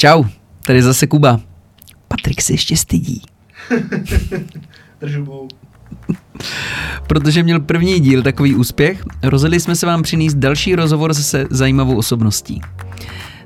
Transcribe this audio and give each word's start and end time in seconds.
Čau, 0.00 0.24
tady 0.66 0.82
zase 0.82 1.06
Kuba. 1.06 1.40
Patrik 2.08 2.42
se 2.42 2.52
ještě 2.52 2.76
stydí. 2.76 3.22
Držu 5.00 5.48
Protože 7.06 7.42
měl 7.42 7.60
první 7.60 8.00
díl 8.00 8.22
takový 8.22 8.54
úspěch, 8.54 9.04
rozhodli 9.22 9.60
jsme 9.60 9.76
se 9.76 9.86
vám 9.86 10.02
přinést 10.02 10.34
další 10.34 10.74
rozhovor 10.74 11.14
se 11.14 11.46
zajímavou 11.50 11.96
osobností. 11.96 12.60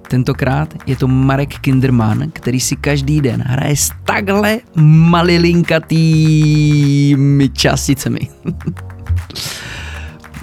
Tentokrát 0.08 0.74
je 0.86 0.96
to 0.96 1.08
Marek 1.08 1.58
Kinderman, 1.58 2.30
který 2.30 2.60
si 2.60 2.76
každý 2.76 3.20
den 3.20 3.42
hraje 3.46 3.76
s 3.76 3.90
takhle 4.04 4.58
malilinkatými 4.76 7.48
částicemi. 7.48 8.20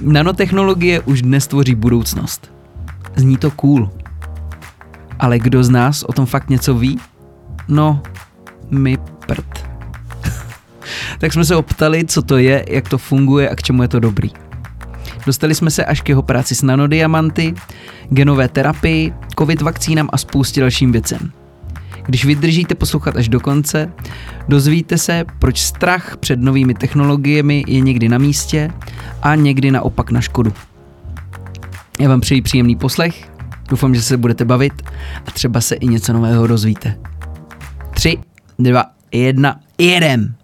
Nanotechnologie 0.01 1.01
už 1.01 1.21
dnes 1.21 1.47
tvoří 1.47 1.75
budoucnost. 1.75 2.51
Zní 3.15 3.37
to 3.37 3.51
cool. 3.51 3.98
Ale 5.19 5.39
kdo 5.39 5.63
z 5.63 5.69
nás 5.69 6.03
o 6.03 6.13
tom 6.13 6.25
fakt 6.25 6.49
něco 6.49 6.73
ví? 6.73 6.99
No, 7.67 8.01
my 8.69 8.97
prd. 9.27 9.65
tak 11.19 11.33
jsme 11.33 11.45
se 11.45 11.55
optali, 11.55 12.05
co 12.05 12.21
to 12.21 12.37
je, 12.37 12.65
jak 12.69 12.89
to 12.89 12.97
funguje 12.97 13.49
a 13.49 13.55
k 13.55 13.63
čemu 13.63 13.81
je 13.81 13.87
to 13.87 13.99
dobrý. 13.99 14.29
Dostali 15.25 15.55
jsme 15.55 15.71
se 15.71 15.85
až 15.85 16.01
k 16.01 16.09
jeho 16.09 16.21
práci 16.21 16.55
s 16.55 16.61
nanodiamanty, 16.61 17.53
genové 18.09 18.47
terapii, 18.47 19.13
covid 19.39 19.61
vakcínám 19.61 20.09
a 20.11 20.17
spoustě 20.17 20.61
dalším 20.61 20.91
věcem. 20.91 21.31
Když 22.05 22.25
vydržíte 22.25 22.75
poslouchat 22.75 23.15
až 23.15 23.29
do 23.29 23.39
konce, 23.39 23.91
dozvíte 24.47 24.97
se, 24.97 25.25
proč 25.39 25.59
strach 25.59 26.17
před 26.17 26.39
novými 26.39 26.73
technologiemi 26.73 27.63
je 27.67 27.79
někdy 27.79 28.09
na 28.09 28.17
místě 28.17 28.71
a 29.21 29.35
někdy 29.35 29.71
naopak 29.71 30.11
na 30.11 30.21
škodu. 30.21 30.53
Já 31.99 32.09
vám 32.09 32.21
přeji 32.21 32.41
příjemný 32.41 32.75
poslech, 32.75 33.31
doufám, 33.69 33.95
že 33.95 34.01
se 34.01 34.17
budete 34.17 34.45
bavit 34.45 34.73
a 35.27 35.31
třeba 35.31 35.61
se 35.61 35.75
i 35.75 35.87
něco 35.87 36.13
nového 36.13 36.47
dozvíte. 36.47 36.95
Tři, 37.93 38.17
dva, 38.59 38.85
jedna, 39.11 39.59
jedem! 39.77 40.35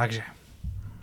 Takže. 0.00 0.22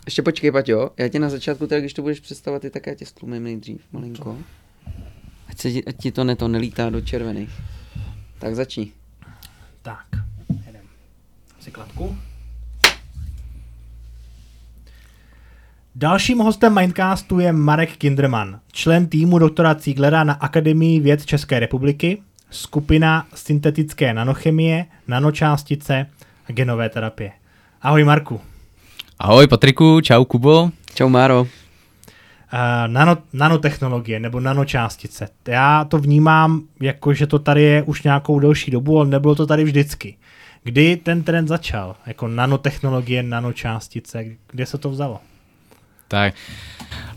Ještě 0.05 0.21
počkej, 0.21 0.51
Paťo, 0.51 0.91
já 0.97 1.07
tě 1.07 1.19
na 1.19 1.29
začátku, 1.29 1.67
teda, 1.67 1.79
když 1.79 1.93
to 1.93 2.01
budeš 2.01 2.19
představovat, 2.19 2.61
ty 2.61 2.69
tak 2.69 2.87
já 2.87 2.93
tě 2.93 3.05
stlumím 3.05 3.43
nejdřív, 3.43 3.81
malinko. 3.91 4.37
Ať, 5.47 5.57
se, 5.57 5.69
ať 5.87 5.95
ti 5.97 6.11
to 6.11 6.23
neto 6.23 6.47
nelítá 6.47 6.89
do 6.89 7.01
červených. 7.01 7.49
Tak 8.39 8.55
začni. 8.55 8.91
Tak, 9.81 10.05
jedem. 10.65 10.81
Si 11.59 11.71
kladku. 11.71 12.17
Dalším 15.95 16.37
hostem 16.37 16.75
Mindcastu 16.75 17.39
je 17.39 17.51
Marek 17.51 17.97
Kinderman, 17.97 18.59
člen 18.71 19.07
týmu 19.07 19.39
doktora 19.39 19.75
Cíglera 19.75 20.23
na 20.23 20.33
Akademii 20.33 20.99
věd 20.99 21.25
České 21.25 21.59
republiky, 21.59 22.21
skupina 22.49 23.27
syntetické 23.35 24.13
nanochemie, 24.13 24.85
nanočástice 25.07 26.05
a 26.47 26.51
genové 26.51 26.89
terapie. 26.89 27.31
Ahoj 27.81 28.03
Marku. 28.03 28.52
Ahoj 29.23 29.47
Patriku, 29.47 30.01
čau 30.01 30.25
Kubo. 30.25 30.69
Čau 30.95 31.09
Máro. 31.09 31.41
Uh, 31.41 31.47
nano, 32.87 33.17
nanotechnologie 33.33 34.19
nebo 34.19 34.39
nanočástice. 34.39 35.27
Já 35.47 35.83
to 35.83 35.97
vnímám 35.97 36.61
jako, 36.81 37.13
že 37.13 37.27
to 37.27 37.39
tady 37.39 37.61
je 37.61 37.83
už 37.83 38.03
nějakou 38.03 38.39
delší 38.39 38.71
dobu, 38.71 38.99
ale 38.99 39.07
nebylo 39.07 39.35
to 39.35 39.47
tady 39.47 39.63
vždycky. 39.63 40.17
Kdy 40.63 40.97
ten 40.97 41.23
trend 41.23 41.47
začal? 41.47 41.95
Jako 42.05 42.27
nanotechnologie, 42.27 43.23
nanočástice, 43.23 44.25
kde 44.51 44.65
se 44.65 44.77
to 44.77 44.89
vzalo? 44.89 45.19
Tak 46.07 46.33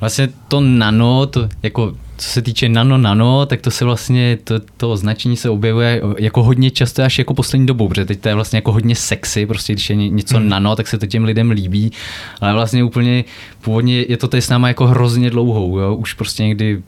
vlastně 0.01 0.29
to 0.49 0.61
nano, 0.61 1.27
to 1.27 1.49
jako 1.63 1.97
co 2.17 2.29
se 2.29 2.43
týče 2.43 2.69
nano 2.69 2.99
nano, 2.99 3.47
tak 3.47 3.61
to 3.61 3.71
se 3.71 3.85
vlastně, 3.85 4.39
to, 4.45 4.55
to 4.77 4.91
označení 4.91 5.37
se 5.37 5.51
objevuje 5.51 6.03
jako 6.19 6.43
hodně 6.43 6.71
často 6.71 7.03
až 7.03 7.19
jako 7.19 7.35
poslední 7.35 7.67
dobou, 7.67 7.89
protože 7.89 8.05
teď 8.05 8.21
to 8.21 8.29
je 8.29 8.35
vlastně 8.35 8.57
jako 8.57 8.73
hodně 8.73 8.95
sexy, 8.95 9.47
prostě 9.47 9.73
když 9.73 9.91
je 9.91 9.97
něco 9.97 10.37
hmm. 10.37 10.49
nano, 10.49 10.77
tak 10.77 10.87
se 10.87 10.99
to 10.99 11.07
těm 11.07 11.25
lidem 11.25 11.51
líbí, 11.51 11.93
ale 12.41 12.53
vlastně 12.53 12.85
úplně 12.85 13.25
původně 13.61 14.05
je 14.09 14.17
to 14.17 14.29
tady 14.29 14.43
s 14.43 14.49
náma 14.49 14.69
jako 14.69 14.87
hrozně 14.87 15.31
dlouhou, 15.31 15.79
jo? 15.79 15.95
už 15.95 16.13
prostě 16.13 16.43
někdy 16.43 16.83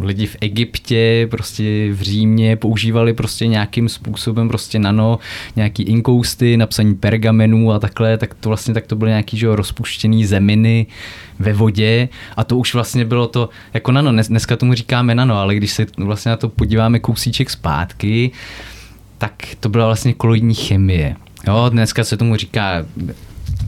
lidi 0.00 0.26
v 0.26 0.36
Egyptě, 0.40 1.28
prostě 1.30 1.92
v 1.92 2.00
Římě 2.00 2.56
používali 2.56 3.12
prostě 3.12 3.46
nějakým 3.46 3.88
způsobem 3.88 4.48
prostě 4.48 4.78
nano, 4.78 5.18
nějaký 5.56 5.82
inkousty, 5.82 6.56
napsaní 6.56 6.94
pergamenů 6.94 7.72
a 7.72 7.78
takhle, 7.78 8.18
tak 8.18 8.34
to 8.34 8.48
vlastně 8.48 8.74
tak 8.74 8.86
to 8.86 8.96
byly 8.96 9.10
nějaký 9.10 9.36
že, 9.36 9.46
rozpuštěný 9.48 10.26
zeminy 10.26 10.86
ve 11.38 11.52
vodě 11.52 12.08
a 12.36 12.44
to 12.44 12.58
už 12.58 12.74
vlastně 12.74 13.04
bylo 13.04 13.26
to 13.26 13.48
jako 13.74 13.92
nano, 13.92 14.22
dneska 14.28 14.56
tomu 14.56 14.74
říkáme 14.74 15.14
nano, 15.14 15.36
ale 15.36 15.54
když 15.54 15.70
se 15.70 15.86
vlastně 15.96 16.30
na 16.30 16.36
to 16.36 16.48
podíváme 16.48 16.98
kousíček 16.98 17.50
zpátky, 17.50 18.30
tak 19.18 19.32
to 19.60 19.68
byla 19.68 19.86
vlastně 19.86 20.14
koloidní 20.14 20.54
chemie. 20.54 21.16
Jo, 21.46 21.66
dneska 21.68 22.04
se 22.04 22.16
tomu 22.16 22.36
říká 22.36 22.84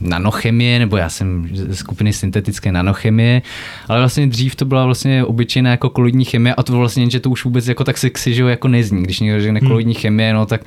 nanochemie, 0.01 0.79
nebo 0.79 0.97
já 0.97 1.09
jsem 1.09 1.49
ze 1.53 1.77
skupiny 1.77 2.13
syntetické 2.13 2.73
nanochemie, 2.73 3.43
ale 3.89 3.99
vlastně 3.99 4.27
dřív 4.27 4.57
to 4.57 4.65
byla 4.65 4.85
vlastně 4.85 5.25
obyčejná 5.25 5.71
jako 5.71 5.91
koloidní 5.91 6.25
chemie 6.25 6.55
a 6.55 6.63
to 6.63 6.73
vlastně, 6.73 7.11
že 7.11 7.21
to 7.21 7.31
už 7.31 7.45
vůbec 7.45 7.67
jako 7.67 7.85
tak 7.85 7.99
sexy, 7.99 8.35
že 8.35 8.43
jako 8.43 8.69
nezní. 8.69 9.03
Když 9.03 9.21
někdo 9.21 9.41
řekne 9.41 9.61
hmm. 9.61 9.69
koloidní 9.69 9.95
chemie, 9.95 10.35
no 10.35 10.47
tak 10.47 10.61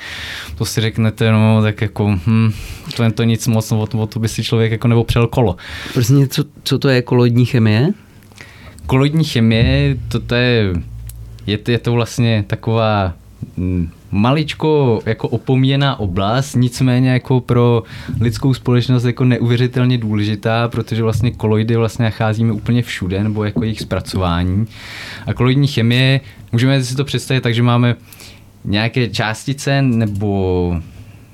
to 0.57 0.65
si 0.65 0.81
řeknete, 0.81 1.31
no 1.31 1.61
tak 1.61 1.81
jako, 1.81 2.19
hm, 2.27 2.51
to 2.95 3.03
je 3.03 3.11
to 3.11 3.23
nic 3.23 3.47
moc, 3.47 3.71
no, 3.71 3.87
to, 3.87 4.07
to 4.07 4.19
by 4.19 4.27
si 4.27 4.43
člověk 4.43 4.71
jako 4.71 4.87
nebo 4.87 5.03
přel 5.03 5.27
kolo. 5.27 5.55
Prostě 5.93 6.27
co, 6.27 6.43
co 6.63 6.79
to 6.79 6.89
je 6.89 7.01
koloidní 7.01 7.45
chemie? 7.45 7.89
Koloidní 8.85 9.23
chemie, 9.23 9.97
to, 10.07 10.19
to 10.19 10.35
je, 10.35 10.73
je, 11.47 11.59
je 11.67 11.79
to 11.79 11.91
vlastně 11.91 12.43
taková 12.47 13.13
hm, 13.57 13.89
maličko 14.11 15.01
jako 15.05 15.27
opomíjená 15.27 15.99
oblast, 15.99 16.55
nicméně 16.55 17.09
jako 17.09 17.39
pro 17.41 17.83
lidskou 18.19 18.53
společnost 18.53 19.03
jako 19.03 19.25
neuvěřitelně 19.25 19.97
důležitá, 19.97 20.67
protože 20.67 21.03
vlastně 21.03 21.31
koloidy 21.31 21.75
vlastně 21.75 22.05
nacházíme 22.05 22.53
úplně 22.53 22.81
všude, 22.81 23.23
nebo 23.23 23.43
jako 23.43 23.63
jejich 23.63 23.81
zpracování. 23.81 24.67
A 25.27 25.33
koloidní 25.33 25.67
chemie, 25.67 26.21
můžeme 26.51 26.83
si 26.83 26.95
to 26.95 27.05
představit 27.05 27.41
tak, 27.41 27.53
že 27.53 27.63
máme 27.63 27.95
nějaké 28.65 29.09
částice 29.09 29.81
nebo 29.81 30.75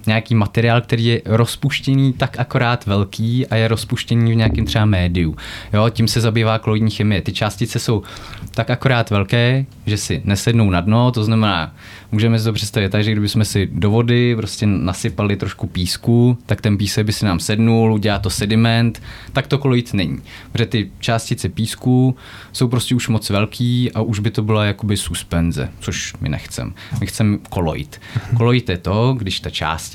nějaký 0.05 0.35
materiál, 0.35 0.81
který 0.81 1.05
je 1.05 1.21
rozpuštěný 1.25 2.13
tak 2.13 2.39
akorát 2.39 2.85
velký 2.85 3.47
a 3.47 3.55
je 3.55 3.67
rozpuštěný 3.67 4.31
v 4.31 4.35
nějakém 4.35 4.65
třeba 4.65 4.85
médiu. 4.85 5.35
Jo, 5.73 5.89
tím 5.89 6.07
se 6.07 6.21
zabývá 6.21 6.59
koloidní 6.59 6.91
chemie. 6.91 7.21
Ty 7.21 7.33
částice 7.33 7.79
jsou 7.79 8.03
tak 8.51 8.69
akorát 8.69 9.09
velké, 9.09 9.65
že 9.85 9.97
si 9.97 10.21
nesednou 10.25 10.69
na 10.69 10.81
dno, 10.81 11.11
to 11.11 11.23
znamená, 11.23 11.75
můžeme 12.11 12.39
si 12.39 12.45
to 12.45 12.53
představit 12.53 12.89
tak, 12.89 13.03
že 13.03 13.11
kdybychom 13.11 13.45
si 13.45 13.69
do 13.71 13.91
vody 13.91 14.35
prostě 14.35 14.65
nasypali 14.65 15.35
trošku 15.35 15.67
písku, 15.67 16.37
tak 16.45 16.61
ten 16.61 16.77
písek 16.77 17.05
by 17.05 17.13
si 17.13 17.25
nám 17.25 17.39
sednul, 17.39 17.93
udělá 17.93 18.19
to 18.19 18.29
sediment, 18.29 19.01
tak 19.33 19.47
to 19.47 19.57
koloid 19.57 19.93
není. 19.93 20.21
Protože 20.51 20.65
ty 20.65 20.91
částice 20.99 21.49
písku 21.49 22.15
jsou 22.51 22.67
prostě 22.67 22.95
už 22.95 23.07
moc 23.07 23.29
velký 23.29 23.91
a 23.91 24.01
už 24.01 24.19
by 24.19 24.31
to 24.31 24.43
byla 24.43 24.65
jakoby 24.65 24.97
suspenze, 24.97 25.69
což 25.79 26.13
my 26.21 26.29
nechcem. 26.29 26.73
My 26.99 27.07
chceme 27.07 27.37
koloid. 27.49 28.01
Koloid 28.37 28.69
je 28.69 28.77
to, 28.77 29.15
když 29.17 29.39
ta 29.39 29.49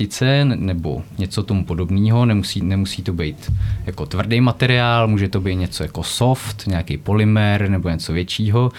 částice 0.07 0.45
nebo 0.45 1.03
něco 1.17 1.43
tomu 1.43 1.65
podobného, 1.65 2.25
nemusí, 2.25 2.61
nemusí 2.61 3.03
to 3.03 3.13
být 3.13 3.51
jako 3.85 4.05
tvrdý 4.05 4.41
materiál, 4.41 5.07
může 5.07 5.29
to 5.29 5.41
být 5.41 5.55
něco 5.55 5.83
jako 5.83 6.03
soft, 6.03 6.67
nějaký 6.67 6.97
polymer 6.97 7.69
nebo 7.69 7.89
něco 7.89 8.13
většího, 8.13 8.71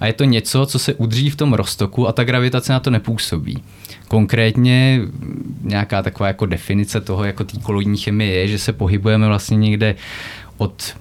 a 0.00 0.06
je 0.06 0.12
to 0.12 0.24
něco, 0.24 0.66
co 0.66 0.78
se 0.78 0.94
udrží 0.94 1.30
v 1.30 1.36
tom 1.36 1.52
roztoku 1.52 2.08
a 2.08 2.12
ta 2.12 2.24
gravitace 2.24 2.72
na 2.72 2.80
to 2.80 2.90
nepůsobí. 2.90 3.62
Konkrétně 4.08 5.00
nějaká 5.62 6.02
taková 6.02 6.26
jako 6.28 6.46
definice 6.46 7.00
toho, 7.00 7.24
jako 7.24 7.44
té 7.44 7.58
koloidní 7.62 7.96
chemie 7.96 8.32
je, 8.32 8.48
že 8.48 8.58
se 8.58 8.72
pohybujeme 8.72 9.26
vlastně 9.26 9.56
někde 9.56 9.94
od 10.58 10.94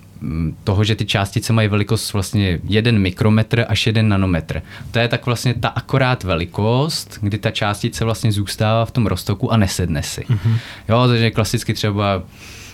toho, 0.64 0.84
že 0.84 0.96
ty 0.96 1.06
částice 1.06 1.54
mají 1.54 1.68
velikost 1.68 2.14
vlastně 2.14 2.60
1 2.64 2.92
mikrometr 2.92 3.66
až 3.70 3.88
1 3.88 4.04
nanometr. 4.04 4.62
To 4.92 5.00
je 5.00 5.08
tak 5.08 5.26
vlastně 5.26 5.54
ta 5.54 5.68
akorát 5.68 6.24
velikost, 6.24 7.18
kdy 7.22 7.38
ta 7.38 7.52
částice 7.52 8.06
vlastně 8.06 8.32
zůstává 8.32 8.86
v 8.86 8.92
tom 8.92 9.08
roztoku 9.08 9.54
a 9.54 9.58
nesedne 9.58 10.04
si. 10.04 10.22
Mm-hmm. 10.22 10.58
Jo, 10.90 11.08
takže 11.08 11.32
klasicky 11.32 11.74
třeba 11.74 12.24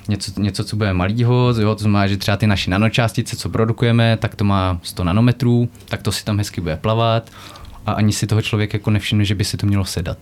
něco, 0.07 0.31
něco 0.41 0.63
co 0.63 0.75
bude 0.75 0.93
malýho, 0.93 1.53
jo, 1.59 1.75
to 1.75 1.81
znamená, 1.81 2.07
že 2.07 2.17
třeba 2.17 2.37
ty 2.37 2.47
naše 2.47 2.71
nanočástice, 2.71 3.35
co 3.35 3.49
produkujeme, 3.49 4.17
tak 4.17 4.35
to 4.35 4.43
má 4.43 4.79
100 4.83 5.03
nanometrů, 5.03 5.69
tak 5.85 6.01
to 6.01 6.11
si 6.11 6.25
tam 6.25 6.37
hezky 6.37 6.61
bude 6.61 6.77
plavat 6.77 7.31
a 7.85 7.91
ani 7.91 8.13
si 8.13 8.27
toho 8.27 8.41
člověk 8.41 8.73
jako 8.73 8.91
nevšimne, 8.91 9.25
že 9.25 9.35
by 9.35 9.45
si 9.45 9.57
to 9.57 9.67
mělo 9.67 9.85
sedat. 9.85 10.17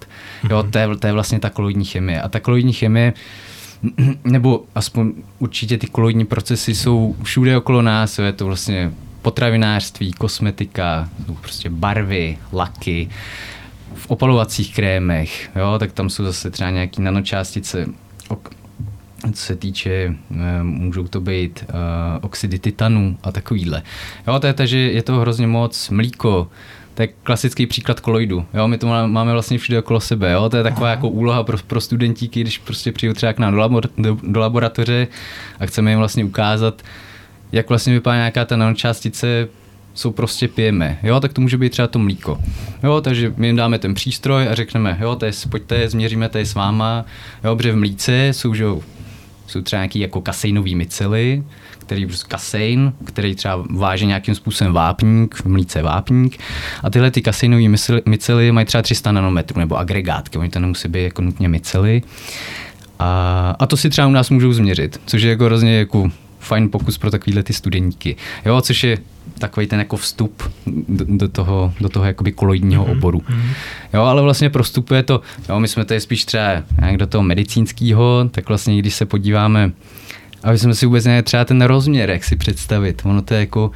Jo, 0.50 0.64
mhm. 0.64 0.72
to 0.72 0.78
je, 0.78 0.88
to 0.98 1.08
je 1.08 1.14
vlastně 1.14 1.40
ta 1.40 1.50
koloidní 1.50 1.86
chemie. 1.86 2.22
A 2.22 2.30
ta 2.30 2.40
koloidní 2.40 2.74
chemie 2.74 3.14
nebo 4.24 4.66
aspoň 4.76 5.14
určitě 5.40 5.78
ty 5.78 5.88
koloidní 5.88 6.26
procesy 6.26 6.76
jsou 6.76 7.16
všude 7.24 7.58
okolo 7.58 7.82
nás, 7.82 8.20
je 8.20 8.34
to 8.34 8.46
vlastně 8.46 8.92
potravinářství, 9.22 10.14
kosmetika, 10.14 11.10
prostě 11.42 11.70
barvy, 11.70 12.38
laky, 12.54 13.10
v 13.94 14.08
opalovacích 14.08 14.76
krémech, 14.76 15.50
jo, 15.56 15.76
tak 15.80 15.92
tam 15.92 16.10
jsou 16.10 16.24
zase 16.24 16.52
třeba 16.52 16.70
nějaké 16.70 17.02
nanočástice, 17.02 17.86
ok, 18.28 18.50
co 19.34 19.42
se 19.46 19.56
týče, 19.56 20.16
eh, 20.32 20.64
můžou 20.64 21.08
to 21.08 21.22
být 21.22 21.66
uh, 21.70 21.76
oxidy 22.22 22.60
titanu 22.60 23.18
a 23.24 23.32
takovýhle. 23.32 23.84
Jo, 24.28 24.40
to 24.40 24.48
je, 24.48 24.54
takže 24.54 24.78
je 24.78 25.04
to 25.04 25.20
hrozně 25.20 25.48
moc 25.48 25.90
mlíko, 25.90 26.50
to 26.98 27.04
je 27.04 27.08
klasický 27.24 27.66
příklad 27.66 28.00
koloidu. 28.00 28.46
Jo, 28.54 28.68
my 28.68 28.78
to 28.78 28.88
máme 29.08 29.34
vlastně 29.34 29.58
všude 29.58 29.80
okolo 29.80 30.00
sebe. 30.00 30.32
Jo? 30.32 30.50
To 30.50 30.58
je 30.58 30.64
taková 30.64 30.88
Aha. 30.88 30.96
jako 30.96 31.10
úloha 31.10 31.44
pro, 31.44 31.58
pro 31.68 31.82
studentíky, 31.82 32.42
když 32.42 32.58
prostě 32.58 32.92
přijdu 32.92 33.14
třeba 33.14 33.34
k 33.34 33.40
nám 33.40 33.54
do, 33.54 33.60
labor, 33.60 33.90
do, 33.98 34.18
do 34.24 34.40
laboratoře 34.40 35.08
a 35.60 35.66
chceme 35.66 35.92
jim 35.92 36.00
vlastně 36.00 36.26
ukázat, 36.26 36.82
jak 37.52 37.70
vlastně 37.70 37.94
vypadá 37.94 38.16
nějaká 38.16 38.46
ta 38.46 38.56
nanočástice, 38.56 39.48
jsou 39.94 40.12
prostě 40.12 40.48
pijeme, 40.48 41.00
jo, 41.04 41.20
tak 41.20 41.34
to 41.34 41.42
může 41.42 41.58
být 41.58 41.70
třeba 41.70 41.88
to 41.88 42.00
mlíko. 42.00 42.40
Jo, 42.84 43.02
takže 43.02 43.34
my 43.38 43.48
jim 43.48 43.56
dáme 43.56 43.80
ten 43.80 43.94
přístroj 43.94 44.48
a 44.48 44.56
řekneme, 44.56 44.98
jo, 45.02 45.16
to 45.16 45.26
je, 45.26 45.32
pojďte, 45.50 45.90
změříme 45.90 46.30
tady 46.30 46.46
s 46.46 46.54
váma, 46.54 47.06
jo, 47.44 47.56
protože 47.56 47.72
v 47.72 47.76
mlíce 47.76 48.28
jsou, 48.28 48.54
že 48.54 48.66
jsou 49.48 49.62
třeba 49.62 49.80
nějaký 49.80 50.00
jako 50.00 50.22
kaseinový 50.22 50.76
mycely, 50.76 51.44
který 51.88 52.06
prostě 52.06 52.28
kasein, 52.28 52.94
který 53.04 53.36
třeba 53.36 53.64
váže 53.70 54.06
nějakým 54.06 54.36
způsobem 54.36 54.74
vápník, 54.74 55.36
v 55.36 55.46
mlíce 55.46 55.82
vápník. 55.82 56.40
A 56.84 56.90
tyhle 56.90 57.12
ty 57.12 57.22
kaseinové 57.22 57.78
mycely 58.06 58.52
mají 58.52 58.66
třeba 58.66 58.82
300 58.82 59.12
nanometrů 59.12 59.60
nebo 59.60 59.78
agregátky, 59.78 60.38
oni 60.38 60.50
to 60.50 60.60
nemusí 60.60 60.88
být 60.88 61.04
jako 61.04 61.22
nutně 61.22 61.50
mycely. 61.50 62.02
A, 63.00 63.56
a 63.60 63.66
to 63.66 63.78
si 63.78 63.90
třeba 63.90 64.08
u 64.08 64.12
nás 64.12 64.30
můžou 64.30 64.54
změřit, 64.54 65.02
což 65.06 65.22
je 65.22 65.30
jako 65.30 65.46
hrozně 65.46 65.78
jako 65.78 66.12
fajn 66.40 66.70
pokus 66.70 66.98
pro 66.98 67.12
takovýhle 67.12 67.44
ty 67.44 67.54
studentíky. 67.54 68.16
Jo, 68.46 68.62
což 68.62 68.84
je 68.84 68.98
takový 69.40 69.68
ten 69.68 69.80
jako 69.80 69.98
vstup 69.98 70.44
do, 70.88 71.06
do 71.08 71.28
toho, 71.28 71.74
do 71.82 71.90
toho 71.90 72.06
jakoby 72.06 72.32
koloidního 72.32 72.86
mm-hmm. 72.86 72.92
oboru. 72.92 73.20
Mm-hmm. 73.20 73.54
Jo, 73.94 74.02
ale 74.02 74.22
vlastně 74.22 74.50
prostupuje 74.50 75.04
to, 75.04 75.22
jo, 75.50 75.60
my 75.60 75.68
jsme 75.68 75.86
tady 75.86 76.00
spíš 76.00 76.26
třeba 76.26 76.64
nějak 76.80 76.98
do 76.98 77.08
toho 77.08 77.24
medicínského, 77.24 78.30
tak 78.32 78.48
vlastně 78.48 78.80
když 78.80 78.96
se 78.96 79.06
podíváme, 79.06 79.72
aby 80.48 80.58
jsme 80.58 80.76
si 80.76 80.86
vůbec 80.86 81.06
měli 81.06 81.24
třeba 81.24 81.46
ten 81.46 81.62
rozměr, 81.62 82.10
jak 82.10 82.24
si 82.24 82.36
představit. 82.36 83.02
Ono 83.06 83.22
to 83.22 83.34
je 83.34 83.40
jako, 83.40 83.72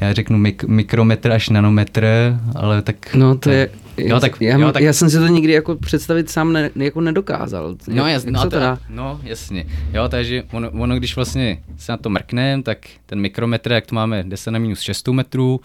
já 0.00 0.12
řeknu 0.12 0.38
mik- 0.38 0.68
mikrometr 0.68 1.32
až 1.32 1.48
nanometr, 1.48 2.06
ale 2.54 2.82
tak... 2.82 3.14
No 3.14 3.36
to 3.36 3.50
je, 3.50 3.70
Jo, 3.96 4.20
tak, 4.20 4.40
já, 4.40 4.58
jo, 4.58 4.72
tak... 4.72 4.82
já 4.82 4.92
jsem 4.92 5.10
si 5.10 5.18
to 5.18 5.26
nikdy 5.26 5.52
jako 5.52 5.76
představit 5.76 6.30
sám 6.30 6.52
ne, 6.52 6.70
jako 6.76 7.00
nedokázal. 7.00 7.76
No, 7.88 8.08
jasně, 8.08 8.30
no, 8.30 8.50
to, 8.50 8.58
no 8.88 9.20
jasně. 9.22 9.64
Jo, 9.92 10.08
takže 10.08 10.42
ono, 10.52 10.70
ono, 10.70 10.96
když 10.96 11.16
vlastně 11.16 11.58
se 11.76 11.92
na 11.92 11.96
to 11.96 12.10
mrkneme, 12.10 12.62
tak 12.62 12.78
ten 13.06 13.20
mikrometr, 13.20 13.72
jak 13.72 13.86
to 13.86 13.94
máme 13.94 14.24
10 14.26 14.50
na 14.50 14.58
minus 14.58 14.80
6 14.80 15.08
metrů, 15.08 15.60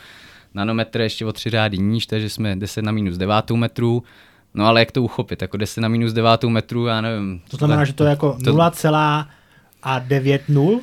nanometr 0.53 1.01
ještě 1.01 1.25
o 1.25 1.33
tři 1.33 1.49
řády 1.49 1.77
níž, 1.77 2.05
takže 2.05 2.29
jsme 2.29 2.55
10 2.55 2.81
na 2.81 2.91
minus 2.91 3.17
9 3.17 3.51
metrů, 3.51 4.03
No 4.53 4.65
ale 4.65 4.81
jak 4.81 4.91
to 4.91 5.03
uchopit, 5.03 5.41
jako 5.41 5.57
10 5.57 5.81
na 5.81 5.87
minus 5.87 6.13
9 6.13 6.43
metrů, 6.43 6.85
já 6.85 7.01
nevím. 7.01 7.41
To 7.51 7.57
znamená, 7.57 7.81
to, 7.81 7.85
že 7.85 7.93
to 7.93 8.03
je 8.03 8.09
jako 8.09 8.37
to... 8.43 8.51
0,9 9.83 10.79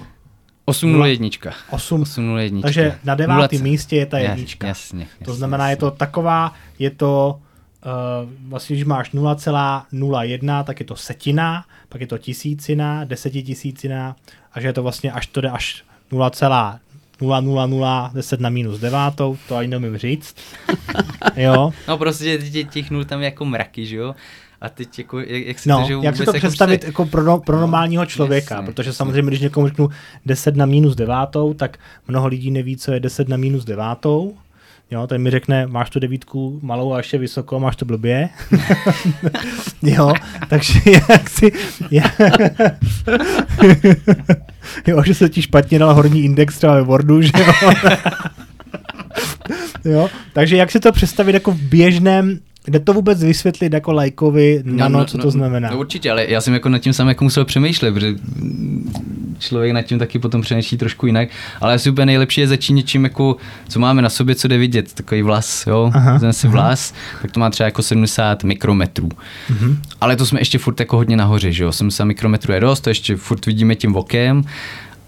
801. 0.67 1.53
8, 1.71 2.03
801. 2.03 2.63
Takže 2.63 2.99
na 3.05 3.15
devátém 3.15 3.63
místě 3.63 3.97
je 3.97 4.07
ta 4.07 4.19
jednička. 4.19 4.67
Jasně, 4.67 5.01
jasně, 5.01 5.25
to 5.25 5.35
znamená, 5.35 5.71
je 5.71 5.77
to 5.77 5.91
taková, 5.91 6.53
je 6.79 6.91
to, 6.91 7.41
uh, 7.85 8.31
vlastně, 8.49 8.77
když 8.77 8.85
máš 8.85 9.13
0,01, 9.13 10.65
tak 10.65 10.81
je 10.81 10.87
to 10.87 10.97
setina, 10.97 11.65
pak 11.89 12.01
je 12.01 12.07
to 12.07 12.19
tisícina, 12.19 13.05
desetitisícina, 13.05 14.17
a 14.53 14.61
že 14.61 14.69
je 14.69 14.73
to 14.73 14.83
vlastně, 14.83 15.13
až 15.13 15.27
to 15.27 15.41
jde 15.41 15.51
až 15.51 15.85
0,000 16.13 18.11
10 18.15 18.41
na 18.41 18.49
minus 18.49 18.81
devátou, 18.81 19.39
to 19.49 19.57
ani 19.57 19.69
nemím 19.69 19.99
říct. 19.99 20.37
jo. 21.37 21.73
No 21.89 21.99
prostě 21.99 22.39
těch 22.71 22.91
nul 22.91 23.05
tam 23.05 23.23
jako 23.23 23.45
mraky, 23.45 23.87
že 23.87 23.97
jo? 23.97 24.15
A 24.67 24.69
teď 24.69 24.99
jako, 24.99 25.21
jak, 25.21 25.47
jak 25.47 25.59
si 25.59 25.69
no, 25.69 25.87
to, 25.89 26.03
jak 26.03 26.17
si 26.17 26.25
to 26.25 26.35
jako 26.35 26.47
představit 26.47 26.81
se... 26.81 26.87
jako 26.87 27.07
pro, 27.07 27.23
no, 27.23 27.39
pro 27.39 27.61
normálního 27.61 28.07
člověka, 28.07 28.55
jasně, 28.55 28.67
protože 28.67 28.89
jasně. 28.89 28.97
samozřejmě, 28.97 29.31
když 29.31 29.41
někomu 29.41 29.69
řeknu 29.69 29.89
10 30.27 30.57
na 30.57 30.67
minus 30.67 30.95
devátou, 30.95 31.55
tak 31.55 31.79
mnoho 32.09 32.27
lidí 32.27 32.51
neví, 32.51 32.77
co 32.77 32.93
je 32.93 33.01
10 33.01 33.29
na 33.29 33.37
minus 33.37 33.65
devátou. 33.65 34.35
Jo, 34.91 35.07
ten 35.07 35.23
mi 35.23 35.31
řekne, 35.31 35.67
máš 35.67 35.91
tu 35.91 36.01
devítku 36.01 36.59
malou 36.63 36.93
a 36.93 36.97
ještě 36.97 37.19
vysoko, 37.19 37.61
máš 37.61 37.77
to 37.77 37.85
blbě. 37.85 38.29
jo, 39.83 40.13
takže 40.49 40.81
jak 41.09 41.31
si... 41.31 41.53
jo, 44.87 45.03
že 45.07 45.15
se 45.15 45.29
ti 45.29 45.43
špatně 45.43 45.79
dal 45.79 45.95
horní 45.95 46.25
index 46.25 46.57
třeba 46.57 46.75
ve 46.75 46.83
Wordu, 46.83 47.23
že 47.23 47.33
jo. 47.39 47.53
jo, 49.85 50.09
takže 50.33 50.57
jak 50.57 50.71
si 50.71 50.81
to 50.81 50.93
představit 50.93 51.35
jako 51.35 51.53
v 51.53 51.61
běžném 51.61 52.41
Jde 52.69 52.81
to 52.81 52.93
vůbec 52.93 53.25
vysvětlit 53.25 53.73
jako 53.73 53.93
lajkovi 53.93 54.63
nano, 54.65 54.93
no, 54.93 54.99
no, 54.99 55.05
co 55.05 55.19
to 55.19 55.25
no, 55.25 55.31
znamená? 55.31 55.71
No 55.71 55.79
určitě, 55.79 56.11
ale 56.11 56.27
já 56.29 56.41
jsem 56.41 56.55
jako 56.55 56.69
nad 56.69 56.79
tím 56.79 56.93
sám 56.93 57.09
jako 57.09 57.25
musel 57.25 57.45
přemýšlet, 57.45 57.95
protože 57.95 58.15
člověk 59.39 59.73
nad 59.73 59.83
tím 59.83 59.99
taky 59.99 60.19
potom 60.19 60.43
přemýšlí 60.43 60.79
trošku 60.79 61.07
jinak, 61.07 61.29
ale 61.61 61.75
asi 61.75 61.91
úplně 61.91 62.07
nejlepší 62.07 62.41
je 62.41 62.49
začít 62.49 62.73
něčím, 62.73 63.05
jako, 63.05 63.37
co 63.69 63.81
máme 63.81 64.03
na 64.03 64.09
sobě, 64.09 64.35
co 64.35 64.49
jde 64.49 64.59
vidět, 64.59 64.93
takový 64.93 65.23
vlas, 65.23 65.67
jo, 65.67 65.91
aha, 65.95 66.33
si 66.33 66.49
vlas, 66.49 66.95
tak 67.23 67.33
to 67.33 67.41
má 67.41 67.51
třeba 67.51 67.65
jako 67.65 67.83
70 67.83 68.45
mikrometrů. 68.45 69.09
Uh-huh. 69.09 69.77
Ale 70.01 70.17
to 70.17 70.27
jsme 70.27 70.41
ještě 70.41 70.59
furt 70.59 70.81
jako 70.81 70.97
hodně 70.97 71.17
nahoře, 71.17 71.53
že 71.53 71.65
jo, 71.65 71.73
70 71.73 72.05
mikrometrů 72.05 72.53
je 72.53 72.61
dost, 72.61 72.81
to 72.81 72.91
ještě 72.91 73.17
furt 73.17 73.47
vidíme 73.47 73.75
tím 73.75 73.97
okem, 73.97 74.45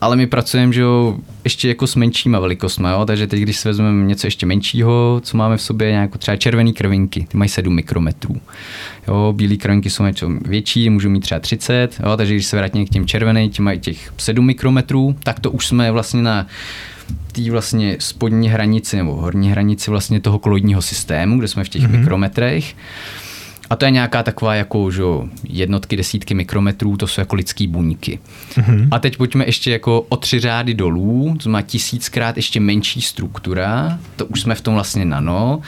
ale 0.00 0.17
my 0.17 0.27
pracujeme, 0.27 0.73
že 0.73 0.81
jo, 0.81 1.17
ještě 1.45 1.69
jako 1.69 1.87
s 1.87 1.95
menšíma 1.95 2.41
velikostma, 2.41 2.91
jo? 2.91 3.05
takže 3.05 3.27
teď, 3.27 3.41
když 3.41 3.56
si 3.56 3.69
vezmeme 3.69 4.06
něco 4.06 4.27
ještě 4.27 4.47
menšího, 4.47 5.21
co 5.25 5.37
máme 5.37 5.56
v 5.56 5.62
sobě, 5.62 5.91
nějakou 5.91 6.19
třeba 6.19 6.37
červené 6.37 6.73
krvinky, 6.73 7.27
ty 7.29 7.37
mají 7.37 7.49
7 7.49 7.75
mikrometrů. 7.75 8.41
Jo, 9.09 9.33
bílé 9.37 9.56
krvinky 9.56 9.91
jsou 9.91 10.05
něco 10.05 10.29
větší, 10.45 10.91
můžou 10.91 11.11
mít 11.11 11.21
třeba 11.21 11.41
30, 11.41 12.00
jo? 12.05 12.17
takže 12.17 12.35
když 12.35 12.47
se 12.47 12.56
vrátíme 12.56 12.85
k 12.85 12.91
těm 12.91 13.06
červeným, 13.06 13.50
ti 13.50 13.62
mají 13.62 13.81
těch 13.81 14.12
7 14.17 14.47
mikrometrů, 14.47 15.17
tak 15.23 15.41
to 15.41 15.50
už 15.50 15.67
jsme 15.67 15.91
vlastně 15.91 16.23
na 16.23 16.47
té 17.33 17.50
vlastně 17.50 17.97
spodní 17.99 18.49
hranici 18.49 18.97
nebo 18.97 19.15
horní 19.15 19.50
hranici 19.50 19.91
vlastně 19.91 20.21
toho 20.21 20.39
koloidního 20.39 20.83
systému, 20.83 21.39
kde 21.39 21.49
jsme 21.49 21.65
v 21.65 21.69
těch 21.69 21.83
mm-hmm. 21.83 21.99
mikrometrech. 21.99 22.75
A 23.70 23.76
to 23.76 23.85
je 23.85 23.91
nějaká 23.91 24.23
taková 24.23 24.55
jako 24.55 24.91
že 24.91 25.03
jednotky, 25.44 25.97
desítky 25.97 26.35
mikrometrů, 26.35 26.97
to 26.97 27.06
jsou 27.06 27.20
jako 27.20 27.37
lidský 27.37 27.67
buňky. 27.67 28.19
Mm-hmm. 28.54 28.88
A 28.90 28.99
teď 28.99 29.16
pojďme 29.16 29.47
ještě 29.47 29.71
jako 29.71 30.00
o 30.00 30.16
tři 30.16 30.40
řády 30.40 30.75
dolů, 30.75 31.37
to 31.43 31.50
má 31.50 31.62
tisíckrát 31.62 32.37
ještě 32.37 32.61
menší 32.61 33.02
struktura, 33.02 33.99
to 34.16 34.26
už 34.26 34.40
jsme 34.40 34.54
v 34.54 34.61
tom 34.61 34.75
vlastně 34.75 35.04
nano. 35.04 35.61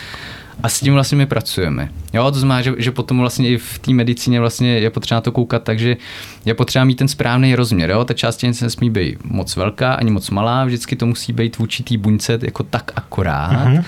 A 0.62 0.68
s 0.68 0.80
tím 0.80 0.94
vlastně 0.94 1.18
my 1.18 1.26
pracujeme. 1.26 1.88
Jo, 2.12 2.30
to 2.30 2.38
znamená, 2.38 2.62
že, 2.62 2.74
že 2.78 2.90
potom 2.90 3.18
vlastně 3.18 3.48
i 3.48 3.58
v 3.58 3.78
té 3.78 3.92
medicíně 3.92 4.40
vlastně 4.40 4.68
je 4.78 4.90
potřeba 4.90 5.16
na 5.16 5.20
to 5.20 5.32
koukat, 5.32 5.62
takže 5.62 5.96
je 6.44 6.54
potřeba 6.54 6.84
mít 6.84 6.94
ten 6.94 7.08
správný 7.08 7.54
rozměr. 7.54 7.90
Jo? 7.90 8.04
Ta 8.04 8.14
část 8.14 8.40
se 8.40 8.64
nesmí 8.64 8.90
být 8.90 9.24
moc 9.24 9.56
velká 9.56 9.94
ani 9.94 10.10
moc 10.10 10.30
malá, 10.30 10.64
vždycky 10.64 10.96
to 10.96 11.06
musí 11.06 11.32
být 11.32 11.56
v 11.56 11.60
určitý 11.60 11.96
buňce 11.96 12.38
jako 12.42 12.62
tak 12.62 12.92
akorát. 12.96 13.52
Mm-hmm. 13.52 13.84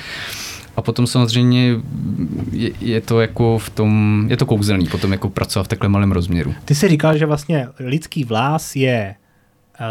A 0.76 0.82
potom 0.82 1.06
samozřejmě 1.06 1.76
je, 2.52 2.70
je, 2.80 3.00
to 3.00 3.20
jako 3.20 3.58
v 3.58 3.70
tom, 3.70 4.26
je 4.30 4.36
to 4.36 4.46
kouzelný 4.46 4.86
potom 4.86 5.12
jako 5.12 5.30
pracovat 5.30 5.64
v 5.64 5.68
takhle 5.68 5.88
malém 5.88 6.12
rozměru. 6.12 6.54
Ty 6.64 6.74
jsi 6.74 6.88
říkal, 6.88 7.18
že 7.18 7.26
vlastně 7.26 7.68
lidský 7.78 8.24
vlás 8.24 8.76
je 8.76 9.14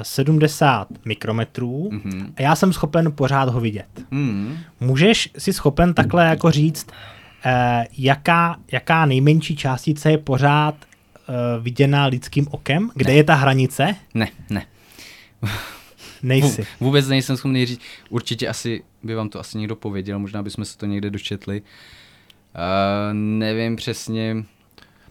70 0.01 0.87
eh, 0.91 0.95
mikrometrů 1.05 1.89
mm-hmm. 1.91 2.31
a 2.35 2.41
já 2.41 2.55
jsem 2.55 2.73
schopen 2.73 3.11
pořád 3.11 3.49
ho 3.49 3.59
vidět. 3.59 3.87
Mm-hmm. 4.11 4.57
Můžeš 4.79 5.29
si 5.37 5.53
schopen 5.53 5.93
takhle 5.93 6.25
jako 6.25 6.51
říct, 6.51 6.87
eh, 7.45 7.85
jaká, 7.97 8.57
jaká 8.71 9.05
nejmenší 9.05 9.55
částice 9.55 10.11
je 10.11 10.17
pořád 10.17 10.75
eh, 10.79 11.33
viděná 11.59 12.05
lidským 12.05 12.47
okem? 12.51 12.91
Kde 12.95 13.11
ne. 13.11 13.17
je 13.17 13.23
ta 13.23 13.35
hranice? 13.35 13.95
Ne, 14.13 14.27
ne. 14.49 14.65
Nejsi. 16.23 16.65
Vůbec 16.79 17.07
nejsem 17.07 17.37
schopný 17.37 17.65
říct. 17.65 17.81
Určitě 18.09 18.47
asi 18.47 18.83
by 19.03 19.15
vám 19.15 19.29
to 19.29 19.39
asi 19.39 19.57
někdo 19.57 19.75
pověděl, 19.75 20.19
možná 20.19 20.43
bychom 20.43 20.65
se 20.65 20.77
to 20.77 20.85
někde 20.85 21.09
dočetli. 21.09 21.61
Uh, 21.61 23.13
nevím 23.13 23.75
přesně. 23.75 24.43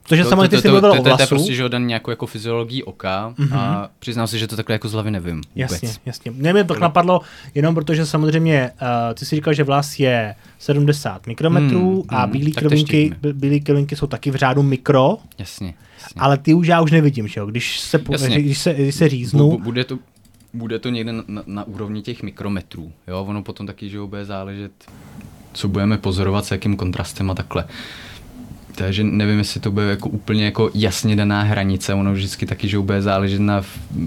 Protože 0.02 0.24
samozřejmě 0.24 0.48
ty 0.48 0.58
jsi 0.60 0.68
mluvil 0.68 0.92
o 0.92 1.02
vlasu. 1.02 1.16
To 1.16 1.22
je 1.22 1.26
prostě, 1.26 1.54
že 1.54 1.68
dan 1.68 1.86
nějakou 1.86 2.10
jako 2.10 2.26
fyziologii 2.26 2.82
oka 2.82 3.34
mm-hmm. 3.38 3.56
a 3.56 3.90
přiznám 3.98 4.26
se, 4.26 4.38
že 4.38 4.46
to 4.46 4.56
takhle 4.56 4.74
jako 4.74 4.88
z 4.88 4.92
hlavy 4.92 5.10
nevím. 5.10 5.42
Jasně, 5.56 5.88
vůbec. 5.88 6.00
jasně. 6.06 6.30
Mě 6.30 6.52
mě 6.52 6.64
to 6.64 6.78
napadlo 6.78 7.20
jenom 7.54 7.74
protože 7.74 8.06
samozřejmě, 8.06 8.70
uh, 8.82 9.14
ty 9.14 9.26
jsi 9.26 9.36
říkal, 9.36 9.54
že 9.54 9.64
vlas 9.64 9.98
je 9.98 10.34
70 10.58 11.26
mikrometrů 11.26 11.96
mm, 11.96 12.02
a 12.08 12.26
mm, 12.26 12.32
bílé 12.32 12.50
krvinky, 12.50 13.14
bílé 13.32 13.60
krvinky 13.60 13.96
jsou 13.96 14.06
taky 14.06 14.30
v 14.30 14.34
řádu 14.34 14.62
mikro. 14.62 15.18
Jasně. 15.38 15.74
jasně. 16.02 16.20
Ale 16.20 16.38
ty 16.38 16.54
už 16.54 16.66
já 16.66 16.80
už 16.80 16.90
nevidím, 16.90 17.28
že 17.28 17.40
jo? 17.40 17.46
Když 17.46 17.80
se, 17.80 17.98
když 18.26 18.58
se, 18.58 18.74
když 18.74 18.94
se 18.94 19.08
říznu. 19.08 19.58
Bude 19.58 19.84
to, 19.84 19.98
bude 20.52 20.78
to 20.78 20.88
někde 20.88 21.12
na, 21.12 21.22
na, 21.28 21.42
na 21.46 21.64
úrovni 21.64 22.02
těch 22.02 22.22
mikrometrů. 22.22 22.92
Jo? 23.08 23.24
Ono 23.28 23.42
potom 23.42 23.66
taky, 23.66 23.88
že 23.88 24.00
bude 24.00 24.24
záležet, 24.24 24.72
co 25.52 25.68
budeme 25.68 25.98
pozorovat, 25.98 26.44
s 26.44 26.50
jakým 26.50 26.76
kontrastem 26.76 27.30
a 27.30 27.34
takhle. 27.34 27.64
Takže 28.74 29.04
nevím, 29.04 29.38
jestli 29.38 29.60
to 29.60 29.70
bude 29.70 29.86
jako 29.86 30.08
úplně 30.08 30.44
jako 30.44 30.70
jasně 30.74 31.16
daná 31.16 31.42
hranice, 31.42 31.94
ono 31.94 32.12
vždycky 32.12 32.46
taky, 32.46 32.68
že 32.68 32.78
bude 32.78 33.02
záležet 33.02 33.40
na 33.40 33.62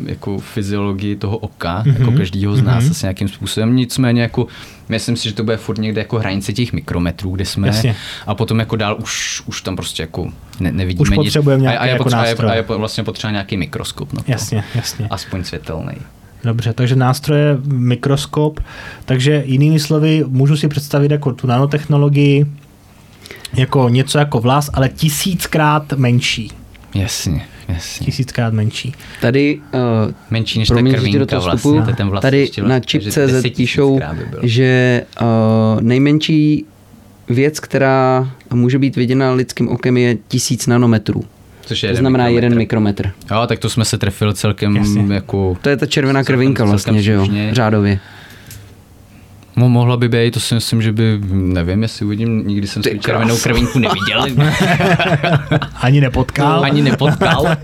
jako 0.06 0.38
fyziologii 0.40 1.16
toho 1.16 1.38
oka, 1.38 1.84
mm-hmm. 1.84 2.00
jako 2.00 2.12
každýho 2.12 2.56
z 2.56 2.62
nás 2.62 2.84
mm-hmm. 2.84 2.92
asi 2.92 3.06
nějakým 3.06 3.28
způsobem. 3.28 3.76
Nicméně 3.76 4.22
jako 4.22 4.48
myslím 4.90 5.16
si, 5.16 5.30
že 5.30 5.36
to 5.36 5.44
bude 5.44 5.58
furt 5.58 5.78
někde 5.78 6.02
jako 6.02 6.20
hranice 6.20 6.54
těch 6.54 6.74
mikrometrů, 6.74 7.32
kde 7.32 7.46
jsme. 7.46 7.68
Jasně. 7.68 7.96
A 8.28 8.36
potom 8.36 8.60
jako 8.60 8.76
dál 8.76 8.98
už, 9.02 9.44
už 9.46 9.62
tam 9.62 9.76
prostě 9.76 10.04
jako 10.04 10.32
ne, 10.60 10.72
nevidíme 10.72 11.02
Už 11.02 11.16
potřebujeme 11.16 11.62
nic. 11.62 11.64
nějaký 11.64 11.78
a, 11.78 11.82
a, 11.82 11.86
je 11.86 11.92
jako 11.92 12.04
potřeba, 12.04 12.22
a, 12.22 12.26
je, 12.26 12.36
a 12.36 12.54
je 12.54 12.62
vlastně 12.62 13.04
potřeba 13.04 13.32
nějaký 13.32 13.58
mikroskop 13.58 14.14
na 14.14 14.24
to. 14.24 14.32
Jasně, 14.32 14.64
jasně. 14.76 15.08
Aspoň 15.10 15.44
světelný. 15.44 15.96
Dobře, 16.44 16.74
takže 16.74 16.96
nástroje, 16.96 17.58
mikroskop, 17.66 18.60
takže 19.06 19.44
jinými 19.46 19.80
slovy 19.80 20.24
můžu 20.28 20.58
si 20.58 20.68
představit 20.68 21.12
jako 21.12 21.34
tu 21.34 21.48
nanotechnologii 21.48 22.46
jako 23.54 23.90
něco 23.90 24.18
jako 24.18 24.40
vlas, 24.40 24.70
ale 24.74 24.90
tisíckrát 24.90 25.94
menší. 25.94 26.52
Jasně, 26.96 27.46
jasně. 27.68 28.06
Tisíckrát 28.06 28.54
menší. 28.54 28.94
Tady 29.22 29.62
uh, 29.74 30.12
Menší 30.30 30.60
než 30.60 30.68
ta 30.68 30.74
Promiň, 30.74 30.92
že 30.92 30.98
ti 30.98 31.04
do 31.04 31.10
krvinka 31.10 31.26
toho 31.26 31.42
vlastně, 31.42 31.84
je 31.88 31.96
ten 31.96 32.12
Tady 32.22 32.40
ještě 32.40 32.62
na 32.62 32.68
vlastně, 32.68 33.02
že 33.02 33.28
10 33.28 33.56
píšou, 33.56 34.00
by 34.14 34.50
že 34.50 35.02
uh, 35.22 35.82
nejmenší 35.82 36.66
věc, 37.30 37.60
která 37.60 38.32
může 38.54 38.80
být 38.80 38.96
viděna 38.96 39.32
lidským 39.32 39.70
okem, 39.70 39.98
je 39.98 40.18
tisíc 40.28 40.68
nanometrů. 40.68 41.24
Což 41.65 41.84
je 41.84 41.89
To 41.89 41.96
znamená 41.96 42.27
jeden 42.27 42.55
mikrometr. 42.58 43.12
Jo, 43.32 43.48
tak 43.48 43.60
to 43.60 43.70
jsme 43.70 43.86
se 43.86 43.98
trefili 43.98 44.34
celkem 44.34 44.75
Jasně. 44.75 45.13
jako... 45.13 45.58
To 45.62 45.70
je 45.70 45.77
ta 45.77 45.86
červená 45.86 46.24
krvinka 46.24 46.65
vlastně, 46.65 47.01
že 47.01 47.12
jo, 47.12 47.27
řádově. 47.51 48.00
Mo- 49.58 49.70
mohla 49.70 49.98
by 49.98 50.10
být, 50.10 50.34
to 50.34 50.39
si 50.39 50.55
myslím, 50.55 50.82
že 50.82 50.91
by, 50.91 51.20
nevím, 51.32 51.82
jestli 51.84 52.05
uvidím, 52.05 52.48
nikdy 52.48 52.67
jsem 52.67 52.84
svou 52.84 52.98
červenou 52.98 53.38
krvinku 53.38 53.79
neviděl, 53.79 54.25
Ani 55.82 56.01
nepotkal. 56.01 56.63
ani 56.63 56.82
nepotkal. 56.82 57.46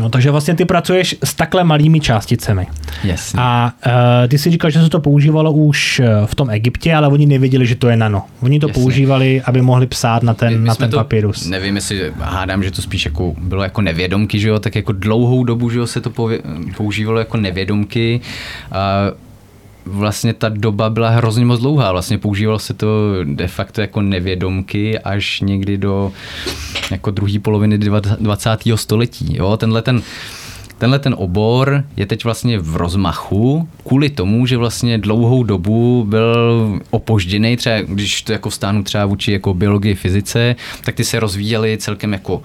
No, 0.00 0.08
takže 0.08 0.30
vlastně 0.30 0.54
ty 0.54 0.64
pracuješ 0.64 1.16
s 1.24 1.34
takhle 1.34 1.64
malými 1.64 2.00
částicemi. 2.00 2.66
Jasně. 3.04 3.40
A 3.42 3.72
uh, 3.86 3.92
ty 4.28 4.38
si 4.38 4.50
říkal, 4.50 4.70
že 4.70 4.82
se 4.82 4.88
to 4.90 5.00
používalo 5.00 5.52
už 5.52 6.00
eh, 6.00 6.08
v 6.26 6.34
tom 6.34 6.50
Egyptě, 6.50 6.94
ale 6.94 7.08
oni 7.08 7.26
nevěděli, 7.26 7.66
že 7.66 7.74
to 7.74 7.88
je 7.88 7.96
nano. 7.96 8.22
Oni 8.42 8.60
to 8.60 8.68
Jasně. 8.68 8.82
používali, 8.82 9.42
aby 9.44 9.62
mohli 9.62 9.86
psát 9.86 10.22
na 10.22 10.34
ten, 10.34 10.60
My 10.60 10.66
na 10.66 10.74
jsme 10.74 10.84
ten 10.86 10.90
to, 10.90 10.96
papírus. 10.96 11.46
Nevím, 11.46 11.74
jestli 11.76 12.12
hádám, 12.20 12.62
že 12.62 12.70
to 12.70 12.82
spíš 12.82 13.04
jako 13.04 13.34
bylo 13.38 13.62
jako 13.62 13.80
nevědomky, 13.80 14.40
že 14.40 14.48
jo, 14.48 14.58
tak 14.58 14.74
jako 14.74 14.92
dlouhou 14.92 15.44
dobu, 15.44 15.70
že 15.70 15.78
jo, 15.78 15.86
se 15.86 16.00
to 16.00 16.10
pově- 16.10 16.40
používalo 16.76 17.18
jako 17.18 17.36
nevědomky. 17.36 18.20
A 18.72 18.78
vlastně 19.90 20.34
ta 20.34 20.48
doba 20.48 20.90
byla 20.90 21.08
hrozně 21.08 21.44
moc 21.44 21.60
dlouhá, 21.60 21.92
vlastně 21.92 22.18
používalo 22.18 22.58
se 22.58 22.74
to 22.74 22.88
de 23.24 23.48
facto 23.48 23.80
jako 23.80 24.00
nevědomky 24.00 24.98
až 24.98 25.40
někdy 25.40 25.78
do 25.78 26.12
jako 26.90 27.10
druhé 27.10 27.38
poloviny 27.38 27.78
20. 27.78 28.50
století, 28.74 29.36
jo, 29.36 29.56
tenhle 29.56 29.82
ten 29.82 30.02
Tenhle 30.80 30.98
ten 30.98 31.14
obor 31.18 31.84
je 31.96 32.06
teď 32.06 32.24
vlastně 32.24 32.58
v 32.58 32.76
rozmachu 32.76 33.68
kvůli 33.86 34.10
tomu, 34.10 34.46
že 34.46 34.56
vlastně 34.56 34.98
dlouhou 34.98 35.42
dobu 35.42 36.04
byl 36.08 36.80
opožděný, 36.90 37.56
třeba 37.56 37.80
když 37.80 38.22
to 38.22 38.32
jako 38.32 38.50
vstánu 38.50 38.82
třeba 38.82 39.06
vůči 39.06 39.32
jako 39.32 39.54
biologii, 39.54 39.94
fyzice, 39.94 40.56
tak 40.84 40.94
ty 40.94 41.04
se 41.04 41.20
rozvíjely 41.20 41.78
celkem 41.78 42.12
jako 42.12 42.42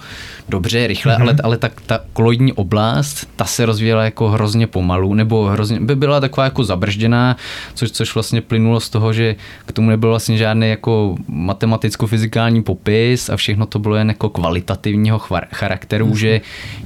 dobře, 0.49 0.87
rychle, 0.87 1.15
mm-hmm. 1.15 1.21
ale, 1.21 1.35
ale 1.43 1.57
ta, 1.57 1.69
ta 1.85 1.99
koloidní 2.13 2.53
oblast, 2.53 3.27
ta 3.35 3.45
se 3.45 3.65
rozvíjela 3.65 4.03
jako 4.03 4.29
hrozně 4.29 4.67
pomalu, 4.67 5.13
nebo 5.13 5.45
hrozně, 5.45 5.79
by 5.79 5.95
byla 5.95 6.19
taková 6.19 6.43
jako 6.43 6.63
zabržděná, 6.63 7.37
což, 7.73 7.91
což 7.91 8.15
vlastně 8.15 8.41
plynulo 8.41 8.79
z 8.79 8.89
toho, 8.89 9.13
že 9.13 9.35
k 9.65 9.71
tomu 9.71 9.89
nebyl 9.89 10.09
vlastně 10.09 10.37
žádný 10.37 10.69
jako 10.69 11.15
matematicko-fyzikální 11.29 12.63
popis 12.63 13.29
a 13.29 13.37
všechno 13.37 13.65
to 13.65 13.79
bylo 13.79 13.95
jen 13.95 14.07
jako 14.07 14.29
kvalitativního 14.29 15.19
charakteru, 15.51 16.07
mm-hmm. 16.07 16.17
že 16.17 16.41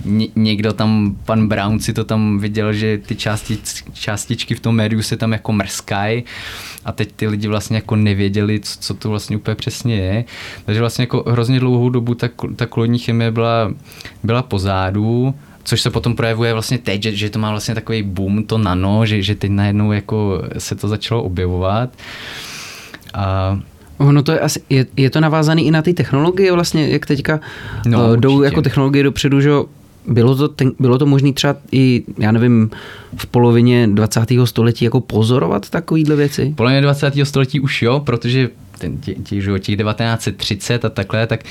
ně, 0.05 0.27
někdo 0.35 0.73
tam, 0.73 1.15
pan 1.25 1.38
Brown 1.47 1.79
si 1.79 1.93
to 1.93 2.03
tam 2.03 2.39
viděl, 2.39 2.73
že 2.73 2.97
ty 2.97 3.15
částič, 3.15 3.83
částičky 3.93 4.55
v 4.55 4.59
tom 4.59 4.75
médiu 4.75 5.01
se 5.01 5.17
tam 5.17 5.31
jako 5.31 5.53
mrskají 5.53 6.23
a 6.85 6.91
teď 6.91 7.11
ty 7.15 7.27
lidi 7.27 7.47
vlastně 7.47 7.77
jako 7.77 7.95
nevěděli, 7.95 8.59
co, 8.59 8.79
co 8.79 8.93
to 8.93 9.09
vlastně 9.09 9.37
úplně 9.37 9.55
přesně 9.55 9.95
je. 9.95 10.25
Takže 10.65 10.79
vlastně 10.81 11.03
jako 11.03 11.23
hrozně 11.27 11.59
dlouhou 11.59 11.89
dobu 11.89 12.15
ta, 12.15 12.29
ta 12.55 12.65
koloidní 12.65 12.99
chemie 12.99 13.31
byla, 13.31 13.73
byla 14.23 14.41
pozádu, 14.43 15.33
což 15.63 15.81
se 15.81 15.89
potom 15.89 16.15
projevuje 16.15 16.53
vlastně 16.53 16.77
teď, 16.77 17.03
že, 17.03 17.15
že 17.15 17.29
to 17.29 17.39
má 17.39 17.49
vlastně 17.51 17.75
takový 17.75 18.03
boom, 18.03 18.43
to 18.43 18.57
nano, 18.57 19.05
že, 19.05 19.21
že 19.21 19.35
teď 19.35 19.51
najednou 19.51 19.91
jako 19.91 20.41
se 20.57 20.75
to 20.75 20.87
začalo 20.87 21.23
objevovat. 21.23 21.89
A 23.13 23.59
Ono 23.99 24.23
to 24.23 24.31
je 24.31 24.39
asi, 24.39 24.61
je, 24.69 24.85
je 24.97 25.09
to 25.09 25.19
navázané 25.19 25.61
i 25.61 25.71
na 25.71 25.81
ty 25.81 25.93
technologie 25.93 26.51
vlastně, 26.51 26.87
jak 26.89 27.05
teďka 27.05 27.39
No, 27.85 27.97
no, 28.07 28.15
jdou 28.15 28.33
určitě. 28.33 28.45
jako 28.45 28.61
technologie 28.61 29.03
dopředu, 29.03 29.41
že 29.41 29.49
jo? 29.49 29.65
Bylo 30.09 30.35
to, 30.35 30.47
ten, 30.47 30.71
bylo 30.79 30.97
to 30.97 31.05
možné 31.05 31.33
třeba 31.33 31.55
i, 31.71 32.03
já 32.17 32.31
nevím, 32.31 32.69
v 33.17 33.25
polovině 33.25 33.87
20. 33.87 34.29
století 34.45 34.85
jako 34.85 35.01
pozorovat 35.01 35.69
takovýhle 35.69 36.15
věci? 36.15 36.53
polovině 36.57 36.81
20. 36.81 37.13
století 37.23 37.59
už 37.59 37.81
jo, 37.81 37.99
protože 37.99 38.49
ten, 38.77 38.97
tě, 38.97 39.15
tě, 39.15 39.41
že 39.41 39.49
jo, 39.49 39.57
těch 39.57 39.77
1930 39.77 40.85
a 40.85 40.89
takhle, 40.89 41.27
tak 41.27 41.43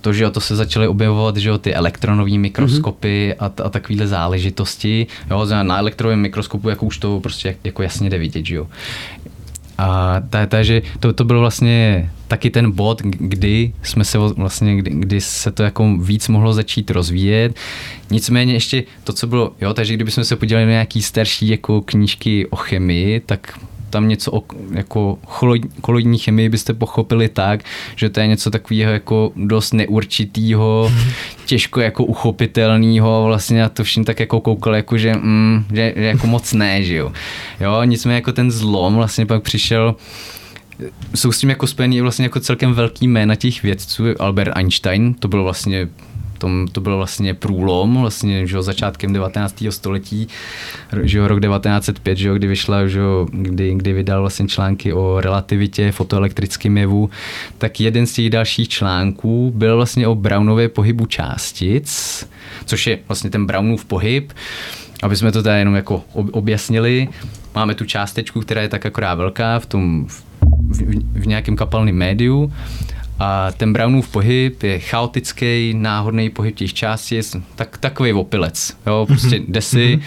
to, 0.00 0.12
že 0.12 0.24
jo, 0.24 0.30
to 0.30 0.40
se 0.40 0.56
začaly 0.56 0.88
objevovat, 0.88 1.36
že 1.36 1.48
jo, 1.48 1.58
ty 1.58 1.74
elektronové 1.74 2.38
mikroskopy 2.38 3.34
mm-hmm. 3.38 3.52
a, 3.62 3.62
a 3.66 3.68
takovéhle 3.68 4.06
záležitosti. 4.06 5.06
Jo, 5.30 5.46
na 5.62 5.78
elektronovém 5.78 6.20
mikroskopu 6.20 6.68
jako 6.68 6.86
už 6.86 6.98
to 6.98 7.20
prostě 7.20 7.56
jako 7.64 7.82
jasně 7.82 8.10
jde 8.10 8.18
vidět, 8.18 8.46
že 8.46 8.54
jo. 8.54 8.66
A 9.78 10.20
ta- 10.30 10.46
takže 10.46 10.82
to, 11.00 11.12
to 11.12 11.24
byl 11.24 11.40
vlastně 11.40 12.10
taky 12.28 12.50
ten 12.50 12.70
bod, 12.70 13.02
kdy 13.02 13.72
jsme 13.82 14.04
se 14.04 14.18
vlastně, 14.18 14.76
kdy, 14.76 14.90
kdy 14.90 15.20
se 15.20 15.50
to 15.52 15.62
jako 15.62 15.96
víc 15.96 16.28
mohlo 16.28 16.52
začít 16.52 16.90
rozvíjet. 16.90 17.56
Nicméně 18.10 18.52
ještě 18.52 18.84
to, 19.04 19.12
co 19.12 19.26
bylo, 19.26 19.52
jo, 19.60 19.74
takže 19.74 19.94
kdybychom 19.94 20.24
se 20.24 20.36
podívali 20.36 20.66
na 20.66 20.72
nějaký 20.72 21.02
starší 21.02 21.48
jako 21.48 21.80
knížky 21.80 22.46
o 22.46 22.56
chemii, 22.56 23.20
tak 23.20 23.58
tam 23.94 24.08
něco 24.08 24.32
o 24.32 24.42
jako 24.70 25.18
koloidní 25.80 26.18
chemii 26.18 26.48
byste 26.48 26.74
pochopili 26.74 27.28
tak, 27.28 27.60
že 27.96 28.10
to 28.10 28.20
je 28.20 28.26
něco 28.26 28.50
takového 28.50 28.92
jako 28.92 29.32
dost 29.36 29.72
neurčitýho, 29.72 30.92
těžko 31.46 31.80
jako 31.80 32.04
uchopitelného, 32.04 33.24
vlastně 33.24 33.64
a 33.64 33.68
to 33.68 33.84
vším 33.84 34.04
tak 34.04 34.20
jako 34.20 34.40
koukal, 34.40 34.74
jako 34.74 34.98
že, 34.98 35.14
mm, 35.14 35.64
že, 35.72 35.92
že 35.96 36.04
jako 36.04 36.26
moc 36.26 36.52
ne, 36.52 36.82
že 36.82 36.96
jo. 36.96 37.12
Jo, 37.60 37.82
nicméně 37.84 38.14
jako 38.14 38.32
ten 38.32 38.50
zlom 38.50 38.94
vlastně 38.94 39.26
pak 39.26 39.42
přišel 39.42 39.94
jsou 41.14 41.32
s 41.32 41.38
tím 41.38 41.50
jako 41.50 41.66
spojený 41.66 42.00
vlastně 42.00 42.24
jako 42.24 42.40
celkem 42.40 42.74
velký 42.74 43.08
jména 43.08 43.34
těch 43.34 43.62
vědců. 43.62 44.04
Albert 44.18 44.56
Einstein, 44.56 45.14
to 45.14 45.28
byl 45.28 45.42
vlastně 45.42 45.88
tom, 46.44 46.68
to 46.72 46.80
byl 46.80 46.96
vlastně 46.96 47.34
průlom, 47.34 48.00
vlastně, 48.00 48.46
že 48.46 48.56
jo, 48.56 48.62
začátkem 48.62 49.12
19. 49.12 49.64
století, 49.70 50.28
že 51.02 51.18
jo, 51.18 51.28
rok 51.28 51.40
1905, 51.40 52.18
že 52.18 52.28
jo, 52.28 52.34
kdy 52.34 52.46
vyšla, 52.46 52.86
že 52.86 52.98
jo, 52.98 53.26
kdy, 53.32 53.74
kdy 53.74 53.92
vydal 53.92 54.20
vlastně 54.20 54.48
články 54.48 54.92
o 54.92 55.20
relativitě, 55.20 55.92
fotoelektrickém 55.92 56.78
jevu, 56.78 57.10
tak 57.58 57.80
jeden 57.80 58.06
z 58.06 58.12
těch 58.12 58.30
dalších 58.30 58.68
článků 58.68 59.52
byl 59.54 59.76
vlastně 59.76 60.06
o 60.06 60.14
Brownově 60.14 60.68
pohybu 60.68 61.06
částic, 61.06 61.88
což 62.64 62.86
je 62.86 62.98
vlastně 63.08 63.30
ten 63.30 63.46
Brownův 63.46 63.84
pohyb, 63.84 64.32
aby 65.02 65.16
jsme 65.16 65.32
to 65.32 65.42
tady 65.42 65.58
jenom 65.58 65.74
jako 65.74 66.04
ob- 66.12 66.30
objasnili, 66.32 67.08
máme 67.54 67.74
tu 67.74 67.84
částečku, 67.84 68.40
která 68.40 68.62
je 68.62 68.68
tak 68.68 68.86
akorát 68.86 69.14
velká 69.14 69.58
v 69.58 69.66
tom, 69.66 70.06
v, 70.06 70.22
v 71.12 71.26
nějakém 71.26 71.56
kapalném 71.56 71.96
médiu 71.96 72.52
a 73.18 73.52
ten 73.52 73.72
Brownův 73.72 74.08
pohyb 74.08 74.62
je 74.62 74.78
chaotický, 74.78 75.74
náhodný 75.74 76.30
pohyb 76.30 76.56
těch 76.56 76.74
částic, 76.74 77.36
tak, 77.54 77.78
takový 77.78 78.12
opilec. 78.12 78.76
Jo? 78.86 79.06
Prostě 79.06 79.40
jde 79.48 79.60
si 79.60 80.00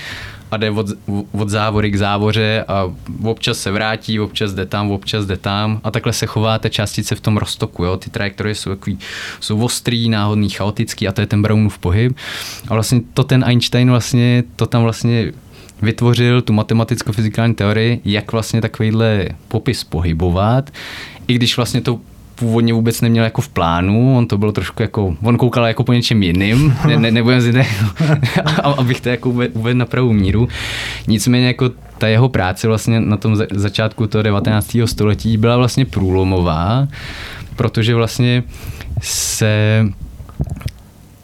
a 0.51 0.57
jde 0.57 0.71
od, 0.71 0.87
od 1.31 1.49
závory 1.49 1.91
k 1.91 1.95
závoře 1.95 2.65
a 2.67 2.91
občas 3.23 3.57
se 3.57 3.71
vrátí, 3.71 4.19
občas 4.19 4.53
jde 4.53 4.65
tam, 4.65 4.91
občas 4.91 5.25
jde 5.25 5.37
tam 5.37 5.81
a 5.83 5.91
takhle 5.91 6.13
se 6.13 6.25
chová 6.25 6.59
ta 6.59 6.69
částice 6.69 7.15
v 7.15 7.21
tom 7.21 7.37
roztoku. 7.37 7.83
Jo? 7.83 7.97
Ty 7.97 8.09
trajektorie 8.09 8.55
jsou, 8.55 8.69
takový, 8.69 8.99
jsou 9.39 9.59
ostrý, 9.63 10.09
náhodný, 10.09 10.49
chaotický 10.49 11.07
a 11.07 11.11
to 11.11 11.21
je 11.21 11.27
ten 11.27 11.41
Brownův 11.41 11.77
pohyb. 11.77 12.17
A 12.67 12.73
vlastně 12.73 13.01
to 13.13 13.23
ten 13.23 13.43
Einstein 13.43 13.89
vlastně, 13.89 14.43
to 14.55 14.65
tam 14.65 14.83
vlastně 14.83 15.31
vytvořil 15.81 16.41
tu 16.41 16.53
matematicko-fyzikální 16.53 17.55
teorii, 17.55 18.01
jak 18.05 18.31
vlastně 18.31 18.61
takovýhle 18.61 19.29
popis 19.47 19.83
pohybovat, 19.83 20.69
i 21.27 21.33
když 21.33 21.57
vlastně 21.57 21.81
to 21.81 21.99
původně 22.39 22.73
vůbec 22.73 23.01
neměl 23.01 23.23
jako 23.23 23.41
v 23.41 23.49
plánu, 23.49 24.17
on 24.17 24.27
to 24.27 24.37
bylo 24.37 24.51
trošku 24.51 24.81
jako, 24.81 25.15
on 25.23 25.37
koukal 25.37 25.65
jako 25.65 25.83
po 25.83 25.93
něčem 25.93 26.23
jiným, 26.23 26.75
ne, 26.87 26.97
ne, 26.97 27.11
nebudem 27.11 27.53
ne, 27.53 27.65
abych 28.63 29.01
to 29.01 29.09
jako 29.09 29.29
uvedl, 29.29 29.73
na 29.73 29.85
pravou 29.85 30.13
míru. 30.13 30.47
Nicméně 31.07 31.47
jako 31.47 31.69
ta 31.97 32.07
jeho 32.07 32.29
práce 32.29 32.67
vlastně 32.67 32.99
na 32.99 33.17
tom 33.17 33.35
za, 33.35 33.45
začátku 33.51 34.07
toho 34.07 34.21
19. 34.21 34.77
století 34.85 35.37
byla 35.37 35.57
vlastně 35.57 35.85
průlomová, 35.85 36.87
protože 37.55 37.95
vlastně 37.95 38.43
se 39.01 39.85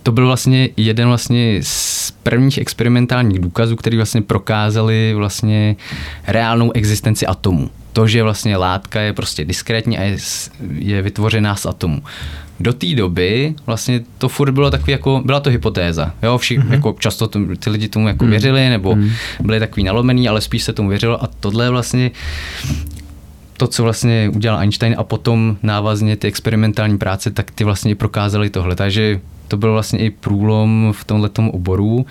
to 0.04 0.12
byl 0.12 0.26
vlastně 0.26 0.70
jeden 0.78 1.08
vlastně 1.08 1.60
z 1.62 2.12
prvních 2.12 2.58
experimentálních 2.58 3.40
důkazů, 3.40 3.76
který 3.76 3.98
vlastně 3.98 4.22
prokázali 4.22 5.14
vlastně 5.16 5.76
reálnou 6.28 6.72
existenci 6.72 7.28
atomů. 7.28 7.70
To, 7.94 8.08
že 8.08 8.24
vlastně 8.24 8.58
látka 8.58 9.02
je 9.02 9.14
prostě 9.14 9.46
diskrétní 9.46 9.98
a 9.98 10.02
je, 10.02 10.18
je 10.72 11.02
vytvořená 11.02 11.56
z 11.56 11.66
atomů. 11.66 12.04
Do 12.60 12.74
té 12.74 12.96
doby 12.96 13.56
vlastně 13.66 14.02
to 14.18 14.30
furt 14.30 14.52
bylo 14.52 14.72
takový 14.72 14.92
jako, 14.92 15.22
byla 15.26 15.40
to 15.40 15.50
hypotéza, 15.50 16.14
jo, 16.24 16.38
vši, 16.38 16.60
mm-hmm. 16.60 16.72
jako 16.72 16.96
často 17.00 17.28
to, 17.28 17.40
ty 17.60 17.70
lidi 17.70 17.88
tomu 17.88 18.08
jako 18.08 18.26
mm-hmm. 18.26 18.30
věřili, 18.30 18.70
nebo 18.70 18.96
mm-hmm. 18.96 19.12
byli 19.44 19.60
takový 19.60 19.84
nalomený, 19.84 20.30
ale 20.30 20.42
spíš 20.42 20.64
se 20.64 20.74
tomu 20.74 20.90
věřilo 20.90 21.24
a 21.24 21.30
tohle 21.40 21.66
je 21.66 21.70
vlastně 21.70 22.12
to, 23.58 23.68
co 23.68 23.84
vlastně 23.84 24.32
udělal 24.36 24.60
Einstein 24.60 24.96
a 24.98 25.04
potom 25.04 25.58
návazně 25.64 26.16
ty 26.16 26.28
experimentální 26.28 26.98
práce, 26.98 27.32
tak 27.32 27.52
ty 27.52 27.64
vlastně 27.64 27.96
prokázali 27.96 28.50
tohle. 28.50 28.76
Takže 28.76 29.20
to 29.48 29.58
byl 29.58 29.74
vlastně 29.74 30.00
i 30.00 30.10
průlom 30.10 30.94
v 30.98 31.06
tomhle 31.06 31.30
oboru. 31.52 32.06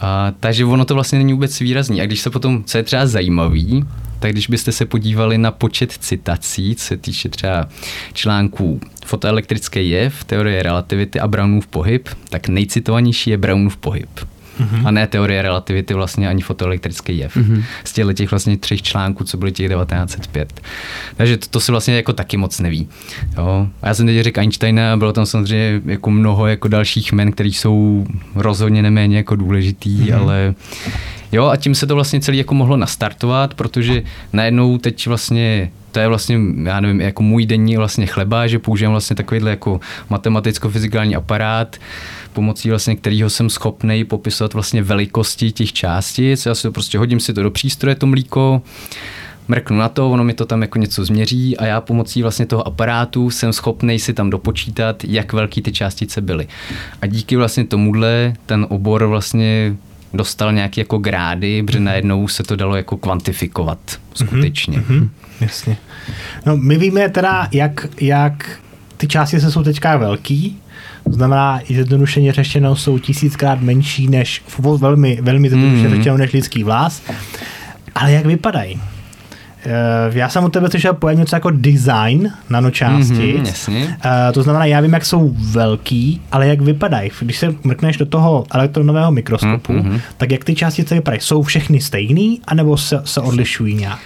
A, 0.00 0.32
takže 0.40 0.64
ono 0.64 0.84
to 0.84 0.94
vlastně 0.94 1.18
není 1.18 1.32
vůbec 1.32 1.60
výrazný. 1.60 2.00
A 2.00 2.06
když 2.06 2.20
se 2.20 2.30
potom, 2.30 2.64
co 2.64 2.78
je 2.78 2.84
třeba 2.84 3.06
zajímavý, 3.06 3.84
tak 4.18 4.32
když 4.32 4.48
byste 4.48 4.72
se 4.72 4.86
podívali 4.86 5.38
na 5.38 5.50
počet 5.50 5.92
citací, 5.92 6.74
co 6.74 6.84
se 6.84 6.96
týče 6.96 7.28
třeba 7.28 7.68
článků 8.12 8.80
fotoelektrický 9.06 9.90
jev, 9.90 10.24
teorie 10.24 10.62
relativity 10.62 11.20
a 11.20 11.28
Brownův 11.28 11.66
pohyb, 11.66 12.08
tak 12.28 12.48
nejcitovanější 12.48 13.30
je 13.30 13.36
Brownův 13.36 13.76
pohyb 13.76 14.08
mm-hmm. 14.60 14.86
a 14.86 14.90
ne 14.90 15.06
teorie 15.06 15.42
relativity 15.42 15.94
vlastně 15.94 16.28
ani 16.28 16.42
fotoelektrický 16.42 17.18
jev. 17.18 17.36
Mm-hmm. 17.36 17.64
Z 17.84 17.92
těchto 17.92 18.12
těch 18.12 18.30
vlastně 18.30 18.56
třech 18.56 18.82
článků, 18.82 19.24
co 19.24 19.36
byly 19.36 19.52
těch 19.52 19.68
1905. 19.68 20.60
Takže 21.16 21.36
to, 21.36 21.46
to 21.50 21.60
se 21.60 21.72
vlastně 21.72 21.96
jako 21.96 22.12
taky 22.12 22.36
moc 22.36 22.60
neví. 22.60 22.88
Jo. 23.36 23.68
A 23.82 23.88
já 23.88 23.94
jsem 23.94 24.06
teď 24.06 24.20
řekl 24.20 24.40
Einsteina, 24.40 24.96
bylo 24.96 25.12
tam 25.12 25.26
samozřejmě 25.26 25.80
jako 25.86 26.10
mnoho 26.10 26.46
jako 26.46 26.68
dalších 26.68 27.12
men, 27.12 27.32
který 27.32 27.52
jsou 27.52 28.06
rozhodně 28.34 28.82
neméně 28.82 29.16
jako 29.16 29.36
důležitý, 29.36 29.98
mm-hmm. 29.98 30.20
ale 30.20 30.54
Jo, 31.32 31.46
a 31.46 31.56
tím 31.56 31.74
se 31.74 31.86
to 31.86 31.94
vlastně 31.94 32.20
celý 32.20 32.38
jako 32.38 32.54
mohlo 32.54 32.76
nastartovat, 32.76 33.54
protože 33.54 34.02
najednou 34.32 34.78
teď 34.78 35.06
vlastně 35.06 35.70
to 35.92 36.00
je 36.00 36.08
vlastně, 36.08 36.38
já 36.62 36.80
nevím, 36.80 37.00
jako 37.00 37.22
můj 37.22 37.46
denní 37.46 37.76
vlastně 37.76 38.06
chleba, 38.06 38.46
že 38.46 38.58
používám 38.58 38.92
vlastně 38.92 39.16
takovýhle 39.16 39.50
jako 39.50 39.80
matematicko-fyzikální 40.10 41.16
aparát, 41.16 41.76
pomocí 42.32 42.70
vlastně 42.70 42.96
kterého 42.96 43.30
jsem 43.30 43.50
schopný 43.50 44.04
popisovat 44.04 44.54
vlastně 44.54 44.82
velikosti 44.82 45.52
těch 45.52 45.72
částic. 45.72 46.46
Já 46.46 46.54
si 46.54 46.62
to 46.62 46.72
prostě 46.72 46.98
hodím 46.98 47.20
si 47.20 47.32
to 47.32 47.42
do 47.42 47.50
přístroje, 47.50 47.94
to 47.94 48.06
mlíko, 48.06 48.62
mrknu 49.48 49.78
na 49.78 49.88
to, 49.88 50.10
ono 50.10 50.24
mi 50.24 50.34
to 50.34 50.46
tam 50.46 50.62
jako 50.62 50.78
něco 50.78 51.04
změří 51.04 51.56
a 51.56 51.66
já 51.66 51.80
pomocí 51.80 52.22
vlastně 52.22 52.46
toho 52.46 52.66
aparátu 52.66 53.30
jsem 53.30 53.52
schopný 53.52 53.98
si 53.98 54.14
tam 54.14 54.30
dopočítat, 54.30 55.04
jak 55.04 55.32
velký 55.32 55.62
ty 55.62 55.72
částice 55.72 56.20
byly. 56.20 56.48
A 57.02 57.06
díky 57.06 57.36
vlastně 57.36 57.64
tomuhle 57.64 58.34
ten 58.46 58.66
obor 58.68 59.06
vlastně 59.06 59.76
dostal 60.14 60.52
nějaké 60.52 60.80
jako 60.80 60.98
grády, 60.98 61.62
protože 61.62 61.80
najednou 61.80 62.28
se 62.28 62.42
to 62.42 62.56
dalo 62.56 62.76
jako 62.76 62.96
kvantifikovat 62.96 63.78
skutečně. 64.14 64.78
Mm-hmm, 64.78 65.08
jasně. 65.40 65.76
No 66.46 66.56
my 66.56 66.78
víme 66.78 67.08
teda, 67.08 67.48
jak, 67.52 67.86
jak 68.00 68.60
ty 68.96 69.08
částice 69.08 69.50
jsou 69.50 69.62
teďka 69.62 69.96
velký, 69.96 70.58
to 71.04 71.12
znamená, 71.12 71.60
zjednodušeně 71.68 72.32
řešeno 72.32 72.76
jsou 72.76 72.98
tisíckrát 72.98 73.60
menší 73.60 74.08
než, 74.08 74.42
velmi, 74.78 75.18
velmi 75.22 75.48
zjednodušeně 75.48 75.88
mm. 75.88 75.96
řešeno 75.96 76.16
než 76.16 76.32
lidský 76.32 76.64
vlas. 76.64 77.02
Ale 77.94 78.12
jak 78.12 78.26
vypadají? 78.26 78.80
Eh, 79.64 80.18
já 80.18 80.28
jsem 80.28 80.44
u 80.44 80.48
tebe 80.48 80.70
slyšel 80.70 80.94
pojem 80.94 81.18
něco 81.18 81.36
jako 81.36 81.50
design 81.50 82.32
nanočástic. 82.50 83.18
Mm-hmm, 83.18 83.46
jasně. 83.46 83.98
Uh, 84.04 84.32
to 84.32 84.42
znamená, 84.42 84.64
já 84.64 84.80
vím, 84.80 84.92
jak 84.92 85.06
jsou 85.06 85.34
velký, 85.34 86.22
ale 86.32 86.48
jak 86.48 86.60
vypadají. 86.60 87.10
Když 87.20 87.38
se 87.38 87.54
mrkneš 87.64 87.96
do 87.96 88.06
toho 88.06 88.44
elektronového 88.54 89.10
mikroskopu, 89.12 89.72
mm-hmm. 89.72 90.00
tak 90.16 90.32
jak 90.32 90.44
ty 90.44 90.54
částice 90.54 90.94
vypadají? 90.94 91.20
Jsou 91.20 91.42
všechny 91.42 91.80
stejný, 91.80 92.40
anebo 92.46 92.76
se, 92.76 93.02
se 93.04 93.20
odlišují 93.20 93.74
nějak? 93.74 94.00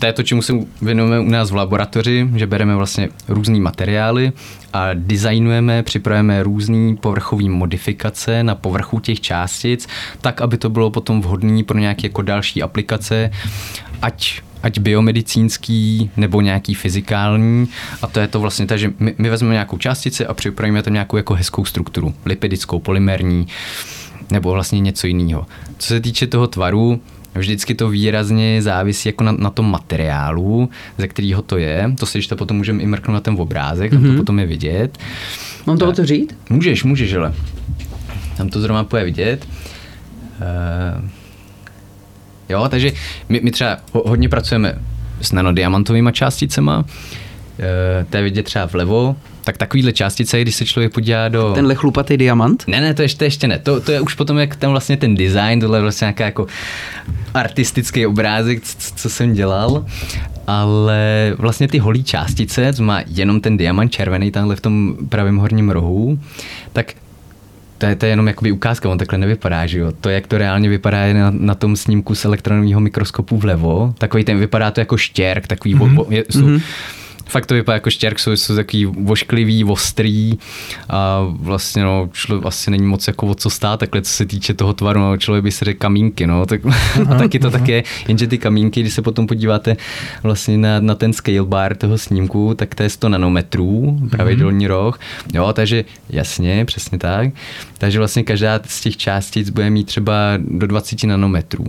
To 0.00 0.06
je 0.06 0.12
to, 0.12 0.22
čemu 0.22 0.42
se 0.42 0.52
věnujeme 0.82 1.20
u 1.20 1.30
nás 1.30 1.50
v 1.50 1.54
laboratoři, 1.54 2.28
že 2.34 2.46
bereme 2.46 2.76
vlastně 2.76 3.08
různé 3.28 3.60
materiály 3.60 4.32
a 4.72 4.88
designujeme, 4.94 5.82
připravujeme 5.82 6.42
různé 6.42 6.96
povrchové 6.96 7.48
modifikace 7.48 8.42
na 8.42 8.54
povrchu 8.54 9.00
těch 9.00 9.20
částic, 9.20 9.88
tak, 10.20 10.40
aby 10.40 10.58
to 10.58 10.70
bylo 10.70 10.90
potom 10.90 11.20
vhodné 11.20 11.64
pro 11.64 11.78
nějaké 11.78 12.06
jako 12.06 12.22
další 12.22 12.62
aplikace, 12.62 13.30
ať 14.02 14.40
ať 14.62 14.78
biomedicínský 14.78 16.10
nebo 16.16 16.40
nějaký 16.40 16.74
fyzikální 16.74 17.68
a 18.02 18.06
to 18.06 18.20
je 18.20 18.28
to 18.28 18.40
vlastně 18.40 18.66
tak, 18.66 18.78
že 18.78 18.92
my, 18.98 19.14
my 19.18 19.30
vezmeme 19.30 19.54
nějakou 19.54 19.78
částici 19.78 20.26
a 20.26 20.34
připravíme 20.34 20.82
tam 20.82 20.92
nějakou 20.92 21.16
jako 21.16 21.34
hezkou 21.34 21.64
strukturu, 21.64 22.14
lipidickou, 22.24 22.78
polymerní 22.78 23.46
nebo 24.30 24.50
vlastně 24.50 24.80
něco 24.80 25.06
jiného. 25.06 25.46
Co 25.78 25.88
se 25.88 26.00
týče 26.00 26.26
toho 26.26 26.46
tvaru, 26.46 27.00
Vždycky 27.34 27.74
to 27.74 27.88
výrazně 27.88 28.62
závisí 28.62 29.08
jako 29.08 29.24
na, 29.24 29.32
na 29.32 29.50
tom 29.50 29.70
materiálu, 29.70 30.70
ze 30.98 31.08
kterého 31.08 31.42
to 31.42 31.58
je. 31.58 31.92
To 31.98 32.06
si 32.06 32.18
ještě 32.18 32.34
potom 32.34 32.56
můžeme 32.56 32.82
i 32.82 32.86
mrknout 32.86 33.14
na 33.14 33.20
ten 33.20 33.36
obrázek, 33.38 33.92
mm-hmm. 33.92 33.94
tam 33.94 34.02
to 34.02 34.08
mhm. 34.08 34.16
potom 34.16 34.38
je 34.38 34.46
vidět. 34.46 34.98
Mám 35.66 35.78
to 35.78 35.88
otevřít? 35.88 36.36
Můžeš, 36.50 36.84
můžeš, 36.84 37.14
ale 37.14 37.34
tam 38.36 38.48
to 38.48 38.60
zrovna 38.60 38.84
půjde 38.84 39.04
vidět. 39.04 39.46
Uh, 40.40 41.08
jo, 42.50 42.68
takže 42.68 42.92
my, 43.28 43.40
my 43.42 43.50
třeba 43.50 43.76
hodně 43.92 44.28
pracujeme 44.28 44.74
s 45.20 45.32
nanodiamantovými 45.32 46.12
částicema. 46.12 46.78
Uh, 46.78 46.84
to 48.10 48.16
je 48.16 48.22
vidět 48.22 48.42
třeba 48.42 48.66
vlevo, 48.66 49.16
tak 49.44 49.56
takovýhle 49.56 49.92
částice, 49.92 50.40
když 50.40 50.54
se 50.54 50.64
člověk 50.64 50.92
podívá 50.92 51.28
do... 51.28 51.52
Tenhle 51.54 51.74
chlupatý 51.74 52.16
diamant? 52.16 52.64
Ne, 52.66 52.80
ne, 52.80 52.94
to 52.94 53.02
ještě, 53.02 53.24
ještě 53.24 53.48
ne. 53.48 53.58
To, 53.58 53.80
to 53.80 53.92
je 53.92 54.00
už 54.00 54.14
potom 54.14 54.38
jak 54.38 54.56
ten 54.56 54.70
vlastně 54.70 54.96
ten 54.96 55.14
design, 55.14 55.60
tohle 55.60 55.78
je 55.78 55.82
vlastně 55.82 56.04
nějaká 56.04 56.24
jako 56.24 56.46
artistický 57.34 58.06
obrázek, 58.06 58.62
co, 58.62 58.94
co 58.96 59.10
jsem 59.10 59.32
dělal. 59.32 59.86
Ale 60.46 61.32
vlastně 61.38 61.68
ty 61.68 61.78
holí 61.78 62.04
částice, 62.04 62.72
co 62.72 62.82
má 62.82 63.02
jenom 63.06 63.40
ten 63.40 63.56
diamant 63.56 63.92
červený 63.92 64.30
tamhle 64.30 64.56
v 64.56 64.60
tom 64.60 64.96
pravém 65.08 65.36
horním 65.36 65.70
rohu, 65.70 66.18
tak 66.72 66.94
to 67.80 67.86
je, 67.86 67.96
to 67.96 68.06
je 68.06 68.12
jenom 68.12 68.26
jakoby 68.28 68.52
ukázka, 68.52 68.88
on 68.88 68.98
takhle 68.98 69.18
nevypadá, 69.18 69.66
že 69.66 69.78
jo. 69.78 69.92
To, 70.00 70.10
jak 70.10 70.26
to 70.26 70.38
reálně 70.38 70.68
vypadá 70.68 70.98
je 70.98 71.14
na, 71.14 71.30
na 71.30 71.54
tom 71.54 71.76
snímku 71.76 72.14
z 72.14 72.24
elektronového 72.24 72.80
mikroskopu 72.80 73.36
vlevo, 73.36 73.94
takový 73.98 74.24
ten 74.24 74.38
vypadá 74.38 74.70
to 74.70 74.80
jako 74.80 74.96
štěrk, 74.96 75.46
takový, 75.46 75.74
mm-hmm. 75.74 75.94
bo, 75.94 76.06
je, 76.10 76.24
jsou, 76.30 76.40
mm-hmm 76.40 76.99
fakt 77.30 77.46
to 77.46 77.54
vypadá 77.54 77.74
jako 77.74 77.90
štěrk, 77.90 78.18
jsou, 78.18 78.32
jsou 78.32 78.56
takový 78.56 78.84
vošklivý, 78.84 79.64
ostrý 79.64 80.38
a 80.88 81.26
vlastně 81.30 81.82
no, 81.82 82.08
člověk 82.12 82.46
asi 82.46 82.70
není 82.70 82.86
moc 82.86 83.06
jako 83.06 83.26
o 83.26 83.34
co 83.34 83.50
stát, 83.50 83.80
takhle 83.80 84.02
co 84.02 84.12
se 84.12 84.26
týče 84.26 84.54
toho 84.54 84.72
tvaru, 84.72 85.00
no, 85.00 85.16
člověk 85.16 85.44
by 85.44 85.52
se 85.52 85.64
řekl 85.64 85.78
kamínky, 85.78 86.26
no, 86.26 86.46
tak, 86.46 86.60
a 87.10 87.14
taky 87.14 87.38
to 87.38 87.50
také, 87.50 87.82
jenže 88.08 88.26
ty 88.26 88.38
kamínky, 88.38 88.80
když 88.80 88.94
se 88.94 89.02
potom 89.02 89.26
podíváte 89.26 89.76
vlastně 90.22 90.58
na, 90.58 90.80
na 90.80 90.94
ten 90.94 91.12
scale 91.12 91.42
bar 91.42 91.76
toho 91.76 91.98
snímku, 91.98 92.54
tak 92.54 92.74
to 92.74 92.82
je 92.82 92.90
100 92.90 93.08
nanometrů, 93.08 93.98
pravidelný 94.10 94.64
mm 94.64 94.70
roh, 94.70 95.00
jo, 95.34 95.52
takže 95.52 95.84
jasně, 96.10 96.64
přesně 96.64 96.98
tak, 96.98 97.28
takže 97.78 97.98
vlastně 97.98 98.22
každá 98.22 98.60
z 98.66 98.80
těch 98.80 98.96
částic 98.96 99.50
bude 99.50 99.70
mít 99.70 99.84
třeba 99.84 100.14
do 100.38 100.66
20 100.66 101.04
nanometrů. 101.04 101.66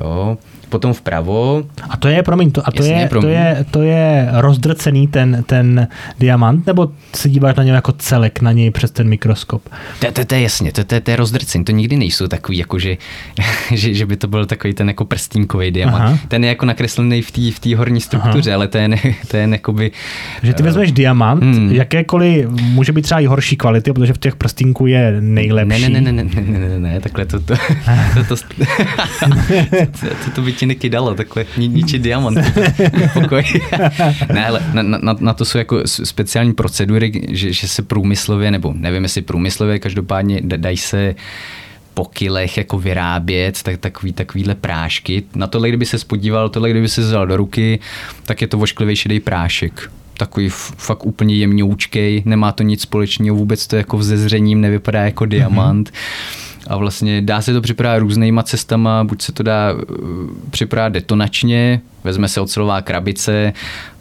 Jo, 0.00 0.38
potom 0.68 0.92
vpravo. 0.92 1.62
A 1.90 1.96
to 1.96 2.08
je, 2.08 2.22
promiň, 2.22 2.50
to, 2.50 2.68
a 2.68 2.70
to, 2.70 2.82
Jasně, 2.82 3.00
je, 3.00 3.08
promiň. 3.08 3.28
to, 3.28 3.34
je, 3.34 3.64
to 3.70 3.82
je 3.82 4.28
rozdrcený 4.32 5.08
ten, 5.08 5.44
ten 5.46 5.88
diamant, 6.18 6.66
nebo 6.66 6.90
se 7.14 7.28
díváš 7.28 7.56
na 7.56 7.62
něj 7.62 7.74
jako 7.74 7.92
celek, 7.92 8.40
na 8.40 8.52
něj 8.52 8.70
přes 8.70 8.90
ten 8.90 9.08
mikroskop? 9.08 9.68
To, 10.00 10.12
to, 10.12 10.24
to 10.24 10.34
je 10.34 10.40
jasně, 10.40 10.72
to, 10.72 10.84
to, 10.84 11.00
to 11.00 11.10
je 11.10 11.16
rozdrcený, 11.16 11.64
to 11.64 11.72
nikdy 11.72 11.96
nejsou 11.96 12.26
takový, 12.28 12.58
jako 12.58 12.78
že, 12.78 12.96
že, 13.74 13.94
že 13.94 14.06
by 14.06 14.16
to 14.16 14.28
byl 14.28 14.46
takový 14.46 14.74
ten 14.74 14.88
jako 14.88 15.04
prstínkový 15.04 15.70
diamant. 15.70 16.04
Aha. 16.04 16.18
Ten 16.28 16.44
je 16.44 16.48
jako 16.48 16.66
nakreslený 16.66 17.22
v 17.22 17.60
té 17.60 17.70
v 17.74 17.74
horní 17.74 18.00
struktuře, 18.00 18.50
Aha. 18.50 18.56
ale 18.56 18.68
to 18.68 18.78
je, 18.78 18.88
ne, 18.88 18.98
to 19.28 19.36
je 19.36 19.48
jakoby... 19.50 19.90
Že 20.42 20.54
ty 20.54 20.62
vezmeš 20.62 20.88
uh, 20.88 20.94
diamant, 20.94 21.42
hmm. 21.42 21.72
jakékoliv, 21.72 22.48
může 22.48 22.92
být 22.92 23.02
třeba 23.02 23.20
i 23.20 23.26
horší 23.26 23.56
kvality, 23.56 23.92
protože 23.92 24.12
v 24.12 24.18
těch 24.18 24.36
prstínku 24.36 24.86
je 24.86 25.16
nejlepší. 25.20 25.82
Ne, 25.82 25.88
ne, 25.88 26.00
ne, 26.00 26.12
ne, 26.12 26.24
ne, 26.24 26.58
ne, 26.58 26.68
ne, 26.68 26.78
ne 26.78 27.00
takhle 27.00 27.26
to, 27.26 27.40
to, 27.40 27.56
to, 27.56 28.24
to, 28.28 28.36
to, 28.36 28.36
to, 30.00 30.08
to, 30.24 30.30
to 30.34 30.42
by 30.42 30.55
ti 30.56 30.66
nekydalo, 30.66 31.14
takhle 31.14 31.46
ni, 31.56 31.68
ničit 31.68 32.02
diamant. 32.02 32.38
Pokoj. 33.14 33.44
ne, 34.32 34.46
ale 34.46 34.62
na, 34.72 34.82
na, 34.82 35.16
na, 35.20 35.32
to 35.32 35.44
jsou 35.44 35.58
jako 35.58 35.80
speciální 35.84 36.54
procedury, 36.54 37.12
že, 37.28 37.52
že 37.52 37.68
se 37.68 37.82
průmyslově, 37.82 38.50
nebo 38.50 38.74
nevím 38.76 39.02
jestli 39.02 39.22
průmyslově, 39.22 39.78
každopádně 39.78 40.40
dají 40.42 40.76
se 40.76 41.14
po 41.94 42.04
kilech 42.04 42.56
jako 42.56 42.78
vyrábět, 42.78 43.62
tak 43.62 43.78
takový, 43.78 44.12
takovýhle 44.12 44.54
prášky. 44.54 45.22
Na 45.34 45.46
tohle, 45.46 45.68
kdyby 45.68 45.86
se 45.86 45.98
spodíval, 45.98 46.48
tohle, 46.48 46.70
kdyby 46.70 46.88
se 46.88 47.00
vzal 47.00 47.26
do 47.26 47.36
ruky, 47.36 47.80
tak 48.22 48.40
je 48.40 48.46
to 48.46 48.58
vošklivý 48.58 48.96
šedý 48.96 49.20
prášek 49.20 49.90
takový 50.18 50.48
fakt 50.48 51.06
úplně 51.06 51.36
jemňoučkej, 51.36 52.22
nemá 52.24 52.52
to 52.52 52.62
nic 52.62 52.82
společného, 52.82 53.36
vůbec 53.36 53.66
to 53.66 53.76
jako 53.76 53.98
vzezřením 53.98 54.60
nevypadá 54.60 55.02
jako 55.02 55.26
diamant. 55.26 55.88
Mm-hmm 55.88 56.45
a 56.66 56.76
vlastně 56.76 57.22
dá 57.22 57.42
se 57.42 57.52
to 57.52 57.60
připravit 57.60 58.00
různýma 58.00 58.42
cestama, 58.42 59.04
buď 59.04 59.22
se 59.22 59.32
to 59.32 59.42
dá 59.42 59.72
uh, 59.72 59.80
připravit 60.50 60.92
detonačně, 60.92 61.80
vezme 62.04 62.28
se 62.28 62.40
ocelová 62.40 62.82
krabice, 62.82 63.52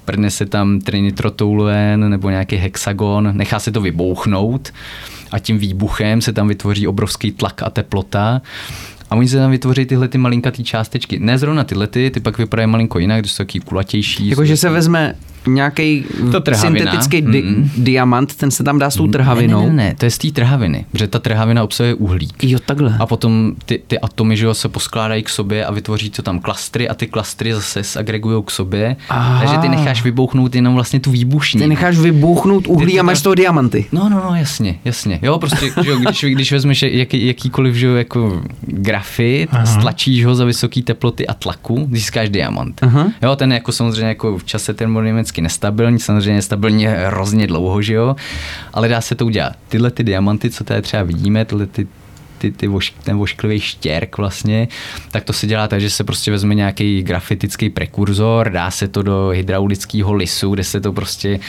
prdne 0.05 0.31
se 0.31 0.45
tam 0.45 0.79
trinitrotoluen 0.79 2.09
nebo 2.09 2.29
nějaký 2.29 2.55
hexagon, 2.55 3.31
nechá 3.33 3.59
se 3.59 3.71
to 3.71 3.81
vybouchnout 3.81 4.73
a 5.31 5.39
tím 5.39 5.57
výbuchem 5.57 6.21
se 6.21 6.33
tam 6.33 6.47
vytvoří 6.47 6.87
obrovský 6.87 7.31
tlak 7.31 7.63
a 7.63 7.69
teplota 7.69 8.35
a 8.35 8.41
a 9.09 9.15
oni 9.15 9.27
se 9.27 9.37
tam 9.37 9.51
vytvoří 9.51 9.85
tyhle 9.85 10.07
ty 10.07 10.17
malinkatý 10.17 10.63
částečky. 10.63 11.19
Ne 11.19 11.37
zrovna 11.37 11.63
tyhle 11.63 11.87
ty, 11.87 12.11
ty 12.11 12.19
pak 12.19 12.37
vypadají 12.37 12.67
malinko 12.67 12.99
jinak, 12.99 13.19
když 13.19 13.31
jsou 13.31 13.37
taky 13.37 13.59
kulatější. 13.59 14.29
Jakože 14.29 14.57
se 14.57 14.69
vezme 14.69 15.15
nějaký 15.47 16.05
syntetický 16.53 17.21
di- 17.21 17.43
mm. 17.43 17.71
diamant, 17.77 18.35
ten 18.35 18.51
se 18.51 18.63
tam 18.63 18.79
dá 18.79 18.89
s 18.89 18.95
tou 18.95 19.07
trhavinou. 19.07 19.61
Ne, 19.61 19.67
ne, 19.67 19.73
ne, 19.73 19.95
to 19.97 20.05
je 20.05 20.11
z 20.11 20.17
té 20.17 20.31
trhaviny, 20.31 20.85
protože 20.91 21.07
ta 21.07 21.19
trhavina 21.19 21.63
obsahuje 21.63 21.93
uhlík. 21.93 22.43
Jo, 22.43 22.59
takhle. 22.65 22.97
A 22.99 23.05
potom 23.05 23.53
ty, 23.65 23.81
ty 23.87 23.99
atomy 23.99 24.37
že 24.37 24.45
jo, 24.45 24.53
se 24.53 24.69
poskládají 24.69 25.23
k 25.23 25.29
sobě 25.29 25.65
a 25.65 25.71
vytvoří 25.71 26.09
to 26.09 26.21
tam 26.21 26.39
klastry 26.39 26.89
a 26.89 26.93
ty 26.93 27.07
klastry 27.07 27.53
zase 27.53 27.99
agregují 27.99 28.43
k 28.43 28.51
sobě. 28.51 28.95
Aha. 29.09 29.39
Takže 29.39 29.57
ty 29.57 29.69
necháš 29.69 30.03
vybouchnout 30.03 30.55
jenom 30.55 30.73
vlastně 30.73 30.99
tu 30.99 31.11
výbušní. 31.11 31.61
Ty 31.61 31.67
necháš 31.67 31.97
vybouchnout 31.97 32.67
uhlí 32.67 32.93
ty, 32.93 32.99
a 32.99 33.03
máš 33.03 33.19
z 33.19 33.21
toho 33.21 33.35
diamanty. 33.35 33.85
No, 33.91 34.09
no, 34.09 34.21
no, 34.29 34.35
jasně, 34.35 34.79
jasně. 34.85 35.19
Jo, 35.21 35.39
prostě, 35.39 35.71
že 35.83 35.89
jo, 35.89 35.97
když, 35.97 36.23
když 36.23 36.51
vezmeš 36.51 36.81
jaký, 36.81 37.27
jakýkoliv 37.27 37.75
že 37.75 37.87
jo, 37.87 37.95
jako 37.95 38.41
grafit, 38.61 39.49
Aha. 39.51 39.65
stlačíš 39.65 40.25
ho 40.25 40.35
za 40.35 40.45
vysoké 40.45 40.81
teploty 40.81 41.27
a 41.27 41.33
tlaku, 41.33 41.89
získáš 41.91 42.29
diamant. 42.29 42.83
Aha. 42.83 43.11
Jo, 43.23 43.35
ten 43.35 43.53
jako 43.53 43.71
samozřejmě 43.71 44.07
jako 44.07 44.37
v 44.37 44.43
čase 44.43 44.73
termodynamicky 45.35 45.41
nestabilní, 45.41 45.99
samozřejmě 45.99 46.41
stabilní 46.41 46.85
hrozně 46.85 47.47
dlouho, 47.47 47.81
že 47.81 47.93
jo, 47.93 48.15
ale 48.73 48.87
dá 48.87 49.01
se 49.01 49.15
to 49.15 49.25
udělat. 49.25 49.53
Tyhle 49.69 49.91
ty 49.91 50.03
diamanty, 50.03 50.49
co 50.49 50.63
tady 50.63 50.81
třeba 50.81 51.03
vidíme, 51.03 51.45
tyhle 51.45 51.65
ty 51.67 51.87
ty, 52.37 52.51
ty 52.51 52.67
voš, 52.67 52.93
ten 53.03 53.17
vošklivý 53.17 53.59
štěrk 53.59 54.17
vlastně, 54.17 54.67
tak 55.11 55.23
to 55.23 55.33
se 55.33 55.47
dělá 55.47 55.67
tak, 55.67 55.81
že 55.81 55.89
se 55.89 56.03
prostě 56.03 56.31
vezme 56.31 56.55
nějaký 56.55 57.03
grafitický 57.03 57.69
prekurzor, 57.69 58.49
dá 58.49 58.71
se 58.71 58.87
to 58.87 59.01
do 59.01 59.29
hydraulického 59.29 60.13
lisu, 60.13 60.53
kde 60.53 60.63
se 60.63 60.81
to 60.81 60.93
prostě 60.93 61.39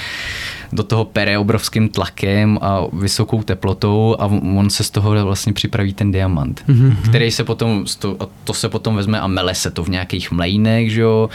do 0.73 0.83
toho 0.83 1.05
pere 1.05 1.39
obrovským 1.39 1.89
tlakem 1.89 2.59
a 2.63 2.83
vysokou 2.93 3.43
teplotou 3.43 4.17
a 4.19 4.27
on 4.27 4.71
se 4.71 4.85
z 4.85 4.91
toho 4.91 5.25
vlastně 5.25 5.53
připraví 5.53 5.95
ten 5.95 6.13
diamant, 6.13 6.65
mm-hmm. 6.69 6.97
který 7.09 7.31
se 7.31 7.45
potom, 7.45 7.85
to, 7.99 8.17
to 8.45 8.55
se 8.55 8.69
potom 8.69 8.97
vezme 8.97 9.21
a 9.21 9.27
mele 9.27 9.55
se 9.55 9.71
to 9.71 9.85
v 9.85 9.89
nějakých 9.89 10.31
mlejnech, 10.31 10.91
že 10.91 11.01
jo, 11.01 11.31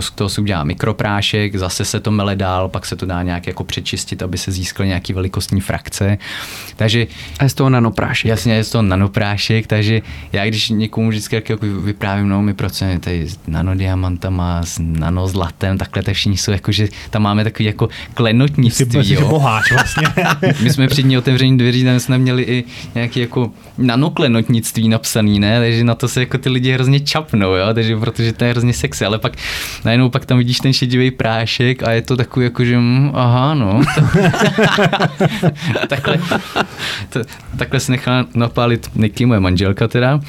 z 0.00 0.10
toho 0.10 0.28
se 0.28 0.40
udělá 0.40 0.64
mikroprášek, 0.64 1.56
zase 1.56 1.84
se 1.84 2.00
to 2.00 2.10
mele 2.10 2.36
dál, 2.36 2.68
pak 2.68 2.86
se 2.86 2.96
to 2.96 3.06
dá 3.06 3.22
nějak 3.22 3.46
jako 3.46 3.64
přečistit, 3.64 4.22
aby 4.22 4.38
se 4.38 4.52
získal 4.52 4.86
nějaký 4.86 5.12
velikostní 5.12 5.60
frakce. 5.60 6.18
Takže, 6.76 7.06
a 7.38 7.44
je 7.44 7.50
z 7.50 7.54
toho 7.54 7.70
nanoprášek. 7.70 8.28
Jasně, 8.28 8.54
je 8.54 8.64
z 8.64 8.70
toho 8.70 8.82
nanoprášek, 8.82 9.66
takže 9.66 10.02
já 10.32 10.46
když 10.46 10.68
někomu 10.68 11.08
vždycky 11.08 11.34
jako 11.36 11.56
vyprávím, 11.80 12.28
no 12.28 12.42
my 12.42 12.54
pracujeme 12.54 13.00
tady 13.00 13.28
s 13.28 13.38
nanodiamantama, 13.46 14.62
s 14.64 14.78
nanozlatem, 14.82 15.78
takhle, 15.78 16.02
to 16.02 16.12
všichni 16.12 16.36
jsou 16.36 16.50
jako, 16.50 16.72
že 16.72 16.88
tam 17.10 17.22
máme 17.22 17.44
takový 17.44 17.64
jako 17.64 17.88
klenotní 18.14 18.61
knihovnictví. 18.70 19.14
jo. 19.14 19.28
boháč 19.28 19.72
vlastně. 19.72 20.08
My 20.62 20.70
jsme 20.70 20.88
při 20.88 21.02
dní 21.02 21.18
otevření 21.18 21.58
dveří, 21.58 21.84
tam 21.84 22.00
jsme 22.00 22.18
měli 22.18 22.42
i 22.42 22.64
nějaký 22.94 23.20
jako 23.20 23.50
nanoklenotnictví 23.78 24.88
napsaný, 24.88 25.40
ne? 25.40 25.60
Takže 25.60 25.84
na 25.84 25.94
to 25.94 26.08
se 26.08 26.20
jako 26.20 26.38
ty 26.38 26.48
lidi 26.48 26.72
hrozně 26.72 27.00
čapnou, 27.00 27.54
jo? 27.54 27.74
Takže 27.74 27.96
protože 27.96 28.32
to 28.32 28.44
je 28.44 28.50
hrozně 28.50 28.72
sexy, 28.72 29.04
ale 29.04 29.18
pak 29.18 29.32
najednou 29.84 30.10
pak 30.10 30.26
tam 30.26 30.38
vidíš 30.38 30.58
ten 30.58 30.72
šedivý 30.72 31.10
prášek 31.10 31.82
a 31.82 31.90
je 31.90 32.02
to 32.02 32.16
takový 32.16 32.44
jako, 32.44 32.64
že 32.64 32.78
mm, 32.78 33.10
aha, 33.14 33.54
no. 33.54 33.82
takhle, 35.88 36.18
to, 37.08 37.20
takhle 37.58 37.80
se 37.80 37.92
nechala 37.92 38.26
napálit 38.34 38.90
Niky, 38.94 39.26
moje 39.26 39.40
manželka 39.40 39.88
teda 39.88 40.20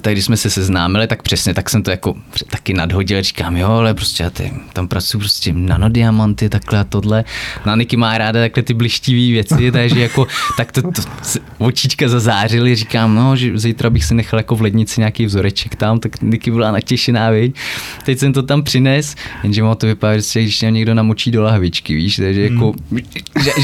tak 0.00 0.12
když 0.12 0.24
jsme 0.24 0.36
se 0.36 0.50
seznámili, 0.50 1.06
tak 1.06 1.22
přesně, 1.22 1.54
tak 1.54 1.70
jsem 1.70 1.82
to 1.82 1.90
jako 1.90 2.14
taky 2.50 2.74
nadhodil, 2.74 3.22
říkám, 3.22 3.56
jo, 3.56 3.68
ale 3.68 3.94
prostě 3.94 4.22
já 4.22 4.30
ty, 4.30 4.52
tam 4.72 4.88
pracuji 4.88 5.18
prostě 5.18 5.52
nanodiamanty, 5.52 6.48
takhle 6.48 6.78
a 6.78 6.84
tohle. 6.84 7.24
No 7.66 7.76
Niky 7.76 7.96
má 7.96 8.18
ráda 8.18 8.40
takhle 8.40 8.62
ty 8.62 8.74
blištivý 8.74 9.32
věci, 9.32 9.70
takže 9.72 10.00
jako, 10.00 10.26
tak 10.56 10.72
to, 10.72 10.82
to 10.82 11.02
očička 11.58 12.08
zazářily, 12.08 12.74
říkám, 12.74 13.14
no, 13.14 13.36
že 13.36 13.58
zítra 13.58 13.90
bych 13.90 14.04
si 14.04 14.14
nechal 14.14 14.38
jako 14.38 14.56
v 14.56 14.60
lednici 14.60 15.00
nějaký 15.00 15.26
vzoreček 15.26 15.74
tam, 15.74 15.98
tak 16.00 16.22
Niky 16.22 16.50
byla 16.50 16.70
natěšená, 16.70 17.30
viď. 17.30 17.56
Teď 18.04 18.18
jsem 18.18 18.32
to 18.32 18.42
tam 18.42 18.62
přines, 18.62 19.14
jenže 19.42 19.62
má 19.62 19.74
to 19.74 19.86
vypadá, 19.86 20.18
že 20.18 20.42
když 20.42 20.60
někdo 20.60 20.94
namočí 20.94 21.30
do 21.30 21.42
lahvičky, 21.42 21.94
víš, 21.94 22.16
takže 22.16 22.42
jako 22.42 22.74
hmm. 22.90 23.00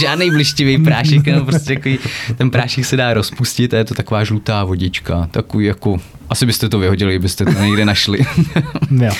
žádný 0.00 0.30
blištivý 0.30 0.78
prášek, 0.78 1.26
no 1.26 1.44
prostě 1.44 1.72
jako 1.72 2.02
ten 2.36 2.50
prášek 2.50 2.84
se 2.84 2.96
dá 2.96 3.14
rozpustit 3.14 3.74
a 3.74 3.78
je 3.78 3.84
to 3.84 3.94
taková 3.94 4.24
žlutá 4.24 4.64
vodička, 4.64 5.28
takový 5.30 5.66
jako 5.66 6.00
asi 6.32 6.46
byste 6.46 6.68
to 6.68 6.78
vyhodili, 6.78 7.18
byste 7.18 7.44
to 7.44 7.50
někde 7.50 7.84
našli. 7.84 8.18
jo. 8.90 9.12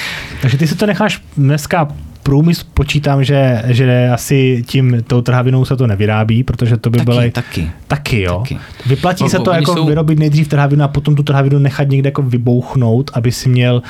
Takže 0.43 0.59
ty 0.59 0.67
si 0.67 0.75
to 0.75 0.87
necháš 0.87 1.23
dneska 1.37 1.89
průmysl 2.23 2.65
počítám, 2.75 3.25
že, 3.25 3.63
že 3.67 4.09
asi 4.13 4.65
tím 4.67 5.03
tou 5.07 5.21
trhavinou 5.21 5.65
se 5.65 5.77
to 5.77 5.87
nevyrábí, 5.87 6.43
protože 6.43 6.77
to 6.77 6.91
by 6.91 6.99
taky, 6.99 7.05
bylo... 7.05 7.31
Taky, 7.31 7.71
taky. 7.87 8.23
jo. 8.23 8.39
Taky. 8.39 8.59
Vyplatí 8.87 9.25
no, 9.25 9.31
se 9.31 9.39
to 9.39 9.53
jako 9.53 9.75
jsou... 9.75 9.87
vyrobit 9.87 10.19
nejdřív 10.19 10.49
trhavinu 10.49 10.85
a 10.85 10.89
potom 10.89 11.15
tu 11.15 11.23
trhavinu 11.23 11.59
nechat 11.59 11.89
někde 11.89 12.09
jako 12.09 12.23
vybouchnout, 12.23 13.11
aby 13.15 13.33
si 13.33 13.49
měl... 13.49 13.83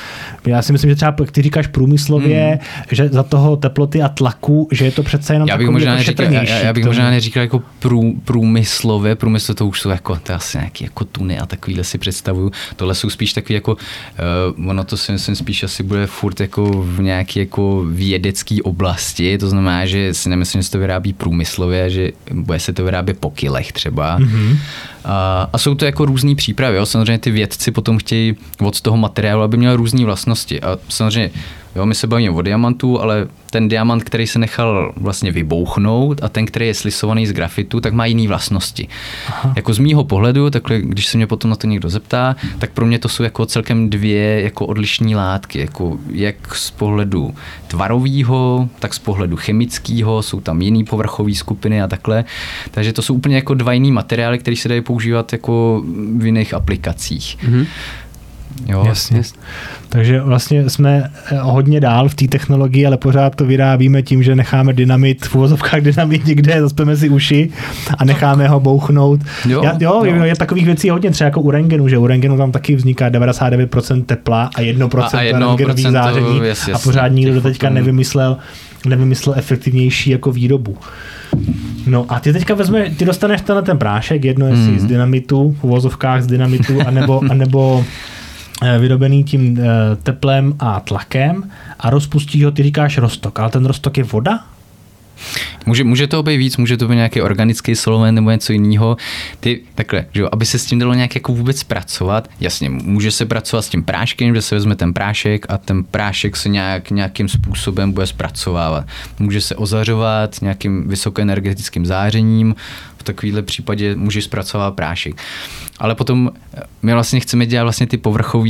Já 0.45 0.61
si 0.61 0.71
myslím, 0.71 0.89
že 0.89 0.95
třeba 0.95 1.15
ty 1.31 1.41
říkáš 1.41 1.67
průmyslově, 1.67 2.59
hmm. 2.61 2.83
že 2.91 3.09
za 3.09 3.23
toho 3.23 3.55
teploty 3.55 4.01
a 4.01 4.09
tlaku, 4.09 4.67
že 4.71 4.85
je 4.85 4.91
to 4.91 5.03
přece 5.03 5.33
jenom 5.33 5.49
já 5.49 5.57
bych 5.57 5.69
možná 5.69 5.91
jako 5.91 6.21
neříkal, 6.21 6.33
já, 6.33 6.59
já, 6.59 6.73
bych 6.73 6.85
možná 6.85 7.09
neříkal 7.09 7.43
jako 7.43 7.61
prů, 7.79 8.15
průmyslově, 8.25 9.15
průmysl 9.15 9.53
to 9.53 9.67
už 9.67 9.81
jsou 9.81 9.89
jako, 9.89 10.15
to 10.15 10.33
asi 10.33 10.57
nějaký 10.57 10.83
jako 10.83 11.05
tuny 11.05 11.39
a 11.39 11.45
takovýhle 11.45 11.83
si 11.83 11.97
představuju. 11.97 12.51
Tohle 12.75 12.95
jsou 12.95 13.09
spíš 13.09 13.33
takový 13.33 13.53
jako, 13.53 13.73
uh, 14.57 14.69
ono 14.69 14.83
to 14.83 14.97
si 14.97 15.11
myslím 15.11 15.35
spíš 15.35 15.63
asi 15.63 15.83
bude 15.83 16.07
furt 16.07 16.39
jako 16.39 16.65
v 16.71 17.01
nějaký 17.01 17.39
jako 17.39 17.85
věd 17.89 18.22
vědecké 18.23 18.55
oblasti, 18.63 19.37
to 19.37 19.49
znamená, 19.49 19.85
že 19.85 20.13
si 20.13 20.29
nemyslím, 20.29 20.61
že 20.61 20.65
se 20.65 20.71
to 20.71 20.79
vyrábí 20.79 21.13
průmyslově, 21.13 21.89
že 21.89 22.11
bude 22.31 22.59
se 22.59 22.73
to 22.73 22.83
vyrábět 22.83 23.19
po 23.19 23.29
kilech 23.29 23.71
třeba. 23.71 24.19
Mm-hmm. 24.19 24.57
A, 25.05 25.49
a 25.53 25.57
jsou 25.57 25.75
to 25.75 25.85
jako 25.85 26.05
různé 26.05 26.35
přípravy. 26.35 26.77
Jo? 26.77 26.85
Samozřejmě 26.85 27.17
ty 27.17 27.31
vědci 27.31 27.71
potom 27.71 27.97
chtějí 27.97 28.35
od 28.59 28.81
toho 28.81 28.97
materiálu, 28.97 29.41
aby 29.41 29.57
měl 29.57 29.75
různé 29.75 30.05
vlastnosti. 30.05 30.61
A 30.61 30.77
samozřejmě 30.89 31.31
Jo, 31.75 31.85
my 31.85 31.95
se 31.95 32.07
bavíme 32.07 32.29
o 32.29 32.41
diamantu, 32.41 33.01
ale 33.01 33.27
ten 33.49 33.69
diamant, 33.69 34.03
který 34.03 34.27
se 34.27 34.39
nechal 34.39 34.93
vlastně 34.97 35.31
vybouchnout 35.31 36.23
a 36.23 36.29
ten, 36.29 36.45
který 36.45 36.67
je 36.67 36.73
slisovaný 36.73 37.27
z 37.27 37.31
grafitu, 37.31 37.81
tak 37.81 37.93
má 37.93 38.05
jiné 38.05 38.27
vlastnosti. 38.27 38.87
Aha. 39.27 39.53
Jako 39.55 39.73
z 39.73 39.79
mýho 39.79 40.03
pohledu, 40.03 40.49
takhle, 40.49 40.81
když 40.81 41.07
se 41.07 41.17
mě 41.17 41.27
potom 41.27 41.49
na 41.49 41.55
to 41.55 41.67
někdo 41.67 41.89
zeptá, 41.89 42.35
tak 42.59 42.71
pro 42.71 42.85
mě 42.85 42.99
to 42.99 43.09
jsou 43.09 43.23
jako 43.23 43.45
celkem 43.45 43.89
dvě 43.89 44.41
jako 44.41 44.65
odlišní 44.65 45.15
látky, 45.15 45.59
jako 45.59 45.97
jak 46.11 46.55
z 46.55 46.71
pohledu 46.71 47.35
tvarového, 47.67 48.69
tak 48.79 48.93
z 48.93 48.99
pohledu 48.99 49.35
chemického, 49.37 50.21
jsou 50.21 50.41
tam 50.41 50.61
jiný 50.61 50.83
povrchové 50.83 51.33
skupiny 51.33 51.81
a 51.81 51.87
takhle. 51.87 52.25
Takže 52.71 52.93
to 52.93 53.01
jsou 53.01 53.13
úplně 53.13 53.35
jako 53.35 53.53
dva 53.53 53.73
jiný 53.73 53.91
materiály, 53.91 54.39
které 54.39 54.57
se 54.57 54.69
dají 54.69 54.81
používat 54.81 55.33
jako 55.33 55.83
v 56.17 56.25
jiných 56.25 56.53
aplikacích. 56.53 57.37
Mhm. 57.43 57.65
Jo, 58.65 58.83
jasně. 58.87 59.17
jasně. 59.17 59.39
Takže 59.89 60.21
vlastně 60.21 60.69
jsme 60.69 61.11
eh, 61.31 61.37
hodně 61.41 61.79
dál 61.79 62.09
v 62.09 62.15
té 62.15 62.27
technologii, 62.27 62.85
ale 62.85 62.97
pořád 62.97 63.35
to 63.35 63.45
vyrábíme 63.45 64.01
tím, 64.01 64.23
že 64.23 64.35
necháme 64.35 64.73
dynamit, 64.73 65.25
v 65.25 65.35
uvozovkách 65.35 65.81
dynamit 65.81 66.25
někde, 66.25 66.61
zaspeme 66.61 66.97
si 66.97 67.09
uši 67.09 67.49
a 67.97 68.05
necháme 68.05 68.47
ho 68.47 68.59
bouchnout. 68.59 69.21
Jo, 69.49 69.63
Já, 69.63 69.77
jo, 69.79 70.03
jo. 70.05 70.23
je 70.23 70.35
takových 70.35 70.65
věcí 70.65 70.89
hodně, 70.89 71.11
třeba 71.11 71.25
jako 71.25 71.41
u 71.41 71.51
rengenu, 71.51 71.87
že 71.87 71.97
u 71.97 72.07
rengenu 72.07 72.37
tam 72.37 72.51
taky 72.51 72.75
vzniká 72.75 73.09
99% 73.09 74.05
tepla 74.05 74.49
a 74.55 74.61
1% 74.61 75.17
a, 75.17 75.19
a 75.19 75.21
rengenových 75.21 75.91
záření 75.91 76.37
yes, 76.37 76.67
yes, 76.67 76.75
a 76.75 76.79
pořád 76.79 77.07
nikdo 77.07 77.33
do 77.33 77.41
teďka 77.41 77.69
nevymyslel, 77.69 78.37
nevymyslel 78.85 79.35
efektivnější 79.37 80.09
jako 80.09 80.31
výrobu. 80.31 80.77
No 81.87 82.05
a 82.09 82.19
ty 82.19 82.33
teďka 82.33 82.53
vezme, 82.53 82.89
ty 82.97 83.05
dostaneš 83.05 83.41
tenhle 83.41 83.61
ten 83.61 83.77
prášek, 83.77 84.25
jedno 84.25 84.47
jestli 84.47 84.71
mm. 84.71 84.79
z 84.79 84.85
dynamitu, 84.85 85.55
v 85.59 85.63
uvozovkách 85.63 86.21
z 86.21 86.27
dynamitu, 86.27 86.79
anebo, 86.85 87.21
anebo 87.29 87.85
vyrobený 88.79 89.23
tím 89.23 89.59
eh, 89.59 89.95
teplem 90.03 90.55
a 90.59 90.79
tlakem 90.79 91.51
a 91.79 91.89
rozpustí 91.89 92.43
ho, 92.43 92.51
ty 92.51 92.63
říkáš 92.63 92.97
roztok, 92.97 93.39
ale 93.39 93.49
ten 93.49 93.65
roztok 93.65 93.97
je 93.97 94.03
voda? 94.03 94.39
Může, 95.65 95.83
může 95.83 96.07
to 96.07 96.23
být 96.23 96.37
víc, 96.37 96.57
může 96.57 96.77
to 96.77 96.87
být 96.87 96.95
nějaký 96.95 97.21
organický 97.21 97.75
solvent 97.75 98.15
nebo 98.15 98.31
něco 98.31 98.53
jiného. 98.53 98.97
Ty, 99.39 99.61
takhle, 99.75 100.05
že 100.13 100.21
jo, 100.21 100.29
aby 100.31 100.45
se 100.45 100.59
s 100.59 100.65
tím 100.65 100.79
dalo 100.79 100.93
nějak 100.93 101.15
jako 101.15 101.33
vůbec 101.33 101.63
pracovat, 101.63 102.29
jasně, 102.39 102.69
může 102.69 103.11
se 103.11 103.25
pracovat 103.25 103.61
s 103.61 103.69
tím 103.69 103.83
práškem, 103.83 104.35
že 104.35 104.41
se 104.41 104.55
vezme 104.55 104.75
ten 104.75 104.93
prášek 104.93 105.45
a 105.49 105.57
ten 105.57 105.83
prášek 105.83 106.35
se 106.35 106.49
nějak, 106.49 106.91
nějakým 106.91 107.29
způsobem 107.29 107.91
bude 107.91 108.07
zpracovávat. 108.07 108.85
Může 109.19 109.41
se 109.41 109.55
ozařovat 109.55 110.41
nějakým 110.41 110.87
vysokoenergetickým 110.87 111.85
zářením, 111.85 112.55
v 113.03 113.05
takovéhle 113.05 113.41
případě 113.41 113.95
může 113.95 114.21
zpracovat 114.21 114.71
prášek. 114.71 115.15
Ale 115.79 115.95
potom 115.95 116.31
my 116.81 116.93
vlastně 116.93 117.19
chceme 117.19 117.45
dělat 117.45 117.63
vlastně 117.63 117.87
ty 117.87 117.97
povrchové 117.97 118.49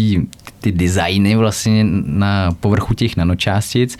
ty 0.60 0.72
designy 0.72 1.36
vlastně 1.36 1.86
na 2.06 2.52
povrchu 2.60 2.94
těch 2.94 3.18
nanočástic 3.18 3.98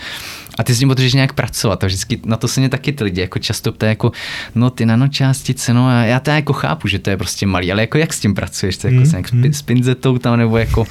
a 0.60 0.64
ty 0.64 0.74
s 0.74 0.80
tím 0.80 0.88
potřebuješ 0.88 1.14
nějak 1.14 1.34
pracovat 1.34 1.84
a 1.84 1.88
vždycky 1.88 2.20
na 2.26 2.38
to 2.38 2.48
se 2.48 2.60
mě 2.60 2.70
taky 2.70 2.94
ty 2.94 3.04
lidi 3.04 3.22
jako 3.22 3.40
často 3.40 3.72
ptají 3.72 3.90
jako 3.90 4.12
no 4.56 4.70
ty 4.70 4.86
nanočástice, 4.86 5.74
no 5.74 6.06
já 6.06 6.20
to 6.20 6.32
jako 6.32 6.54
chápu, 6.54 6.88
že 6.88 7.00
to 7.00 7.10
je 7.10 7.18
prostě 7.18 7.46
malý, 7.46 7.72
ale 7.72 7.82
jako 7.82 7.98
jak 7.98 8.14
s 8.14 8.20
tím 8.20 8.34
pracuješ, 8.34 8.78
to 8.78 8.88
jako 8.88 9.00
mm, 9.00 9.06
s, 9.06 9.32
mm. 9.32 9.54
s 9.54 9.62
pinzetou 9.62 10.18
tam 10.18 10.38
nebo 10.38 10.58
jako 10.58 10.86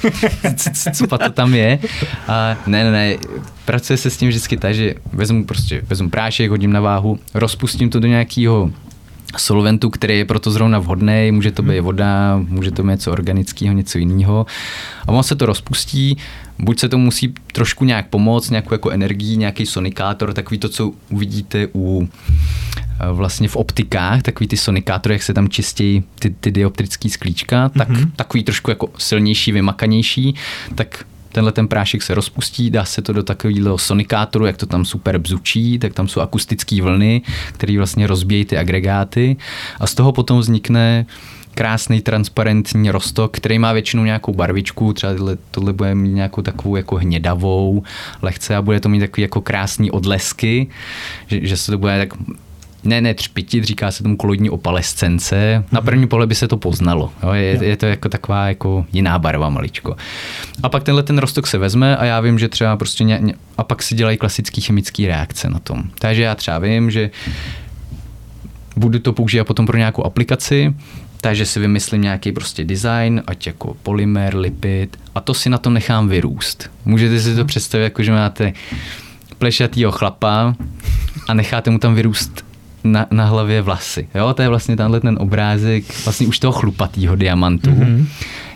co 0.93 1.07
to 1.07 1.29
tam 1.31 1.53
je 1.53 1.79
a 2.27 2.57
ne, 2.67 2.83
ne, 2.83 2.91
ne, 2.91 3.17
pracuje 3.65 3.97
se 3.97 4.09
s 4.09 4.17
tím 4.17 4.29
vždycky 4.29 4.57
tak, 4.57 4.75
že 4.75 4.95
vezmu 5.13 5.45
prostě, 5.45 5.81
vezmu 5.89 6.09
prášek, 6.09 6.49
hodím 6.49 6.71
na 6.71 6.81
váhu, 6.81 7.19
rozpustím 7.33 7.89
to 7.89 7.99
do 7.99 8.07
nějakého 8.07 8.71
solventu, 9.39 9.89
který 9.89 10.17
je 10.17 10.25
proto 10.25 10.51
zrovna 10.51 10.79
vhodný, 10.79 11.31
může 11.31 11.51
to 11.51 11.61
být 11.61 11.79
voda, 11.79 12.37
může 12.47 12.71
to 12.71 12.83
být 12.83 12.89
něco 12.89 13.11
organického, 13.11 13.73
něco 13.73 13.97
jiného. 13.97 14.45
A 15.07 15.11
on 15.11 15.23
se 15.23 15.35
to 15.35 15.45
rozpustí, 15.45 16.17
buď 16.59 16.79
se 16.79 16.89
to 16.89 16.97
musí 16.97 17.33
trošku 17.51 17.85
nějak 17.85 18.07
pomoct, 18.07 18.49
nějakou 18.49 18.73
jako 18.73 18.89
energii, 18.89 19.37
nějaký 19.37 19.65
sonikátor, 19.65 20.33
takový 20.33 20.57
to, 20.57 20.69
co 20.69 20.91
uvidíte 21.09 21.67
u 21.75 22.09
eh, 22.77 23.11
vlastně 23.11 23.47
v 23.47 23.55
optikách, 23.55 24.21
takový 24.21 24.47
ty 24.47 24.57
sonikátory, 24.57 25.15
jak 25.15 25.23
se 25.23 25.33
tam 25.33 25.49
čistí 25.49 26.03
ty, 26.19 26.29
ty 26.29 26.51
dioptrický 26.51 27.09
sklíčka, 27.09 27.69
tak 27.69 27.89
mm-hmm. 27.89 28.11
takový 28.15 28.43
trošku 28.43 28.71
jako 28.71 28.89
silnější, 28.97 29.51
vymakanější, 29.51 30.35
tak 30.75 31.05
tenhle 31.33 31.51
ten 31.51 31.67
prášek 31.67 32.01
se 32.01 32.15
rozpustí, 32.15 32.69
dá 32.69 32.85
se 32.85 33.01
to 33.01 33.13
do 33.13 33.23
takového 33.23 33.77
sonikátoru, 33.77 34.45
jak 34.45 34.57
to 34.57 34.65
tam 34.65 34.85
super 34.85 35.17
bzučí, 35.17 35.79
tak 35.79 35.93
tam 35.93 36.07
jsou 36.07 36.21
akustické 36.21 36.81
vlny, 36.81 37.21
které 37.53 37.77
vlastně 37.77 38.07
rozbíjí 38.07 38.45
ty 38.45 38.57
agregáty. 38.57 39.37
A 39.79 39.87
z 39.87 39.93
toho 39.95 40.11
potom 40.11 40.39
vznikne 40.39 41.05
krásný 41.53 42.01
transparentní 42.01 42.91
rostok, 42.91 43.37
který 43.37 43.59
má 43.59 43.73
většinou 43.73 44.03
nějakou 44.03 44.33
barvičku, 44.33 44.93
třeba 44.93 45.13
tohle, 45.13 45.37
tohle 45.51 45.73
bude 45.73 45.95
mít 45.95 46.13
nějakou 46.13 46.41
takovou 46.41 46.75
jako 46.75 46.95
hnědavou 46.95 47.83
lehce 48.21 48.55
a 48.55 48.61
bude 48.61 48.79
to 48.79 48.89
mít 48.89 48.99
takový 48.99 49.21
jako 49.21 49.41
krásný 49.41 49.91
odlesky, 49.91 50.67
že, 51.27 51.47
že 51.47 51.57
se 51.57 51.71
to 51.71 51.77
bude 51.77 51.97
tak 51.97 52.19
ne, 52.83 53.01
ne 53.01 53.13
třpitit, 53.13 53.63
říká 53.63 53.91
se 53.91 54.03
tomu 54.03 54.17
kolodní 54.17 54.49
opalescence. 54.49 55.63
Na 55.71 55.79
mhm. 55.79 55.85
první 55.85 56.07
pohled 56.07 56.29
by 56.29 56.35
se 56.35 56.47
to 56.47 56.57
poznalo. 56.57 57.11
Jo? 57.23 57.33
Je, 57.33 57.65
je, 57.65 57.77
to 57.77 57.85
jako 57.85 58.09
taková 58.09 58.47
jako 58.47 58.85
jiná 58.93 59.19
barva 59.19 59.49
maličko. 59.49 59.95
A 60.63 60.69
pak 60.69 60.83
tenhle 60.83 61.03
ten 61.03 61.17
rostok 61.17 61.47
se 61.47 61.57
vezme 61.57 61.97
a 61.97 62.05
já 62.05 62.19
vím, 62.19 62.39
že 62.39 62.49
třeba 62.49 62.77
prostě 62.77 63.03
ně, 63.03 63.17
ně, 63.21 63.33
a 63.57 63.63
pak 63.63 63.83
si 63.83 63.95
dělají 63.95 64.17
klasické 64.17 64.61
chemické 64.61 65.07
reakce 65.07 65.49
na 65.49 65.59
tom. 65.59 65.83
Takže 65.99 66.21
já 66.21 66.35
třeba 66.35 66.59
vím, 66.59 66.91
že 66.91 67.09
budu 68.75 68.99
to 68.99 69.13
používat 69.13 69.47
potom 69.47 69.65
pro 69.65 69.77
nějakou 69.77 70.03
aplikaci, 70.03 70.73
takže 71.21 71.45
si 71.45 71.59
vymyslím 71.59 72.01
nějaký 72.01 72.31
prostě 72.31 72.63
design, 72.63 73.23
ať 73.27 73.47
jako 73.47 73.77
polymer, 73.83 74.35
lipid 74.35 74.97
a 75.15 75.21
to 75.21 75.33
si 75.33 75.49
na 75.49 75.57
tom 75.57 75.73
nechám 75.73 76.09
vyrůst. 76.09 76.71
Můžete 76.85 77.19
si 77.19 77.29
to 77.35 77.39
mhm. 77.39 77.47
představit, 77.47 77.83
jako 77.83 78.03
že 78.03 78.11
máte 78.11 78.53
plešatýho 79.37 79.91
chlapa 79.91 80.55
a 81.27 81.33
necháte 81.33 81.69
mu 81.69 81.79
tam 81.79 81.95
vyrůst 81.95 82.52
na, 82.83 83.05
na 83.11 83.25
hlavě 83.25 83.61
vlasy. 83.61 84.07
Jo, 84.15 84.33
to 84.33 84.41
je 84.41 84.49
vlastně 84.49 84.77
tenhle 84.77 84.99
ten 84.99 85.17
obrázek 85.19 85.83
vlastně 86.05 86.27
už 86.27 86.39
toho 86.39 86.51
chlupatýho 86.51 87.15
diamantu. 87.15 87.69
Mm-hmm. 87.69 88.05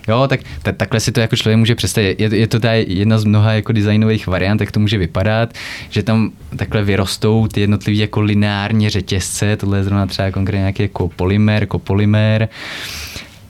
Jo, 0.07 0.27
tak 0.27 0.39
t- 0.63 0.73
takhle 0.73 0.99
si 0.99 1.11
to 1.11 1.19
jako 1.19 1.35
člověk 1.35 1.57
může 1.57 1.75
představit. 1.75 2.19
Je, 2.19 2.35
je 2.35 2.47
to 2.47 2.59
ta 2.59 2.71
jedna 2.73 3.17
z 3.17 3.23
mnoha 3.23 3.53
jako 3.53 3.71
designových 3.71 4.27
variant, 4.27 4.61
jak 4.61 4.71
to 4.71 4.79
může 4.79 4.97
vypadat, 4.97 5.53
že 5.89 6.03
tam 6.03 6.31
takhle 6.55 6.83
vyrostou 6.83 7.47
ty 7.47 7.61
jednotlivé 7.61 7.99
jako 7.99 8.21
lineární 8.21 8.89
řetězce, 8.89 9.55
tohle 9.55 9.77
je 9.77 9.83
zrovna 9.83 10.05
třeba 10.05 10.31
konkrétně 10.31 10.59
nějaký 10.59 10.83
jako 10.83 11.07
polymer, 11.07 11.65
kopolymer, 11.65 12.49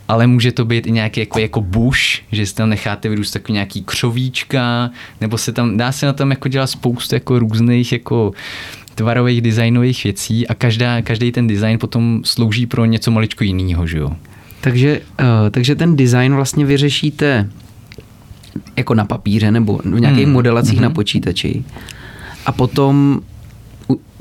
ale 0.08 0.28
může 0.28 0.52
to 0.52 0.66
být 0.66 0.88
i 0.88 0.92
nějaký 0.92 1.20
jako, 1.20 1.40
jako 1.40 1.62
bush, 1.62 2.02
že 2.32 2.46
si 2.46 2.56
tam 2.56 2.70
necháte 2.70 3.10
vyrůst 3.10 3.34
takový 3.34 3.54
nějaký 3.54 3.84
křovíčka, 3.84 4.90
nebo 5.22 5.38
se 5.38 5.52
tam, 5.52 5.78
dá 5.78 5.92
se 5.92 6.06
na 6.06 6.14
tom 6.14 6.30
jako 6.30 6.48
dělat 6.48 6.68
spoustu 6.68 7.16
jako 7.16 7.40
různých 7.40 7.92
jako 7.92 8.32
tvarových 8.98 9.42
designových 9.42 10.04
věcí 10.04 10.48
a 10.48 10.54
každá, 10.54 11.02
každý 11.02 11.32
ten 11.32 11.48
design 11.48 11.78
potom 11.80 12.22
slouží 12.26 12.66
pro 12.66 12.86
něco 12.86 13.12
maličko 13.12 13.44
jiného, 13.44 13.88
že 13.88 13.98
jo? 13.98 14.10
Takže, 14.62 15.02
uh, 15.20 15.50
takže 15.52 15.76
ten 15.76 15.96
design 15.96 16.36
vlastně 16.36 16.66
vyřešíte 16.66 17.50
jako 18.78 18.94
na 18.94 19.06
papíře 19.06 19.52
nebo 19.52 19.80
v 19.84 20.00
nějakých 20.00 20.24
hmm. 20.24 20.34
modelacích 20.34 20.74
hmm. 20.74 20.84
na 20.84 20.90
počítači 20.90 21.64
a 22.46 22.52
potom 22.52 23.22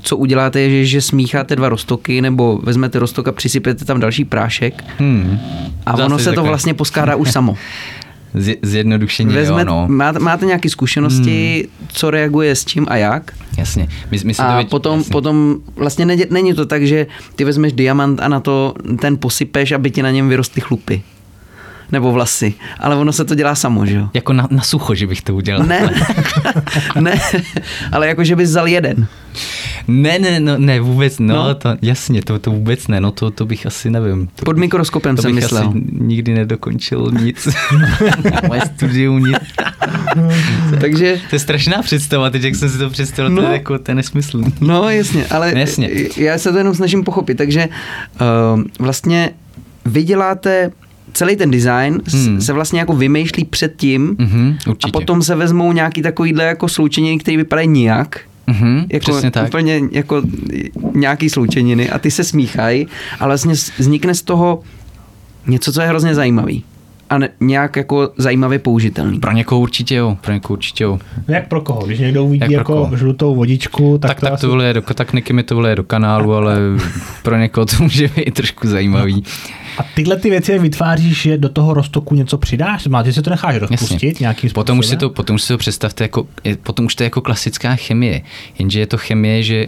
co 0.02 0.16
uděláte, 0.16 0.60
je, 0.60 0.70
že, 0.70 0.86
že 0.86 1.00
smícháte 1.00 1.56
dva 1.56 1.68
roztoky, 1.68 2.20
nebo 2.20 2.60
vezmete 2.62 2.98
roztok 2.98 3.28
a 3.28 3.32
přisypete 3.32 3.84
tam 3.84 4.00
další 4.00 4.24
prášek 4.24 4.84
hmm. 4.98 5.38
a 5.86 5.90
Zase 5.90 6.04
ono 6.04 6.18
se 6.18 6.32
to 6.32 6.42
vlastně 6.42 6.74
poskládá 6.74 7.16
už 7.16 7.32
samo. 7.32 7.56
zjednodušení, 8.62 9.34
Vezme, 9.34 9.60
jo, 9.60 9.64
no. 9.64 9.86
máte, 9.88 10.18
máte 10.18 10.46
nějaké 10.46 10.70
zkušenosti, 10.70 11.68
hmm. 11.78 11.88
co 11.92 12.10
reaguje 12.10 12.54
s 12.54 12.64
čím 12.64 12.86
a 12.88 12.96
jak? 12.96 13.32
Jasně. 13.58 13.88
My, 14.10 14.18
my 14.24 14.34
a 14.38 14.62
to 14.62 14.68
potom, 14.68 14.98
jasně. 14.98 15.12
potom 15.12 15.56
vlastně 15.76 16.06
ne, 16.06 16.16
není 16.30 16.54
to 16.54 16.66
tak, 16.66 16.86
že 16.86 17.06
ty 17.36 17.44
vezmeš 17.44 17.72
diamant 17.72 18.20
a 18.20 18.28
na 18.28 18.40
to 18.40 18.74
ten 19.00 19.16
posypeš, 19.16 19.72
aby 19.72 19.90
ti 19.90 20.02
na 20.02 20.10
něm 20.10 20.28
vyrostly 20.28 20.60
chlupy 20.60 21.02
nebo 21.92 22.12
vlasy, 22.12 22.54
ale 22.78 22.96
ono 22.96 23.12
se 23.12 23.24
to 23.24 23.34
dělá 23.34 23.54
samo, 23.54 23.86
že 23.86 23.96
jo? 23.96 24.08
Jako 24.14 24.32
na, 24.32 24.48
na 24.50 24.62
sucho, 24.62 24.94
že 24.94 25.06
bych 25.06 25.22
to 25.22 25.34
udělal. 25.34 25.66
Ne, 25.66 25.90
ne, 27.00 27.20
ale 27.92 28.08
jako, 28.08 28.24
že 28.24 28.36
bys 28.36 28.48
vzal 28.48 28.68
jeden. 28.68 29.06
Ne, 29.88 30.18
ne, 30.18 30.40
no, 30.40 30.58
ne, 30.58 30.80
vůbec, 30.80 31.18
no, 31.18 31.34
no. 31.34 31.54
To, 31.54 31.76
jasně, 31.82 32.22
to, 32.22 32.38
to 32.38 32.50
vůbec 32.50 32.88
ne, 32.88 33.00
no 33.00 33.10
to, 33.10 33.30
to 33.30 33.46
bych 33.46 33.66
asi 33.66 33.90
nevím. 33.90 34.28
To, 34.36 34.44
Pod 34.44 34.56
mikroskopem 34.58 35.16
to 35.16 35.22
jsem 35.22 35.34
bych 35.34 35.44
myslel. 35.44 35.68
Asi 35.68 35.82
nikdy 35.92 36.34
nedokončil 36.34 37.12
nic. 37.22 37.48
Moje 38.48 38.60
studium 38.60 39.24
nic. 39.24 39.38
Takže... 40.80 41.20
To 41.30 41.36
je 41.36 41.40
strašná 41.40 41.82
představa, 41.82 42.30
teď 42.30 42.42
jak 42.42 42.54
jsem 42.54 42.70
si 42.70 42.78
to 42.78 42.90
představil, 42.90 43.30
no, 43.30 43.42
to 43.42 43.48
je 43.48 43.52
jako, 43.52 43.78
to 43.78 43.90
je 43.90 43.94
nesmysl. 43.94 44.42
No 44.60 44.90
jasně, 44.90 45.26
ale 45.26 45.52
no, 45.54 45.60
jasně. 45.60 45.90
já 46.16 46.38
se 46.38 46.52
to 46.52 46.58
jenom 46.58 46.74
snažím 46.74 47.04
pochopit, 47.04 47.34
takže 47.34 47.68
uh, 47.68 48.62
vlastně 48.78 49.30
vy 49.84 50.02
děláte 50.02 50.70
celý 51.16 51.36
ten 51.36 51.50
design 51.50 52.00
hmm. 52.12 52.40
se 52.40 52.52
vlastně 52.52 52.80
jako 52.80 52.92
vymýšlí 52.92 53.44
předtím 53.44 54.16
mm-hmm, 54.16 54.56
a 54.84 54.88
potom 54.88 55.22
se 55.22 55.34
vezmou 55.34 55.72
nějaký 55.72 56.02
takovýhle 56.02 56.44
jako 56.44 56.68
sloučeniny, 56.68 57.18
které 57.18 57.36
vypadají 57.36 57.68
nijak. 57.68 58.20
Mm-hmm, 58.48 58.86
jako 58.92 59.10
přesně 59.10 59.30
tak. 59.30 59.48
úplně 59.48 59.80
jako 59.90 60.22
nějaký 60.94 61.30
sloučeniny 61.30 61.90
a 61.90 61.98
ty 61.98 62.10
se 62.10 62.24
smíchají 62.24 62.86
a 63.20 63.26
vlastně 63.26 63.54
vznikne 63.78 64.14
z 64.14 64.22
toho 64.22 64.62
něco, 65.46 65.72
co 65.72 65.80
je 65.80 65.88
hrozně 65.88 66.14
zajímavý 66.14 66.64
a 67.10 67.18
ne, 67.18 67.28
nějak 67.40 67.76
jako 67.76 68.10
zajímavě 68.16 68.58
použitelný. 68.58 69.20
Pro 69.20 69.32
někoho 69.32 69.60
určitě 69.60 69.94
jo, 69.94 70.16
pro 70.20 70.32
někoho 70.32 70.52
určitě 70.52 70.84
jo. 70.84 70.98
Jak 71.28 71.48
pro 71.48 71.60
koho? 71.60 71.86
Když 71.86 71.98
někdo 71.98 72.24
uvidí 72.24 72.40
Jak 72.40 72.50
jako 72.50 72.90
žlutou 72.94 73.34
vodičku, 73.34 73.98
tak, 73.98 74.08
tak 74.08 74.20
to, 74.20 74.26
tak 74.26 74.34
asi... 74.34 74.40
to 74.40 74.50
vleje 74.52 74.74
do, 74.74 74.82
tak 74.82 75.12
Niky 75.12 75.32
mi 75.32 75.42
to 75.42 75.56
vleje 75.56 75.76
do 75.76 75.84
kanálu, 75.84 76.34
ale 76.34 76.56
pro 77.22 77.36
někoho 77.36 77.66
to 77.66 77.76
může 77.82 78.08
být 78.08 78.34
trošku 78.34 78.68
zajímavý. 78.68 79.24
A 79.78 79.82
tyhle 79.94 80.16
ty 80.16 80.30
věci 80.30 80.58
vytváříš, 80.58 81.22
že 81.22 81.38
do 81.38 81.48
toho 81.48 81.74
roztoku 81.74 82.14
něco 82.14 82.38
přidáš? 82.38 82.86
Máte 82.86 83.12
si 83.12 83.22
to 83.22 83.30
necháš 83.30 83.56
rozpustit 83.56 84.02
Jasně. 84.02 84.24
nějakým 84.24 84.50
způsobem? 84.50 84.64
Potom 84.64 84.78
už, 84.78 84.86
si 84.86 84.96
to, 84.96 85.10
potom 85.10 85.34
už 85.36 85.42
si 85.42 85.48
to 85.48 85.58
představte 85.58 86.04
jako, 86.04 86.26
potom 86.62 86.86
už 86.86 86.94
to 86.94 87.02
je 87.02 87.06
jako 87.06 87.20
klasická 87.20 87.76
chemie, 87.76 88.22
jenže 88.58 88.80
je 88.80 88.86
to 88.86 88.98
chemie, 88.98 89.42
že 89.42 89.66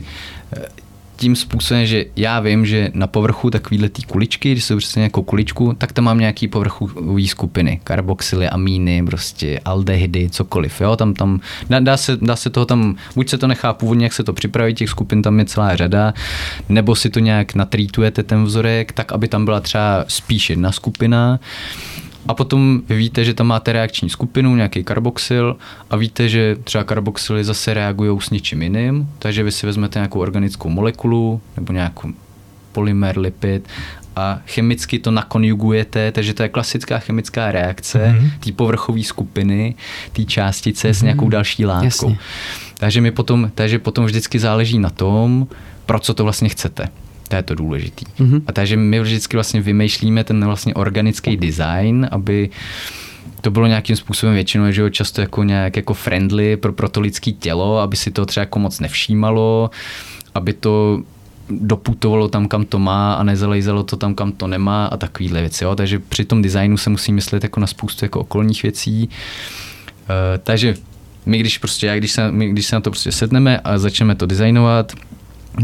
tím 1.19 1.37
způsobem, 1.37 1.87
že 1.87 2.05
já 2.17 2.41
vím, 2.41 2.67
že 2.67 2.91
na 2.95 3.07
povrchu 3.07 3.51
takovýhle 3.51 3.89
ty 3.89 4.03
kuličky, 4.03 4.53
když 4.53 4.65
jsou 4.65 4.77
přesně 4.77 5.03
jako 5.03 5.23
kuličku, 5.23 5.75
tak 5.79 5.93
tam 5.93 6.05
mám 6.05 6.19
nějaký 6.19 6.49
povrchový 6.49 7.29
skupiny, 7.29 7.81
karboxyly, 7.85 8.49
amíny, 8.49 9.03
prostě 9.07 9.61
aldehydy, 9.65 10.31
cokoliv. 10.31 10.81
Jo? 10.81 10.97
Tam, 10.97 11.15
tam, 11.15 11.41
dá, 11.71 11.81
dá, 11.81 11.97
se, 11.97 12.17
dá 12.17 12.37
se 12.37 12.51
toho 12.51 12.67
tam, 12.67 12.97
buď 13.15 13.29
se 13.29 13.39
to 13.39 13.47
nechá 13.47 13.73
původně, 13.73 14.05
jak 14.05 14.13
se 14.13 14.25
to 14.25 14.33
připraví, 14.33 14.75
těch 14.75 14.91
skupin 14.91 15.23
tam 15.23 15.39
je 15.39 15.45
celá 15.45 15.77
řada, 15.77 16.15
nebo 16.69 16.97
si 16.97 17.11
to 17.11 17.19
nějak 17.19 17.55
natrítujete 17.55 18.23
ten 18.23 18.45
vzorek, 18.45 18.93
tak 18.93 19.13
aby 19.13 19.29
tam 19.29 19.45
byla 19.45 19.61
třeba 19.61 20.05
spíš 20.09 20.51
jedna 20.51 20.73
skupina 20.73 21.41
a 22.29 22.35
potom 22.35 22.83
vy 22.89 22.97
víte, 22.97 23.25
že 23.25 23.35
tam 23.35 23.47
máte 23.47 23.73
reakční 23.73 24.11
skupinu, 24.11 24.57
nějaký 24.57 24.85
karboxyl 24.85 25.57
a 25.91 25.97
víte, 25.97 26.29
že 26.29 26.57
třeba 26.65 26.85
karboxyly 26.85 27.45
zase 27.45 27.75
reagují 27.75 28.21
s 28.21 28.31
něčím 28.31 28.63
jiným, 28.63 29.09
takže 29.19 29.43
vy 29.43 29.53
si 29.53 29.67
vezmete 29.67 29.99
nějakou 29.99 30.21
organickou 30.21 30.69
molekulu 30.69 31.41
nebo 31.57 31.73
nějakou 31.73 32.09
polymer, 32.73 33.19
lipid 33.19 33.69
a 34.17 34.41
chemicky 34.47 34.99
to 34.99 35.11
nakonjugujete, 35.11 36.13
takže 36.13 36.35
to 36.35 36.43
je 36.43 36.49
klasická 36.49 36.99
chemická 36.99 37.53
reakce 37.53 37.99
mm-hmm. 37.99 38.31
té 38.41 38.53
povrchové 38.53 39.03
skupiny, 39.03 39.75
té 40.13 40.25
částice 40.25 40.89
mm-hmm. 40.89 40.95
s 40.95 40.99
mhm. 40.99 41.07
nějakou 41.07 41.29
další 41.29 41.67
látkou. 41.67 41.85
Jasně. 41.85 42.19
Takže, 42.77 43.01
mi 43.01 43.11
potom, 43.11 43.51
takže 43.55 43.79
potom 43.79 44.05
vždycky 44.05 44.39
záleží 44.39 44.79
na 44.79 44.91
tom, 44.91 45.47
pro 45.87 45.99
co 45.99 46.15
to 46.15 46.25
vlastně 46.25 46.49
chcete. 46.49 46.89
To 47.29 47.37
je 47.37 47.43
to 47.43 47.55
důležitý. 47.55 48.05
Mm-hmm. 48.07 48.43
A 48.47 48.53
takže 48.53 48.77
my 48.77 49.01
vždycky 49.01 49.37
vlastně 49.37 49.61
vymýšlíme 49.61 50.25
ten 50.25 50.45
vlastně 50.45 50.75
organický 50.75 51.37
design, 51.37 52.09
aby 52.11 52.51
to 53.41 53.51
bylo 53.51 53.67
nějakým 53.67 53.97
způsobem 53.97 54.35
většinou, 54.35 54.71
že 54.71 54.83
jo, 54.83 54.89
často 54.89 55.21
jako 55.21 55.45
nějak 55.45 55.77
jako 55.77 55.95
friendly 55.95 56.57
pro, 56.57 56.73
pro 56.73 56.89
to 56.89 57.01
lidské 57.01 57.33
tělo, 57.33 57.79
aby 57.79 57.97
si 57.97 58.11
to 58.11 58.27
třeba 58.27 58.43
jako 58.43 58.59
moc 58.59 58.81
nevšímalo, 58.81 59.71
aby 60.35 60.53
to 60.53 61.03
doputovalo 61.51 62.29
tam, 62.29 62.49
kam 62.49 62.65
to 62.65 62.79
má 62.79 63.15
a 63.15 63.23
nezalejzalo 63.23 63.83
to 63.83 63.97
tam, 63.97 64.15
kam 64.15 64.33
to 64.33 64.47
nemá 64.47 64.87
a 64.87 64.97
takovýhle 64.97 65.41
věci. 65.41 65.65
Jo. 65.65 65.75
Takže 65.75 65.99
při 65.99 66.25
tom 66.25 66.43
designu 66.43 66.77
se 66.77 66.91
musí 66.91 67.13
myslet 67.13 67.43
jako 67.43 67.61
na 67.61 67.67
spoustu 67.67 68.05
jako 68.05 68.21
okolních 68.21 68.63
věcí. 68.63 69.09
Uh, 69.09 70.15
takže 70.45 70.75
my 71.27 71.39
když 71.39 71.59
prostě, 71.59 71.87
já, 71.87 71.97
když 71.97 72.13
se, 72.13 72.33
my, 72.33 72.49
když 72.49 72.67
se 72.67 72.77
na 72.77 72.81
to 72.81 72.91
prostě 72.91 73.13
sedneme 73.13 73.59
a 73.59 73.79
začneme 73.79 74.15
to 74.15 74.27
designovat, 74.27 74.93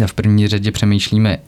v 0.06 0.14
první 0.14 0.48
řadě 0.48 0.72
přemýšlíme, 0.72 1.38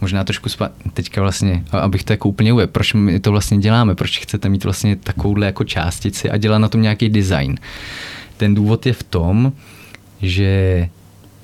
možná 0.00 0.24
trošku 0.24 0.48
spa- 0.48 0.70
teďka 0.94 1.20
vlastně, 1.20 1.64
abych 1.72 2.04
to 2.04 2.12
jako 2.12 2.28
úplně 2.28 2.52
uvedl, 2.52 2.72
proč 2.72 2.94
my 2.94 3.20
to 3.20 3.30
vlastně 3.30 3.58
děláme, 3.58 3.94
proč 3.94 4.18
chcete 4.18 4.48
mít 4.48 4.64
vlastně 4.64 4.96
takovouhle 4.96 5.46
jako 5.46 5.64
částici 5.64 6.30
a 6.30 6.36
dělat 6.36 6.58
na 6.58 6.68
tom 6.68 6.82
nějaký 6.82 7.08
design. 7.08 7.58
Ten 8.36 8.54
důvod 8.54 8.86
je 8.86 8.92
v 8.92 9.02
tom, 9.02 9.52
že 10.22 10.88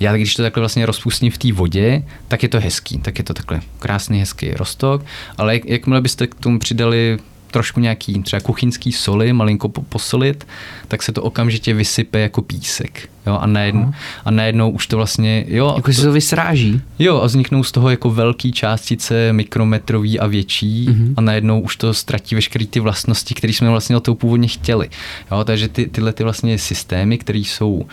já 0.00 0.16
když 0.16 0.34
to 0.34 0.42
takhle 0.42 0.60
vlastně 0.60 0.86
rozpustím 0.86 1.30
v 1.30 1.38
té 1.38 1.52
vodě, 1.52 2.02
tak 2.28 2.42
je 2.42 2.48
to 2.48 2.60
hezký, 2.60 2.98
tak 2.98 3.18
je 3.18 3.24
to 3.24 3.34
takhle 3.34 3.60
krásný, 3.78 4.20
hezký 4.20 4.50
rostok, 4.50 5.04
ale 5.38 5.54
jak, 5.54 5.64
jakmile 5.64 6.00
byste 6.00 6.26
k 6.26 6.34
tomu 6.34 6.58
přidali 6.58 7.18
trošku 7.56 7.80
nějaký 7.80 8.22
třeba 8.22 8.40
kuchyňský 8.40 8.92
soli, 8.92 9.32
malinko 9.32 9.68
posolit, 9.68 10.46
tak 10.88 11.02
se 11.02 11.12
to 11.12 11.22
okamžitě 11.22 11.74
vysype 11.74 12.20
jako 12.20 12.42
písek. 12.42 13.08
Jo, 13.26 13.38
a, 13.40 13.46
najednou, 13.46 13.92
a 14.24 14.30
najednou 14.30 14.70
už 14.70 14.86
to 14.86 14.96
vlastně, 14.96 15.44
jo. 15.48 15.72
Jako 15.76 15.86
to, 15.86 15.92
se 15.92 16.02
to 16.02 16.12
vysráží. 16.12 16.80
Jo, 16.98 17.20
a 17.20 17.26
vzniknou 17.26 17.64
z 17.64 17.72
toho 17.72 17.90
jako 17.90 18.10
velký 18.10 18.52
částice, 18.52 19.32
mikrometrový 19.32 20.20
a 20.20 20.26
větší 20.26 20.88
mm-hmm. 20.88 21.14
a 21.16 21.20
najednou 21.20 21.60
už 21.60 21.76
to 21.76 21.94
ztratí 21.94 22.34
veškeré 22.34 22.66
ty 22.66 22.80
vlastnosti, 22.80 23.34
které 23.34 23.52
jsme 23.52 23.70
vlastně 23.70 23.96
o 23.96 24.00
to 24.00 24.14
původně 24.14 24.48
chtěli. 24.48 24.88
Jo, 25.32 25.44
takže 25.44 25.68
ty, 25.68 25.86
tyhle 25.86 26.12
ty 26.12 26.24
vlastně 26.24 26.58
systémy, 26.58 27.18
které 27.18 27.38
jsou 27.38 27.86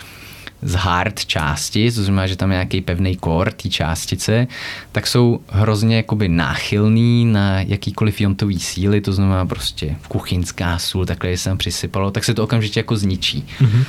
z 0.63 0.73
hard 0.75 1.25
části, 1.25 1.91
to 1.91 2.03
znamená, 2.03 2.27
že 2.27 2.35
tam 2.35 2.51
je 2.51 2.55
nějaký 2.55 2.81
pevný 2.81 3.17
core 3.23 3.51
té 3.51 3.69
částice, 3.69 4.47
tak 4.91 5.07
jsou 5.07 5.39
hrozně 5.47 5.95
jakoby 5.95 6.29
náchylný 6.29 7.25
na 7.25 7.61
jakýkoliv 7.61 8.21
jontový 8.21 8.59
síly, 8.59 9.01
to 9.01 9.13
znamená 9.13 9.45
prostě 9.45 9.95
kuchyňská 10.07 10.79
sůl, 10.79 11.05
takhle 11.05 11.37
se 11.37 11.49
tam 11.49 11.57
přisypalo, 11.57 12.11
tak 12.11 12.23
se 12.23 12.33
to 12.33 12.43
okamžitě 12.43 12.79
jako 12.79 12.95
zničí. 12.97 13.45
Mm-hmm. 13.61 13.85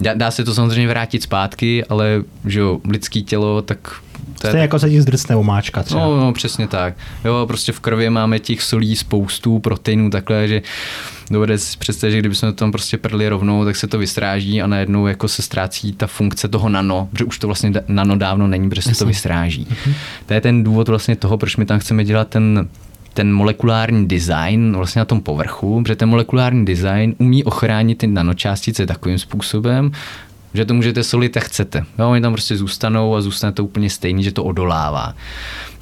Dá, 0.00 0.14
dá 0.14 0.30
se 0.30 0.44
to 0.44 0.54
samozřejmě 0.54 0.88
vrátit 0.88 1.22
zpátky, 1.22 1.84
ale 1.84 2.22
že 2.44 2.60
jo, 2.60 2.80
lidský 2.88 3.22
tělo, 3.24 3.62
tak 3.62 3.78
to 4.40 4.46
je 4.46 4.56
jako 4.56 4.78
se 4.78 4.90
ti 4.90 5.02
zdrcne 5.02 5.36
omáčka 5.36 5.82
třeba. 5.82 6.00
No, 6.00 6.16
no, 6.20 6.32
přesně 6.32 6.68
tak. 6.68 6.94
Jo, 7.24 7.44
prostě 7.48 7.72
v 7.72 7.80
krvi 7.80 8.10
máme 8.10 8.38
těch 8.38 8.62
solí 8.62 8.96
spoustu, 8.96 9.58
proteinů, 9.58 10.10
takhle, 10.10 10.48
že 10.48 10.62
dovede 11.30 11.58
si 11.58 11.78
představit, 11.78 12.12
že 12.12 12.18
kdybychom 12.18 12.48
to 12.48 12.52
tam 12.52 12.72
prostě 12.72 12.98
prdli 12.98 13.28
rovnou, 13.28 13.64
tak 13.64 13.76
se 13.76 13.86
to 13.86 13.98
vystráží 13.98 14.62
a 14.62 14.66
najednou 14.66 15.06
jako 15.06 15.28
se 15.28 15.42
ztrácí 15.42 15.92
ta 15.92 16.06
funkce 16.06 16.48
toho 16.48 16.68
nano, 16.68 17.08
protože 17.12 17.24
už 17.24 17.38
to 17.38 17.46
vlastně 17.46 17.72
nano 17.88 18.16
dávno 18.16 18.46
není, 18.46 18.70
protože 18.70 18.82
se 18.82 18.98
to 18.98 19.06
vystráží. 19.06 19.66
Uh-huh. 19.70 19.94
To 20.26 20.34
je 20.34 20.40
ten 20.40 20.64
důvod 20.64 20.88
vlastně 20.88 21.16
toho, 21.16 21.38
proč 21.38 21.56
my 21.56 21.66
tam 21.66 21.78
chceme 21.78 22.04
dělat 22.04 22.28
ten 22.28 22.68
ten 23.14 23.32
molekulární 23.32 24.08
design 24.08 24.76
vlastně 24.76 24.98
na 24.98 25.04
tom 25.04 25.20
povrchu, 25.20 25.82
protože 25.82 25.96
ten 25.96 26.08
molekulární 26.08 26.64
design 26.64 27.14
umí 27.18 27.44
ochránit 27.44 27.98
ty 27.98 28.06
nanočástice 28.06 28.86
takovým 28.86 29.18
způsobem, 29.18 29.92
že 30.54 30.64
to 30.64 30.74
můžete 30.74 31.04
solit, 31.04 31.36
jak 31.36 31.44
chcete. 31.44 31.84
Jo, 31.98 32.10
oni 32.10 32.20
tam 32.20 32.32
prostě 32.32 32.56
zůstanou 32.56 33.14
a 33.14 33.20
zůstane 33.20 33.52
to 33.52 33.64
úplně 33.64 33.90
stejný, 33.90 34.22
že 34.22 34.32
to 34.32 34.44
odolává. 34.44 35.14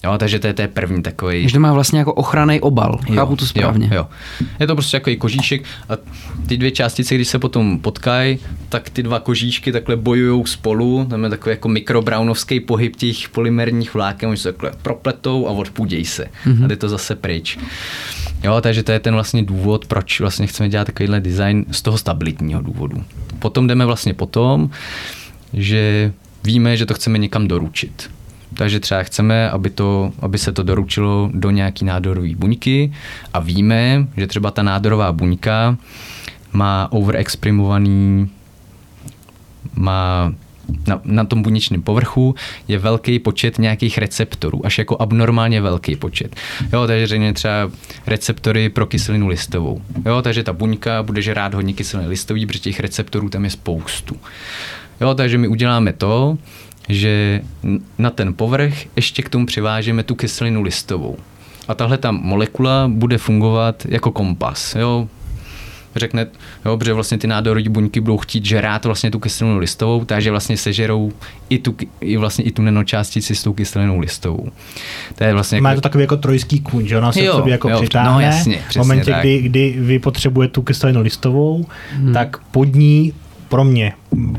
Jo, 0.05 0.19
takže 0.19 0.39
to 0.39 0.47
je, 0.47 0.55
to 0.55 0.63
je 0.63 0.69
první 0.69 1.03
takový. 1.03 1.49
Že 1.49 1.55
to 1.55 1.61
má 1.61 1.73
vlastně 1.73 1.99
jako 1.99 2.13
ochranný 2.13 2.61
obal, 2.61 3.01
jo, 3.09 3.15
chápu 3.15 3.37
to 3.37 3.47
správně. 3.47 3.89
Jo, 3.93 3.97
jo. 3.97 4.07
Je 4.61 4.67
to 4.67 4.75
prostě 4.75 4.97
jako 4.97 5.11
kožíšek 5.19 5.63
a 5.89 5.93
ty 6.47 6.57
dvě 6.57 6.71
částice, 6.71 7.15
když 7.15 7.29
se 7.29 7.39
potom 7.39 7.79
potkají, 7.79 8.39
tak 8.69 8.91
ty 8.91 9.03
dva 9.03 9.21
kožíšky 9.21 9.73
takhle 9.73 9.97
bojují 9.97 10.47
spolu, 10.47 11.07
tam 11.11 11.25
je 11.25 11.31
takový 11.31 11.51
jako 11.51 11.69
mikrobrownovský 11.69 12.61
pohyb 12.61 12.97
těch 12.97 13.29
polymerních 13.29 13.95
vláken, 13.95 14.29
oni 14.29 14.39
se 14.39 14.53
takhle 14.53 14.73
propletou 14.83 15.49
a 15.49 15.51
odpůdějí 15.51 16.05
se. 16.05 16.27
Mm-hmm. 16.47 16.65
A 16.65 16.67
jde 16.67 16.77
to 16.77 16.89
zase 16.89 17.15
pryč. 17.15 17.59
Jo, 18.45 18.61
takže 18.61 18.83
to 18.83 18.93
je 18.93 19.01
ten 19.01 19.15
vlastně 19.15 19.43
důvod, 19.43 19.87
proč 19.87 20.21
vlastně 20.21 20.47
chceme 20.47 20.69
dělat 20.69 20.85
takovýhle 20.85 21.21
design 21.21 21.65
z 21.71 21.83
toho 21.83 21.99
stabilitního 21.99 22.63
důvodu. 22.63 23.05
Potom 23.39 23.67
jdeme 23.67 23.87
vlastně 23.87 24.15
potom, 24.15 24.71
že 25.53 26.13
víme, 26.45 26.77
že 26.77 26.87
to 26.87 26.95
chceme 26.95 27.19
někam 27.19 27.49
doručit. 27.49 28.11
Takže 28.55 28.81
třeba 28.81 29.03
chceme, 29.03 29.51
aby, 29.51 29.71
to, 29.71 30.13
aby 30.21 30.39
se 30.39 30.53
to 30.53 30.63
doručilo 30.63 31.31
do 31.35 31.51
nějaký 31.51 31.85
nádorové 31.85 32.35
buňky 32.37 32.93
a 33.33 33.41
víme, 33.41 34.07
že 34.17 34.27
třeba 34.27 34.51
ta 34.51 34.63
nádorová 34.63 35.13
buňka 35.13 35.77
má 36.53 36.89
overexprimovaný, 36.91 38.31
má 39.75 40.33
na, 40.87 41.01
na 41.05 41.25
tom 41.25 41.43
buněčném 41.43 41.83
povrchu 41.83 42.35
je 42.69 42.79
velký 42.79 43.19
počet 43.19 43.59
nějakých 43.59 43.99
receptorů, 43.99 44.67
až 44.67 44.79
jako 44.79 44.97
abnormálně 45.01 45.61
velký 45.61 45.97
počet. 45.97 46.37
Jo, 46.73 46.87
takže 46.87 47.07
řekněme 47.07 47.33
třeba 47.33 47.71
receptory 48.07 48.69
pro 48.69 48.87
kyselinu 48.87 49.29
listovou. 49.29 49.83
Jo, 50.07 50.23
takže 50.23 50.43
ta 50.43 50.53
buňka 50.53 51.03
bude 51.03 51.23
žrát 51.23 51.55
hodně 51.55 51.73
kyseliny 51.73 52.09
listový, 52.09 52.47
protože 52.47 52.59
těch 52.59 52.81
receptorů 52.81 53.29
tam 53.29 53.45
je 53.45 53.51
spoustu. 53.51 54.17
Jo, 55.01 55.15
takže 55.15 55.39
my 55.39 55.49
uděláme 55.49 55.93
to, 55.93 56.39
že 56.89 57.41
na 57.99 58.11
ten 58.11 58.35
povrch 58.35 58.75
ještě 58.97 59.23
k 59.23 59.29
tomu 59.29 59.47
přivážeme 59.47 60.03
tu 60.03 60.15
kyselinu 60.15 60.63
listovou. 60.63 61.17
A 61.69 61.75
tahle 61.75 61.99
ta 61.99 62.11
molekula 62.11 62.89
bude 62.89 63.19
fungovat 63.19 63.87
jako 63.89 64.11
kompas. 64.11 64.75
Jo? 64.75 65.09
Řekne, 65.97 66.27
jo, 66.65 66.77
protože 66.77 66.93
vlastně 66.93 67.19
ty 67.19 67.27
nádorové 67.27 67.69
buňky 67.69 68.01
budou 68.01 68.19
chtít 68.19 68.45
žerát 68.45 68.85
vlastně 68.85 69.11
tu 69.11 69.19
kyselinu 69.19 69.59
listovou, 69.59 70.05
takže 70.05 70.31
vlastně 70.31 70.57
sežerou 70.57 71.13
i 71.49 71.59
tu, 71.59 71.77
i 72.01 72.17
vlastně 72.17 72.45
i 72.45 72.51
tu 72.51 72.63
nanočástici 72.63 73.35
s 73.35 73.43
tou 73.43 73.53
kyselinou 73.53 73.99
listovou. 73.99 74.49
To 75.15 75.25
je 75.25 75.33
vlastně 75.33 75.61
Má 75.61 75.69
jako... 75.69 75.81
to 75.81 75.83
takový 75.83 76.03
jako 76.03 76.17
trojský 76.17 76.61
kůň, 76.61 76.87
že 76.87 76.99
ona 76.99 77.13
se 77.13 77.25
jo, 77.25 77.33
sobě 77.33 77.53
jako 77.53 77.69
jo, 77.69 77.81
přitáhne. 77.81 78.13
No, 78.13 78.21
jasně, 78.21 78.63
v 78.73 78.77
momentě, 78.77 79.15
kdy, 79.21 79.43
kdy 79.43 79.77
vy 79.79 79.99
potřebujete 79.99 80.53
tu 80.53 80.63
kyselinu 80.63 81.01
listovou, 81.01 81.67
hmm. 81.93 82.13
tak 82.13 82.37
pod 82.51 82.75
ní 82.75 83.13
pro 83.49 83.65
mě 83.65 83.93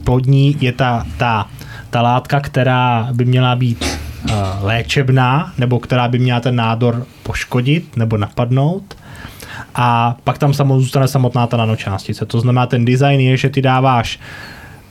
pod 0.03 0.25
ní 0.25 0.57
je 0.61 0.71
ta, 0.71 1.05
ta 1.17 1.47
ta 1.89 2.01
látka, 2.01 2.39
která 2.39 3.07
by 3.13 3.25
měla 3.25 3.55
být 3.55 3.85
uh, 4.25 4.31
léčebná, 4.61 5.53
nebo 5.57 5.79
která 5.79 6.07
by 6.07 6.19
měla 6.19 6.39
ten 6.39 6.55
nádor 6.55 7.05
poškodit 7.23 7.97
nebo 7.97 8.17
napadnout, 8.17 8.97
a 9.75 10.17
pak 10.23 10.37
tam 10.37 10.53
samo, 10.53 10.79
zůstane 10.79 11.07
samotná 11.07 11.47
ta 11.47 11.57
nanočástice. 11.57 12.25
To 12.25 12.39
znamená, 12.39 12.65
ten 12.65 12.85
design 12.85 13.19
je, 13.19 13.37
že 13.37 13.49
ty 13.49 13.61
dáváš, 13.61 14.19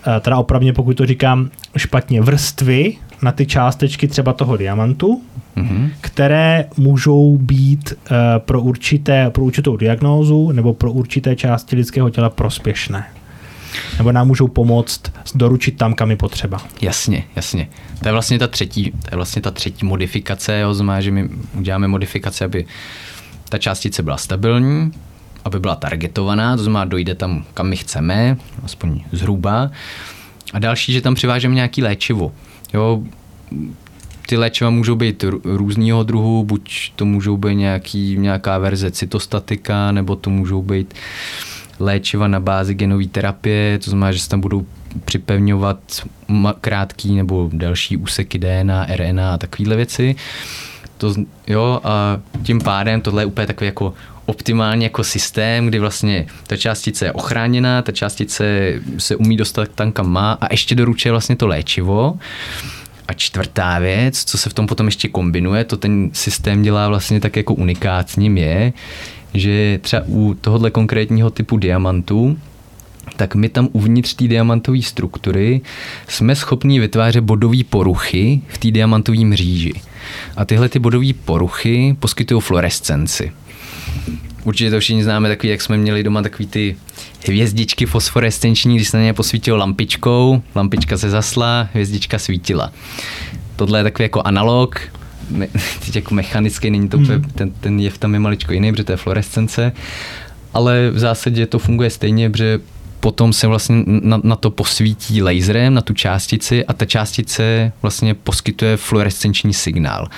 uh, 0.06 0.20
teda 0.20 0.36
opravně 0.38 0.72
pokud 0.72 0.96
to 0.96 1.06
říkám 1.06 1.50
špatně, 1.76 2.20
vrstvy 2.20 2.94
na 3.22 3.32
ty 3.32 3.46
částečky 3.46 4.08
třeba 4.08 4.32
toho 4.32 4.56
diamantu, 4.56 5.22
mm-hmm. 5.56 5.90
které 6.00 6.64
můžou 6.76 7.36
být 7.36 7.92
uh, 7.92 8.16
pro, 8.38 8.60
určité, 8.60 9.30
pro 9.30 9.44
určitou 9.44 9.76
diagnózu 9.76 10.52
nebo 10.52 10.74
pro 10.74 10.92
určité 10.92 11.36
části 11.36 11.76
lidského 11.76 12.10
těla 12.10 12.30
prospěšné 12.30 13.06
nebo 13.98 14.12
nám 14.12 14.26
můžou 14.26 14.48
pomoct 14.48 15.02
doručit 15.34 15.76
tam, 15.76 15.94
kam 15.94 16.10
je 16.10 16.16
potřeba. 16.16 16.60
Jasně, 16.80 17.24
jasně. 17.36 17.68
To 18.02 18.08
je 18.08 18.12
vlastně 18.12 18.38
ta 18.38 18.46
třetí, 18.46 18.90
to 18.90 19.08
je 19.12 19.16
vlastně 19.16 19.42
ta 19.42 19.50
třetí 19.50 19.86
modifikace, 19.86 20.58
jo, 20.58 20.74
znamená, 20.74 21.00
že 21.00 21.10
my 21.10 21.28
uděláme 21.54 21.88
modifikace, 21.88 22.44
aby 22.44 22.64
ta 23.48 23.58
částice 23.58 24.02
byla 24.02 24.16
stabilní, 24.16 24.92
aby 25.44 25.60
byla 25.60 25.76
targetovaná, 25.76 26.56
to 26.56 26.62
znamená, 26.62 26.84
dojde 26.84 27.14
tam, 27.14 27.44
kam 27.54 27.68
my 27.68 27.76
chceme, 27.76 28.36
aspoň 28.62 29.04
zhruba. 29.12 29.70
A 30.52 30.58
další, 30.58 30.92
že 30.92 31.00
tam 31.00 31.14
přivážeme 31.14 31.54
nějaký 31.54 31.82
léčivo. 31.82 32.32
Jo, 32.74 33.02
ty 34.26 34.36
léčiva 34.36 34.70
můžou 34.70 34.96
být 34.96 35.24
různýho 35.44 36.02
druhu, 36.02 36.44
buď 36.44 36.92
to 36.96 37.04
můžou 37.04 37.36
být 37.36 37.54
nějaký, 37.54 38.16
nějaká 38.18 38.58
verze 38.58 38.90
cytostatika, 38.90 39.92
nebo 39.92 40.16
to 40.16 40.30
můžou 40.30 40.62
být 40.62 40.94
léčiva 41.78 42.28
na 42.28 42.40
bázi 42.40 42.74
genové 42.74 43.06
terapie, 43.06 43.78
to 43.78 43.90
znamená, 43.90 44.12
že 44.12 44.20
se 44.20 44.28
tam 44.28 44.40
budou 44.40 44.66
připevňovat 45.04 45.78
krátký 46.60 47.16
nebo 47.16 47.50
delší 47.52 47.96
úseky 47.96 48.38
DNA, 48.38 48.86
RNA 48.96 49.34
a 49.34 49.38
takovéhle 49.38 49.76
věci. 49.76 50.16
To, 50.98 51.14
jo, 51.46 51.80
a 51.84 52.20
tím 52.42 52.60
pádem 52.60 53.00
tohle 53.00 53.22
je 53.22 53.26
úplně 53.26 53.46
takový 53.46 53.66
jako 53.66 53.94
optimální 54.26 54.84
jako 54.84 55.04
systém, 55.04 55.66
kdy 55.66 55.78
vlastně 55.78 56.26
ta 56.46 56.56
částice 56.56 57.04
je 57.04 57.12
ochráněná, 57.12 57.82
ta 57.82 57.92
částice 57.92 58.72
se 58.98 59.16
umí 59.16 59.36
dostat 59.36 59.68
tam, 59.74 59.92
kam 59.92 60.12
má 60.12 60.32
a 60.32 60.46
ještě 60.50 60.74
doručuje 60.74 61.12
vlastně 61.12 61.36
to 61.36 61.46
léčivo. 61.46 62.18
A 63.08 63.12
čtvrtá 63.12 63.78
věc, 63.78 64.24
co 64.24 64.38
se 64.38 64.50
v 64.50 64.54
tom 64.54 64.66
potom 64.66 64.86
ještě 64.86 65.08
kombinuje, 65.08 65.64
to 65.64 65.76
ten 65.76 66.10
systém 66.12 66.62
dělá 66.62 66.88
vlastně 66.88 67.20
tak 67.20 67.36
jako 67.36 67.54
unikátním 67.54 68.38
je, 68.38 68.72
že 69.34 69.78
třeba 69.82 70.02
u 70.06 70.34
tohohle 70.34 70.70
konkrétního 70.70 71.30
typu 71.30 71.56
diamantů, 71.56 72.38
tak 73.16 73.34
my 73.34 73.48
tam 73.48 73.68
uvnitř 73.72 74.14
té 74.14 74.28
diamantové 74.28 74.82
struktury 74.82 75.60
jsme 76.08 76.36
schopni 76.36 76.80
vytvářet 76.80 77.24
bodové 77.24 77.64
poruchy 77.70 78.40
v 78.48 78.58
té 78.58 78.70
diamantové 78.70 79.24
mříži. 79.24 79.72
A 80.36 80.44
tyhle 80.44 80.68
ty 80.68 80.78
bodové 80.78 81.12
poruchy 81.24 81.96
poskytují 82.00 82.40
fluorescenci. 82.40 83.32
Určitě 84.44 84.70
to 84.70 84.80
všichni 84.80 85.04
známe, 85.04 85.28
takový, 85.28 85.48
jak 85.48 85.62
jsme 85.62 85.76
měli 85.76 86.02
doma 86.02 86.22
takový 86.22 86.46
ty 86.46 86.76
hvězdičky 87.26 87.86
fosforescenční, 87.86 88.76
když 88.76 88.88
se 88.88 88.96
na 88.96 89.02
ně 89.02 89.12
posvítilo 89.12 89.58
lampičkou, 89.58 90.42
lampička 90.54 90.96
se 90.98 91.10
zasla, 91.10 91.68
hvězdička 91.72 92.18
svítila. 92.18 92.72
Tohle 93.56 93.78
je 93.78 93.82
takový 93.82 94.04
jako 94.04 94.22
analog, 94.22 94.80
me, 95.30 95.48
teď 95.84 95.96
jako 95.96 96.14
mechanický, 96.14 96.70
není 96.70 96.88
to 96.88 96.96
hmm. 96.96 97.22
ten, 97.34 97.50
ten 97.50 97.80
jev 97.80 97.98
tam 97.98 98.14
je 98.14 98.20
maličko 98.20 98.52
jiný, 98.52 98.72
protože 98.72 98.84
to 98.84 98.92
je 98.92 98.96
fluorescence, 98.96 99.72
ale 100.54 100.90
v 100.90 100.98
zásadě 100.98 101.46
to 101.46 101.58
funguje 101.58 101.90
stejně, 101.90 102.30
protože 102.30 102.60
potom 103.00 103.32
se 103.32 103.46
vlastně 103.46 103.82
na, 103.86 104.20
na 104.22 104.36
to 104.36 104.50
posvítí 104.50 105.22
laserem, 105.22 105.74
na 105.74 105.80
tu 105.80 105.94
částici 105.94 106.64
a 106.64 106.72
ta 106.72 106.84
částice 106.84 107.72
vlastně 107.82 108.14
poskytuje 108.14 108.76
fluorescenční 108.76 109.54
signál. 109.54 110.08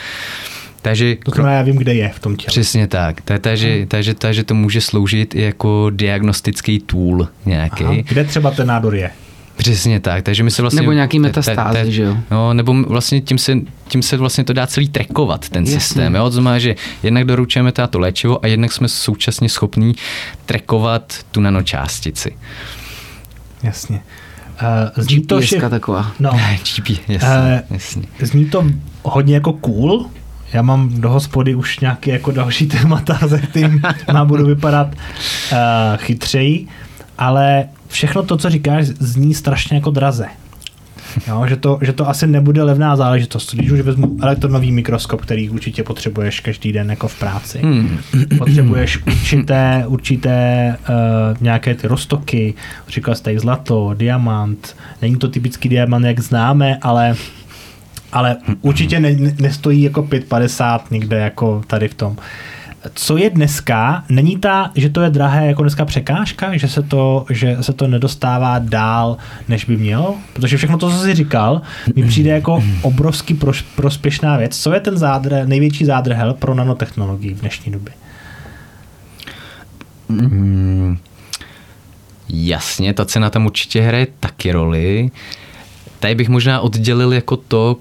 Takže, 0.83 1.17
to 1.25 1.31
znamená, 1.31 1.55
já 1.55 1.63
vím, 1.63 1.77
kde 1.77 1.95
je 1.95 2.09
v 2.09 2.19
tom 2.19 2.37
těle. 2.37 2.47
Přesně 2.47 2.87
tak. 2.87 3.21
Takže, 3.21 3.87
takže, 3.89 4.15
takže 4.15 4.45
to 4.45 4.55
může 4.55 4.81
sloužit 4.81 5.35
i 5.35 5.43
jako 5.43 5.91
diagnostický 5.91 6.81
tool 6.81 7.29
nějaký. 7.47 7.85
Aha. 7.85 7.95
Kde 8.09 8.25
třeba 8.25 8.51
ten 8.51 8.67
nádor 8.67 8.95
je? 8.95 9.11
Přesně 9.59 10.01
tak, 10.01 10.23
takže 10.23 10.43
my 10.43 10.51
se 10.51 10.63
vlastně... 10.63 10.81
Nebo 10.81 10.93
nějaký 10.93 11.17
te- 11.19 11.23
te- 11.23 11.29
metastázy, 11.29 11.79
te- 11.83 11.91
že 11.91 12.03
jo? 12.03 12.17
No, 12.31 12.55
nebo 12.55 12.75
vlastně 12.83 13.21
tím 13.21 13.39
se, 13.39 13.55
tím 13.89 14.03
se 14.03 14.17
vlastně 14.17 14.45
to 14.45 14.53
dá 14.53 14.67
celý 14.67 14.89
trackovat, 14.89 15.49
ten 15.49 15.65
Jasně. 15.65 15.81
systém. 15.81 16.15
Jo? 16.15 16.25
To 16.25 16.31
znamená, 16.31 16.59
že 16.59 16.75
jednak 17.03 17.25
doručujeme 17.25 17.73
teda 17.73 17.87
to 17.87 17.99
léčivo 17.99 18.45
a 18.45 18.47
jednak 18.49 18.73
jsme 18.73 18.89
současně 18.89 19.49
schopní 19.49 19.95
trackovat 20.47 21.15
tu 21.31 21.41
nanočástici. 21.41 22.37
Jasně. 23.63 24.01
Uh, 24.97 25.05
zní 25.05 25.21
to, 25.21 25.41
že... 25.41 25.57
Taková. 25.61 26.13
No, 26.21 26.31
GP, 26.77 26.89
jasně, 27.09 27.29
Eh, 27.29 27.63
jasně. 27.71 28.03
zní 28.21 28.45
to 28.45 28.65
hodně 29.03 29.35
jako 29.35 29.53
cool. 29.53 30.07
Já 30.53 30.63
mám 30.63 31.01
do 31.01 31.11
hospody 31.11 31.55
už 31.55 31.81
nějaké 31.81 32.11
jako 32.11 32.31
další 32.31 32.67
témata, 32.79 33.19
ze 33.27 33.39
kterým 33.39 33.83
má 34.13 34.25
budu 34.25 34.47
vypadat 34.47 34.89
uh, 34.95 35.59
chytřeji, 35.97 36.67
ale 37.19 37.65
všechno 37.89 38.23
to, 38.23 38.37
co 38.37 38.51
říkáš, 38.51 38.87
zní 38.87 39.35
strašně 39.35 39.77
jako 39.77 39.91
draze. 39.91 40.27
Jo, 41.29 41.47
že, 41.49 41.57
to, 41.57 41.79
že 41.83 41.93
to 41.93 42.09
asi 42.09 42.27
nebude 42.27 42.63
levná 42.63 42.97
záležitost. 42.97 43.55
Když 43.55 43.71
už 43.71 43.81
vezmu 43.81 44.17
elektronový 44.23 44.73
mikroskop, 44.73 45.21
který 45.21 45.51
určitě 45.51 45.83
potřebuješ 45.83 46.41
každý 46.41 46.73
den 46.73 46.91
jako 46.91 47.09
v 47.09 47.19
práci. 47.19 47.59
Hmm. 47.59 47.99
Potřebuješ 48.39 49.07
určité, 49.07 49.85
určité 49.87 50.77
uh, 50.79 51.37
nějaké 51.41 51.75
ty 51.75 51.87
roztoky, 51.87 52.55
říkal 52.89 53.15
jste 53.15 53.39
zlato, 53.39 53.95
diamant. 53.95 54.77
Není 55.03 55.17
to 55.17 55.29
typický 55.29 55.69
diamant, 55.69 56.05
jak 56.05 56.21
známe, 56.21 56.79
ale 56.83 57.17
ale 58.13 58.37
určitě 58.61 59.01
ne, 59.01 59.13
ne- 59.13 59.35
nestojí 59.41 59.83
jako 59.83 60.03
5,50 60.03 60.81
někde 60.91 61.19
jako 61.19 61.63
tady 61.67 61.89
v 61.89 61.95
tom. 61.95 62.17
Co 62.95 63.17
je 63.17 63.31
dneska, 63.31 64.05
není 64.09 64.37
ta, 64.37 64.71
že 64.75 64.89
to 64.89 65.01
je 65.01 65.11
drahé 65.11 65.47
jako 65.47 65.63
dneska 65.63 65.85
překážka, 65.85 66.57
že 66.57 66.69
se 66.69 66.83
to, 66.83 67.27
že 67.31 67.57
se 67.61 67.73
to 67.73 67.87
nedostává 67.87 68.59
dál, 68.59 69.17
než 69.49 69.65
by 69.65 69.77
mělo? 69.77 70.17
Protože 70.33 70.57
všechno 70.57 70.79
to, 70.79 70.91
co 70.91 70.97
jsi 70.97 71.15
říkal, 71.15 71.63
mi 71.97 72.09
přijde 72.09 72.31
jako 72.31 72.63
obrovský 72.83 73.35
proš, 73.35 73.63
prospěšná 73.63 74.37
věc. 74.37 74.59
Co 74.59 74.75
je 74.75 74.81
ten 74.81 74.99
zádr, 74.99 75.43
největší 75.47 75.85
zádrhel 75.85 76.35
pro 76.35 76.55
nanotechnologii 76.55 77.35
v 77.35 77.41
dnešní 77.41 77.73
době? 77.73 77.95
Mm, 80.09 80.99
jasně, 82.29 82.95
ta 82.95 83.05
cena 83.05 83.31
tam 83.31 83.47
určitě 83.47 83.81
hraje 83.81 84.07
taky 84.21 84.53
roli. 84.53 85.11
Tady 86.01 86.15
bych 86.15 86.29
možná 86.29 86.61
oddělil 86.61 87.13
jako 87.13 87.37
to, 87.37 87.77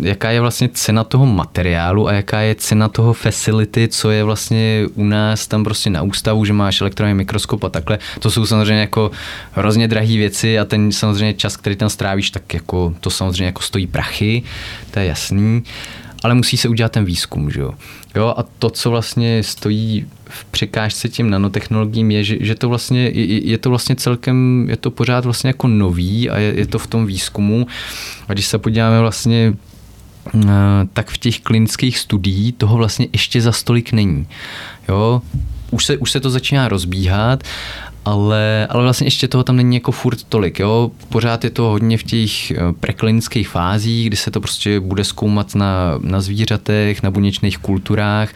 jaká 0.00 0.30
je 0.30 0.40
vlastně 0.40 0.68
cena 0.72 1.04
toho 1.04 1.26
materiálu 1.26 2.08
a 2.08 2.12
jaká 2.12 2.40
je 2.40 2.54
cena 2.54 2.88
toho 2.88 3.12
facility, 3.12 3.88
co 3.88 4.10
je 4.10 4.24
vlastně 4.24 4.86
u 4.94 5.04
nás 5.04 5.46
tam 5.46 5.64
prostě 5.64 5.90
na 5.90 6.02
ústavu, 6.02 6.44
že 6.44 6.52
máš 6.52 6.80
elektronový 6.80 7.14
mikroskop 7.14 7.64
a 7.64 7.68
takhle. 7.68 7.98
To 8.18 8.30
jsou 8.30 8.46
samozřejmě 8.46 8.80
jako 8.80 9.10
hrozně 9.52 9.88
drahé 9.88 10.06
věci 10.06 10.58
a 10.58 10.64
ten 10.64 10.92
samozřejmě 10.92 11.34
čas, 11.34 11.56
který 11.56 11.76
tam 11.76 11.88
strávíš, 11.88 12.30
tak 12.30 12.54
jako 12.54 12.94
to 13.00 13.10
samozřejmě 13.10 13.44
jako 13.44 13.62
stojí 13.62 13.86
prachy, 13.86 14.42
to 14.90 14.98
je 14.98 15.06
jasný 15.06 15.62
ale 16.22 16.34
musí 16.34 16.56
se 16.56 16.68
udělat 16.68 16.92
ten 16.92 17.04
výzkum, 17.04 17.50
že 17.50 17.60
jo. 17.60 17.74
Jo 18.14 18.34
a 18.36 18.44
to, 18.58 18.70
co 18.70 18.90
vlastně 18.90 19.42
stojí 19.42 20.06
v 20.28 20.44
překážce 20.44 21.08
těm 21.08 21.30
nanotechnologiím, 21.30 22.10
je, 22.10 22.24
že, 22.24 22.36
že 22.40 22.54
to 22.54 22.68
vlastně, 22.68 23.00
je, 23.00 23.46
je 23.46 23.58
to 23.58 23.70
vlastně 23.70 23.96
celkem, 23.96 24.66
je 24.70 24.76
to 24.76 24.90
pořád 24.90 25.24
vlastně 25.24 25.48
jako 25.48 25.68
nový 25.68 26.30
a 26.30 26.38
je, 26.38 26.54
je 26.56 26.66
to 26.66 26.78
v 26.78 26.86
tom 26.86 27.06
výzkumu. 27.06 27.66
A 28.28 28.32
když 28.32 28.46
se 28.46 28.58
podíváme 28.58 29.00
vlastně 29.00 29.54
eh, 30.34 30.48
tak 30.92 31.10
v 31.10 31.18
těch 31.18 31.40
klinických 31.40 31.98
studií 31.98 32.52
toho 32.52 32.76
vlastně 32.76 33.08
ještě 33.12 33.40
za 33.40 33.52
stolik 33.52 33.92
není. 33.92 34.26
Jo? 34.88 35.22
Už 35.70 35.84
se, 35.84 35.96
už 35.96 36.10
se 36.10 36.20
to 36.20 36.30
začíná 36.30 36.68
rozbíhat, 36.68 37.44
ale, 38.04 38.66
ale 38.70 38.82
vlastně 38.82 39.06
ještě 39.06 39.28
toho 39.28 39.44
tam 39.44 39.56
není 39.56 39.76
jako 39.76 39.92
furt 39.92 40.22
tolik. 40.28 40.58
Jo? 40.58 40.90
Pořád 41.08 41.44
je 41.44 41.50
to 41.50 41.62
hodně 41.62 41.98
v 41.98 42.02
těch 42.02 42.50
eh, 42.50 42.56
preklinických 42.80 43.48
fázích, 43.48 44.06
kdy 44.06 44.16
se 44.16 44.30
to 44.30 44.40
prostě 44.40 44.80
bude 44.80 45.04
zkoumat 45.04 45.54
na, 45.54 45.98
na 46.00 46.20
zvířatech, 46.20 47.02
na 47.02 47.10
buněčných 47.10 47.58
kulturách 47.58 48.28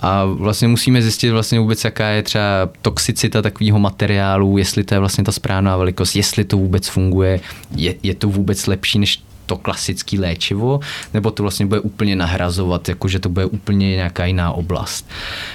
a 0.00 0.24
vlastně 0.24 0.68
musíme 0.68 1.02
zjistit 1.02 1.30
vlastně 1.30 1.60
vůbec, 1.60 1.84
jaká 1.84 2.08
je 2.08 2.22
třeba 2.22 2.68
toxicita 2.82 3.42
takového 3.42 3.78
materiálu, 3.78 4.58
jestli 4.58 4.84
to 4.84 4.94
je 4.94 5.00
vlastně 5.00 5.24
ta 5.24 5.32
správná 5.32 5.76
velikost, 5.76 6.16
jestli 6.16 6.44
to 6.44 6.56
vůbec 6.56 6.88
funguje, 6.88 7.40
je, 7.76 7.94
je 8.02 8.14
to 8.14 8.28
vůbec 8.28 8.66
lepší 8.66 8.98
než 8.98 9.22
to 9.46 9.56
klasické 9.56 10.20
léčivo, 10.20 10.80
nebo 11.14 11.30
to 11.30 11.42
vlastně 11.42 11.66
bude 11.66 11.80
úplně 11.80 12.16
nahrazovat, 12.16 12.88
jakože 12.88 13.18
to 13.18 13.28
bude 13.28 13.46
úplně 13.46 13.90
nějaká 13.90 14.26
jiná 14.26 14.52
oblast. 14.52 15.08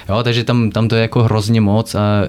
Jo, 0.08 0.22
takže 0.22 0.44
tam, 0.44 0.70
tam 0.70 0.88
to 0.88 0.94
je 0.94 1.02
jako 1.02 1.22
hrozně 1.22 1.60
moc 1.60 1.94
a 1.94 2.28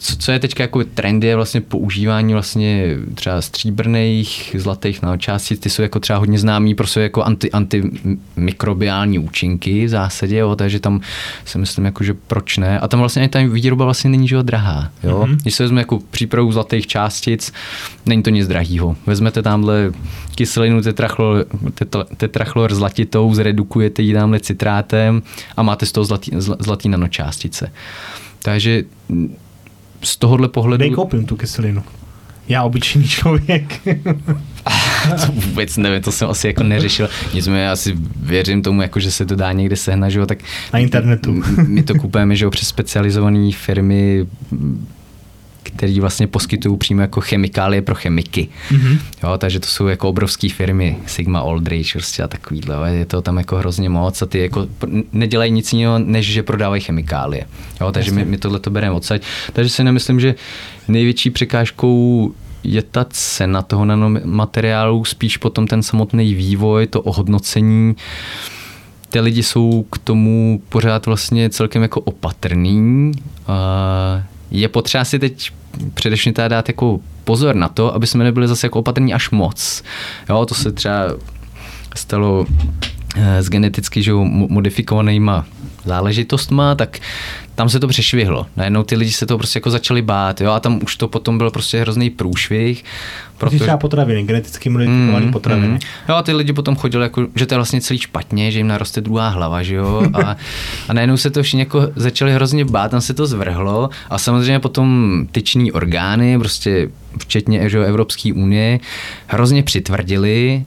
co, 0.00 0.16
co 0.16 0.32
je 0.32 0.38
teď 0.38 0.60
jako 0.60 0.84
trend, 0.84 1.24
je 1.24 1.36
vlastně 1.36 1.60
používání 1.60 2.32
vlastně 2.32 2.96
třeba 3.14 3.42
stříbrných, 3.42 4.56
zlatých 4.58 5.02
nanočástic, 5.02 5.60
ty 5.60 5.70
jsou 5.70 5.82
jako 5.82 6.00
třeba 6.00 6.18
hodně 6.18 6.38
známý 6.38 6.74
pro 6.74 6.86
své 6.86 7.02
jako 7.02 7.22
anti, 7.22 7.50
antimikrobiální 7.50 9.18
účinky 9.18 9.86
v 9.86 9.88
zásadě, 9.88 10.36
jo, 10.36 10.56
takže 10.56 10.80
tam 10.80 11.00
si 11.44 11.58
myslím, 11.58 11.84
jako, 11.84 12.04
že 12.04 12.14
proč 12.14 12.56
ne. 12.56 12.80
A 12.80 12.88
tam 12.88 13.00
vlastně 13.00 13.22
ani 13.22 13.28
ta 13.28 13.38
výroba 13.38 13.84
vlastně 13.84 14.10
není 14.10 14.28
že 14.28 14.42
drahá. 14.42 14.90
Jo? 15.02 15.24
Mm-hmm. 15.26 15.36
Když 15.42 15.54
se 15.54 15.62
vezme 15.62 15.80
jako 15.80 15.98
přípravu 16.10 16.52
zlatých 16.52 16.86
částic, 16.86 17.52
není 18.06 18.22
to 18.22 18.30
nic 18.30 18.48
drahýho. 18.48 18.96
Vezmete 19.06 19.42
tamhle 19.42 19.92
kyselinu 20.34 20.82
tetrachlor, 20.82 21.46
tetra, 21.74 22.04
tetrachlor 22.16 22.74
zlatitou, 22.74 23.34
zredukujete 23.34 24.02
ji 24.02 24.14
tamhle 24.14 24.40
citrátem 24.40 25.22
a 25.56 25.62
máte 25.62 25.86
z 25.86 25.92
toho 25.92 26.04
zlatý, 26.04 26.30
zl, 26.34 26.56
zlatý 26.58 26.88
nanočástice. 26.88 27.72
Takže 28.42 28.84
z 30.02 30.16
tohohle 30.16 30.48
pohledu... 30.48 30.80
Dej 30.80 30.90
koupím 30.90 31.26
tu 31.26 31.36
kyselinu. 31.36 31.82
Já 32.48 32.62
obyčejný 32.62 33.08
člověk. 33.08 33.80
to 35.26 35.32
vůbec 35.32 35.76
nevím, 35.76 36.02
to 36.02 36.12
jsem 36.12 36.30
asi 36.30 36.46
jako 36.46 36.62
neřešil. 36.62 37.08
Nicméně 37.34 37.60
já 37.60 37.76
si 37.76 37.96
věřím 38.16 38.62
tomu, 38.62 38.82
jako, 38.82 39.00
že 39.00 39.10
se 39.10 39.26
to 39.26 39.36
dá 39.36 39.52
někde 39.52 39.76
sehnat, 39.76 40.10
že 40.10 40.18
jo, 40.18 40.26
tak 40.26 40.38
Na 40.72 40.78
internetu. 40.78 41.42
My 41.66 41.82
to 41.82 41.94
kupujeme, 41.94 42.36
že 42.36 42.44
jo, 42.44 42.50
přes 42.50 42.68
specializované 42.68 43.52
firmy, 43.52 44.26
který 45.80 46.00
vlastně 46.00 46.26
poskytují 46.26 46.78
přímo 46.78 47.00
jako 47.00 47.20
chemikálie 47.20 47.82
pro 47.82 47.94
chemiky. 47.94 48.48
Mhm. 48.70 48.98
Jo, 49.22 49.38
takže 49.38 49.60
to 49.60 49.66
jsou 49.66 49.86
jako 49.86 50.08
obrovské 50.08 50.48
firmy, 50.48 50.96
Sigma 51.06 51.38
Aldrich 51.38 51.92
prostě 51.92 52.22
a 52.22 52.28
takovýhle. 52.28 52.74
jo. 52.74 52.82
Je 52.94 53.06
to 53.06 53.22
tam 53.22 53.38
jako 53.38 53.56
hrozně 53.56 53.88
moc 53.88 54.22
a 54.22 54.26
ty 54.26 54.38
jako 54.38 54.66
nedělají 55.12 55.52
nic 55.52 55.72
jiného, 55.72 55.98
než 55.98 56.26
že 56.26 56.42
prodávají 56.42 56.82
chemikálie. 56.82 57.46
Jo, 57.80 57.92
takže 57.92 58.10
my, 58.10 58.24
my 58.24 58.38
tohle 58.38 58.58
to 58.60 58.70
bereme 58.70 58.96
odsaď. 58.96 59.22
Takže 59.52 59.70
si 59.70 59.84
nemyslím, 59.84 60.20
že 60.20 60.34
největší 60.88 61.30
překážkou 61.30 62.32
je 62.64 62.82
ta 62.82 63.06
cena 63.10 63.62
toho 63.62 63.84
nanomateriálu, 63.84 65.04
spíš 65.04 65.36
potom 65.36 65.66
ten 65.66 65.82
samotný 65.82 66.34
vývoj, 66.34 66.86
to 66.86 67.02
ohodnocení. 67.02 67.96
Ty 69.10 69.20
lidi 69.20 69.42
jsou 69.42 69.86
k 69.92 69.98
tomu 69.98 70.62
pořád 70.68 71.06
vlastně 71.06 71.50
celkem 71.50 71.82
jako 71.82 72.00
opatrný. 72.00 73.12
A 73.46 74.22
je 74.50 74.68
potřeba 74.68 75.04
si 75.04 75.18
teď 75.18 75.50
především 75.94 76.32
teda 76.32 76.48
dát 76.48 76.68
jako 76.68 77.00
pozor 77.24 77.54
na 77.54 77.68
to, 77.68 77.94
aby 77.94 78.06
jsme 78.06 78.24
nebyli 78.24 78.48
zase 78.48 78.66
jako 78.66 78.78
opatrní 78.78 79.14
až 79.14 79.30
moc. 79.30 79.82
Jo, 80.28 80.46
to 80.46 80.54
se 80.54 80.72
třeba 80.72 81.04
stalo 81.96 82.46
s 83.16 83.48
geneticky 83.48 84.02
že 84.02 84.12
modifikovanýma 84.14 85.46
záležitostma, 85.84 86.74
tak 86.74 86.98
tam 87.54 87.68
se 87.68 87.80
to 87.80 87.88
přešvihlo. 87.88 88.46
Najednou 88.56 88.82
ty 88.82 88.96
lidi 88.96 89.12
se 89.12 89.26
to 89.26 89.38
prostě 89.38 89.56
jako 89.56 89.70
začali 89.70 90.02
bát, 90.02 90.40
jo, 90.40 90.50
a 90.50 90.60
tam 90.60 90.80
už 90.82 90.96
to 90.96 91.08
potom 91.08 91.38
byl 91.38 91.50
prostě 91.50 91.80
hrozný 91.80 92.10
průšvih. 92.10 92.84
Protože... 93.38 93.58
třeba 93.58 93.76
potraviny, 93.76 94.22
geneticky 94.22 94.68
modifikované 94.70 95.26
Mm, 95.26 95.32
potraviny. 95.32 95.68
mm. 95.68 95.78
Jo, 96.08 96.14
a 96.14 96.22
ty 96.22 96.32
lidi 96.32 96.52
potom 96.52 96.76
chodili, 96.76 97.02
jako, 97.04 97.26
že 97.34 97.46
to 97.46 97.54
je 97.54 97.58
vlastně 97.58 97.80
celý 97.80 97.98
špatně, 97.98 98.50
že 98.50 98.58
jim 98.58 98.66
naroste 98.66 99.00
druhá 99.00 99.28
hlava, 99.28 99.62
že 99.62 99.74
jo. 99.74 100.02
A, 100.24 100.36
a 100.88 100.92
najednou 100.92 101.16
se 101.16 101.30
to 101.30 101.42
všichni 101.42 101.60
jako 101.60 101.88
začali 101.96 102.32
hrozně 102.32 102.64
bát, 102.64 102.90
tam 102.90 103.00
se 103.00 103.14
to 103.14 103.26
zvrhlo 103.26 103.90
a 104.10 104.18
samozřejmě 104.18 104.58
potom 104.60 105.18
tyční 105.32 105.72
orgány, 105.72 106.38
prostě 106.38 106.88
včetně 107.18 107.68
že 107.70 107.76
jo, 107.78 107.82
Evropské 107.84 108.32
unie, 108.32 108.80
hrozně 109.26 109.62
přitvrdili 109.62 110.64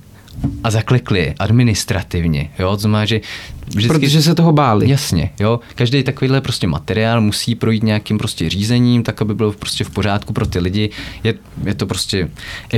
a 0.63 0.71
zaklekli 0.71 1.33
administrativně. 1.39 2.49
Jo, 2.59 2.69
to 2.69 2.81
znamená, 2.81 3.05
že 3.05 3.21
vždycky... 3.67 3.87
Protože 3.87 4.21
se 4.21 4.35
toho 4.35 4.51
báli. 4.51 4.89
Jasně, 4.89 5.29
jo. 5.39 5.59
Každý 5.75 6.03
takovýhle 6.03 6.41
prostě 6.41 6.67
materiál 6.67 7.21
musí 7.21 7.55
projít 7.55 7.83
nějakým 7.83 8.17
prostě 8.17 8.49
řízením, 8.49 9.03
tak 9.03 9.21
aby 9.21 9.35
bylo 9.35 9.51
prostě 9.51 9.83
v 9.83 9.89
pořádku 9.89 10.33
pro 10.33 10.45
ty 10.45 10.59
lidi. 10.59 10.89
Je, 11.23 11.33
je 11.65 11.73
to 11.73 11.85
prostě 11.85 12.29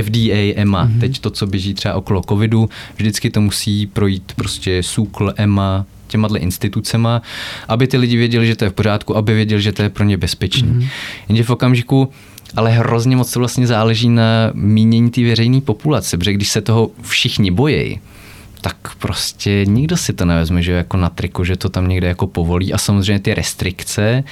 FDA, 0.02 0.54
EMA, 0.56 0.86
mm-hmm. 0.86 1.00
teď 1.00 1.18
to, 1.18 1.30
co 1.30 1.46
běží 1.46 1.74
třeba 1.74 1.94
okolo 1.94 2.22
covidu, 2.28 2.68
vždycky 2.96 3.30
to 3.30 3.40
musí 3.40 3.86
projít 3.86 4.32
prostě 4.36 4.82
SÚKL, 4.82 5.32
EMA, 5.36 5.86
těma 6.06 6.28
institucema, 6.38 7.22
aby 7.68 7.86
ty 7.86 7.96
lidi 7.96 8.16
věděli, 8.16 8.46
že 8.46 8.56
to 8.56 8.64
je 8.64 8.70
v 8.70 8.74
pořádku, 8.74 9.16
aby 9.16 9.34
věděli, 9.34 9.62
že 9.62 9.72
to 9.72 9.82
je 9.82 9.88
pro 9.88 10.04
ně 10.04 10.16
bezpečný. 10.16 10.68
Mm-hmm. 10.68 10.88
Jenže 11.28 11.42
v 11.44 11.50
okamžiku, 11.50 12.08
ale 12.56 12.70
hrozně 12.70 13.16
moc 13.16 13.32
to 13.32 13.38
vlastně 13.38 13.66
záleží 13.66 14.08
na 14.08 14.50
mínění 14.54 15.10
té 15.10 15.22
veřejné 15.22 15.60
populace, 15.60 16.18
protože 16.18 16.32
když 16.32 16.48
se 16.48 16.60
toho 16.60 16.90
všichni 17.02 17.50
bojejí, 17.50 18.00
tak 18.60 18.76
prostě 18.98 19.64
nikdo 19.66 19.96
si 19.96 20.12
to 20.12 20.24
nevezme, 20.24 20.62
že 20.62 20.72
jako 20.72 20.96
na 20.96 21.10
triku, 21.10 21.44
že 21.44 21.56
to 21.56 21.68
tam 21.68 21.88
někde 21.88 22.08
jako 22.08 22.26
povolí. 22.26 22.72
A 22.72 22.78
samozřejmě 22.78 23.18
ty 23.18 23.34
restrikce 23.34 24.24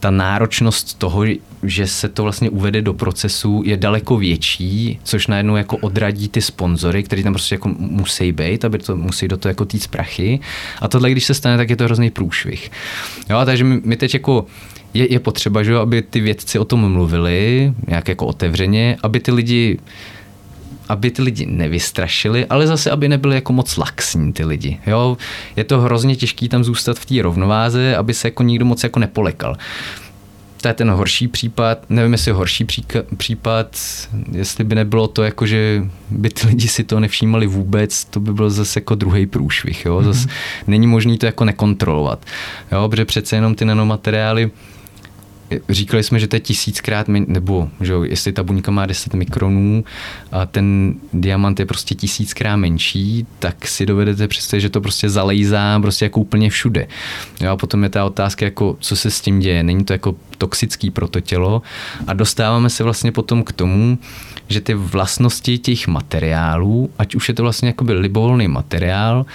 ta 0.00 0.10
náročnost 0.10 0.98
toho, 0.98 1.24
že 1.62 1.86
se 1.86 2.08
to 2.08 2.22
vlastně 2.22 2.50
uvede 2.50 2.82
do 2.82 2.94
procesu, 2.94 3.62
je 3.64 3.76
daleko 3.76 4.16
větší, 4.16 4.98
což 5.02 5.26
najednou 5.26 5.56
jako 5.56 5.76
odradí 5.76 6.28
ty 6.28 6.42
sponzory, 6.42 7.02
kteří 7.02 7.22
tam 7.22 7.32
prostě 7.32 7.54
jako 7.54 7.68
musí 7.78 8.32
být, 8.32 8.64
aby 8.64 8.78
to 8.78 8.96
musí 8.96 9.28
do 9.28 9.36
toho 9.36 9.50
jako 9.50 9.64
týc 9.64 9.86
prachy. 9.86 10.40
A 10.80 10.88
tohle, 10.88 11.10
když 11.10 11.24
se 11.24 11.34
stane, 11.34 11.56
tak 11.56 11.70
je 11.70 11.76
to 11.76 11.84
hrozný 11.84 12.10
průšvih. 12.10 12.70
Jo, 13.30 13.40
takže 13.44 13.64
my, 13.64 13.80
my 13.84 13.96
teď 13.96 14.14
jako 14.14 14.46
je, 14.94 15.12
je 15.12 15.20
potřeba, 15.20 15.62
že, 15.62 15.76
aby 15.76 16.02
ty 16.02 16.20
vědci 16.20 16.58
o 16.58 16.64
tom 16.64 16.92
mluvili, 16.92 17.72
nějak 17.88 18.08
jako 18.08 18.26
otevřeně, 18.26 18.96
aby 19.02 19.20
ty 19.20 19.32
lidi 19.32 19.78
aby 20.88 21.10
ty 21.10 21.22
lidi 21.22 21.46
nevystrašili, 21.46 22.46
ale 22.46 22.66
zase, 22.66 22.90
aby 22.90 23.08
nebyli 23.08 23.34
jako 23.34 23.52
moc 23.52 23.76
laxní 23.76 24.32
ty 24.32 24.44
lidi. 24.44 24.80
Jo? 24.86 25.16
Je 25.56 25.64
to 25.64 25.80
hrozně 25.80 26.16
těžký 26.16 26.48
tam 26.48 26.64
zůstat 26.64 26.98
v 26.98 27.06
té 27.06 27.22
rovnováze, 27.22 27.96
aby 27.96 28.14
se 28.14 28.28
jako 28.28 28.42
nikdo 28.42 28.64
moc 28.64 28.82
jako 28.82 29.00
nepolekal. 29.00 29.56
To 30.60 30.68
je 30.68 30.74
ten 30.74 30.90
horší 30.90 31.28
případ, 31.28 31.78
nevím, 31.88 32.12
jestli 32.12 32.32
horší 32.32 32.66
případ, 33.16 33.76
jestli 34.32 34.64
by 34.64 34.74
nebylo 34.74 35.08
to 35.08 35.22
jako, 35.22 35.46
že 35.46 35.84
by 36.10 36.30
ty 36.30 36.46
lidi 36.46 36.68
si 36.68 36.84
to 36.84 37.00
nevšímali 37.00 37.46
vůbec, 37.46 38.04
to 38.04 38.20
by 38.20 38.32
byl 38.32 38.50
zase 38.50 38.80
jako 38.80 38.94
druhý 38.94 39.26
průšvih, 39.26 39.84
jo? 39.84 40.00
Mm-hmm. 40.00 40.30
není 40.66 40.86
možný 40.86 41.18
to 41.18 41.26
jako 41.26 41.44
nekontrolovat, 41.44 42.26
jo? 42.72 42.88
protože 42.88 43.04
přece 43.04 43.36
jenom 43.36 43.54
ty 43.54 43.64
nanomateriály, 43.64 44.50
říkali 45.68 46.02
jsme, 46.02 46.18
že 46.18 46.26
to 46.26 46.36
je 46.36 46.40
tisíckrát, 46.40 47.08
nebo 47.08 47.68
že 47.80 47.92
jo, 47.92 48.02
jestli 48.02 48.32
ta 48.32 48.42
buňka 48.42 48.70
má 48.70 48.86
10 48.86 49.14
mikronů 49.14 49.84
a 50.32 50.46
ten 50.46 50.94
diamant 51.12 51.60
je 51.60 51.66
prostě 51.66 51.94
tisíckrát 51.94 52.56
menší, 52.56 53.26
tak 53.38 53.68
si 53.68 53.86
dovedete 53.86 54.28
představit, 54.28 54.60
že 54.60 54.70
to 54.70 54.80
prostě 54.80 55.10
zalejzá 55.10 55.80
prostě 55.80 56.04
jako 56.04 56.20
úplně 56.20 56.50
všude. 56.50 56.86
Jo, 57.40 57.50
a 57.50 57.56
potom 57.56 57.82
je 57.82 57.88
ta 57.88 58.04
otázka, 58.04 58.44
jako, 58.44 58.76
co 58.80 58.96
se 58.96 59.10
s 59.10 59.20
tím 59.20 59.40
děje. 59.40 59.62
Není 59.62 59.84
to 59.84 59.92
jako 59.92 60.14
toxický 60.38 60.90
pro 60.90 61.08
to 61.08 61.20
tělo 61.20 61.62
a 62.06 62.14
dostáváme 62.14 62.70
se 62.70 62.84
vlastně 62.84 63.12
potom 63.12 63.42
k 63.42 63.52
tomu, 63.52 63.98
že 64.48 64.60
ty 64.60 64.74
vlastnosti 64.74 65.58
těch 65.58 65.88
materiálů, 65.88 66.90
ať 66.98 67.14
už 67.14 67.28
je 67.28 67.34
to 67.34 67.42
vlastně 67.42 67.68
jakoby 67.68 67.92
libovolný 67.92 68.48
materiál, 68.48 69.26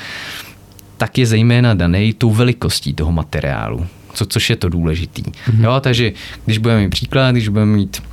tak 0.98 1.18
je 1.18 1.26
zejména 1.26 1.74
daný 1.74 2.14
tou 2.14 2.32
velikostí 2.32 2.94
toho 2.94 3.12
materiálu 3.12 3.88
co, 4.14 4.26
což 4.26 4.50
je 4.50 4.56
to 4.56 4.70
důležitý. 4.70 5.24
Mm-hmm. 5.24 5.64
Jo, 5.64 5.80
takže 5.80 6.12
když 6.46 6.58
budeme 6.58 6.82
mít 6.82 6.90
příklad, 6.90 7.32
když 7.32 7.48
budeme 7.48 7.72
mít 7.72 8.04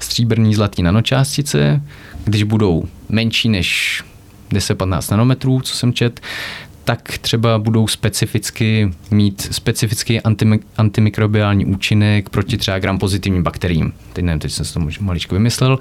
stříbrný 0.00 0.54
zlatý 0.54 0.82
nanočástice, 0.82 1.82
když 2.24 2.42
budou 2.42 2.84
menší 3.08 3.48
než 3.48 4.02
10-15 4.50 5.10
nanometrů, 5.10 5.60
co 5.60 5.76
jsem 5.76 5.92
čet, 5.92 6.20
tak 6.84 7.18
třeba 7.18 7.58
budou 7.58 7.86
specificky 7.86 8.90
mít 9.10 9.48
specifický 9.50 10.20
antimikrobiální 10.76 11.66
účinek 11.66 12.28
proti 12.28 12.56
třeba 12.56 12.78
gram 12.78 12.98
pozitivním 12.98 13.42
bakteriím. 13.42 13.92
Teď 14.12 14.24
nevím, 14.24 14.40
teď 14.40 14.52
jsem 14.52 14.64
si 14.64 14.74
to 14.74 14.80
maličko 15.00 15.34
vymyslel. 15.34 15.78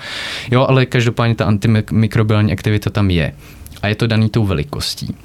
Jo, 0.52 0.66
ale 0.70 0.86
každopádně 0.86 1.36
ta 1.36 1.46
antimikrobiální 1.46 2.52
aktivita 2.52 2.90
tam 2.90 3.10
je. 3.10 3.34
A 3.82 3.88
je 3.88 3.96
to 3.96 4.08
daný 4.08 4.30
tou 4.30 4.46
velikostí. 4.46 5.16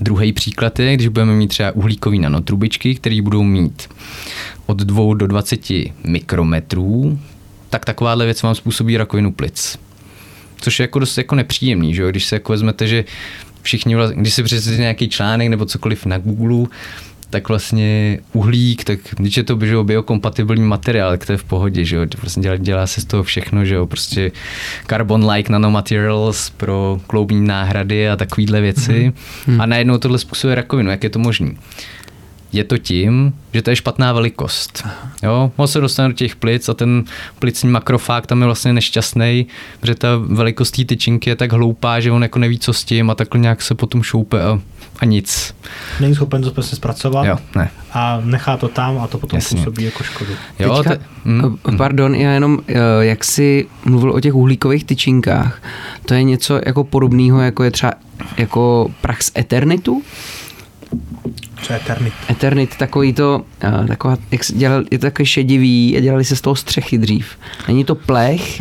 Druhý 0.00 0.32
příklad 0.32 0.78
je, 0.78 0.94
když 0.94 1.08
budeme 1.08 1.34
mít 1.34 1.48
třeba 1.48 1.72
uhlíkový 1.72 2.18
nanotrubičky, 2.18 2.94
které 2.94 3.22
budou 3.22 3.42
mít 3.42 3.88
od 4.66 4.78
2 4.78 5.14
do 5.14 5.26
20 5.26 5.60
mikrometrů, 6.04 7.18
tak 7.70 7.84
takováhle 7.84 8.24
věc 8.24 8.42
vám 8.42 8.54
způsobí 8.54 8.96
rakovinu 8.96 9.32
plic. 9.32 9.78
Což 10.56 10.78
je 10.78 10.84
jako 10.84 10.98
dost 10.98 11.18
jako 11.18 11.34
nepříjemný, 11.34 11.94
že 11.94 12.02
jo? 12.02 12.10
když 12.10 12.24
se 12.24 12.36
jako 12.36 12.52
vezmete, 12.52 12.86
že 12.86 13.04
všichni, 13.62 13.96
když 14.14 14.34
si 14.34 14.42
přečtete 14.42 14.76
nějaký 14.76 15.08
článek 15.08 15.48
nebo 15.48 15.66
cokoliv 15.66 16.06
na 16.06 16.18
Google, 16.18 16.66
tak 17.30 17.48
vlastně 17.48 18.18
uhlík, 18.32 18.84
tak 18.84 18.98
když 19.16 19.36
je 19.36 19.42
to 19.42 19.58
že 19.62 19.72
jo, 19.72 19.84
biokompatibilní 19.84 20.62
materiál, 20.62 21.10
tak 21.10 21.26
to 21.26 21.32
je 21.32 21.38
v 21.38 21.44
pohodě, 21.44 21.84
že 21.84 21.96
jo, 21.96 22.06
vlastně 22.22 22.42
dělá, 22.42 22.56
dělá 22.56 22.86
se 22.86 23.00
z 23.00 23.04
toho 23.04 23.22
všechno, 23.22 23.64
že 23.64 23.74
jo, 23.74 23.86
prostě 23.86 24.32
carbon-like 24.86 25.52
nanomaterials 25.52 26.50
pro 26.50 27.00
kloubní 27.06 27.46
náhrady 27.46 28.08
a 28.08 28.16
takovýhle 28.16 28.60
věci 28.60 29.12
mm-hmm. 29.48 29.62
a 29.62 29.66
najednou 29.66 29.98
tohle 29.98 30.18
způsobuje 30.18 30.54
rakovinu, 30.54 30.90
jak 30.90 31.04
je 31.04 31.10
to 31.10 31.18
možný? 31.18 31.56
Je 32.52 32.64
to 32.64 32.78
tím, 32.78 33.32
že 33.54 33.62
to 33.62 33.70
je 33.70 33.76
špatná 33.76 34.12
velikost. 34.12 34.86
Jo, 35.22 35.52
on 35.56 35.68
se 35.68 35.80
dostane 35.80 36.08
do 36.08 36.14
těch 36.14 36.36
plic 36.36 36.68
a 36.68 36.74
ten 36.74 37.04
plicní 37.38 37.70
makrofág 37.70 38.26
tam 38.26 38.40
je 38.40 38.46
vlastně 38.46 38.72
nešťastný, 38.72 39.46
protože 39.80 39.94
ta 39.94 40.08
velikost 40.16 40.70
té 40.70 40.84
tyčinky 40.84 41.30
je 41.30 41.36
tak 41.36 41.52
hloupá, 41.52 42.00
že 42.00 42.12
on 42.12 42.22
jako 42.22 42.38
neví, 42.38 42.58
co 42.58 42.72
s 42.72 42.84
tím 42.84 43.10
a 43.10 43.14
takhle 43.14 43.40
nějak 43.40 43.62
se 43.62 43.74
potom 43.74 44.02
šoupe 44.02 44.42
a 44.42 44.60
a 45.00 45.04
nic. 45.04 45.54
Není 46.00 46.14
schopen 46.14 46.42
to 46.42 46.50
prostě 46.50 46.76
zpracovat 46.76 47.26
jo, 47.26 47.38
ne. 47.56 47.70
a 47.92 48.20
nechá 48.24 48.56
to 48.56 48.68
tam 48.68 48.98
a 48.98 49.06
to 49.06 49.18
potom 49.18 49.36
Jasně. 49.36 49.58
působí 49.58 49.84
jako 49.84 50.04
škodu. 50.04 50.32
Jo, 50.58 50.76
Teďka, 50.76 50.90
te, 50.90 51.00
mm, 51.24 51.58
pardon, 51.76 52.14
já 52.14 52.30
jenom, 52.30 52.58
eh, 52.68 52.74
jak 53.00 53.24
jsi 53.24 53.66
mluvil 53.84 54.12
o 54.12 54.20
těch 54.20 54.34
uhlíkových 54.34 54.84
tyčinkách, 54.84 55.62
to 56.06 56.14
je 56.14 56.22
něco 56.22 56.60
jako 56.66 56.84
podobného, 56.84 57.40
jako 57.40 57.64
je 57.64 57.70
třeba 57.70 57.92
jako 58.36 58.90
prach 59.00 59.22
z 59.22 59.32
Eternitu? 59.36 60.02
Co 61.62 61.72
je 61.72 61.76
Eternit? 61.76 62.14
Eternit, 62.30 62.76
takový 62.76 63.12
to, 63.12 63.42
uh, 63.80 63.86
taková, 63.86 64.16
jak 64.30 64.40
dělal, 64.54 64.82
je 64.90 64.98
to 64.98 65.06
takový 65.06 65.26
šedivý 65.26 65.96
a 65.96 66.00
dělali 66.00 66.24
se 66.24 66.36
z 66.36 66.40
toho 66.40 66.56
střechy 66.56 66.98
dřív. 66.98 67.26
Není 67.68 67.84
to 67.84 67.94
plech, 67.94 68.60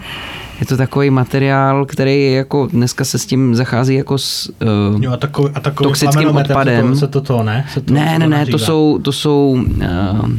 je 0.60 0.66
to 0.66 0.78
takový 0.78 1.10
materiál, 1.10 1.86
který 1.86 2.34
jako 2.34 2.68
dneska 2.68 3.06
se 3.06 3.20
s 3.20 3.26
tím 3.26 3.56
zachází 3.56 3.96
jako 3.96 4.18
s 4.18 4.52
uh, 4.94 5.04
jo, 5.04 5.12
a 5.12 5.18
takový, 5.18 5.50
a 5.56 5.60
takový 5.60 5.88
toxickým 5.88 6.36
odpadem. 6.36 6.96
Se 6.96 7.08
to, 7.08 7.22
to 7.22 7.44
ne? 7.44 7.66
Se 7.74 7.82
to, 7.82 7.94
ne, 7.94 8.20
ne, 8.20 8.28
ne, 8.28 8.46
to 8.46 8.60
jsou, 8.60 9.00
to 9.00 9.12
jsou, 9.12 9.66
uh, 9.76 10.30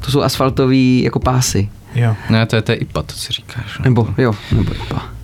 to 0.00 0.10
jsou 0.10 0.22
asfaltový 0.22 1.02
jako 1.02 1.18
pásy. 1.18 1.68
Jo. 1.94 2.16
Ne, 2.30 2.46
to 2.46 2.56
je, 2.56 2.62
to 2.62 2.72
je 2.72 2.78
IPA, 2.78 3.02
to 3.02 3.14
si 3.14 3.32
říkáš. 3.32 3.78
Ne? 3.78 3.84
Nebo, 3.84 4.08
jo, 4.18 4.34
nebo 4.52 4.74
IPA. 4.74 5.15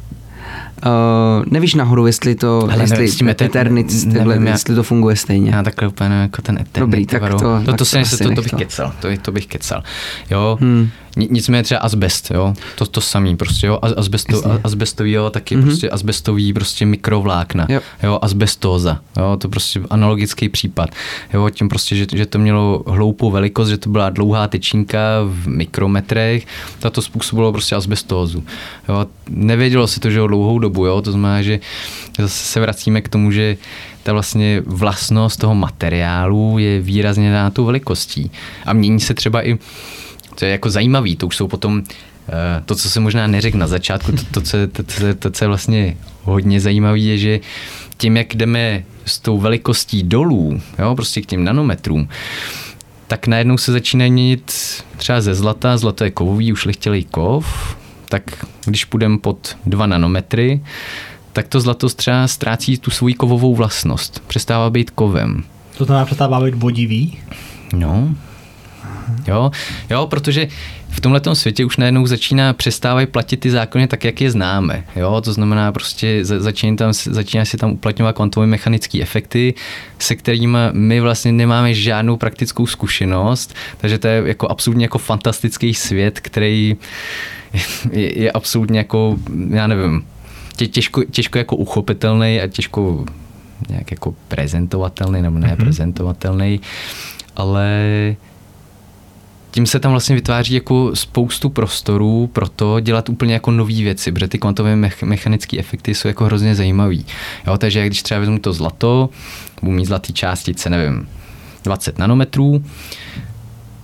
Uh, 0.87 1.45
nevíš 1.51 1.75
nahoru, 1.75 2.07
jestli 2.07 2.35
to, 2.35 2.69
Ale 2.73 2.83
jestli 2.83 2.99
nevím, 2.99 3.29
Eternit, 3.29 4.05
nevím, 4.07 4.47
jestli 4.47 4.75
to 4.75 4.83
funguje 4.83 5.17
stejně. 5.17 5.51
Já 5.51 5.63
takhle 5.63 5.89
úplně 5.89 6.15
jako 6.15 6.43
ten 6.43 6.55
Eternit. 6.55 6.79
Dobrý, 6.79 7.07
tak 7.07 7.23
to, 7.23 7.39
to, 7.39 7.61
to, 7.65 7.73
to, 7.73 7.85
to, 7.85 7.85
to, 8.19 8.35
to 8.35 8.43
bych 8.43 8.53
kecal, 8.53 8.93
to, 9.01 9.09
to 9.23 9.33
bych 9.33 9.47
kecal. 9.47 9.83
Jo, 10.31 10.59
hmm. 10.61 10.89
Nicméně 11.17 11.63
třeba 11.63 11.81
asbest, 11.81 12.31
jo, 12.31 12.55
to, 12.77 12.87
to 12.87 13.01
samý 13.01 13.37
prostě, 13.37 13.67
jo, 13.67 13.79
Asbesto, 13.97 14.43
asbestový, 14.65 15.13
jo, 15.13 15.31
taky 15.31 15.57
mm-hmm. 15.57 15.63
prostě 15.63 15.91
asbestový 15.91 16.53
prostě 16.53 16.87
mikrovlákna, 16.87 17.67
jo. 17.69 17.81
jo, 18.03 18.19
asbestóza, 18.23 19.01
jo, 19.17 19.37
to 19.37 19.49
prostě 19.49 19.81
analogický 19.91 20.49
případ, 20.49 20.91
jo, 21.33 21.51
tím 21.51 21.69
prostě, 21.69 21.97
že, 21.97 22.07
že 22.13 22.27
to 22.27 22.39
mělo 22.39 22.85
hloupou 22.87 23.31
velikost, 23.31 23.69
že 23.69 23.79
to 23.79 23.91
byla 23.91 24.11
dlouhá 24.11 24.49
tyčinka 24.49 24.99
v 25.25 25.49
mikrometrech, 25.49 26.47
to 26.93 27.03
způsobilo 27.03 27.53
prostě 27.53 27.75
asbestózu, 27.75 28.45
jo, 28.89 29.07
nevědělo 29.29 29.87
se 29.87 30.01
to, 30.01 30.11
že 30.11 30.23
o 30.23 30.27
dlouhou 30.27 30.59
dobu, 30.59 30.87
jo, 30.87 31.03
to 31.03 31.13
znamená, 31.13 31.43
že 31.43 31.61
zase 32.19 32.45
se 32.45 32.61
vracíme 32.61 33.01
k 33.01 33.09
tomu, 33.09 33.31
že 33.31 33.57
ta 34.03 34.13
vlastně 34.13 34.63
vlastnost 34.67 35.41
toho 35.41 35.55
materiálu 35.55 36.59
je 36.59 36.81
výrazně 36.81 37.33
na 37.33 37.51
tou 37.51 37.65
velikostí. 37.65 38.31
A 38.67 38.73
mění 38.73 39.01
se 39.01 39.15
třeba 39.15 39.47
i 39.47 39.59
to 40.35 40.45
je 40.45 40.51
jako 40.51 40.71
zajímavý, 40.71 41.17
to 41.17 41.27
už 41.27 41.37
jsou 41.37 41.49
potom 41.49 41.83
eh, 42.29 42.63
to, 42.67 42.75
co 42.75 42.91
se 42.91 43.01
možná 43.01 43.27
neřekl 43.27 43.59
na 43.59 43.67
začátku, 43.67 44.13
to, 44.13 44.23
to, 44.31 44.41
co, 44.41 44.57
to, 44.73 44.83
to, 44.83 45.15
to, 45.19 45.31
co 45.31 45.45
je 45.45 45.49
vlastně 45.49 45.97
hodně 46.23 46.61
zajímavé, 46.61 46.99
je, 46.99 47.19
že 47.19 47.41
tím, 47.97 48.17
jak 48.17 48.35
jdeme 48.35 48.85
s 49.07 49.19
tou 49.19 49.39
velikostí 49.39 50.03
dolů, 50.03 50.61
jo, 50.79 50.95
prostě 50.95 51.21
k 51.21 51.27
těm 51.27 51.45
nanometrům, 51.45 52.09
tak 53.07 53.27
najednou 53.27 53.59
se 53.59 53.73
začíná 53.73 54.09
měnit 54.09 54.53
třeba 54.97 55.21
ze 55.21 55.35
zlata, 55.35 55.77
zlato 55.77 56.05
je 56.05 56.11
kovový, 56.11 56.53
ušlechtilý 56.53 57.05
kov, 57.05 57.77
tak 58.09 58.47
když 58.65 58.85
půjdeme 58.85 59.19
pod 59.19 59.57
2 59.67 59.87
nanometry, 59.87 60.61
tak 61.33 61.49
to 61.49 61.61
zlato 61.61 61.89
třeba 61.89 62.29
ztrácí 62.29 62.79
tu 62.79 62.91
svoji 62.91 63.15
kovovou 63.15 63.55
vlastnost. 63.55 64.23
Přestává 64.27 64.71
být 64.71 64.91
kovem. 64.91 65.45
To 65.79 65.85
znamená, 65.85 66.07
přestává 66.07 66.41
být 66.41 66.55
vodivý? 66.55 67.19
No, 67.73 68.15
Jo, 69.29 69.51
jo, 69.91 70.07
protože 70.07 70.49
v 70.89 71.01
tomhle 71.01 71.21
světě 71.33 71.65
už 71.65 71.77
najednou 71.77 72.07
začíná, 72.07 72.53
přestávají 72.53 73.07
platit 73.07 73.37
ty 73.37 73.51
zákony 73.51 73.87
tak, 73.87 74.05
jak 74.05 74.21
je 74.21 74.31
známe. 74.31 74.85
Jo, 74.97 75.21
to 75.21 75.33
znamená 75.33 75.73
prostě 75.73 76.25
začíná, 76.25 76.77
tam, 76.77 76.93
začíná 76.93 77.45
si 77.45 77.57
tam 77.57 77.73
uplatňovat 77.73 78.17
kvantové 78.17 78.47
mechanické 78.47 79.03
efekty, 79.03 79.55
se 79.99 80.17
kterými 80.17 80.59
my 80.73 81.01
vlastně 81.01 81.33
nemáme 81.33 81.75
žádnou 81.75 82.17
praktickou 82.17 82.67
zkušenost, 82.67 83.55
takže 83.79 83.99
to 83.99 84.09
je 84.09 84.23
jako 84.27 84.49
absolutně 84.49 84.85
jako 84.85 84.99
fantastický 84.99 85.75
svět, 85.75 86.21
který 86.21 86.77
je, 87.93 88.19
je 88.19 88.33
absolutně 88.33 88.79
jako, 88.79 89.17
já 89.51 89.67
nevím, 89.67 90.05
tě, 90.57 90.67
těžko, 90.67 91.05
těžko 91.05 91.39
jako 91.39 91.57
uchopitelný 91.57 92.41
a 92.41 92.47
těžko 92.47 93.05
nějak 93.69 93.91
jako 93.91 94.15
prezentovatelný 94.29 95.23
nebo 95.23 95.39
neprezentovatelný, 95.39 96.59
mm-hmm. 96.59 97.33
ale 97.37 97.67
tím 99.53 99.67
se 99.67 99.81
tam 99.81 99.91
vlastně 99.91 100.15
vytváří 100.15 100.55
jako 100.55 100.97
spoustu 100.97 101.51
prostorů 101.51 102.31
pro 102.33 102.49
to 102.49 102.81
dělat 102.81 103.09
úplně 103.09 103.35
jako 103.35 103.51
nové 103.51 103.75
věci, 103.75 104.13
protože 104.13 104.29
ty 104.29 104.39
kvantové 104.39 104.77
mech- 104.77 105.07
mechanické 105.07 105.59
efekty 105.59 105.95
jsou 105.95 106.09
jako 106.09 106.25
hrozně 106.25 106.55
zajímavý. 106.55 107.07
Jo, 107.47 107.59
takže 107.59 107.87
když 107.87 108.03
třeba 108.03 108.21
vezmu 108.21 108.39
to 108.39 108.53
zlato, 108.53 109.11
budu 109.63 109.77
mít 109.77 109.85
zlatý 109.85 110.13
částice, 110.13 110.71
nevím, 110.71 111.09
20 111.65 111.99
nanometrů, 111.99 112.65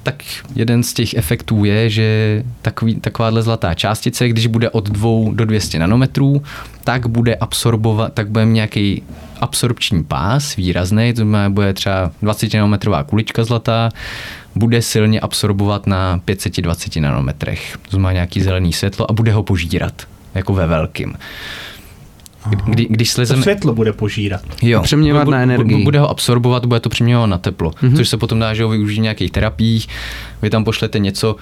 tak 0.02 0.24
jeden 0.54 0.82
z 0.82 0.92
těch 0.92 1.14
efektů 1.14 1.64
je, 1.64 1.90
že 1.90 2.42
takový, 2.62 2.94
takováhle 2.94 3.42
zlatá 3.42 3.74
částice, 3.74 4.28
když 4.28 4.46
bude 4.46 4.70
od 4.70 4.88
2 4.88 5.10
do 5.32 5.44
200 5.44 5.78
nanometrů, 5.78 6.42
tak 6.84 7.06
bude 7.06 7.34
absorbovat, 7.34 8.12
tak 8.12 8.30
bude 8.30 8.44
nějaký 8.44 9.02
absorpční 9.40 10.04
pás 10.04 10.56
výrazný, 10.56 11.14
to 11.14 11.24
bude 11.48 11.72
třeba 11.72 12.10
20 12.22 12.54
nanometrová 12.54 13.04
kulička 13.04 13.44
zlatá, 13.44 13.88
bude 14.58 14.82
silně 14.82 15.20
absorbovat 15.20 15.86
na 15.86 16.20
520 16.24 16.96
nanometrech. 16.96 17.78
To 17.82 17.90
znamená 17.90 18.12
nějaký 18.12 18.40
zelený 18.42 18.72
světlo 18.72 19.10
a 19.10 19.12
bude 19.14 19.32
ho 19.32 19.42
požírat, 19.42 20.02
jako 20.34 20.54
ve 20.54 20.66
velkým. 20.66 21.14
Kdy, 22.66 22.86
když 22.90 23.10
slezeme... 23.10 23.36
To 23.38 23.42
světlo 23.42 23.74
bude 23.74 23.92
požírat. 23.92 24.40
Jo. 24.62 24.82
Přeměňovat 24.82 25.24
Bu- 25.28 25.30
na 25.30 25.40
energii. 25.42 25.84
Bude 25.84 25.98
ho 26.00 26.10
absorbovat, 26.10 26.64
bude 26.66 26.80
to 26.80 26.88
přeměňovat 26.88 27.26
na 27.26 27.38
teplo, 27.38 27.72
Mhm. 27.82 27.92
mm-hmm. 27.92 27.96
což 27.96 28.08
se 28.08 28.16
potom 28.16 28.38
dá 28.38 28.54
že 28.54 28.62
ho 28.62 28.68
využít 28.68 28.98
v 28.98 29.02
nějakých 29.02 29.30
terapiích. 29.30 29.88
Vy 30.42 30.50
tam 30.50 30.64
pošlete 30.64 30.98
něco, 30.98 31.36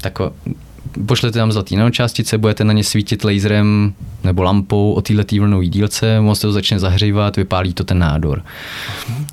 tako, 0.00 0.32
pošlete 1.06 1.38
tam 1.38 1.52
zlatý 1.52 1.76
nanočástice, 1.76 2.38
budete 2.38 2.64
na 2.64 2.72
ně 2.72 2.84
svítit 2.84 3.24
laserem 3.24 3.94
nebo 4.24 4.42
lampou 4.42 4.92
o 4.92 5.00
této 5.02 5.36
vlnové 5.36 5.66
dílce, 5.66 6.20
moc 6.20 6.40
to 6.40 6.52
začne 6.52 6.78
zahřívat, 6.78 7.36
vypálí 7.36 7.74
to 7.74 7.84
ten 7.84 7.98
nádor. 7.98 8.42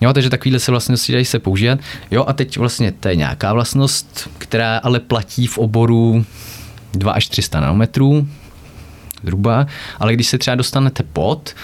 Jo, 0.01 0.13
takže 0.13 0.29
takovýhle 0.29 0.59
se 0.59 0.71
vlastnosti 0.71 1.13
dají 1.13 1.25
se 1.25 1.39
používat. 1.39 1.79
Jo, 2.11 2.25
a 2.27 2.33
teď 2.33 2.57
vlastně 2.57 2.91
to 2.91 3.07
je 3.07 3.15
nějaká 3.15 3.53
vlastnost, 3.53 4.29
která 4.37 4.77
ale 4.77 4.99
platí 4.99 5.47
v 5.47 5.57
oboru 5.57 6.25
2 6.93 7.11
až 7.11 7.27
300 7.27 7.59
nanometrů, 7.59 8.27
zhruba, 9.23 9.67
ale 9.99 10.13
když 10.13 10.27
se 10.27 10.37
třeba 10.37 10.55
dostanete 10.55 11.03
pod, 11.03 11.55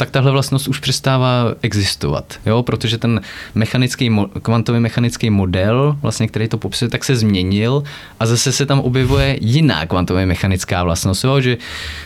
tak 0.00 0.10
tahle 0.10 0.30
vlastnost 0.30 0.68
už 0.68 0.78
přestává 0.78 1.54
existovat, 1.62 2.40
jo? 2.46 2.62
protože 2.62 2.98
ten 2.98 3.20
mechanický, 3.54 4.10
kvantový 4.42 4.80
mechanický 4.80 5.30
model, 5.30 5.96
vlastně, 6.02 6.28
který 6.28 6.48
to 6.48 6.58
popisuje, 6.58 6.88
tak 6.88 7.04
se 7.04 7.16
změnil 7.16 7.82
a 8.20 8.26
zase 8.26 8.52
se 8.52 8.66
tam 8.66 8.80
objevuje 8.80 9.38
jiná 9.40 9.86
kvantově 9.86 10.26
mechanická 10.26 10.84
vlastnost, 10.84 11.24
jo? 11.24 11.40
že 11.40 11.58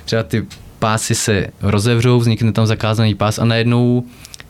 třeba 0.05 0.23
ty 0.23 0.47
pásy 0.79 1.15
se 1.15 1.47
rozevřou, 1.63 2.19
vznikne 2.19 2.53
tam 2.53 2.67
zakázaný 2.67 3.15
pás 3.15 3.39
a 3.39 3.45
najednou 3.45 4.05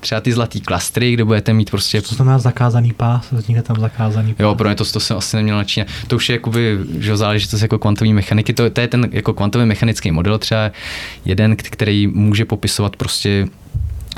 třeba 0.05 0.21
ty 0.21 0.33
zlatý 0.33 0.61
klastry, 0.61 1.13
kde 1.13 1.25
budete 1.25 1.53
mít 1.53 1.71
prostě 1.71 2.03
Co 2.03 2.15
znamená 2.15 2.39
zakázaný 2.39 2.93
pás? 2.93 3.33
Vznikne 3.33 3.63
tam 3.63 3.81
zakázaný 3.81 4.35
pás. 4.35 4.45
Jo, 4.45 4.55
pro 4.55 4.69
mě 4.69 4.77
to, 4.77 4.85
to 4.85 5.01
jsem 5.01 5.17
asi 5.17 5.37
neměl 5.37 5.57
načínat. 5.57 5.89
To 6.07 6.17
už 6.17 6.29
je 6.29 6.33
jakoby, 6.33 6.79
že 6.99 7.17
záležitost 7.17 7.63
jako 7.63 7.79
kvantové 7.79 8.13
mechaniky. 8.13 8.53
To, 8.53 8.71
to 8.71 8.81
je 8.81 8.89
ten 8.89 9.09
jako 9.13 9.35
kvantový 9.35 9.65
mechanický 9.65 10.11
model, 10.11 10.39
třeba 10.39 10.71
jeden, 11.25 11.57
který 11.57 12.07
může 12.07 12.45
popisovat 12.45 12.97
prostě 12.97 13.49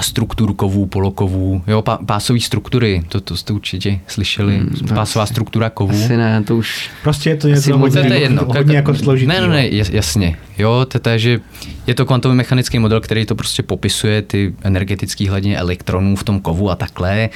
strukturu 0.01 0.55
kovů, 0.55 0.87
polokovů, 0.87 1.63
jo, 1.67 1.83
pá, 1.83 1.99
pásové 2.07 2.41
struktury, 2.41 3.03
to, 3.09 3.21
to 3.21 3.37
jste 3.37 3.53
určitě 3.53 4.01
slyšeli, 4.07 4.57
Hmm, 4.57 4.89
pásová 4.95 5.27
struktura 5.27 5.71
kovů. 5.71 6.05
Asi 6.05 6.17
ne, 6.17 6.43
to 6.43 6.57
už... 6.57 6.91
Prostě 7.03 7.31
je 7.31 7.37
to 7.37 7.47
Asi 7.49 7.57
něco 7.57 7.79
hodně, 7.79 8.03
to 8.05 8.13
je 8.13 8.21
jedno. 8.21 8.45
hodně 8.47 8.77
jako 8.77 8.95
složitý. 8.95 9.27
Ne, 9.29 9.41
ne, 9.41 9.49
ne, 9.49 9.69
jas- 9.69 9.95
jasně. 9.95 10.37
Jo, 10.59 10.87
to 11.03 11.09
je, 11.09 11.19
že 11.19 11.41
je 11.87 11.95
to 11.95 12.07
kvantový 12.07 12.35
mechanický 12.37 12.79
model, 12.79 13.01
který 13.01 13.27
to 13.27 13.35
prostě 13.35 13.63
popisuje 13.63 14.23
ty 14.23 14.55
energetické 14.63 15.29
hladiny 15.31 15.57
elektronů 15.57 16.17
v 16.17 16.25
tom 16.25 16.41
kovu 16.41 16.71
a 16.71 16.77
takhle. 16.77 17.29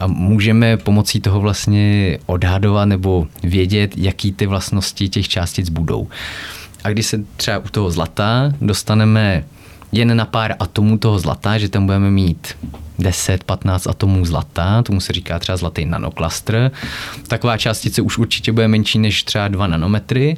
A 0.00 0.06
můžeme 0.06 0.76
pomocí 0.76 1.20
toho 1.20 1.40
vlastně 1.40 2.18
odhadovat 2.26 2.88
nebo 2.88 3.26
vědět, 3.42 3.92
jaký 3.96 4.32
ty 4.32 4.46
vlastnosti 4.46 5.08
těch 5.08 5.28
částic 5.28 5.68
budou. 5.68 6.08
A 6.84 6.90
když 6.90 7.06
se 7.06 7.20
třeba 7.36 7.58
u 7.58 7.68
toho 7.68 7.90
zlata 7.90 8.52
dostaneme 8.60 9.44
jen 9.92 10.16
na 10.16 10.24
pár 10.24 10.54
atomů 10.58 10.98
toho 10.98 11.18
zlata, 11.18 11.58
že 11.58 11.68
tam 11.68 11.86
budeme 11.86 12.10
mít 12.10 12.56
10-15 12.98 13.90
atomů 13.90 14.24
zlata, 14.24 14.82
tomu 14.82 15.00
se 15.00 15.12
říká 15.12 15.38
třeba 15.38 15.56
zlatý 15.56 15.84
nanoklastr. 15.84 16.70
Taková 17.28 17.56
částice 17.56 18.02
už 18.02 18.18
určitě 18.18 18.52
bude 18.52 18.68
menší 18.68 18.98
než 18.98 19.22
třeba 19.22 19.48
2 19.48 19.66
nanometry, 19.66 20.36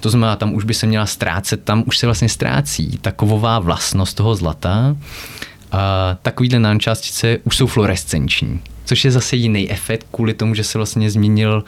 to 0.00 0.10
znamená, 0.10 0.36
tam 0.36 0.54
už 0.54 0.64
by 0.64 0.74
se 0.74 0.86
měla 0.86 1.06
ztrácet, 1.06 1.64
tam 1.64 1.84
už 1.86 1.98
se 1.98 2.06
vlastně 2.06 2.28
ztrácí 2.28 2.98
ta 3.00 3.12
kovová 3.12 3.58
vlastnost 3.58 4.16
toho 4.16 4.34
zlata. 4.34 4.96
A 5.72 6.16
takovýhle 6.22 6.58
nanočástice 6.58 7.38
už 7.44 7.56
jsou 7.56 7.66
fluorescenční, 7.66 8.60
což 8.84 9.04
je 9.04 9.10
zase 9.10 9.36
jiný 9.36 9.70
efekt 9.70 10.06
kvůli 10.10 10.34
tomu, 10.34 10.54
že 10.54 10.64
se 10.64 10.78
vlastně 10.78 11.10
změnil 11.10 11.64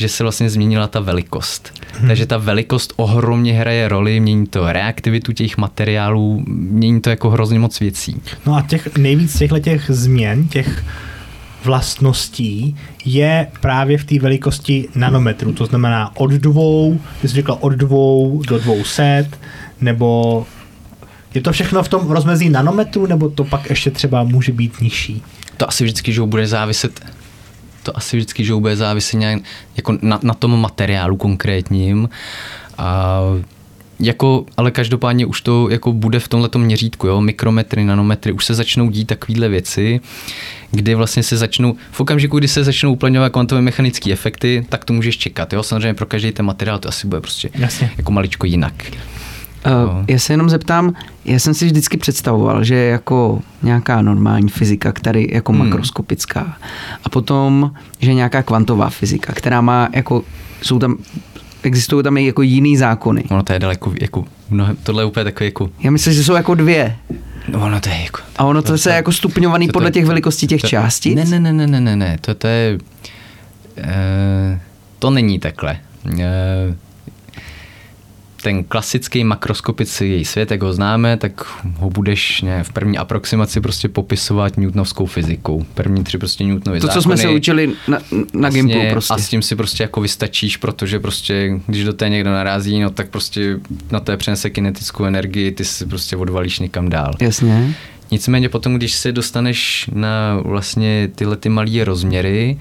že 0.00 0.08
se 0.08 0.22
vlastně 0.22 0.50
změnila 0.50 0.86
ta 0.86 1.00
velikost. 1.00 1.72
Hmm. 1.98 2.08
Takže 2.08 2.26
ta 2.26 2.36
velikost 2.36 2.92
ohromně 2.96 3.52
hraje 3.52 3.88
roli, 3.88 4.20
mění 4.20 4.46
to 4.46 4.72
reaktivitu 4.72 5.32
těch 5.32 5.56
materiálů, 5.56 6.44
mění 6.46 7.00
to 7.00 7.10
jako 7.10 7.30
hrozně 7.30 7.58
moc 7.58 7.80
věcí. 7.80 8.20
No 8.46 8.54
a 8.54 8.62
těch 8.62 8.96
nejvíc 8.96 9.38
těchto 9.38 9.58
těch 9.58 9.84
změn, 9.88 10.48
těch 10.48 10.84
vlastností 11.64 12.76
je 13.04 13.46
právě 13.60 13.98
v 13.98 14.04
té 14.04 14.18
velikosti 14.18 14.88
nanometru. 14.94 15.52
To 15.52 15.66
znamená 15.66 16.16
od 16.16 16.30
dvou, 16.30 17.00
ty 17.20 17.28
jsi 17.28 17.34
řekla 17.34 17.62
od 17.62 17.72
dvou 17.72 18.42
do 18.48 18.58
dvou 18.58 18.84
set, 18.84 19.28
nebo 19.80 20.46
je 21.34 21.40
to 21.40 21.52
všechno 21.52 21.82
v 21.82 21.88
tom 21.88 22.10
rozmezí 22.10 22.48
nanometru, 22.48 23.06
nebo 23.06 23.28
to 23.28 23.44
pak 23.44 23.70
ještě 23.70 23.90
třeba 23.90 24.24
může 24.24 24.52
být 24.52 24.80
nižší? 24.80 25.22
To 25.56 25.68
asi 25.68 25.84
vždycky, 25.84 26.12
že 26.12 26.22
bude 26.22 26.46
záviset 26.46 27.00
to 27.82 27.96
asi 27.96 28.16
vždycky, 28.16 28.44
že 28.44 28.54
bude 28.54 28.76
záviset 28.76 29.20
nějak 29.20 29.42
jako 29.76 29.98
na, 30.02 30.20
na 30.22 30.34
tom 30.34 30.60
materiálu 30.60 31.16
konkrétním. 31.16 32.08
A 32.78 33.20
jako, 34.00 34.46
ale 34.56 34.70
každopádně 34.70 35.26
už 35.26 35.40
to 35.40 35.68
jako 35.70 35.92
bude 35.92 36.20
v 36.20 36.28
tomhle 36.28 36.50
měřítku, 36.56 37.06
jo, 37.06 37.20
mikrometry, 37.20 37.84
nanometry, 37.84 38.32
už 38.32 38.44
se 38.44 38.54
začnou 38.54 38.90
dít 38.90 39.04
takovéhle 39.04 39.48
věci, 39.48 40.00
kdy 40.70 40.94
vlastně 40.94 41.22
se 41.22 41.36
začnou, 41.36 41.76
v 41.90 42.00
okamžiku, 42.00 42.38
kdy 42.38 42.48
se 42.48 42.64
začnou 42.64 42.92
uplatňovat 42.92 43.32
kvantové 43.32 43.60
mechanické 43.60 44.12
efekty, 44.12 44.66
tak 44.68 44.84
to 44.84 44.92
můžeš 44.92 45.18
čekat, 45.18 45.52
jo, 45.52 45.62
samozřejmě 45.62 45.94
pro 45.94 46.06
každý 46.06 46.32
ten 46.32 46.46
materiál 46.46 46.78
to 46.78 46.88
asi 46.88 47.06
bude 47.06 47.20
prostě 47.20 47.50
Jasně. 47.54 47.90
jako 47.96 48.12
maličko 48.12 48.46
jinak. 48.46 48.74
Uh, 49.66 50.04
já 50.08 50.18
se 50.18 50.32
jenom 50.32 50.50
zeptám, 50.50 50.94
já 51.24 51.38
jsem 51.38 51.54
si 51.54 51.66
vždycky 51.66 51.96
představoval, 51.96 52.64
že 52.64 52.74
je 52.74 52.90
jako 52.90 53.40
nějaká 53.62 54.02
normální 54.02 54.48
fyzika, 54.48 54.92
která 54.92 55.20
je 55.20 55.34
jako 55.34 55.52
Hmm. 55.52 55.64
makroskopická. 55.64 56.56
A 57.04 57.08
potom, 57.08 57.72
že 57.98 58.14
nějaká 58.14 58.42
kvantová 58.42 58.90
fyzika, 58.90 59.32
která 59.32 59.60
má 59.60 59.88
jako, 59.94 60.22
jsou 60.62 60.78
tam, 60.78 60.96
existují 61.62 62.04
tam 62.04 62.16
i 62.16 62.26
jako 62.26 62.42
jiný 62.42 62.76
zákony. 62.76 63.24
Ono 63.30 63.42
to 63.42 63.52
je 63.52 63.58
daleko, 63.58 63.92
jako, 64.00 64.24
mnohem, 64.50 64.76
tohle 64.82 65.02
je 65.02 65.06
úplně 65.06 65.24
takový 65.24 65.46
jako, 65.46 65.70
Já 65.80 65.90
myslím, 65.90 66.14
že 66.14 66.24
jsou 66.24 66.34
jako 66.34 66.54
dvě. 66.54 66.96
no 67.48 67.60
ono 67.60 67.80
to 67.80 67.88
je 67.88 68.00
jako, 68.04 68.20
A 68.36 68.44
ono 68.44 68.62
to, 68.62 68.78
se 68.78 68.90
je 68.90 68.94
jako 68.96 69.12
stupňovaný 69.12 69.66
to- 69.66 69.72
podle 69.72 69.90
to- 69.90 69.94
těch 69.94 70.06
velikostí 70.06 70.46
těch 70.46 70.60
to- 70.60 70.68
částic? 70.68 71.16
Ne, 71.16 71.24
ne, 71.24 71.40
ne, 71.40 71.52
ne, 71.52 71.66
ne, 71.66 71.80
ne, 71.80 71.96
ne, 71.96 72.18
to, 72.20 72.34
to 72.34 72.46
je, 72.46 72.78
e, 73.78 74.60
to 74.98 75.10
není 75.10 75.38
takhle. 75.38 75.76
E, 76.18 76.74
ten 78.42 78.64
klasický 78.64 79.24
makroskopický 79.24 80.24
svět, 80.24 80.50
jak 80.50 80.62
ho 80.62 80.72
známe, 80.72 81.16
tak 81.16 81.44
ho 81.76 81.90
budeš 81.90 82.42
ne, 82.42 82.64
v 82.64 82.72
první 82.72 82.98
aproximaci 82.98 83.60
prostě 83.60 83.88
popisovat 83.88 84.56
newtonovskou 84.56 85.06
fyzikou. 85.06 85.64
První 85.74 86.04
tři 86.04 86.18
prostě 86.18 86.44
Newtonovy 86.44 86.80
To, 86.80 86.88
co 86.88 87.02
jsme 87.02 87.16
se 87.16 87.22
zákony. 87.22 87.38
učili 87.38 87.72
na, 87.88 87.98
na 88.34 88.50
Gimplu 88.50 88.80
prostě. 88.90 89.14
A 89.14 89.18
s 89.18 89.28
tím 89.28 89.42
si 89.42 89.56
prostě 89.56 89.82
jako 89.82 90.00
vystačíš, 90.00 90.56
protože 90.56 91.00
prostě, 91.00 91.60
když 91.66 91.84
do 91.84 91.92
té 91.92 92.08
někdo 92.08 92.30
narazí, 92.30 92.80
no 92.80 92.90
tak 92.90 93.08
prostě 93.08 93.58
na 93.90 94.00
té 94.00 94.16
přenese 94.16 94.50
kinetickou 94.50 95.04
energii, 95.04 95.52
ty 95.52 95.64
si 95.64 95.86
prostě 95.86 96.16
odvalíš 96.16 96.58
někam 96.58 96.88
dál. 96.88 97.12
Jasně. 97.20 97.74
Nicméně 98.10 98.48
potom, 98.48 98.74
když 98.74 98.92
se 98.92 99.12
dostaneš 99.12 99.90
na 99.94 100.40
vlastně 100.44 101.08
tyhle 101.14 101.36
ty 101.36 101.48
malé 101.48 101.84
rozměry, 101.84 102.58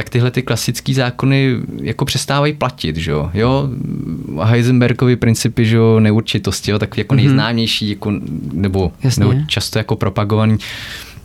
tak 0.00 0.08
tyhle 0.10 0.30
ty 0.30 0.42
klasické 0.42 0.94
zákony 0.94 1.56
jako 1.82 2.04
přestávají 2.04 2.52
platit, 2.52 2.96
že 2.96 3.10
jo? 3.10 3.30
jo? 3.34 3.68
Heisenbergovy 4.44 5.16
principy, 5.16 5.66
že 5.66 5.76
jo, 5.76 6.00
neurčitosti, 6.00 6.70
jo, 6.70 6.78
tak 6.78 6.98
jako 6.98 7.14
Mhm. 7.14 7.24
nejznámější, 7.24 7.90
jako, 7.90 8.12
nebo, 8.52 8.92
Jasně. 9.02 9.20
nebo 9.24 9.40
často 9.46 9.78
jako 9.78 9.96
propagovaný, 9.96 10.56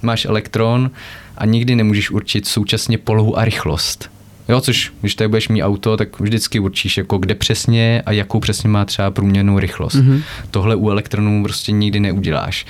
máš 0.01 0.25
elektron 0.25 0.91
a 1.37 1.45
nikdy 1.45 1.75
nemůžeš 1.75 2.11
určit 2.11 2.47
současně 2.47 2.97
polohu 2.97 3.39
a 3.39 3.45
rychlost. 3.45 4.09
Jo, 4.49 4.61
což 4.61 4.91
když 5.01 5.15
tady 5.15 5.27
budeš 5.27 5.49
mít 5.49 5.63
auto, 5.63 5.97
tak 5.97 6.19
vždycky 6.19 6.59
určíš, 6.59 6.97
jako 6.97 7.17
kde 7.17 7.35
přesně 7.35 8.03
a 8.05 8.11
jakou 8.11 8.39
přesně 8.39 8.69
má 8.69 8.85
třeba 8.85 9.11
průměrnou 9.11 9.59
rychlost. 9.59 9.95
Mhm. 9.95 10.21
Tohle 10.51 10.75
u 10.75 10.89
elektronů 10.89 11.43
prostě 11.43 11.71
nikdy 11.71 11.99
neuděláš. 11.99 12.65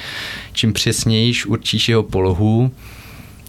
Čím 0.54 0.74
přesnějiš 0.74 1.46
určíš 1.46 1.90
jeho 1.90 2.04
polohu, 2.04 2.72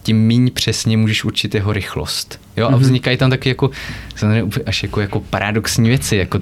tím 0.07 0.17
míň 0.27 0.51
přesně 0.53 0.97
můžeš 0.97 1.23
určit 1.23 1.55
jeho 1.55 1.73
rychlost. 1.73 2.39
Jo, 2.57 2.67
a 2.67 2.69
Mhm. 2.71 2.79
vznikají 2.79 3.17
tam 3.17 3.29
taky 3.29 3.49
jako, 3.49 3.69
až 4.65 4.83
jako, 4.83 5.01
jako 5.01 5.19
paradoxní 5.19 5.89
věci, 5.89 6.15
jako 6.15 6.39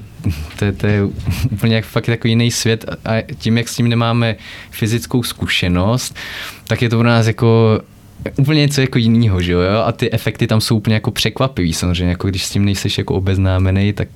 to, 0.60 0.66
je- 0.66 0.72
to 0.72 0.88
je 0.88 1.04
úplně 1.52 1.76
jak, 1.76 1.86
fakt 1.86 2.08
jako 2.08 2.28
jiný 2.28 2.52
svět 2.52 2.86
a 3.06 3.10
a 3.18 3.22
tím, 3.38 3.58
jak 3.58 3.68
s 3.70 3.76
tím 3.76 3.90
nemáme 3.90 4.36
fyzickou 4.72 5.24
zkušenost, 5.24 6.16
tak 6.68 6.82
je 6.82 6.90
to 6.90 6.98
pro 6.98 7.08
nás 7.08 7.28
jako 7.28 7.80
úplně 8.38 8.62
něco 8.62 8.82
jako 8.82 8.98
jiného, 8.98 9.42
že 9.42 9.52
jo? 9.52 9.60
A 9.86 9.92
ty 9.92 10.12
efekty 10.12 10.48
tam 10.48 10.62
jsou 10.62 10.78
úplně 10.78 10.94
jako 10.94 11.12
překvapivý, 11.12 11.74
samozřejmě, 11.74 12.10
jako 12.10 12.28
když 12.28 12.46
s 12.46 12.50
tím 12.50 12.66
nejseš 12.66 12.98
jako 12.98 13.14
obeznámený, 13.16 13.94
tak 13.94 14.08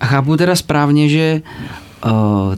A 0.00 0.06
chápu 0.06 0.36
teda 0.36 0.56
správně, 0.56 1.08
že 1.08 1.42
uh, 2.06 2.54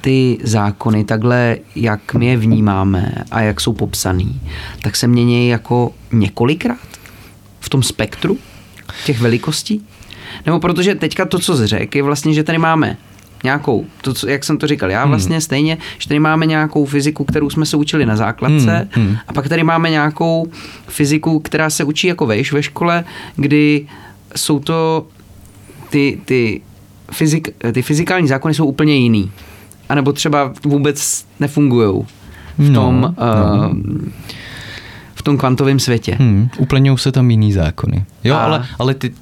ty 0.00 0.38
zákony 0.42 1.04
takhle, 1.04 1.56
jak 1.76 2.14
my 2.14 2.26
je 2.26 2.36
vnímáme 2.36 3.24
a 3.30 3.40
jak 3.40 3.60
jsou 3.60 3.72
popsaný, 3.72 4.40
tak 4.82 4.96
se 4.96 5.06
mění 5.06 5.48
jako 5.48 5.92
několikrát 6.12 6.88
v 7.60 7.68
tom 7.68 7.82
spektru? 7.82 8.38
těch 9.04 9.20
velikostí? 9.20 9.86
Nebo 10.46 10.60
protože 10.60 10.94
teďka 10.94 11.24
to, 11.24 11.38
co 11.38 11.66
řekl, 11.66 11.96
je 11.96 12.02
vlastně, 12.02 12.34
že 12.34 12.44
tady 12.44 12.58
máme 12.58 12.96
nějakou, 13.44 13.86
to, 14.02 14.14
co, 14.14 14.28
jak 14.28 14.44
jsem 14.44 14.58
to 14.58 14.66
říkal, 14.66 14.90
já 14.90 15.06
vlastně 15.06 15.34
hmm. 15.34 15.40
stejně, 15.40 15.78
že 15.98 16.08
tady 16.08 16.20
máme 16.20 16.46
nějakou 16.46 16.84
fyziku, 16.84 17.24
kterou 17.24 17.50
jsme 17.50 17.66
se 17.66 17.76
učili 17.76 18.06
na 18.06 18.16
základce 18.16 18.88
hmm. 18.92 19.06
Hmm. 19.06 19.16
a 19.28 19.32
pak 19.32 19.48
tady 19.48 19.64
máme 19.64 19.90
nějakou 19.90 20.46
fyziku, 20.88 21.40
která 21.40 21.70
se 21.70 21.84
učí 21.84 22.06
jako 22.06 22.26
vejš 22.26 22.52
ve 22.52 22.62
škole, 22.62 23.04
kdy 23.36 23.86
jsou 24.36 24.58
to 24.58 25.06
ty, 25.90 26.20
ty, 26.24 26.60
fyzik, 27.12 27.48
ty 27.72 27.82
fyzikální 27.82 28.28
zákony 28.28 28.54
jsou 28.54 28.66
úplně 28.66 28.96
jiný. 28.96 29.30
A 29.88 29.94
nebo 29.94 30.12
třeba 30.12 30.52
vůbec 30.64 31.26
nefungují 31.40 32.06
v 32.58 32.70
no, 32.70 32.80
tom, 32.80 33.00
no. 33.00 33.08
uh, 33.08 33.76
v 35.14 35.22
tom 35.22 35.38
kvantovém 35.38 35.80
světě. 35.80 36.14
Hmm, 36.14 36.50
úplně 36.58 36.98
se 36.98 37.12
tam 37.12 37.30
jiný 37.30 37.52
zákony. 37.52 38.04
Jo, 38.24 38.34
a... 38.34 38.44
ale, 38.44 38.66
ale 38.78 38.94
ty, 38.94 39.14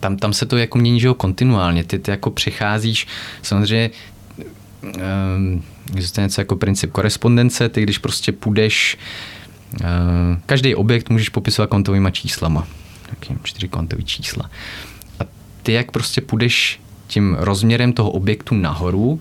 tam, 0.00 0.16
tam 0.16 0.32
se 0.32 0.46
to 0.46 0.56
jako 0.56 0.78
mění, 0.78 1.00
že 1.00 1.06
jo, 1.06 1.14
kontinuálně. 1.14 1.84
Ty, 1.84 1.98
ty 1.98 2.10
jako 2.10 2.30
přicházíš, 2.30 3.06
samozřejmě 3.42 3.90
um, 4.82 5.62
existuje 5.94 6.24
něco 6.24 6.40
jako 6.40 6.56
princip 6.56 6.92
korespondence, 6.92 7.68
ty 7.68 7.82
když 7.82 7.98
prostě 7.98 8.32
půjdeš, 8.32 8.98
uh, 9.80 9.86
každý 10.46 10.74
objekt 10.74 11.10
můžeš 11.10 11.28
popisovat 11.28 11.66
kvantovými 11.66 12.12
číslama. 12.12 12.66
Taky 13.10 13.34
čtyři 13.42 13.68
kvantové 13.68 14.02
čísla. 14.02 14.50
A 15.20 15.24
ty 15.62 15.72
jak 15.72 15.90
prostě 15.90 16.20
půjdeš 16.20 16.80
tím 17.06 17.36
rozměrem 17.40 17.92
toho 17.92 18.10
objektu 18.10 18.54
nahoru, 18.54 19.20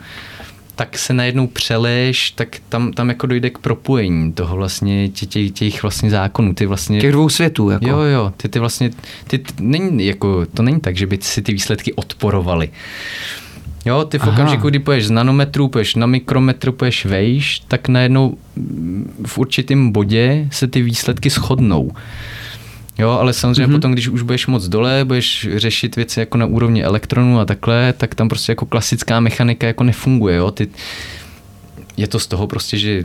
tak 0.78 0.98
se 0.98 1.14
najednou 1.14 1.48
přeleš, 1.48 2.32
tak 2.32 2.48
tam, 2.70 2.94
tam 2.94 3.10
jako 3.10 3.28
dojde 3.28 3.50
k 3.50 3.58
propojení 3.58 4.34
toho 4.34 4.56
vlastně, 4.56 5.10
těch, 5.10 5.30
těch, 5.30 5.52
těch 5.52 5.82
vlastně 5.82 6.10
zákonů. 6.10 6.54
Ty 6.54 6.66
vlastně, 6.66 7.02
těch 7.02 7.12
dvou 7.12 7.30
světů. 7.30 7.70
Jako. 7.70 7.88
Jo, 7.90 8.00
jo, 8.00 8.34
ty, 8.38 8.50
ty 8.50 8.60
vlastně, 8.60 8.90
ty, 9.28 9.38
ty, 9.38 9.54
není, 9.60 10.06
jako, 10.06 10.46
to 10.46 10.64
není 10.64 10.80
tak, 10.80 10.98
že 10.98 11.08
by 11.08 11.18
si 11.22 11.42
ty 11.42 11.54
výsledky 11.54 11.94
odporovaly. 11.94 12.70
Jo, 13.86 14.06
ty 14.06 14.20
v 14.20 14.24
Aha. 14.24 14.32
okamžiku, 14.32 14.70
kdy 14.70 14.80
poješ 14.80 15.08
z 15.08 15.12
nanometru, 15.12 15.68
poješ 15.68 15.96
na 15.96 16.06
mikrometru, 16.06 16.72
poješ 16.72 17.06
vejš, 17.06 17.60
tak 17.68 17.88
najednou 17.88 18.38
v 19.26 19.38
určitém 19.38 19.92
bodě 19.92 20.48
se 20.52 20.68
ty 20.68 20.82
výsledky 20.82 21.30
shodnou. 21.30 21.92
Jo, 23.00 23.10
ale 23.10 23.34
samozřejmě 23.34 23.68
mm-hmm. 23.68 23.72
potom, 23.72 23.92
když 23.92 24.08
už 24.08 24.22
budeš 24.22 24.48
moc 24.48 24.68
dole, 24.68 25.06
budeš 25.06 25.48
řešit 25.56 25.96
věci 25.96 26.20
jako 26.20 26.38
na 26.38 26.46
úrovni 26.46 26.84
elektronů 26.84 27.40
a 27.40 27.46
takhle, 27.46 27.94
tak 27.98 28.16
tam 28.16 28.30
prostě 28.30 28.52
jako 28.52 28.66
klasická 28.66 29.20
mechanika 29.20 29.68
jako 29.68 29.84
nefunguje. 29.84 30.36
Jo? 30.36 30.52
Ty, 30.52 30.68
je 31.98 32.08
to 32.08 32.20
z 32.20 32.28
toho 32.28 32.48
prostě, 32.48 32.78
že 32.78 33.04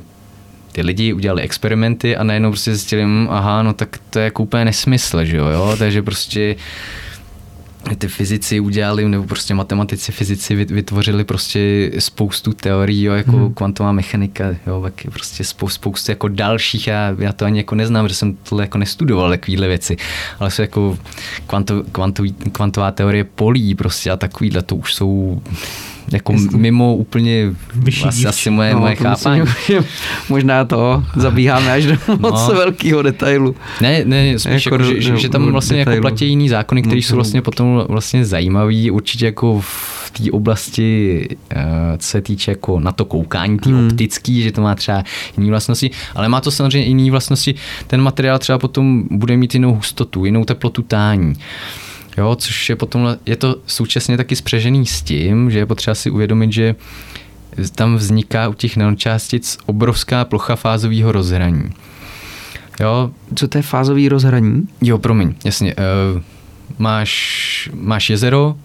ty 0.72 0.82
lidi 0.82 1.12
udělali 1.12 1.42
experimenty 1.42 2.16
a 2.16 2.24
najednou 2.24 2.50
prostě 2.50 2.74
zjistili, 2.74 3.04
hm, 3.04 3.26
aha, 3.30 3.62
no 3.62 3.72
tak 3.72 3.98
to 4.10 4.18
je 4.18 4.24
jako 4.24 4.42
úplně 4.42 4.64
nesmysl, 4.64 5.24
že 5.24 5.36
jo, 5.36 5.46
jo? 5.46 5.76
takže 5.78 6.02
prostě 6.02 6.56
ty 7.98 8.08
fyzici 8.08 8.60
udělali, 8.60 9.08
nebo 9.08 9.24
prostě 9.24 9.54
matematici, 9.54 10.12
fyzici 10.12 10.54
vytvořili 10.54 11.24
prostě 11.24 11.90
spoustu 11.98 12.52
teorií, 12.52 13.02
jo, 13.02 13.14
jako 13.14 13.32
hmm. 13.32 13.54
kvantová 13.54 13.92
mechanika, 13.92 14.44
jo, 14.66 14.80
tak 14.82 14.94
prostě 15.12 15.44
spou, 15.44 15.68
spoustu 15.68 16.10
jako 16.10 16.28
dalších, 16.28 16.86
já, 16.86 17.16
já 17.18 17.32
to 17.32 17.44
ani 17.44 17.58
jako 17.58 17.74
neznám, 17.74 18.08
že 18.08 18.14
jsem 18.14 18.36
tohle 18.48 18.64
jako 18.64 18.78
nestudoval, 18.78 19.30
takovýhle 19.30 19.68
věci, 19.68 19.96
ale 20.38 20.50
jsou 20.50 20.62
jako 20.62 20.98
kvanto, 21.46 21.82
kvantový, 21.92 22.32
kvantová 22.32 22.90
teorie 22.90 23.24
polí 23.24 23.74
prostě 23.74 24.10
a 24.10 24.16
takovýhle, 24.16 24.62
to 24.62 24.76
už 24.76 24.94
jsou 24.94 25.42
jako 26.12 26.32
Jestli... 26.32 26.58
mimo 26.58 26.96
úplně 26.96 27.52
Vyšší 27.74 28.04
asi, 28.04 28.26
asi 28.26 28.50
moje, 28.50 28.74
no, 28.74 28.80
moje 28.80 28.94
chápání. 28.94 29.40
Myslím, 29.40 29.84
možná 30.28 30.64
to 30.64 31.04
zabíháme 31.16 31.72
až 31.72 31.86
do 31.86 31.92
no. 32.08 32.16
moc 32.16 32.48
velkého 32.48 33.02
detailu. 33.02 33.56
Ne, 33.80 34.04
ne, 34.04 34.38
spíš 34.38 34.66
jako, 34.66 34.74
jako, 34.74 35.00
že, 35.00 35.16
že, 35.16 35.28
tam 35.28 35.52
vlastně 35.52 35.78
jako 35.78 35.92
platí 36.00 36.28
jiný 36.28 36.48
zákony, 36.48 36.82
které 36.82 36.98
jsou 36.98 37.14
vlastně 37.14 37.42
potom 37.42 37.84
vlastně 37.88 38.24
zajímavý, 38.24 38.90
určitě 38.90 39.24
jako 39.24 39.60
v 39.60 40.02
té 40.12 40.30
oblasti, 40.30 41.28
eh, 41.50 41.64
co 41.98 42.08
se 42.08 42.20
týče 42.20 42.50
jako 42.50 42.80
na 42.80 42.92
to 42.92 43.04
koukání, 43.04 43.58
tý 43.58 43.70
hmm. 43.70 43.86
optický, 43.86 44.42
že 44.42 44.52
to 44.52 44.60
má 44.60 44.74
třeba 44.74 45.04
jiné 45.36 45.50
vlastnosti, 45.50 45.90
ale 46.14 46.28
má 46.28 46.40
to 46.40 46.50
samozřejmě 46.50 46.88
jiné 46.88 47.10
vlastnosti. 47.10 47.54
Ten 47.86 48.02
materiál 48.02 48.38
třeba 48.38 48.58
potom 48.58 49.04
bude 49.10 49.36
mít 49.36 49.54
jinou 49.54 49.74
hustotu, 49.74 50.24
jinou 50.24 50.44
teplotu 50.44 50.82
tání. 50.82 51.34
Jo, 52.18 52.36
což 52.36 52.68
je 52.68 52.76
potom, 52.76 53.16
je 53.26 53.36
to 53.36 53.56
současně 53.66 54.16
taky 54.16 54.36
spřežený 54.36 54.86
s 54.86 55.02
tím, 55.02 55.50
že 55.50 55.58
je 55.58 55.66
potřeba 55.66 55.94
si 55.94 56.10
uvědomit, 56.10 56.52
že 56.52 56.74
tam 57.74 57.96
vzniká 57.96 58.48
u 58.48 58.54
těch 58.54 58.76
nanočástic 58.76 59.58
obrovská 59.66 60.24
plocha 60.24 60.56
fázového 60.56 61.12
rozhraní. 61.12 61.70
Jo. 62.80 63.10
Co 63.34 63.48
to 63.48 63.58
je 63.58 63.62
fázový 63.62 64.08
rozhraní? 64.08 64.68
Jo, 64.82 64.98
promiň, 64.98 65.34
jasně. 65.44 65.74
Uh, 66.14 66.22
máš, 66.78 67.70
máš 67.74 68.10
jezero, 68.10 68.56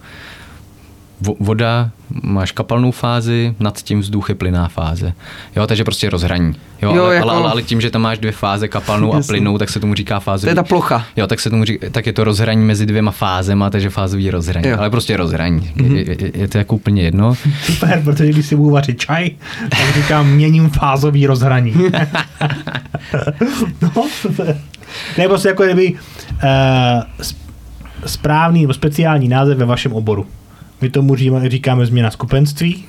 voda, 1.39 1.89
máš 2.23 2.51
kapalnou 2.51 2.91
fázi, 2.91 3.55
nad 3.59 3.81
tím 3.81 3.99
vzduch 3.99 4.29
je 4.29 4.35
plyná 4.35 4.67
fáze. 4.67 5.13
Jo, 5.55 5.67
takže 5.67 5.83
prostě 5.83 6.09
rozhraní. 6.09 6.55
Jo, 6.81 6.95
jo 6.95 7.03
ale, 7.03 7.15
jako... 7.15 7.29
ale, 7.29 7.51
ale, 7.51 7.63
tím, 7.63 7.81
že 7.81 7.89
tam 7.91 8.01
máš 8.01 8.17
dvě 8.17 8.31
fáze, 8.31 8.67
kapalnou 8.67 9.13
a 9.13 9.21
plynou, 9.27 9.57
tak 9.57 9.69
se 9.69 9.79
tomu 9.79 9.93
říká 9.93 10.19
fázový. 10.19 10.45
To 10.45 10.49
je 10.49 10.55
ta 10.55 10.63
plocha. 10.63 11.05
Jo, 11.15 11.27
tak 11.27 11.39
se 11.39 11.49
tomu 11.49 11.65
říká, 11.65 11.87
tak 11.91 12.05
je 12.05 12.13
to 12.13 12.23
rozhraní 12.23 12.65
mezi 12.65 12.85
dvěma 12.85 13.11
fázema, 13.11 13.69
takže 13.69 13.89
fázový 13.89 14.29
rozhraní. 14.29 14.67
Jo. 14.67 14.77
Ale 14.79 14.89
prostě 14.89 15.17
rozhraní. 15.17 15.71
Mm-hmm. 15.75 15.95
Je, 15.95 16.09
je, 16.09 16.31
je, 16.33 16.47
to 16.47 16.57
jako 16.57 16.75
úplně 16.75 17.03
jedno. 17.03 17.35
Super, 17.63 18.01
protože 18.03 18.29
když 18.29 18.45
si 18.45 18.55
budu 18.55 18.69
vařit 18.69 18.99
čaj, 18.99 19.29
tak 19.69 19.95
říkám, 19.95 20.29
měním 20.29 20.69
fázový 20.69 21.27
rozhraní. 21.27 21.73
no, 23.81 24.07
super. 24.21 24.57
Ne, 25.17 25.27
prostě 25.27 25.47
jako 25.47 25.63
kdyby 25.63 25.93
uh, 25.93 25.99
správný 28.05 28.61
nebo 28.61 28.73
speciální 28.73 29.27
název 29.27 29.57
ve 29.57 29.65
vašem 29.65 29.93
oboru. 29.93 30.27
My 30.81 30.89
tomu 30.89 31.15
říkáme 31.49 31.85
změna 31.85 32.11
skupenství. 32.11 32.85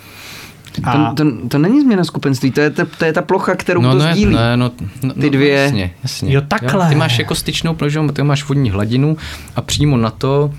A... 0.84 1.14
To, 1.14 1.24
to, 1.24 1.48
to 1.48 1.58
není 1.58 1.80
změna 1.80 2.04
skupenství, 2.04 2.50
to 2.50 2.60
je, 2.60 2.70
ta, 2.70 2.84
to 2.98 3.04
je 3.04 3.12
ta 3.12 3.22
plocha, 3.22 3.54
kterou 3.54 3.80
no, 3.80 3.90
to 3.90 3.98
no, 3.98 4.12
sdílí. 4.12 4.34
No, 4.34 4.56
no, 4.56 4.70
no, 5.02 5.14
ty 5.14 5.30
dvě. 5.30 5.54
Jasně, 5.54 5.90
jasně. 6.02 6.34
Jo, 6.34 6.40
takhle. 6.48 6.84
Jo, 6.84 6.88
ty 6.88 6.94
máš 6.94 7.18
jako 7.18 7.34
styčnou 7.34 7.74
pložu, 7.74 8.08
ty 8.08 8.22
máš 8.22 8.48
vodní 8.48 8.70
hladinu 8.70 9.16
a 9.56 9.62
přímo 9.62 9.96
na 9.96 10.10
to, 10.10 10.54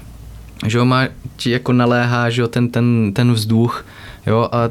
že 0.67 0.77
jo, 0.77 0.85
má, 0.85 1.07
ti 1.37 1.49
jako 1.49 1.73
naléhá, 1.73 2.29
že 2.29 2.41
jo, 2.41 2.47
ten, 2.47 2.69
ten, 2.69 3.11
ten 3.13 3.33
vzduch, 3.33 3.85
jo, 4.27 4.49
a 4.51 4.69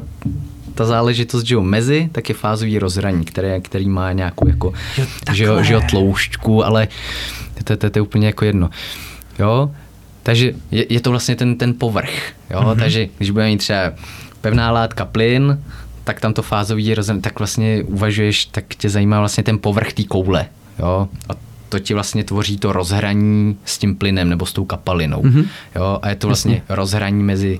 ta 0.75 0.85
záležitost, 0.85 1.43
že 1.43 1.55
jo, 1.55 1.61
mezi, 1.61 2.09
tak 2.11 2.29
je 2.29 2.35
fázový 2.35 2.79
rozhraní, 2.79 3.25
které, 3.25 3.59
který 3.59 3.89
má 3.89 4.11
nějakou 4.11 4.47
jako, 4.47 4.73
jo, 4.97 5.05
že, 5.33 5.43
jo, 5.43 5.63
že 5.63 5.73
jo, 5.73 5.81
tloušťku, 5.89 6.65
ale 6.65 6.87
to, 7.53 7.63
to, 7.63 7.77
to, 7.77 7.89
to 7.89 7.99
je 7.99 8.03
úplně 8.03 8.27
jako 8.27 8.45
jedno. 8.45 8.69
Jo, 9.39 9.71
takže 10.23 10.53
je, 10.71 10.93
je 10.93 10.99
to 10.99 11.09
vlastně 11.09 11.35
ten, 11.35 11.55
ten 11.55 11.73
povrch. 11.73 12.31
Jo? 12.49 12.61
Mm-hmm. 12.61 12.79
Takže 12.79 13.07
když 13.17 13.29
budeme 13.29 13.49
mít 13.49 13.57
třeba 13.57 13.93
pevná 14.41 14.71
látka 14.71 15.05
plyn, 15.05 15.63
tak 16.03 16.19
tam 16.19 16.33
to 16.33 16.41
fázový 16.41 16.95
rozhraní, 16.95 17.21
tak 17.21 17.39
vlastně 17.39 17.83
uvažuješ, 17.83 18.45
tak 18.45 18.75
tě 18.75 18.89
zajímá 18.89 19.19
vlastně 19.19 19.43
ten 19.43 19.59
povrch 19.59 19.93
té 19.93 20.03
koule. 20.03 20.45
Jo? 20.79 21.07
A 21.29 21.33
to 21.69 21.79
ti 21.79 21.93
vlastně 21.93 22.23
tvoří 22.23 22.57
to 22.57 22.73
rozhraní 22.73 23.57
s 23.65 23.77
tím 23.77 23.95
plynem 23.95 24.29
nebo 24.29 24.45
s 24.45 24.53
tou 24.53 24.65
kapalinou. 24.65 25.21
Mm-hmm. 25.21 25.45
Jo? 25.75 25.99
A 26.01 26.09
je 26.09 26.15
to 26.15 26.27
vlastně 26.27 26.55
mm-hmm. 26.55 26.75
rozhraní 26.75 27.23
mezi 27.23 27.59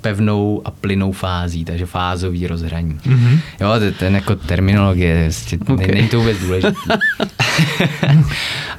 pevnou 0.00 0.62
a 0.64 0.70
plynou 0.70 1.12
fází, 1.12 1.64
takže 1.64 1.86
fázový 1.86 2.46
rozhraní. 2.46 2.94
Mm-hmm. 2.94 3.38
Jo, 3.60 3.68
to, 3.78 3.98
ten 3.98 4.14
jako 4.14 4.36
terminologie, 4.36 5.24
vlastně 5.24 5.58
okay. 5.74 5.94
není 5.94 6.08
to 6.08 6.18
vůbec 6.18 6.38
důležité. 6.38 6.74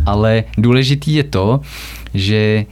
Ale 0.05 0.43
důležitý 0.57 1.13
je 1.13 1.23
to, 1.23 1.61
že 2.13 2.65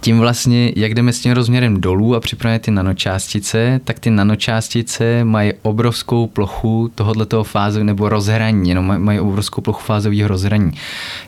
tím 0.00 0.18
vlastně, 0.18 0.72
jak 0.76 0.94
jdeme 0.94 1.12
s 1.12 1.20
tím 1.20 1.32
rozměrem 1.32 1.80
dolů 1.80 2.14
a 2.14 2.20
připravíme 2.20 2.58
ty 2.58 2.70
nanočástice, 2.70 3.80
tak 3.84 3.98
ty 3.98 4.10
nanočástice 4.10 5.24
mají 5.24 5.52
obrovskou 5.62 6.26
plochu 6.26 6.90
tohoto 6.94 7.44
fázu 7.44 7.82
nebo 7.82 8.08
rozhraní, 8.08 8.68
jenom 8.68 9.04
mají 9.04 9.20
obrovskou 9.20 9.60
plochu 9.60 9.80
fázového 9.80 10.28
rozhraní. 10.28 10.72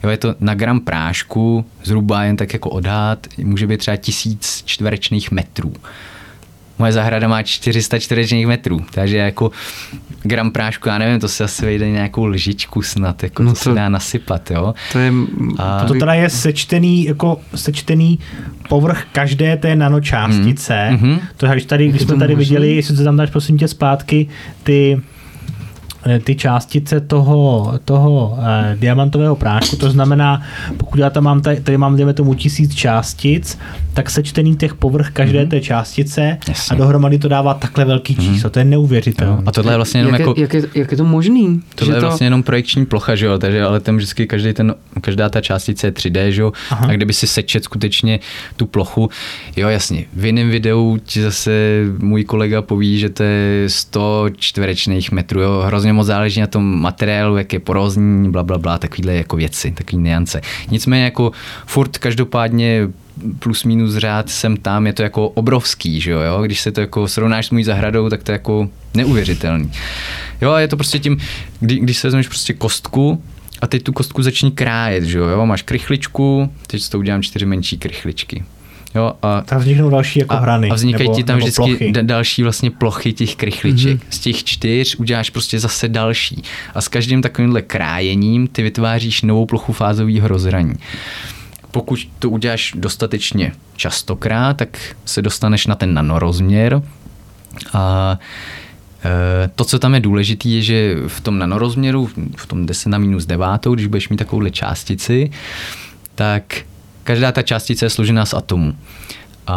Jo, 0.04 0.10
je 0.10 0.16
to 0.16 0.34
na 0.40 0.54
gram 0.54 0.80
prášku, 0.80 1.64
zhruba 1.84 2.24
jen 2.24 2.36
tak 2.36 2.52
jako 2.52 2.70
odhad, 2.70 3.26
může 3.38 3.66
být 3.66 3.78
třeba 3.78 3.96
tisíc 3.96 4.62
čtverečných 4.64 5.30
metrů 5.30 5.72
moje 6.78 6.92
zahrada 6.92 7.28
má 7.28 7.42
400 7.42 7.98
čtverečních 7.98 8.46
metrů, 8.46 8.80
takže 8.90 9.16
jako 9.16 9.50
gram 10.22 10.50
prášku, 10.50 10.88
já 10.88 10.98
nevím, 10.98 11.20
to 11.20 11.28
se 11.28 11.44
asi 11.44 11.64
vejde 11.64 11.90
nějakou 11.90 12.26
lžičku 12.26 12.82
snad, 12.82 13.22
jako 13.22 13.42
no 13.42 13.50
to, 13.50 13.58
to 13.58 13.62
se 13.62 13.74
dá 13.74 13.88
nasypat, 13.88 14.50
jo. 14.50 14.74
To 14.92 14.98
je... 14.98 15.12
A... 15.58 15.84
To 15.84 15.94
teda 15.94 16.14
je 16.14 16.30
sečtený, 16.30 17.04
jako 17.04 17.40
sečtený 17.54 18.18
povrch 18.68 19.04
každé 19.12 19.56
té 19.56 19.76
nanočástice. 19.76 20.88
Mm, 20.90 20.96
mm-hmm. 20.96 21.20
To, 21.36 21.46
když, 21.46 21.64
tady, 21.64 21.88
když 21.88 22.02
jsme 22.02 22.16
tady 22.16 22.34
viděli, 22.34 22.76
jestli 22.76 22.96
to 22.96 23.04
tam 23.04 23.16
dáš 23.16 23.30
prosím 23.30 23.58
tě 23.58 23.68
zpátky, 23.68 24.28
ty 24.62 25.00
ty 26.24 26.34
částice 26.34 27.00
toho, 27.00 27.72
toho 27.84 28.38
eh, 28.42 28.76
diamantového 28.80 29.36
prášku, 29.36 29.76
to 29.76 29.90
znamená, 29.90 30.42
pokud 30.76 30.98
já 31.00 31.10
tam 31.10 31.24
mám, 31.24 31.40
tady, 31.40 31.60
tady 31.60 31.78
mám, 31.78 31.96
dejme 31.96 32.12
tomu, 32.12 32.34
tisíc 32.34 32.74
částic, 32.74 33.58
tak 33.94 34.10
sečtený 34.10 34.56
těch 34.56 34.74
povrch 34.74 35.10
každé 35.10 35.40
Mhm. 35.40 35.48
té 35.48 35.60
částice 35.60 36.38
Jasně. 36.48 36.74
a 36.74 36.78
dohromady 36.78 37.18
to 37.18 37.28
dává 37.28 37.54
takhle 37.54 37.84
velký 37.84 38.14
číslo, 38.16 38.50
to 38.50 38.58
je 38.58 38.64
neuvěřitelné. 38.64 39.42
A 39.46 39.52
tohle 39.52 39.72
je 39.72 39.76
vlastně 39.76 40.00
jenom 40.00 40.12
jak, 40.14 40.20
jako... 40.20 40.34
je, 40.36 40.42
jak, 40.42 40.54
je, 40.54 40.62
jak 40.74 40.90
je 40.90 40.96
to 40.96 41.04
možný? 41.04 41.62
Tohle 41.74 41.92
že 41.92 41.96
je 41.96 42.00
to, 42.00 42.06
vlastně 42.06 42.26
jenom 42.26 42.42
projekční 42.42 42.86
plocha, 42.86 43.14
že 43.14 43.26
jo, 43.26 43.38
takže 43.38 43.62
ale 43.62 43.80
tam 43.80 43.96
vždycky 43.96 44.26
každý 44.26 44.52
ten, 44.52 44.74
každá 45.00 45.28
ta 45.28 45.40
částice 45.40 45.86
je 45.86 45.90
3D, 45.92 46.28
že 46.28 46.42
jo, 46.42 46.52
Aha. 46.70 46.86
a 46.88 46.92
kdyby 46.92 47.12
si 47.12 47.26
sečet 47.26 47.64
skutečně 47.64 48.20
tu 48.56 48.66
plochu, 48.66 49.10
jo 49.56 49.68
jasně, 49.68 50.04
v 50.12 50.24
jiném 50.24 50.50
videu 50.50 50.98
ti 51.04 51.22
zase 51.22 51.50
můj 51.98 52.24
kolega 52.24 52.62
poví, 52.62 52.98
že 52.98 53.08
to 53.08 53.22
je 53.22 53.64
100 53.68 54.26
čtverečných 54.36 55.12
metrů, 55.12 55.40
jo, 55.40 55.62
hrozně 55.66 55.92
moc 55.98 56.06
záleží 56.06 56.40
na 56.40 56.46
tom 56.46 56.80
materiálu, 56.80 57.36
jak 57.36 57.52
je 57.52 57.60
porozní, 57.60 58.30
bla, 58.30 58.42
bla, 58.42 58.58
bla, 58.58 58.78
takovýhle 58.78 59.14
jako 59.14 59.36
věci, 59.36 59.70
takový 59.70 60.02
niance. 60.02 60.40
Nicméně 60.70 61.04
jako 61.04 61.32
furt 61.66 61.98
každopádně 61.98 62.88
plus 63.38 63.64
minus 63.64 63.96
řád 63.96 64.30
sem 64.30 64.56
tam, 64.56 64.86
je 64.86 64.92
to 64.92 65.02
jako 65.02 65.28
obrovský, 65.28 66.00
že 66.00 66.10
jo, 66.10 66.42
když 66.42 66.60
se 66.60 66.72
to 66.72 66.80
jako 66.80 67.08
srovnáš 67.08 67.46
s 67.46 67.50
mojí 67.50 67.64
zahradou, 67.64 68.08
tak 68.08 68.22
to 68.22 68.32
je 68.32 68.34
jako 68.34 68.68
neuvěřitelný. 68.94 69.72
Jo, 70.40 70.50
a 70.50 70.60
je 70.60 70.68
to 70.68 70.76
prostě 70.76 70.98
tím, 70.98 71.18
kdy, 71.60 71.78
když 71.78 71.98
se 71.98 72.06
vezmeš 72.06 72.28
prostě 72.28 72.52
kostku 72.52 73.22
a 73.60 73.66
teď 73.66 73.82
tu 73.82 73.92
kostku 73.92 74.22
začni 74.22 74.50
krájet, 74.50 75.04
že 75.04 75.18
jo, 75.18 75.24
jo? 75.24 75.46
máš 75.46 75.62
krychličku, 75.62 76.52
teď 76.66 76.82
s 76.82 76.88
tou 76.88 76.98
udělám 76.98 77.22
čtyři 77.22 77.46
menší 77.46 77.78
krychličky. 77.78 78.44
Jo, 78.98 79.12
a 79.22 79.40
Tak 79.40 79.58
vzniknou 79.58 79.90
další 79.90 80.18
jako 80.18 80.34
a, 80.34 80.38
hrany. 80.38 80.70
a 80.70 80.74
vznikají 80.74 81.08
nebo, 81.08 81.16
ti 81.16 81.24
tam 81.24 81.36
nebo 81.36 81.46
vždycky 81.46 81.64
plochy. 81.64 81.92
da- 81.92 82.06
další 82.06 82.42
vlastně 82.42 82.70
plochy 82.70 83.12
těch 83.12 83.36
krychliček. 83.36 83.96
Mm-hmm. 83.98 84.06
Z 84.10 84.18
těch 84.18 84.44
čtyř 84.44 84.96
uděláš 84.98 85.30
prostě 85.30 85.58
zase 85.60 85.88
další. 85.88 86.42
A 86.74 86.80
s 86.80 86.88
každým 86.88 87.22
takovýmhle 87.22 87.62
krájením 87.62 88.48
ty 88.48 88.62
vytváříš 88.62 89.22
novou 89.22 89.46
plochu 89.46 89.72
fázového 89.72 90.28
rozhraní. 90.28 90.74
Pokud 91.70 92.08
to 92.18 92.30
uděláš 92.30 92.72
dostatečně 92.76 93.52
častokrát, 93.76 94.56
tak 94.56 94.78
se 95.04 95.22
dostaneš 95.22 95.66
na 95.66 95.74
ten 95.74 95.94
nanorozměr 95.94 96.82
a 97.72 98.18
e, 99.44 99.48
to, 99.54 99.64
co 99.64 99.78
tam 99.78 99.94
je 99.94 100.00
důležité, 100.00 100.48
je, 100.48 100.62
že 100.62 100.96
v 101.06 101.20
tom 101.20 101.38
nanorozměru, 101.38 102.10
v 102.36 102.46
tom 102.46 102.66
10 102.66 102.88
na 102.88 102.98
minus 102.98 103.26
9, 103.26 103.46
když 103.74 103.86
budeš 103.86 104.08
mít 104.08 104.16
takovouhle 104.16 104.50
částici, 104.50 105.30
tak 106.14 106.42
každá 107.08 107.32
ta 107.32 107.42
částice 107.42 107.86
je 107.86 107.90
složená 107.90 108.26
z 108.26 108.34
atomů. 108.34 108.76
A 109.46 109.56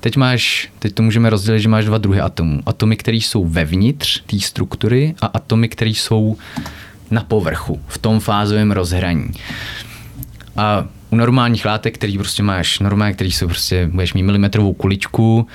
teď 0.00 0.16
máš, 0.16 0.68
teď 0.78 0.94
to 0.94 1.02
můžeme 1.02 1.30
rozdělit, 1.30 1.60
že 1.60 1.68
máš 1.68 1.84
dva 1.84 1.98
druhy 1.98 2.20
atomů. 2.20 2.60
Atomy, 2.66 2.96
které 2.96 3.16
jsou 3.16 3.44
vevnitř 3.44 4.22
té 4.26 4.40
struktury 4.40 5.14
a 5.20 5.26
atomy, 5.26 5.68
které 5.68 5.90
jsou 5.90 6.36
na 7.10 7.24
povrchu, 7.24 7.80
v 7.88 7.98
tom 7.98 8.20
fázovém 8.20 8.72
rozhraní. 8.72 9.32
A 10.56 10.84
u 11.12 11.16
normálních 11.16 11.64
látek, 11.64 11.94
který 11.94 12.18
prostě 12.18 12.42
máš 12.42 12.78
normálně, 12.78 13.14
který 13.14 13.32
jsou 13.32 13.46
prostě, 13.46 13.88
budeš 13.92 14.14
mít 14.14 14.22
milimetrovou 14.22 14.72
kuličku, 14.72 15.46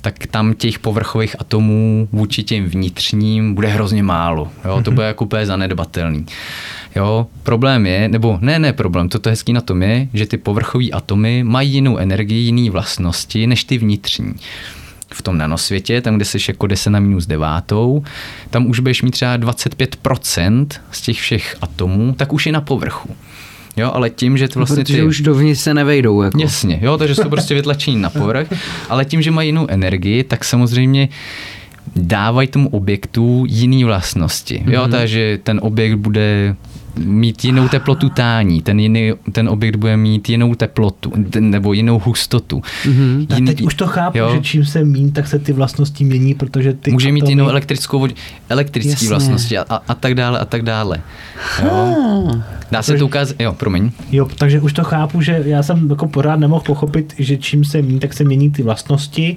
tak 0.00 0.26
tam 0.26 0.54
těch 0.54 0.78
povrchových 0.78 1.36
atomů 1.38 2.08
vůči 2.12 2.42
těm 2.42 2.64
vnitřním 2.64 3.54
bude 3.54 3.68
hrozně 3.68 4.02
málo. 4.02 4.50
Jo? 4.64 4.82
To 4.84 4.90
bude 4.90 5.06
jako 5.06 5.24
úplně 5.24 5.46
zanedbatelný. 5.46 6.26
Jo, 6.96 7.26
problém 7.42 7.86
je, 7.86 8.08
nebo 8.08 8.38
ne, 8.40 8.58
ne 8.58 8.72
problém, 8.72 9.08
to, 9.08 9.18
to 9.18 9.30
hezký 9.30 9.52
na 9.52 9.60
tom 9.60 9.82
je, 9.82 10.08
že 10.14 10.26
ty 10.26 10.36
povrchové 10.36 10.84
atomy 10.92 11.44
mají 11.44 11.72
jinou 11.72 11.98
energii, 11.98 12.38
jiné 12.38 12.70
vlastnosti 12.70 13.46
než 13.46 13.64
ty 13.64 13.78
vnitřní. 13.78 14.34
V 15.14 15.22
tom 15.22 15.38
nanosvětě, 15.38 16.00
tam, 16.00 16.16
kde 16.16 16.24
jsi 16.24 16.38
jako 16.48 16.66
10 16.66 16.90
na 16.90 17.00
minus 17.00 17.26
devátou, 17.26 18.04
tam 18.50 18.66
už 18.66 18.80
budeš 18.80 19.02
mít 19.02 19.10
třeba 19.10 19.38
25% 19.38 20.66
z 20.90 21.00
těch 21.00 21.20
všech 21.20 21.56
atomů, 21.60 22.14
tak 22.14 22.32
už 22.32 22.46
je 22.46 22.52
na 22.52 22.60
povrchu. 22.60 23.16
Jo, 23.76 23.90
ale 23.94 24.10
tím, 24.10 24.36
že 24.38 24.48
ty 24.48 24.54
vlastně 24.58 24.84
protože 24.84 24.96
ty... 24.96 25.02
už 25.02 25.20
dovnitř 25.20 25.60
se 25.60 25.74
nevejdou. 25.74 26.22
Jako. 26.22 26.40
Jasně, 26.40 26.78
jo, 26.82 26.98
takže 26.98 27.14
jsou 27.14 27.28
prostě 27.28 27.54
vytlačení 27.54 27.96
na 28.02 28.10
povrch, 28.10 28.48
ale 28.88 29.04
tím, 29.04 29.22
že 29.22 29.30
mají 29.30 29.48
jinou 29.48 29.66
energii, 29.70 30.24
tak 30.24 30.44
samozřejmě 30.44 31.08
dávají 31.96 32.48
tomu 32.48 32.68
objektu 32.68 33.44
jiný 33.48 33.84
vlastnosti. 33.84 34.62
Jo, 34.66 34.82
Mhm. 34.82 34.90
takže 34.90 35.38
ten 35.42 35.60
objekt 35.62 35.94
bude 35.98 36.56
mít 36.96 37.44
jinou 37.44 37.68
teplotu 37.68 38.08
tání, 38.08 38.62
ten, 38.62 38.80
jiný, 38.80 39.12
ten 39.32 39.48
objekt 39.48 39.76
bude 39.76 39.96
mít 39.96 40.28
jinou 40.28 40.54
teplotu 40.54 41.12
nebo 41.40 41.72
jinou 41.72 41.98
hustotu. 41.98 42.62
Mhm. 42.86 43.26
Tak 43.28 43.38
teď 43.46 43.62
už 43.62 43.74
to 43.74 43.86
chápu, 43.86 44.18
jo. 44.18 44.30
že 44.34 44.40
čím 44.40 44.64
se 44.64 44.84
míň, 44.84 45.12
tak 45.12 45.26
se 45.26 45.38
ty 45.38 45.52
vlastnosti 45.52 46.04
mění, 46.04 46.34
protože 46.34 46.72
ty 46.72 46.90
Může 46.90 47.12
mít 47.12 47.24
atomy- 47.24 47.28
jinou 47.28 47.48
elektrickou 47.48 47.98
vod, 47.98 48.10
elektrické 48.48 49.08
vlastnosti 49.08 49.58
a, 49.58 49.64
a, 49.68 49.82
a 49.88 49.94
tak 49.94 50.14
dále 50.14 50.38
a 50.38 50.44
tak 50.44 50.62
dále. 50.62 51.00
Jo. 51.64 52.30
Dá 52.70 52.82
se 52.82 52.98
to 52.98 53.04
ukázat, 53.04 53.40
jo, 53.40 53.52
promiň. 53.52 53.90
Jo, 54.12 54.28
takže 54.38 54.60
už 54.60 54.72
to 54.72 54.84
chápu, 54.84 55.20
že 55.20 55.42
já 55.46 55.62
jsem 55.62 55.90
jako 55.90 56.08
pořád 56.08 56.36
nemohl 56.36 56.62
pochopit, 56.66 57.14
že 57.18 57.36
čím 57.36 57.64
se 57.64 57.82
mění, 57.82 58.00
tak 58.00 58.12
se 58.14 58.24
mění 58.24 58.50
ty 58.50 58.62
vlastnosti. 58.62 59.36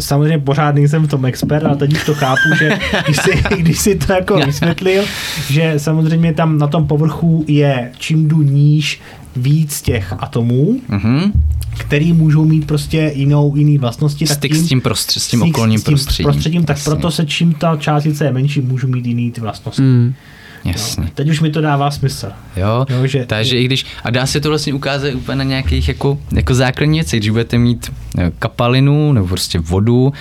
Samozřejmě 0.00 0.38
pořád 0.38 0.74
nejsem 0.74 1.06
v 1.06 1.08
tom 1.10 1.26
expert, 1.26 1.64
ale 1.64 1.76
teď 1.76 1.92
už 1.92 2.04
to 2.04 2.14
chápu, 2.14 2.40
že 2.58 2.78
když 3.06 3.16
si, 3.16 3.42
když 3.58 3.78
si 3.78 3.94
to 3.94 4.12
jako 4.12 4.36
vysvětlil, 4.46 5.04
že 5.50 5.74
samozřejmě 5.76 6.34
tam 6.34 6.58
na 6.58 6.66
tom 6.66 6.86
povrchu 6.86 7.44
je 7.48 7.90
čím 7.98 8.28
jdu 8.28 8.42
níž 8.42 9.00
víc 9.36 9.82
těch 9.82 10.14
atomů, 10.18 10.80
Mhm. 10.88 11.32
který 11.78 12.12
můžou 12.12 12.44
mít 12.44 12.66
prostě 12.66 13.12
jinou, 13.14 13.56
jiný 13.56 13.78
vlastnosti. 13.78 14.26
tak 14.26 14.36
Styk 14.36 14.54
s 14.54 14.68
tím, 14.68 14.80
prostřed, 14.80 15.20
s 15.20 15.28
tím 15.28 15.40
styk 15.40 15.54
okolním 15.54 15.78
s 15.78 15.84
tím 15.84 15.94
prostředím. 15.94 16.24
prostředím 16.32 16.64
tak 16.64 16.84
proto 16.84 17.10
se 17.10 17.26
čím 17.26 17.52
ta 17.54 17.76
částice 17.76 18.24
je 18.24 18.32
menší, 18.32 18.60
můžou 18.60 18.88
mít 18.88 19.06
jiný 19.06 19.30
ty 19.32 19.40
vlastnosti. 19.40 19.82
Mm. 19.82 20.14
Jasně. 20.72 21.10
Teď 21.14 21.28
už 21.30 21.40
mi 21.40 21.50
to 21.50 21.60
dává 21.60 21.90
smysl. 21.90 22.28
Jo, 22.56 22.86
Jo, 22.90 23.06
že- 23.06 23.26
takže 23.26 23.58
i 23.60 23.64
když, 23.64 23.86
a 24.04 24.10
dá 24.10 24.26
se 24.26 24.40
to 24.40 24.48
vlastně 24.48 24.74
ukázat 24.74 25.14
úplně 25.14 25.36
na 25.36 25.44
nějakých 25.44 25.88
jako, 25.88 26.18
jako 26.32 26.54
základní 26.54 26.98
věci, 26.98 27.16
když 27.16 27.30
budete 27.30 27.58
mít 27.58 27.92
eh, 28.18 28.32
kapalinu 28.38 29.12
nebo 29.12 29.26
prostě 29.26 29.58
vodu 29.58 30.12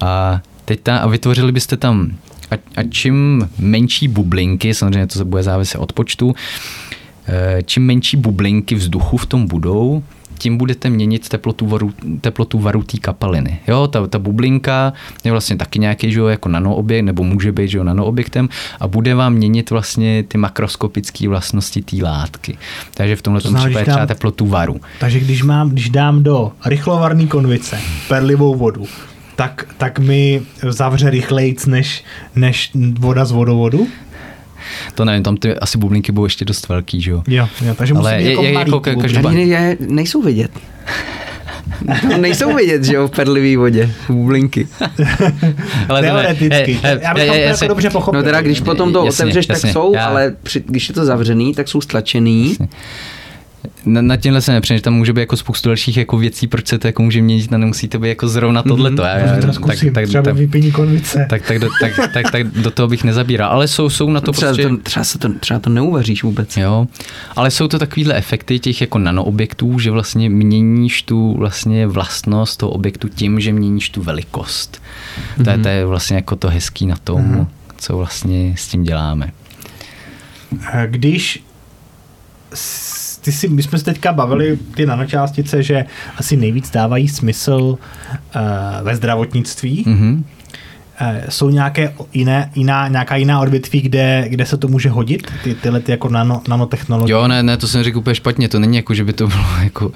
a 0.00 0.40
teď 0.64 0.80
ta, 0.82 0.98
a 0.98 1.06
vytvořili 1.06 1.52
byste 1.52 1.76
tam 1.76 2.10
a, 2.50 2.54
a 2.76 2.82
čím 2.90 3.48
menší 3.58 4.08
bublinky, 4.08 4.74
samozřejmě 4.74 5.06
to 5.06 5.18
se 5.18 5.24
bude 5.24 5.42
záviset 5.42 5.80
od 5.80 5.92
počtu, 5.92 6.34
eh, 7.26 7.58
čím 7.64 7.86
menší 7.86 8.16
bublinky 8.16 8.74
vzduchu 8.74 9.16
v 9.16 9.26
tom 9.26 9.46
budou, 9.46 10.02
tím 10.42 10.56
budete 10.56 10.90
měnit 10.90 11.28
teplotu 11.28 11.66
varu, 11.66 11.92
teplotu 12.20 12.58
varu 12.58 12.82
té 12.82 12.98
kapaliny. 12.98 13.60
Jo, 13.68 13.86
ta, 13.86 14.06
ta 14.06 14.18
bublinka 14.18 14.92
je 15.24 15.30
vlastně 15.30 15.56
taky 15.56 15.78
nějaký, 15.78 16.12
že 16.12 16.18
jo, 16.20 16.26
jako 16.26 16.48
nanoobjekt, 16.48 17.04
nebo 17.04 17.22
může 17.24 17.52
být, 17.52 17.68
že 17.68 17.78
jo, 17.78 17.84
nanoobjektem 17.84 18.48
a 18.80 18.88
bude 18.88 19.14
vám 19.14 19.32
měnit 19.34 19.70
vlastně 19.70 20.22
ty 20.28 20.38
makroskopické 20.38 21.28
vlastnosti 21.28 21.82
té 21.82 21.96
látky. 22.02 22.58
Takže 22.94 23.16
v 23.16 23.22
tomhle 23.22 23.42
To 23.42 23.48
znamená, 23.48 23.66
případě 23.68 23.86
dám- 23.86 23.94
třeba 23.96 24.06
teplotu 24.06 24.46
varu. 24.46 24.80
Takže 25.00 25.20
když, 25.20 25.42
mám, 25.42 25.70
když 25.70 25.90
dám 25.90 26.22
do 26.22 26.52
rychlovarné 26.66 27.26
konvice 27.26 27.78
perlivou 28.08 28.54
vodu, 28.54 28.86
tak, 29.36 29.66
tak 29.78 29.98
mi 29.98 30.42
zavře 30.68 31.10
rychlejc 31.10 31.66
než, 31.66 32.04
než 32.36 32.70
voda 32.98 33.24
z 33.24 33.30
vodovodu? 33.32 33.86
To 34.94 35.04
nevím, 35.04 35.22
tam 35.22 35.36
ty 35.36 35.54
asi 35.54 35.78
bublinky 35.78 36.12
budou 36.12 36.24
ještě 36.24 36.44
dost 36.44 36.68
velký, 36.68 37.00
že 37.00 37.10
jo. 37.10 37.22
Jo, 37.28 37.48
jo 37.66 37.74
takže 37.74 37.94
Ale 37.94 38.02
musí 38.12 38.16
být 38.16 38.24
je- 38.24 38.30
jako 38.30 38.42
je- 38.42 38.52
malý 38.52 38.70
jako 38.70 38.78
ka- 38.78 38.92
bubliny. 38.94 39.02
každopádně- 39.14 39.46
ne, 39.46 39.76
nejsou 39.80 40.22
vidět. 40.22 40.50
No, 42.10 42.18
nejsou 42.18 42.54
vidět, 42.54 42.84
že 42.84 42.94
jo, 42.94 43.08
v 43.08 43.10
perlivý 43.10 43.56
vodě, 43.56 43.90
bublinky. 44.08 44.68
Ale 45.88 46.00
Teoreticky. 46.02 46.78
eh, 46.82 46.92
eh, 46.92 47.00
Já 47.02 47.14
bych 47.14 47.22
eh, 47.22 47.26
to 47.28 47.34
jako 47.34 47.66
dobře 47.68 47.90
pochopil. 47.90 48.20
No 48.20 48.24
teda, 48.24 48.40
když 48.40 48.60
potom 48.60 48.92
to 48.92 49.04
Jasně, 49.04 49.24
otevřeš, 49.24 49.46
tak 49.46 49.54
jasně, 49.56 49.72
jsou, 49.72 49.94
já- 49.94 50.04
ale 50.06 50.34
při, 50.42 50.62
když 50.66 50.88
je 50.88 50.94
to 50.94 51.04
zavřený, 51.04 51.54
tak 51.54 51.68
jsou 51.68 51.80
stlačený. 51.80 52.56
Na, 53.84 54.02
na 54.02 54.16
tímhle 54.16 54.40
se 54.40 54.52
nepřemýšlím, 54.52 54.82
tam 54.82 54.94
může 54.94 55.12
být 55.12 55.20
jako 55.20 55.36
spoustu 55.36 55.68
dalších 55.68 55.96
jako 55.96 56.18
věcí, 56.18 56.46
proč 56.46 56.66
se 56.66 56.78
to 56.78 56.86
jako 56.86 57.02
může 57.02 57.22
měnit 57.22 57.52
a 57.52 57.58
nemusí 57.58 57.88
to 57.88 57.98
být 57.98 58.08
jako 58.08 58.28
zrovna 58.28 58.62
tohleto. 58.62 59.02
Já- 59.02 59.18
Možná 59.18 59.36
to 59.36 59.46
tak, 59.46 59.54
zkusím, 59.54 59.92
tak, 59.92 60.06
třeba 60.06 60.22
tak, 60.22 60.34
vypění 60.34 60.72
konvice. 60.72 61.26
tak, 61.30 61.46
tak, 61.46 61.58
do, 61.58 61.68
tak, 61.80 61.92
tak, 62.12 62.30
tak, 62.30 62.46
do 62.46 62.70
toho 62.70 62.88
bych 62.88 63.04
nezabíral. 63.04 63.50
Ale 63.50 63.68
jsou, 63.68 63.90
jsou 63.90 64.10
na 64.10 64.20
to 64.20 64.32
třeba, 64.32 64.50
prostě... 64.50 64.68
to, 64.68 64.76
třeba, 64.76 65.04
se 65.04 65.18
to, 65.18 65.28
třeba 65.40 65.60
to 65.60 65.70
neuvaříš 65.70 66.22
vůbec. 66.22 66.56
Jo, 66.56 66.86
ale 67.36 67.50
jsou 67.50 67.68
to 67.68 67.78
takovýhle 67.78 68.14
efekty 68.14 68.58
těch 68.58 68.80
jako 68.80 68.98
nanoobjektů, 68.98 69.78
že 69.78 69.90
vlastně 69.90 70.30
měníš 70.30 71.02
tu 71.02 71.34
vlastně 71.38 71.86
vlastnost 71.86 72.58
toho 72.58 72.72
objektu 72.72 73.08
tím, 73.08 73.40
že 73.40 73.52
měníš 73.52 73.90
tu 73.90 74.02
velikost. 74.02 74.82
Mm-hmm. 75.38 75.44
To, 75.44 75.50
je, 75.50 75.58
to 75.58 75.68
je 75.68 75.86
vlastně 75.86 76.16
jako 76.16 76.36
to 76.36 76.48
hezký 76.48 76.86
na 76.86 76.96
tom, 77.04 77.22
mm-hmm. 77.22 77.46
co 77.76 77.96
vlastně 77.96 78.54
s 78.58 78.68
tím 78.68 78.82
děláme. 78.82 79.32
Když 80.86 81.44
ty 83.24 83.32
si, 83.32 83.48
my 83.48 83.62
jsme 83.62 83.78
se 83.78 83.84
teďka 83.84 84.12
bavili 84.12 84.58
ty 84.74 84.86
nanočástice, 84.86 85.62
že 85.62 85.84
asi 86.16 86.36
nejvíc 86.36 86.70
dávají 86.70 87.08
smysl 87.08 87.78
uh, 87.78 88.40
ve 88.82 88.96
zdravotnictví. 88.96 89.84
Mm-hmm. 89.84 90.22
Jsou 91.28 91.50
nějaké 91.50 91.94
jiné, 92.12 92.50
jiná, 92.54 92.88
nějaká 92.88 93.16
jiná 93.16 93.40
odvětví, 93.40 93.80
kde, 93.80 94.24
kde 94.28 94.46
se 94.46 94.56
to 94.56 94.68
může 94.68 94.88
hodit, 94.88 95.32
ty, 95.44 95.54
tyhle 95.54 95.80
ty 95.80 95.90
jako 95.90 96.08
nano, 96.08 96.42
nanotechnologie? 96.48 97.12
Jo, 97.12 97.28
ne, 97.28 97.42
ne, 97.42 97.56
to 97.56 97.68
jsem 97.68 97.82
řekl 97.82 97.98
úplně 97.98 98.14
špatně, 98.14 98.48
to 98.48 98.58
není 98.58 98.76
jako, 98.76 98.94
že 98.94 99.04
by 99.04 99.12
to 99.12 99.26
bylo 99.26 99.44
jako 99.62 99.92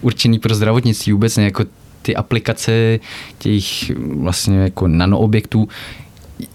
určený 0.00 0.38
pro 0.38 0.54
zdravotnictví 0.54 1.12
vůbec, 1.12 1.36
ne, 1.36 1.44
jako 1.44 1.64
ty 2.02 2.16
aplikace 2.16 2.98
těch 3.38 3.90
vlastně 3.96 4.58
jako 4.58 4.88
nanoobjektů 4.88 5.68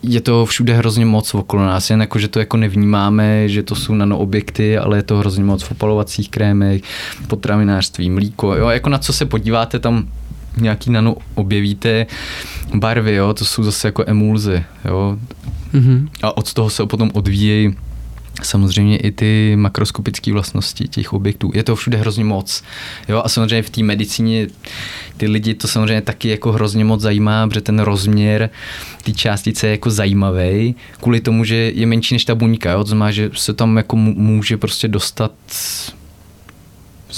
je 0.04 0.22
to 0.22 0.46
všude 0.46 0.74
hrozně 0.74 1.06
moc 1.06 1.34
okolo 1.34 1.66
nás, 1.66 1.90
jen 1.90 2.02
jako, 2.02 2.20
že 2.20 2.28
to 2.28 2.40
jako 2.40 2.58
nevnímáme, 2.58 3.50
že 3.50 3.64
to 3.64 3.76
jsou 3.76 3.94
nanoobjekty, 3.94 4.78
ale 4.78 4.98
je 4.98 5.04
to 5.04 5.18
hrozně 5.18 5.44
moc 5.44 5.64
v 5.64 5.72
opalovacích 5.72 6.30
krémech, 6.30 6.82
potravinářství, 7.28 8.10
mlíko, 8.10 8.56
jo, 8.56 8.70
jako 8.70 8.90
na 8.90 8.98
co 8.98 9.14
se 9.14 9.26
podíváte, 9.26 9.80
tam 9.80 10.08
nějaký 10.58 10.92
nano 10.92 11.16
objevíte, 11.36 12.06
barvy, 12.74 13.16
jo, 13.16 13.34
to 13.34 13.46
jsou 13.46 13.64
zase 13.64 13.88
jako 13.88 14.04
emulze, 14.08 14.64
jo, 14.86 15.18
mm-hmm. 15.74 16.08
a 16.24 16.38
od 16.38 16.54
toho 16.54 16.70
se 16.70 16.86
potom 16.86 17.12
odvíjejí 17.14 17.76
samozřejmě 18.44 18.98
i 18.98 19.12
ty 19.12 19.56
makroskopické 19.56 20.34
vlastnosti 20.34 20.88
těch 20.88 21.14
objektů. 21.14 21.52
Je 21.54 21.64
to 21.64 21.76
všude 21.76 21.98
hrozně 21.98 22.24
moc. 22.24 22.64
Jo? 23.10 23.22
A 23.26 23.30
samozřejmě 23.30 23.64
v 23.64 23.70
té 23.70 23.84
medicíně 23.84 24.48
ty 25.18 25.28
lidi 25.28 25.54
to 25.54 25.68
samozřejmě 25.68 26.02
taky 26.02 26.30
jako 26.30 26.52
hrozně 26.52 26.86
moc 26.86 27.02
zajímá, 27.02 27.48
protože 27.48 27.62
ten 27.62 27.80
rozměr 27.80 28.50
té 29.04 29.12
částice 29.12 29.68
je 29.68 29.72
jako 29.72 29.90
zajímavý, 29.90 30.76
kvůli 31.02 31.22
tomu, 31.22 31.44
že 31.44 31.56
je 31.56 31.86
menší 31.86 32.16
než 32.16 32.26
ta 32.26 32.36
buňka. 32.36 32.72
Jo? 32.72 32.84
To 32.84 32.90
znamená, 32.90 33.12
že 33.12 33.30
se 33.34 33.54
tam 33.54 33.78
jako 33.78 33.96
může 33.96 34.58
prostě 34.58 34.88
dostat 34.88 35.32
s 35.48 35.94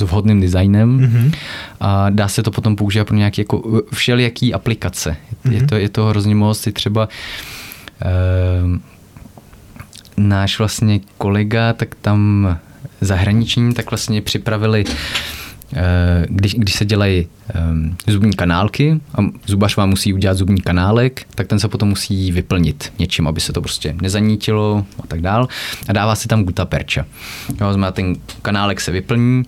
vhodným 0.02 0.42
designem 0.42 1.00
mm-hmm. 1.00 1.34
a 1.80 2.10
dá 2.10 2.28
se 2.28 2.44
to 2.44 2.52
potom 2.52 2.76
používat 2.76 3.08
pro 3.08 3.18
nějaké 3.18 3.42
jako 3.42 3.82
všelijaký 3.94 4.54
aplikace. 4.54 5.18
Mm-hmm. 5.46 5.52
Je, 5.52 5.68
to, 5.68 5.76
je 5.76 5.90
to 5.90 6.06
hrozně 6.06 6.36
moc, 6.36 6.68
i 6.68 6.72
třeba 6.72 7.10
uh, 8.66 8.78
náš 10.18 10.60
vlastně 10.60 11.00
kolega, 11.18 11.74
tak 11.74 11.96
tam 11.96 12.58
zahraniční, 13.02 13.74
tak 13.74 13.92
vlastně 13.92 14.22
připravili 14.22 14.86
eh, 15.74 16.26
když, 16.30 16.54
když 16.54 16.76
se 16.76 16.86
dělají 16.86 17.28
um, 17.72 17.98
zubní 18.08 18.34
kanálky 18.34 19.00
a 19.16 19.22
zubař 19.46 19.78
vám 19.78 19.90
musí 19.90 20.14
udělat 20.14 20.38
zubní 20.38 20.62
kanálek, 20.62 21.26
tak 21.36 21.48
ten 21.48 21.60
se 21.60 21.68
potom 21.68 21.90
musí 21.90 22.32
vyplnit 22.32 22.94
něčím, 23.00 23.28
aby 23.28 23.42
se 23.42 23.54
to 23.54 23.62
prostě 23.62 23.96
nezanítilo 24.02 24.86
a 25.04 25.08
tak 25.08 25.22
dál. 25.22 25.48
A 25.88 25.94
dává 25.94 26.16
se 26.16 26.28
tam 26.28 26.44
gutaperča. 26.44 27.06
Jo, 27.50 27.74
znamená, 27.74 27.92
ten 27.92 28.16
kanálek 28.42 28.82
se 28.82 28.92
vyplní, 28.92 29.44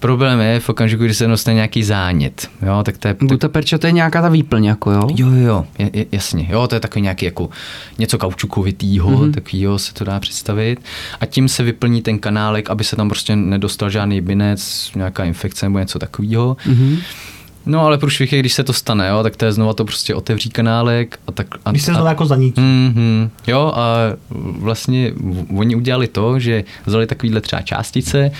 Problém 0.00 0.40
je 0.40 0.60
v 0.60 0.68
okamžiku, 0.68 1.04
kdy 1.04 1.14
se 1.14 1.26
dostane 1.26 1.54
nějaký 1.54 1.82
zánět. 1.82 2.50
Jo, 2.62 2.82
tak 2.82 2.98
to 2.98 3.08
je... 3.08 3.16
Guta 3.20 3.48
perča 3.48 3.78
to 3.78 3.86
je 3.86 3.92
nějaká 3.92 4.22
ta 4.22 4.28
výplň, 4.28 4.64
jako 4.64 4.90
jo? 4.90 5.08
Jo, 5.16 5.28
jo, 5.30 5.66
je, 5.78 5.90
je, 5.92 6.06
jasně. 6.12 6.46
Jo, 6.50 6.66
to 6.66 6.74
je 6.74 6.80
takový 6.80 7.02
nějaký 7.02 7.24
jako 7.24 7.50
něco 7.98 8.18
kaučukovitýho, 8.18 9.10
mm-hmm. 9.10 9.32
takovýho 9.32 9.78
se 9.78 9.94
to 9.94 10.04
dá 10.04 10.20
představit. 10.20 10.82
A 11.20 11.26
tím 11.26 11.48
se 11.48 11.62
vyplní 11.62 12.02
ten 12.02 12.18
kanálek, 12.18 12.70
aby 12.70 12.84
se 12.84 12.96
tam 12.96 13.08
prostě 13.08 13.36
nedostal 13.36 13.90
žádný 13.90 14.20
binec, 14.20 14.90
nějaká 14.96 15.24
infekce 15.24 15.66
nebo 15.66 15.78
něco 15.78 15.98
takového. 15.98 16.56
Mm-hmm. 16.66 16.98
No 17.66 17.80
ale 17.80 17.98
průšvih 17.98 18.32
je, 18.32 18.38
když 18.38 18.52
se 18.52 18.64
to 18.64 18.72
stane, 18.72 19.08
jo, 19.08 19.22
tak 19.22 19.36
to 19.36 19.44
je 19.44 19.52
znova 19.52 19.72
to 19.72 19.84
prostě 19.84 20.14
otevří 20.14 20.50
kanálek. 20.50 21.18
A 21.26 21.32
tak, 21.32 21.46
a, 21.64 21.70
když 21.70 21.82
se 21.82 21.92
to 21.92 22.06
jako 22.06 22.26
zanítí. 22.26 22.60
Mm-hmm, 22.60 23.30
jo 23.46 23.72
a 23.74 23.96
vlastně 24.58 25.12
oni 25.56 25.76
udělali 25.76 26.08
to, 26.08 26.38
že 26.38 26.64
vzali 26.86 27.06
takovýhle 27.06 27.40
třeba 27.40 27.62
částice, 27.62 28.30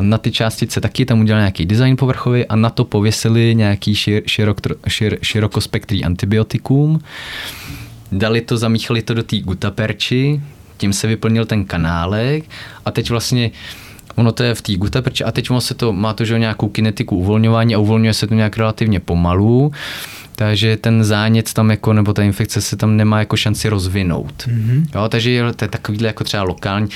na 0.00 0.18
ty 0.18 0.30
částice 0.30 0.80
taky 0.80 1.04
tam 1.04 1.20
udělali 1.20 1.42
nějaký 1.42 1.66
design 1.66 1.96
povrchový 1.96 2.46
a 2.46 2.56
na 2.56 2.70
to 2.70 2.84
pověsili 2.84 3.54
nějaký 3.54 3.94
šir, 3.94 4.22
širok, 4.26 4.60
šir, 4.88 5.18
širokospektrý 5.22 6.04
antibiotikum. 6.04 7.00
Dali 8.12 8.40
to, 8.40 8.56
zamíchali 8.56 9.02
to 9.02 9.14
do 9.14 9.22
té 9.22 9.38
gutaperči, 9.40 10.40
tím 10.76 10.92
se 10.92 11.06
vyplnil 11.06 11.44
ten 11.44 11.64
kanálek 11.64 12.44
a 12.84 12.90
teď 12.90 13.10
vlastně 13.10 13.50
ono 14.14 14.32
to 14.32 14.42
je 14.42 14.54
v 14.54 14.62
té 14.62 14.76
gutaperči 14.76 15.24
a 15.24 15.32
teď 15.32 15.50
ono 15.50 15.60
se 15.60 15.74
to, 15.74 15.92
má 15.92 16.12
to 16.12 16.24
že 16.24 16.38
nějakou 16.38 16.68
kinetiku 16.68 17.16
uvolňování 17.16 17.74
a 17.74 17.78
uvolňuje 17.78 18.14
se 18.14 18.26
to 18.26 18.34
nějak 18.34 18.56
relativně 18.56 19.00
pomalu 19.00 19.72
takže 20.36 20.76
ten 20.76 21.04
zánět 21.04 21.52
tam 21.52 21.70
jako, 21.70 21.92
nebo 21.92 22.12
ta 22.12 22.22
infekce 22.22 22.60
se 22.60 22.76
tam 22.76 22.96
nemá 22.96 23.18
jako 23.18 23.36
šanci 23.36 23.68
rozvinout. 23.68 24.34
Mm-hmm. 24.46 24.86
Jo, 24.94 25.08
takže 25.08 25.44
to 25.56 25.64
je 25.64 25.68
takovýhle 25.68 26.06
jako 26.06 26.24
třeba 26.24 26.42
lokální, 26.42 26.88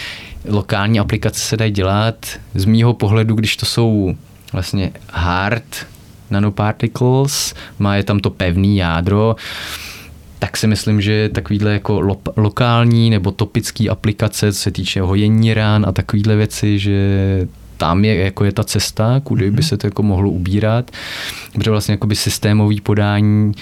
lokální 0.45 1.01
aplikace 1.01 1.41
se 1.41 1.57
dají 1.57 1.73
dělat. 1.73 2.27
Z 2.55 2.65
mýho 2.65 2.95
pohledu, 2.95 3.35
když 3.35 3.57
to 3.57 3.67
jsou 3.67 4.15
vlastně 4.53 4.91
hard 5.13 5.87
nanoparticles, 6.31 7.55
má 7.79 7.97
je 7.97 8.03
tam 8.03 8.21
to 8.21 8.31
pevný 8.31 8.77
jádro, 8.77 9.37
tak 10.39 10.57
si 10.57 10.67
myslím, 10.67 11.01
že 11.01 11.29
takovýhle 11.29 11.73
jako 11.73 12.01
lo- 12.01 12.33
lokální 12.37 13.11
nebo 13.11 13.31
topický 13.31 13.91
aplikace, 13.91 14.53
co 14.53 14.59
se 14.59 14.71
týče 14.71 15.01
hojení 15.01 15.55
rán 15.55 15.87
a 15.89 15.93
takovýhle 15.93 16.37
věci, 16.37 16.79
že 16.79 16.99
tam 17.77 18.05
je, 18.05 18.15
jako 18.15 18.45
je 18.45 18.53
ta 18.53 18.65
cesta, 18.65 19.21
kudy 19.25 19.51
by 19.51 19.51
mhm. 19.51 19.63
se 19.63 19.77
to 19.77 19.87
jako 19.87 20.03
mohlo 20.03 20.31
ubírat, 20.31 20.91
protože 21.55 21.71
vlastně 21.71 21.93
jakoby 21.93 22.17
systémový 22.17 22.81
podání, 22.81 23.53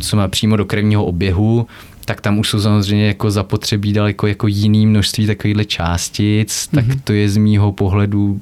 co 0.00 0.16
má 0.16 0.28
přímo 0.28 0.56
do 0.56 0.64
krevního 0.64 1.04
oběhu, 1.04 1.66
tak 2.04 2.20
tam 2.20 2.38
už 2.38 2.48
jsou 2.48 2.60
samozřejmě 2.60 3.06
jako 3.06 3.30
zapotřebí 3.30 3.92
daleko 3.92 4.26
jako 4.26 4.46
jiný 4.46 4.86
množství 4.86 5.26
takovýchhle 5.26 5.64
částic, 5.64 6.50
mm-hmm. 6.50 6.74
tak 6.74 6.86
mhm. 6.86 7.00
to 7.04 7.12
je 7.12 7.28
z 7.28 7.36
mýho 7.36 7.72
pohledu 7.72 8.40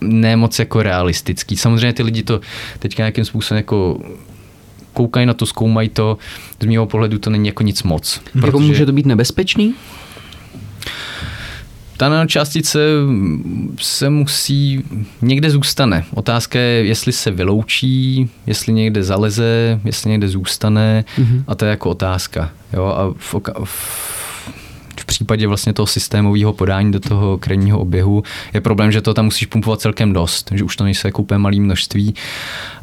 ne 0.00 0.36
moc 0.36 0.58
jako 0.58 0.82
realistický. 0.82 1.56
Samozřejmě 1.56 1.92
ty 1.92 2.02
lidi 2.02 2.22
to 2.22 2.40
teďka 2.78 3.02
nějakým 3.02 3.24
způsobem 3.24 3.56
jako 3.56 4.00
koukají 4.92 5.26
na 5.26 5.34
to, 5.34 5.46
zkoumají 5.46 5.88
to, 5.88 6.18
z 6.62 6.66
mého 6.66 6.86
pohledu 6.86 7.18
to 7.18 7.30
není 7.30 7.46
jako 7.46 7.62
nic 7.62 7.82
moc. 7.82 8.20
Jako 8.34 8.46
protože... 8.46 8.66
může 8.66 8.86
to 8.86 8.92
být 8.92 9.06
nebezpečný? 9.06 9.74
Ta 11.98 12.08
nanočástice 12.08 12.78
se 13.80 14.10
musí, 14.10 14.84
někde 15.22 15.50
zůstane. 15.50 16.04
Otázka 16.14 16.58
je, 16.58 16.84
jestli 16.84 17.12
se 17.12 17.30
vyloučí, 17.30 18.30
jestli 18.46 18.72
někde 18.72 19.02
zaleze, 19.02 19.80
jestli 19.84 20.10
někde 20.10 20.28
zůstane 20.28 21.04
mm-hmm. 21.18 21.44
a 21.46 21.54
to 21.54 21.64
je 21.64 21.70
jako 21.70 21.90
otázka. 21.90 22.50
Jo? 22.72 22.84
A 22.84 23.14
v, 23.16 23.34
v 23.64 24.17
případě 25.04 25.46
vlastně 25.46 25.72
toho 25.72 25.86
systémového 25.86 26.52
podání 26.52 26.92
do 26.92 27.00
toho 27.00 27.38
krevního 27.38 27.80
oběhu 27.80 28.22
je 28.54 28.60
problém, 28.60 28.92
že 28.92 29.00
to 29.00 29.14
tam 29.14 29.24
musíš 29.24 29.46
pumpovat 29.46 29.80
celkem 29.80 30.12
dost, 30.12 30.52
že 30.54 30.64
už 30.64 30.76
to 30.76 30.84
nejsou 30.84 31.08
jako 31.08 31.22
úplně 31.22 31.38
malé 31.38 31.56
množství. 31.56 32.14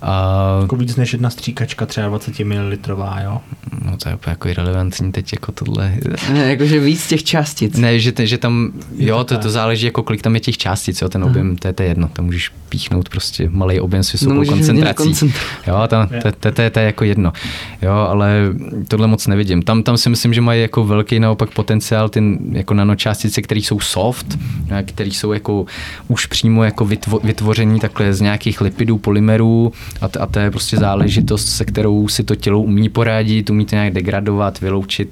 A... 0.01 0.57
Jako 0.61 0.75
víc 0.75 0.95
než 0.95 1.13
jedna 1.13 1.29
stříkačka, 1.29 1.85
třeba 1.85 2.07
20 2.07 2.39
ml, 2.39 2.77
jo? 3.23 3.41
No 3.85 3.97
to 3.97 4.09
je 4.09 4.15
úplně 4.15 4.31
jako 4.31 4.47
irrelevantní 4.47 5.11
teď 5.11 5.33
jako 5.33 5.51
tohle. 5.51 5.93
Ne, 6.33 6.49
jakože 6.49 6.79
víc 6.79 7.07
těch 7.07 7.23
částic. 7.23 7.77
Ne, 7.77 7.99
že, 7.99 8.13
že 8.23 8.37
tam, 8.37 8.71
jo, 8.97 9.23
to, 9.23 9.37
to 9.37 9.49
záleží 9.49 9.85
jako 9.85 10.03
kolik 10.03 10.21
tam 10.21 10.35
je 10.35 10.39
těch 10.39 10.57
částic, 10.57 11.01
jo, 11.01 11.09
ten 11.09 11.23
objem, 11.23 11.57
to 11.57 11.67
je, 11.67 11.73
to 11.73 11.83
je 11.83 11.89
jedno, 11.89 12.07
tam 12.07 12.25
můžeš 12.25 12.51
píchnout 12.69 13.09
prostě 13.09 13.49
malý 13.49 13.79
objem 13.79 14.03
s 14.03 14.11
vysokou 14.11 14.33
no, 14.33 14.45
koncentrací. 14.45 15.33
Jo, 15.67 15.83
tam, 15.87 16.07
to, 16.07 16.31
to, 16.39 16.51
to, 16.51 16.69
to, 16.69 16.79
je 16.79 16.85
jako 16.85 17.03
jedno. 17.03 17.33
Jo, 17.81 17.91
ale 17.91 18.53
tohle 18.87 19.07
moc 19.07 19.27
nevidím. 19.27 19.61
Tam, 19.61 19.83
tam 19.83 19.97
si 19.97 20.09
myslím, 20.09 20.33
že 20.33 20.41
mají 20.41 20.61
jako 20.61 20.83
velký 20.85 21.19
naopak 21.19 21.49
potenciál 21.49 22.04
ty 22.09 22.39
jako 22.51 22.73
nanočástice, 22.73 23.41
které 23.41 23.59
jsou 23.59 23.79
soft, 23.79 24.37
které 24.85 25.09
jsou 25.09 25.33
jako 25.33 25.65
už 26.07 26.25
přímo 26.25 26.63
jako 26.63 26.85
vytvo, 26.85 27.19
vytvoření 27.23 27.79
takhle 27.79 28.13
z 28.13 28.21
nějakých 28.21 28.61
lipidů, 28.61 28.97
polymerů 28.97 29.73
a, 30.01 30.07
t, 30.07 30.19
a 30.19 30.25
to 30.25 30.39
je 30.39 30.51
prostě 30.51 30.77
záležitost, 30.77 31.45
se 31.45 31.65
kterou 31.65 32.07
si 32.07 32.23
to 32.23 32.35
tělo 32.35 32.61
umí 32.61 32.89
poradit, 32.89 33.49
umí 33.49 33.65
to 33.65 33.75
nějak 33.75 33.93
degradovat, 33.93 34.61
vyloučit 34.61 35.09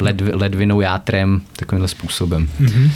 led, 0.00 0.22
ledvinou 0.32 0.80
játrem, 0.80 1.40
takovýmhle 1.56 1.88
způsobem. 1.88 2.48
Mm-hmm. 2.60 2.90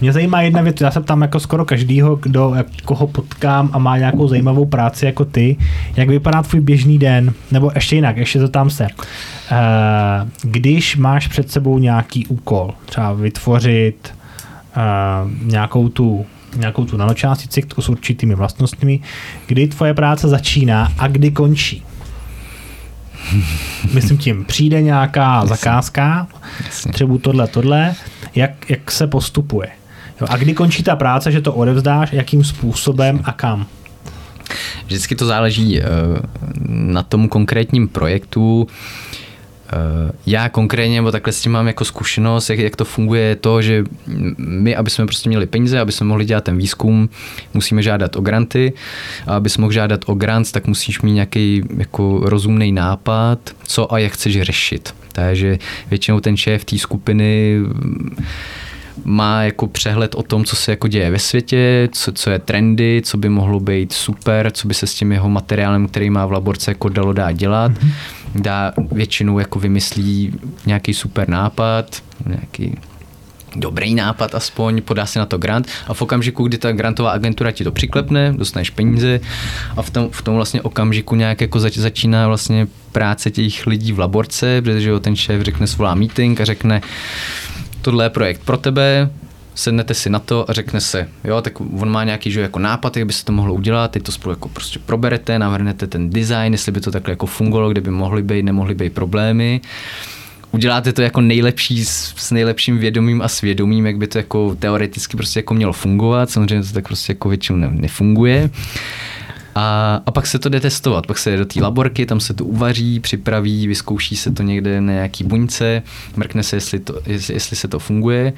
Mě 0.00 0.12
zajímá 0.12 0.40
jedna 0.42 0.62
věc, 0.62 0.80
já 0.80 0.90
se 0.90 1.00
ptám 1.00 1.22
jako 1.22 1.40
skoro 1.40 1.64
každýho, 1.64 2.16
kdo, 2.16 2.54
koho 2.84 3.06
potkám 3.06 3.70
a 3.72 3.78
má 3.78 3.98
nějakou 3.98 4.28
zajímavou 4.28 4.66
práci 4.66 5.06
jako 5.06 5.24
ty, 5.24 5.56
jak 5.96 6.08
vypadá 6.08 6.42
tvůj 6.42 6.60
běžný 6.60 6.98
den, 6.98 7.32
nebo 7.50 7.70
ještě 7.74 7.96
jinak, 7.96 8.16
ještě 8.16 8.38
to 8.38 8.48
tam 8.48 8.70
se. 8.70 8.86
Eh, 8.86 9.56
když 10.42 10.96
máš 10.96 11.26
před 11.26 11.50
sebou 11.50 11.78
nějaký 11.78 12.26
úkol, 12.26 12.74
třeba 12.84 13.12
vytvořit 13.12 14.14
eh, 14.76 14.80
nějakou 15.42 15.88
tu 15.88 16.26
nějakou 16.56 16.84
tu 16.84 16.96
nanočástici 16.96 17.62
s 17.78 17.88
určitými 17.88 18.34
vlastnostmi, 18.34 19.00
kdy 19.46 19.68
tvoje 19.68 19.94
práce 19.94 20.28
začíná 20.28 20.92
a 20.98 21.08
kdy 21.08 21.30
končí. 21.30 21.82
Myslím 23.92 24.18
tím, 24.18 24.44
přijde 24.44 24.82
nějaká 24.82 25.34
Jasně. 25.34 25.48
zakázka, 25.48 26.26
Jasně. 26.66 26.92
třeba 26.92 27.18
tohle, 27.18 27.46
tohle, 27.46 27.94
jak, 28.36 28.70
jak 28.70 28.90
se 28.90 29.06
postupuje. 29.06 29.68
Jo, 30.20 30.26
a 30.30 30.36
kdy 30.36 30.54
končí 30.54 30.82
ta 30.82 30.96
práce, 30.96 31.32
že 31.32 31.40
to 31.40 31.54
odevzdáš, 31.54 32.12
jakým 32.12 32.44
způsobem 32.44 33.20
a 33.24 33.32
kam? 33.32 33.66
Vždycky 34.86 35.16
to 35.16 35.26
záleží 35.26 35.80
uh, 35.80 35.86
na 36.68 37.02
tom 37.02 37.28
konkrétním 37.28 37.88
projektu. 37.88 38.62
Uh, 38.62 40.10
já 40.26 40.48
konkrétně, 40.48 40.96
nebo 40.96 41.12
takhle 41.12 41.32
s 41.32 41.40
tím 41.40 41.52
mám 41.52 41.66
jako 41.66 41.84
zkušenost, 41.84 42.50
jak, 42.50 42.58
jak 42.58 42.76
to 42.76 42.84
funguje, 42.84 43.36
to, 43.36 43.62
že 43.62 43.84
my, 44.38 44.76
aby 44.76 44.90
jsme 44.90 45.06
prostě 45.06 45.28
měli 45.28 45.46
peníze, 45.46 45.80
aby 45.80 45.92
jsme 45.92 46.06
mohli 46.06 46.24
dělat 46.24 46.44
ten 46.44 46.56
výzkum, 46.56 47.08
musíme 47.54 47.82
žádat 47.82 48.16
o 48.16 48.20
granty 48.20 48.72
a 49.26 49.36
aby 49.36 49.50
jsme 49.50 49.60
mohli 49.60 49.74
žádat 49.74 50.00
o 50.06 50.14
grant, 50.14 50.52
tak 50.52 50.66
musíš 50.66 51.02
mít 51.02 51.12
nějaký 51.12 51.62
jako 51.76 52.20
rozumný 52.24 52.72
nápad, 52.72 53.38
co 53.64 53.94
a 53.94 53.98
jak 53.98 54.12
chceš 54.12 54.42
řešit. 54.42 54.94
Takže 55.16 55.58
většinou 55.90 56.20
ten 56.20 56.36
šéf 56.36 56.64
té 56.64 56.78
skupiny 56.78 57.58
má 59.04 59.42
jako 59.42 59.66
přehled 59.66 60.14
o 60.14 60.22
tom, 60.22 60.44
co 60.44 60.56
se 60.56 60.72
jako 60.72 60.88
děje 60.88 61.10
ve 61.10 61.18
světě, 61.18 61.88
co, 61.92 62.12
co 62.12 62.30
je 62.30 62.38
trendy, 62.38 63.02
co 63.04 63.16
by 63.16 63.28
mohlo 63.28 63.60
být 63.60 63.92
super, 63.92 64.50
co 64.50 64.68
by 64.68 64.74
se 64.74 64.86
s 64.86 64.94
tím 64.94 65.12
jeho 65.12 65.28
materiálem, 65.28 65.88
který 65.88 66.10
má 66.10 66.26
v 66.26 66.32
laborce, 66.32 66.70
jako 66.70 66.88
dalo 66.88 67.12
dá 67.12 67.32
dělat. 67.32 67.72
Mm-hmm. 67.72 67.92
Dá 68.34 68.72
většinou 68.92 69.38
jako 69.38 69.58
vymyslí 69.58 70.34
nějaký 70.66 70.94
super 70.94 71.28
nápad, 71.28 72.02
nějaký 72.26 72.78
dobrý 73.60 73.94
nápad 73.94 74.34
aspoň, 74.34 74.82
podá 74.82 75.06
se 75.06 75.18
na 75.18 75.26
to 75.26 75.38
grant 75.38 75.68
a 75.86 75.94
v 75.94 76.02
okamžiku, 76.02 76.44
kdy 76.44 76.58
ta 76.58 76.72
grantová 76.72 77.10
agentura 77.10 77.52
ti 77.52 77.64
to 77.64 77.72
přiklepne, 77.72 78.32
dostaneš 78.32 78.70
peníze 78.70 79.20
a 79.76 79.82
v 79.82 79.90
tom, 79.90 80.08
v 80.10 80.22
tom 80.22 80.34
vlastně 80.34 80.62
okamžiku 80.62 81.14
nějak 81.14 81.40
jako 81.40 81.60
zač, 81.60 81.76
začíná 81.76 82.28
vlastně 82.28 82.66
práce 82.92 83.30
těch 83.30 83.66
lidí 83.66 83.92
v 83.92 83.98
laborce, 83.98 84.62
protože 84.62 85.00
ten 85.00 85.16
šéf 85.16 85.42
řekne, 85.42 85.66
svolá 85.66 85.94
meeting 85.94 86.40
a 86.40 86.44
řekne, 86.44 86.82
tohle 87.82 88.04
je 88.04 88.10
projekt 88.10 88.42
pro 88.44 88.56
tebe, 88.56 89.10
sednete 89.54 89.94
si 89.94 90.10
na 90.10 90.18
to 90.18 90.50
a 90.50 90.52
řekne 90.52 90.80
se, 90.80 91.08
jo, 91.24 91.42
tak 91.42 91.60
on 91.60 91.90
má 91.90 92.04
nějaký 92.04 92.30
že 92.30 92.40
jako 92.40 92.58
nápad, 92.58 92.96
jak 92.96 93.06
by 93.06 93.12
se 93.12 93.24
to 93.24 93.32
mohlo 93.32 93.54
udělat, 93.54 93.90
teď 93.90 94.02
to 94.02 94.12
spolu 94.12 94.32
jako 94.32 94.48
prostě 94.48 94.78
proberete, 94.78 95.38
navrhnete 95.38 95.86
ten 95.86 96.10
design, 96.10 96.52
jestli 96.52 96.72
by 96.72 96.80
to 96.80 96.90
takhle 96.90 97.12
jako 97.12 97.26
fungovalo, 97.26 97.70
kde 97.70 97.80
by 97.80 97.90
mohly 97.90 98.22
být, 98.22 98.42
nemohly 98.42 98.74
být 98.74 98.92
problémy 98.92 99.60
uděláte 100.56 100.92
to 100.92 101.02
jako 101.02 101.20
nejlepší 101.20 101.84
s, 101.84 102.14
s 102.16 102.30
nejlepším 102.30 102.78
vědomím 102.78 103.22
a 103.22 103.28
svědomím, 103.28 103.86
jak 103.86 103.96
by 103.96 104.06
to 104.06 104.18
jako 104.18 104.56
teoreticky 104.58 105.16
prostě 105.16 105.38
jako 105.38 105.54
mělo 105.54 105.72
fungovat. 105.72 106.30
Samozřejmě 106.30 106.68
to 106.68 106.72
tak 106.72 106.86
prostě 106.86 107.10
jako 107.12 107.28
většinou 107.28 107.58
ne, 107.58 107.68
nefunguje. 107.70 108.50
A, 109.54 110.02
a 110.06 110.10
pak 110.10 110.26
se 110.26 110.38
to 110.38 110.48
jde 110.48 110.60
testovat, 110.60 111.06
pak 111.06 111.18
se 111.18 111.30
jde 111.30 111.36
do 111.36 111.44
té 111.44 111.60
laborky, 111.60 112.06
tam 112.06 112.20
se 112.20 112.34
to 112.34 112.44
uvaří, 112.44 113.00
připraví, 113.00 113.66
vyzkouší 113.66 114.16
se 114.16 114.30
to 114.30 114.42
někde 114.42 114.80
na 114.80 114.92
nějaký 114.92 115.24
buňce, 115.24 115.82
mrkne 116.16 116.42
se, 116.42 116.56
jestli, 116.56 116.80
to, 116.80 117.00
jestli, 117.06 117.34
jestli 117.34 117.56
se 117.56 117.68
to 117.68 117.78
funguje. 117.78 118.32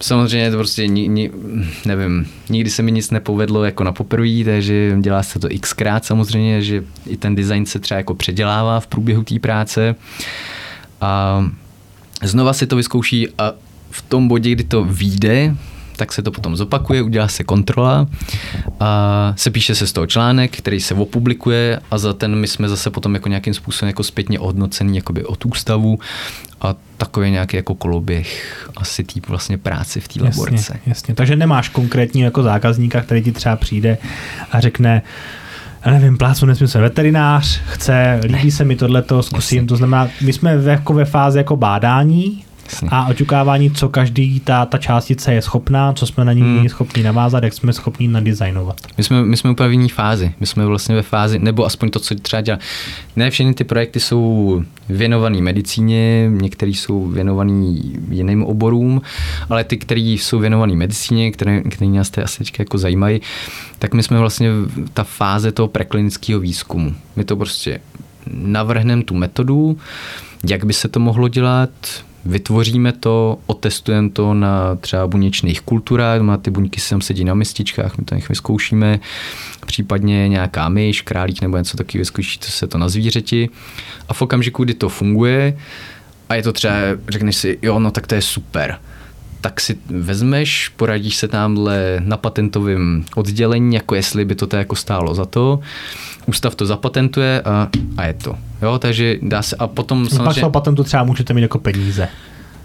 Samozřejmě 0.00 0.50
to 0.50 0.56
prostě, 0.56 0.86
ni, 0.86 1.08
ni, 1.08 1.30
nevím, 1.84 2.26
nikdy 2.48 2.70
se 2.70 2.82
mi 2.82 2.92
nic 2.92 3.10
nepovedlo 3.10 3.64
jako 3.64 3.84
na 3.84 3.92
poprvé, 3.92 4.44
takže 4.44 4.96
dělá 5.00 5.22
se 5.22 5.38
to 5.38 5.48
xkrát 5.60 6.04
samozřejmě, 6.04 6.62
že 6.62 6.84
i 7.06 7.16
ten 7.16 7.34
design 7.34 7.66
se 7.66 7.78
třeba 7.78 7.98
jako 7.98 8.14
předělává 8.14 8.80
v 8.80 8.86
průběhu 8.86 9.22
té 9.22 9.38
práce. 9.38 9.94
A 11.02 11.44
znova 12.22 12.52
si 12.52 12.66
to 12.66 12.76
vyzkouší 12.76 13.28
a 13.38 13.52
v 13.90 14.02
tom 14.02 14.28
bodě, 14.28 14.50
kdy 14.50 14.64
to 14.64 14.84
vyjde, 14.84 15.54
tak 15.96 16.12
se 16.12 16.22
to 16.22 16.30
potom 16.30 16.56
zopakuje, 16.56 17.02
udělá 17.02 17.28
se 17.28 17.44
kontrola 17.44 18.06
a 18.80 19.32
se 19.36 19.50
píše 19.50 19.74
se 19.74 19.86
z 19.86 19.92
toho 19.92 20.06
článek, 20.06 20.56
který 20.56 20.80
se 20.80 20.94
opublikuje 20.94 21.80
a 21.90 21.98
za 21.98 22.12
ten 22.12 22.36
my 22.36 22.48
jsme 22.48 22.68
zase 22.68 22.90
potom 22.90 23.14
jako 23.14 23.28
nějakým 23.28 23.54
způsobem 23.54 23.88
jako 23.88 24.02
zpětně 24.02 24.38
ohodnocený 24.38 24.96
jakoby 24.96 25.24
od 25.24 25.46
ústavu 25.46 25.98
a 26.60 26.74
takový 26.96 27.30
nějaký 27.30 27.56
jako 27.56 27.74
koloběh 27.74 28.70
asi 28.76 29.04
tý 29.04 29.20
vlastně 29.28 29.58
práci 29.58 30.00
v 30.00 30.08
té 30.08 30.22
laborce. 30.22 30.54
Jasně, 30.54 30.80
jasně, 30.86 31.14
takže 31.14 31.36
nemáš 31.36 31.68
konkrétní 31.68 32.20
jako 32.20 32.42
zákazníka, 32.42 33.00
který 33.00 33.22
ti 33.22 33.32
třeba 33.32 33.56
přijde 33.56 33.98
a 34.52 34.60
řekne, 34.60 35.02
já 35.84 35.92
nevím, 35.92 36.18
plácu 36.18 36.46
nesmysl 36.46 36.80
veterinář, 36.80 37.60
chce, 37.66 38.20
líbí 38.24 38.50
se 38.50 38.64
mi 38.64 38.76
tohleto, 38.76 39.22
zkusím, 39.22 39.66
to 39.66 39.76
znamená, 39.76 40.08
my 40.20 40.32
jsme 40.32 40.58
v, 40.58 40.68
jako 40.68 40.94
ve 40.94 41.04
fázi 41.04 41.38
jako 41.38 41.56
bádání, 41.56 42.44
Jasně. 42.70 42.88
a 42.92 43.06
očekávání, 43.06 43.70
co 43.70 43.88
každý 43.88 44.40
ta, 44.40 44.66
ta 44.66 44.78
částice 44.78 45.34
je 45.34 45.42
schopná, 45.42 45.92
co 45.92 46.06
jsme 46.06 46.24
na 46.24 46.32
ní 46.32 46.42
hmm. 46.42 46.68
schopni 46.68 47.02
navázat, 47.02 47.44
jak 47.44 47.52
jsme 47.52 47.72
schopni 47.72 48.08
nadizajnovat. 48.08 48.76
My 48.98 49.04
jsme, 49.04 49.22
my 49.22 49.36
jsme 49.36 49.50
úplně 49.50 49.68
v 49.68 49.72
jiné 49.72 49.88
fázi. 49.88 50.34
My 50.40 50.46
jsme 50.46 50.66
vlastně 50.66 50.94
ve 50.94 51.02
fázi, 51.02 51.38
nebo 51.38 51.64
aspoň 51.64 51.90
to, 51.90 51.98
co 51.98 52.14
třeba 52.14 52.40
dělá. 52.40 52.58
Ne 53.16 53.30
všechny 53.30 53.54
ty 53.54 53.64
projekty 53.64 54.00
jsou 54.00 54.62
věnované 54.88 55.40
medicíně, 55.40 56.28
některé 56.30 56.70
jsou 56.70 57.06
věnované 57.08 57.52
jiným 58.10 58.44
oborům, 58.44 59.02
ale 59.50 59.64
ty, 59.64 59.76
které 59.76 60.00
jsou 60.00 60.38
věnované 60.38 60.74
medicíně, 60.74 61.30
které, 61.30 61.60
které 61.60 61.90
nás 61.90 62.10
té 62.10 62.22
asi 62.22 62.44
jako 62.58 62.78
zajímají, 62.78 63.20
tak 63.78 63.94
my 63.94 64.02
jsme 64.02 64.18
vlastně 64.18 64.50
ta 64.94 65.04
fáze 65.04 65.52
toho 65.52 65.68
preklinického 65.68 66.40
výzkumu. 66.40 66.94
My 67.16 67.24
to 67.24 67.36
prostě 67.36 67.80
navrhneme 68.30 69.02
tu 69.02 69.14
metodu, 69.14 69.78
jak 70.48 70.64
by 70.64 70.72
se 70.72 70.88
to 70.88 71.00
mohlo 71.00 71.28
dělat, 71.28 71.70
vytvoříme 72.24 72.92
to, 72.92 73.38
otestujeme 73.46 74.10
to 74.10 74.34
na 74.34 74.76
třeba 74.76 75.06
buněčných 75.06 75.60
kulturách, 75.60 76.20
má 76.20 76.36
ty 76.36 76.50
buňky 76.50 76.80
tam 76.90 77.00
sedí 77.00 77.24
na 77.24 77.34
mističkách, 77.34 77.98
my 77.98 78.04
to 78.04 78.14
nech 78.14 78.28
vyzkoušíme, 78.28 79.00
případně 79.66 80.28
nějaká 80.28 80.68
myš, 80.68 81.02
králík 81.02 81.42
nebo 81.42 81.56
něco 81.56 81.76
takového, 81.76 82.00
vyzkouší 82.00 82.38
to 82.38 82.46
se 82.46 82.66
to 82.66 82.78
na 82.78 82.88
zvířeti. 82.88 83.48
A 84.08 84.14
v 84.14 84.22
okamžiku, 84.22 84.64
kdy 84.64 84.74
to 84.74 84.88
funguje 84.88 85.58
a 86.28 86.34
je 86.34 86.42
to 86.42 86.52
třeba, 86.52 86.74
řekneš 87.08 87.36
si, 87.36 87.58
jo, 87.62 87.78
no 87.78 87.90
tak 87.90 88.06
to 88.06 88.14
je 88.14 88.22
super, 88.22 88.78
tak 89.42 89.60
si 89.60 89.78
vezmeš, 89.86 90.68
poradíš 90.68 91.16
se 91.16 91.28
tamhle 91.28 91.96
na 92.04 92.16
patentovém 92.16 93.04
oddělení, 93.14 93.74
jako 93.74 93.94
jestli 93.94 94.24
by 94.24 94.34
to 94.34 94.56
jako 94.56 94.76
stálo 94.76 95.14
za 95.14 95.24
to. 95.24 95.60
Ústav 96.26 96.54
to 96.54 96.66
zapatentuje 96.66 97.42
a, 97.44 97.68
a 97.96 98.06
je 98.06 98.14
to. 98.14 98.34
Jo, 98.62 98.78
takže 98.78 99.18
dá 99.22 99.42
se 99.42 99.56
a 99.56 99.66
potom 99.66 100.08
samozřejmě... 100.08 100.40
Pak 100.40 100.52
patentu 100.52 100.84
třeba 100.84 101.04
můžete 101.04 101.34
mít 101.34 101.42
jako 101.42 101.58
peníze. 101.58 102.08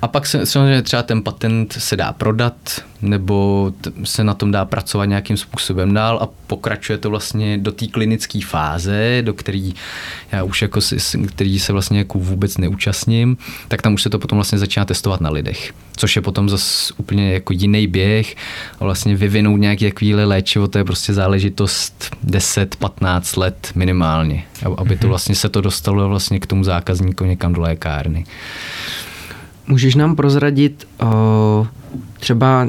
A 0.02 0.08
pak 0.08 0.26
se, 0.26 0.46
samozřejmě 0.46 0.82
třeba 0.82 1.04
ten 1.04 1.24
patent 1.24 1.74
se 1.74 1.96
dá 1.96 2.14
prodat, 2.14 2.56
nebo 3.02 3.72
t- 3.82 3.92
se 4.04 4.24
na 4.24 4.34
tom 4.34 4.52
dá 4.52 4.66
pracovat 4.66 5.06
nějakým 5.06 5.38
způsobem 5.38 5.94
dál 5.94 6.20
a 6.22 6.30
pokračuje 6.48 6.98
to 6.98 7.10
vlastně 7.10 7.58
do 7.58 7.72
té 7.72 7.88
klinické 7.88 8.40
fáze, 8.46 9.22
do 9.22 9.34
který 9.34 9.74
já 10.32 10.44
už 10.44 10.62
jako 10.62 10.82
si, 10.82 10.98
který 11.28 11.60
se 11.60 11.74
vlastně 11.74 11.98
jako 11.98 12.20
vůbec 12.20 12.58
neúčastním, 12.58 13.38
tak 13.68 13.82
tam 13.82 13.94
už 13.94 14.04
se 14.04 14.10
to 14.10 14.20
potom 14.20 14.38
vlastně 14.38 14.58
začíná 14.58 14.86
testovat 14.86 15.22
na 15.22 15.30
lidech. 15.30 15.74
Což 15.96 16.16
je 16.16 16.22
potom 16.22 16.50
zase 16.50 16.94
úplně 16.98 17.34
jako 17.34 17.54
jiný 17.54 17.88
běh 17.88 18.36
a 18.80 18.84
vlastně 18.84 19.16
vyvinout 19.16 19.58
nějaký 19.58 19.86
takovýhle 19.86 20.26
léčivo, 20.26 20.68
to 20.68 20.78
je 20.78 20.84
prostě 20.84 21.14
záležitost 21.14 22.16
10-15 22.28 23.40
let 23.40 23.72
minimálně, 23.76 24.44
aby 24.78 24.96
to 24.96 25.06
mhm. 25.06 25.10
vlastně 25.10 25.36
se 25.36 25.50
to 25.50 25.62
dostalo 25.62 26.10
vlastně 26.10 26.40
k 26.40 26.46
tomu 26.46 26.64
zákazníkovi 26.64 27.30
někam 27.30 27.54
do 27.54 27.62
lékárny. 27.62 28.26
Můžeš 29.68 29.96
nám 29.96 30.16
prozradit 30.16 30.88
uh, 31.04 31.68
třeba, 32.20 32.68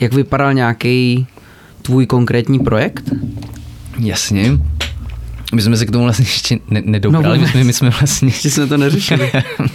jak 0.00 0.12
vypadal 0.14 0.54
nějaký 0.54 1.26
tvůj 1.82 2.06
konkrétní 2.06 2.58
projekt? 2.58 3.10
Jasně. 3.98 4.58
My 5.54 5.62
jsme 5.62 5.76
se 5.76 5.86
k 5.86 5.90
tomu 5.90 6.04
vlastně 6.04 6.24
ještě 6.24 6.58
ne- 6.68 6.82
nedobrali, 6.84 7.38
no, 7.38 7.44
my, 7.44 7.50
jsme, 7.50 7.64
my 7.64 7.72
jsme 7.72 7.90
vlastně... 7.90 8.28
Ještě 8.28 8.50
jsme 8.50 8.66
to 8.66 8.76
neřešili. 8.76 9.32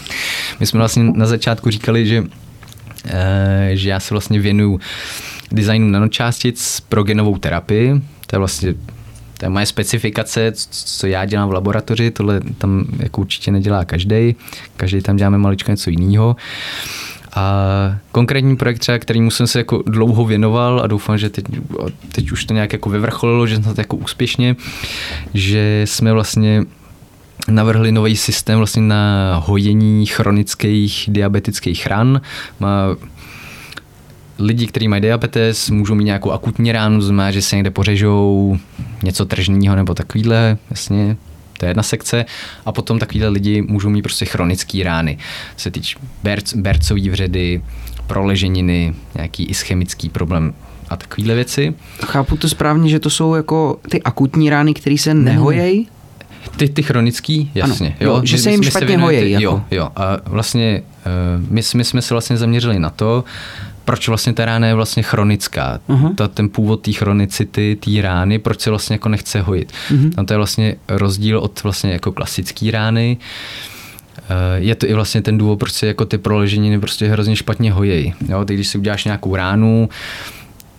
my 0.60 0.66
jsme 0.66 0.78
vlastně 0.78 1.04
na 1.04 1.26
začátku 1.26 1.70
říkali, 1.70 2.08
že, 2.08 2.22
uh, 2.22 2.28
že 3.74 3.90
já 3.90 4.00
se 4.00 4.14
vlastně 4.14 4.40
věnuju 4.40 4.80
designu 5.52 5.88
nanočástic 5.88 6.80
pro 6.90 7.04
genovou 7.04 7.38
terapii. 7.38 8.02
To 8.28 8.36
je 8.36 8.38
vlastně 8.38 8.74
to 9.38 9.46
je 9.46 9.50
moje 9.50 9.66
specifikace, 9.66 10.52
co 10.70 11.08
já 11.08 11.26
dělám 11.26 11.50
v 11.50 11.54
laboratoři, 11.54 12.12
tohle 12.12 12.42
tam 12.58 12.86
jako 13.00 13.22
určitě 13.22 13.52
nedělá 13.52 13.86
každý. 13.86 14.36
Každý 14.78 15.02
tam 15.02 15.16
děláme 15.16 15.38
maličko 15.38 15.72
něco 15.72 15.90
jiného. 15.90 16.36
A 17.34 17.54
konkrétní 18.12 18.58
projekt 18.58 18.80
třeba, 18.80 18.98
kterýmu 18.98 19.32
jsem 19.32 19.48
se 19.48 19.60
jako 19.60 19.84
dlouho 19.86 20.26
věnoval 20.26 20.80
a 20.80 20.88
doufám, 20.88 21.18
že 21.18 21.30
teď, 21.30 21.46
teď 22.12 22.32
už 22.32 22.46
to 22.46 22.54
nějak 22.54 22.74
jako 22.74 22.90
vyvrcholilo, 22.90 23.48
že 23.48 23.56
jsme 23.56 23.74
to 23.74 23.82
jako 23.82 23.96
úspěšně, 23.96 24.56
že 25.34 25.82
jsme 25.86 26.14
vlastně 26.14 26.64
navrhli 27.48 27.92
nový 27.92 28.18
systém 28.18 28.58
vlastně 28.58 28.82
na 28.82 29.36
hojení 29.46 30.06
chronických 30.06 31.06
diabetických 31.08 31.88
ran. 31.88 32.22
Má 32.60 32.96
lidi, 34.40 34.68
kteří 34.68 34.88
mají 34.88 35.02
diabetes, 35.02 35.70
můžou 35.70 35.96
mít 35.96 36.06
nějakou 36.06 36.32
akutní 36.32 36.72
ránu, 36.72 37.02
znamená, 37.02 37.32
že 37.32 37.42
se 37.42 37.56
někde 37.56 37.72
pořežou 37.72 38.58
něco 39.04 39.26
tržního 39.26 39.76
nebo 39.76 39.94
takovýhle, 39.94 40.58
jasně, 40.70 41.18
to 41.58 41.66
je 41.66 41.70
jedna 41.70 41.84
sekce. 41.84 42.26
A 42.66 42.72
potom 42.72 43.00
takovýhle 43.00 43.30
lidi 43.30 43.62
můžou 43.62 43.90
mít 43.90 44.02
prostě 44.02 44.26
chronické 44.26 44.84
rány. 44.84 45.18
Se 45.58 45.72
týč 45.72 45.98
berc, 46.24 46.54
bercový 46.54 47.10
vředy, 47.10 47.62
proleženiny, 48.08 48.94
nějaký 49.16 49.46
ischemický 49.46 50.10
problém 50.10 50.54
a 50.90 50.96
takovéhle 50.96 51.36
věci. 51.36 51.74
Chápu 52.06 52.38
to 52.38 52.50
správně, 52.50 52.90
že 52.90 53.00
to 53.00 53.10
jsou 53.10 53.36
jako 53.36 53.80
ty 53.90 54.04
akutní 54.04 54.50
rány, 54.50 54.74
které 54.74 54.98
se 54.98 55.14
nehojejí? 55.14 55.88
Ty, 56.58 56.70
ty 56.70 56.84
chronický, 56.84 57.52
jasně. 57.56 57.88
Ano, 57.88 58.12
jo, 58.12 58.22
že 58.24 58.38
se 58.38 58.52
jim 58.52 58.64
špatně 58.64 58.98
hojejí. 58.98 59.32
Jako. 59.32 59.44
Jo, 59.44 59.64
jo. 59.72 59.90
A 59.96 60.18
vlastně 60.26 60.82
uh, 61.06 61.44
my, 61.50 61.62
my 61.76 61.84
jsme 61.84 62.02
se 62.02 62.14
vlastně 62.14 62.38
zaměřili 62.38 62.80
na 62.80 62.90
to, 62.90 63.24
proč 63.88 64.08
vlastně 64.08 64.34
ta 64.34 64.46
rána 64.46 64.68
je 64.68 64.74
vlastně 64.74 65.04
chronická. 65.04 65.80
Uh-huh. 65.90 66.16
Ta, 66.16 66.28
ten 66.28 66.50
původ 66.50 66.82
té 66.82 66.92
chronicity, 66.92 67.78
té 67.80 68.02
rány, 68.02 68.40
proč 68.40 68.60
se 68.60 68.70
vlastně 68.70 68.94
jako 68.94 69.10
nechce 69.10 69.42
hojit. 69.42 69.72
Uh-huh. 69.90 70.12
Tam 70.16 70.26
to 70.26 70.34
je 70.34 70.38
vlastně 70.38 70.76
rozdíl 70.88 71.40
od 71.40 71.64
vlastně 71.64 71.92
jako 71.92 72.12
klasické 72.12 72.72
rány. 72.72 73.18
Eh, 74.18 74.60
je 74.60 74.76
to 74.76 74.88
i 74.88 74.94
vlastně 74.94 75.22
ten 75.22 75.38
důvod, 75.38 75.60
proč 75.60 75.74
se 75.74 75.88
jako 75.88 76.06
ty 76.06 76.18
proleženiny 76.18 76.80
prostě 76.80 77.08
hrozně 77.08 77.36
špatně 77.36 77.72
hojejí. 77.72 78.14
Jo, 78.30 78.46
ty, 78.46 78.54
když 78.54 78.68
si 78.68 78.78
uděláš 78.78 79.06
nějakou 79.06 79.36
ránu, 79.36 79.90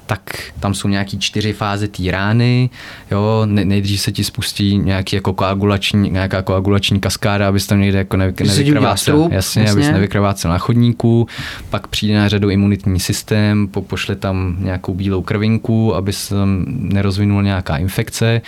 tak 0.08 0.52
tam 0.60 0.74
jsou 0.74 0.88
nějaký 0.88 1.18
čtyři 1.18 1.52
fáze 1.52 1.88
té 1.88 2.10
rány, 2.10 2.70
jo, 3.10 3.42
ne, 3.46 3.64
nejdřív 3.64 4.00
se 4.00 4.12
ti 4.12 4.24
spustí 4.24 4.78
nějaký 4.78 5.16
jako 5.16 5.32
koagulační, 5.32 6.10
nějaká 6.10 6.42
koagulační 6.42 7.00
kaskáda, 7.00 7.48
abys 7.48 7.66
tam 7.66 7.80
někde 7.80 7.98
jako 7.98 8.16
nevy, 8.16 8.34
nevykrvácel, 8.46 9.28
jasně, 9.32 9.62
jasně, 9.62 9.72
abys 9.72 9.90
nevykrvácel 9.90 10.50
na 10.50 10.58
chodníku, 10.58 11.26
pak 11.70 11.86
přijde 11.86 12.16
na 12.16 12.28
řadu 12.28 12.50
imunitní 12.50 13.00
systém, 13.00 13.68
po, 13.68 13.82
pošle 13.82 14.16
tam 14.16 14.56
nějakou 14.58 14.94
bílou 14.94 15.22
krvinku, 15.22 15.94
aby 15.94 16.12
se 16.12 16.34
tam 16.34 16.64
nerozvinula 16.66 17.42
nějaká 17.42 17.76
infekce. 17.76 18.40